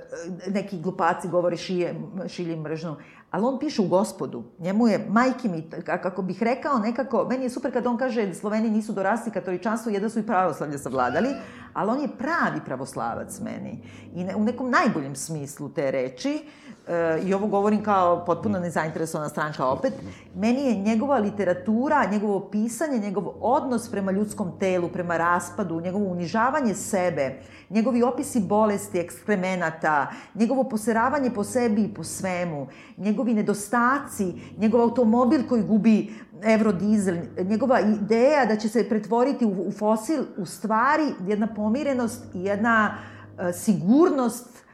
neki 0.48 0.80
glupaci 0.80 1.28
govore 1.28 1.56
šije, 1.56 1.94
šilje 2.28 2.56
mržnu, 2.56 2.96
ali 3.30 3.44
on 3.44 3.58
piše 3.58 3.82
u 3.82 3.88
gospodu. 3.88 4.42
Njemu 4.58 4.88
je, 4.88 5.06
majke 5.08 5.48
mi, 5.48 5.70
kako 5.84 6.22
bih 6.22 6.42
rekao, 6.42 6.78
nekako, 6.78 7.26
meni 7.30 7.44
je 7.44 7.50
super 7.50 7.72
kad 7.72 7.86
on 7.86 7.98
kaže 7.98 8.34
Sloveni 8.34 8.70
nisu 8.70 8.92
dorasli 8.92 9.32
katoličanstvu, 9.32 9.92
jedan 9.92 10.10
su 10.10 10.18
i 10.18 10.26
pravoslavlje 10.26 10.78
savladali, 10.78 11.28
ali 11.76 11.90
on 11.90 12.00
je 12.00 12.08
pravi 12.08 12.60
pravoslavac 12.64 13.40
meni. 13.40 13.78
I 14.14 14.24
ne, 14.24 14.36
u 14.36 14.44
nekom 14.44 14.70
najboljem 14.70 15.16
smislu 15.16 15.68
te 15.68 15.90
reči, 15.90 16.42
e, 16.88 17.20
i 17.24 17.34
ovo 17.34 17.46
govorim 17.46 17.82
kao 17.84 18.24
potpuno 18.24 18.58
nezainteresovana 18.58 19.28
stranka 19.28 19.66
opet, 19.66 19.92
meni 20.34 20.60
je 20.60 20.74
njegova 20.74 21.18
literatura, 21.18 22.08
njegovo 22.10 22.40
pisanje, 22.50 22.98
njegov 22.98 23.24
odnos 23.40 23.90
prema 23.90 24.12
ljudskom 24.12 24.52
telu, 24.58 24.88
prema 24.88 25.16
raspadu, 25.16 25.80
njegovo 25.80 26.04
unižavanje 26.04 26.74
sebe, 26.74 27.42
njegovi 27.70 28.02
opisi 28.02 28.40
bolesti, 28.40 28.98
ekskremenata, 28.98 30.06
njegovo 30.34 30.64
poseravanje 30.64 31.30
po 31.30 31.44
sebi 31.44 31.82
i 31.82 31.94
po 31.94 32.04
svemu, 32.04 32.66
njegovi 32.96 33.34
nedostaci, 33.34 34.32
njegov 34.58 34.80
automobil 34.80 35.48
koji 35.48 35.62
gubi 35.62 36.14
evrodizel, 36.42 37.16
njegova 37.44 37.80
ideja 37.80 38.44
da 38.46 38.56
će 38.56 38.68
se 38.68 38.88
pretvoriti 38.88 39.44
u, 39.44 39.68
u 39.68 39.72
fosil, 39.72 40.24
u 40.36 40.46
stvari 40.46 41.04
jedna 41.26 41.46
pomirenost 41.46 42.24
i 42.34 42.44
jedna 42.44 42.94
e, 43.38 43.52
sigurnost 43.52 44.64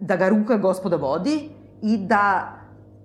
da 0.00 0.16
ga 0.16 0.28
ruka 0.28 0.56
gospoda 0.56 0.96
vodi 0.96 1.50
i 1.82 1.98
da 1.98 2.54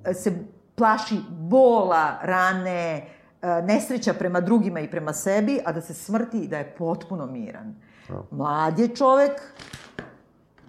e, 0.06 0.14
se 0.14 0.34
plaši 0.76 1.20
bola, 1.30 2.20
rane, 2.22 3.08
e, 3.42 3.62
nesreća 3.62 4.14
prema 4.14 4.42
drugima 4.42 4.80
i 4.80 4.92
prema 4.92 5.14
sebi, 5.14 5.60
a 5.66 5.72
da 5.72 5.82
se 5.82 5.94
smrti 5.94 6.40
i 6.40 6.48
da 6.48 6.58
je 6.58 6.76
potpuno 6.78 7.26
miran. 7.26 7.76
Mlad 8.32 8.80
je 8.80 8.88
čovek, 8.88 9.32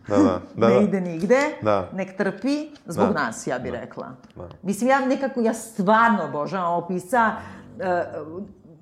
Da, 0.09 0.17
da, 0.17 0.41
da. 0.55 0.69
ne 0.69 0.75
da. 0.75 0.81
ide 0.81 1.01
nigde, 1.01 1.41
Da. 1.63 1.89
nek 1.93 2.17
trpi, 2.17 2.69
zbog 2.87 3.13
Da. 3.13 3.25
nas, 3.25 3.47
ja 3.47 3.59
bih 3.59 3.73
Da. 3.73 3.81
rekla. 3.81 4.07
Da. 4.37 4.49
Mislim, 4.63 4.91
ja 4.91 5.01
nekako, 5.01 5.41
ja 5.41 5.55
stvarno 5.55 6.25
obožavam 6.25 6.73
ovog 6.73 6.89
pisca 6.89 7.33
e, 7.81 8.05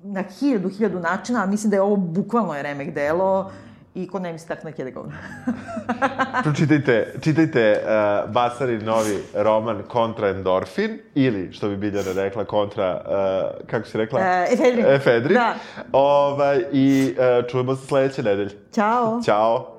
na 0.03 0.23
hiljadu, 0.39 0.69
hiljadu 0.69 0.99
načina, 0.99 1.43
a 1.43 1.45
mislim 1.45 1.69
da 1.69 1.75
je 1.75 1.81
ovo 1.81 1.95
bukvalno 1.95 2.55
je 2.55 2.63
remek 2.63 2.93
delo 2.93 3.51
i 3.95 4.07
ko 4.07 4.19
ne 4.19 4.33
misli 4.33 4.47
tako 4.47 4.67
nek 4.67 4.79
jede 4.79 4.91
govno. 4.91 5.11
Pročitajte, 6.43 7.13
čitajte 7.23 7.81
uh, 7.83 8.31
Basarin 8.31 8.85
novi 8.85 9.23
roman 9.33 9.83
Kontra 9.87 10.27
endorfin, 10.29 10.99
ili, 11.15 11.53
što 11.53 11.69
bi 11.69 11.77
Biljana 11.77 12.11
rekla, 12.15 12.45
kontra, 12.45 13.01
uh, 13.05 13.67
kako 13.67 13.87
si 13.87 13.97
rekla? 13.97 14.19
E, 14.19 14.47
efedrin. 14.53 14.85
Efedrin. 14.85 15.33
Da. 15.33 15.53
Ovaj, 15.91 16.63
I 16.71 17.15
uh, 17.41 17.49
čujemo 17.49 17.75
se 17.75 17.87
sledeće 17.87 18.23
nedelje. 18.23 18.49
Ćao! 18.75 19.21
Ćao! 19.25 19.72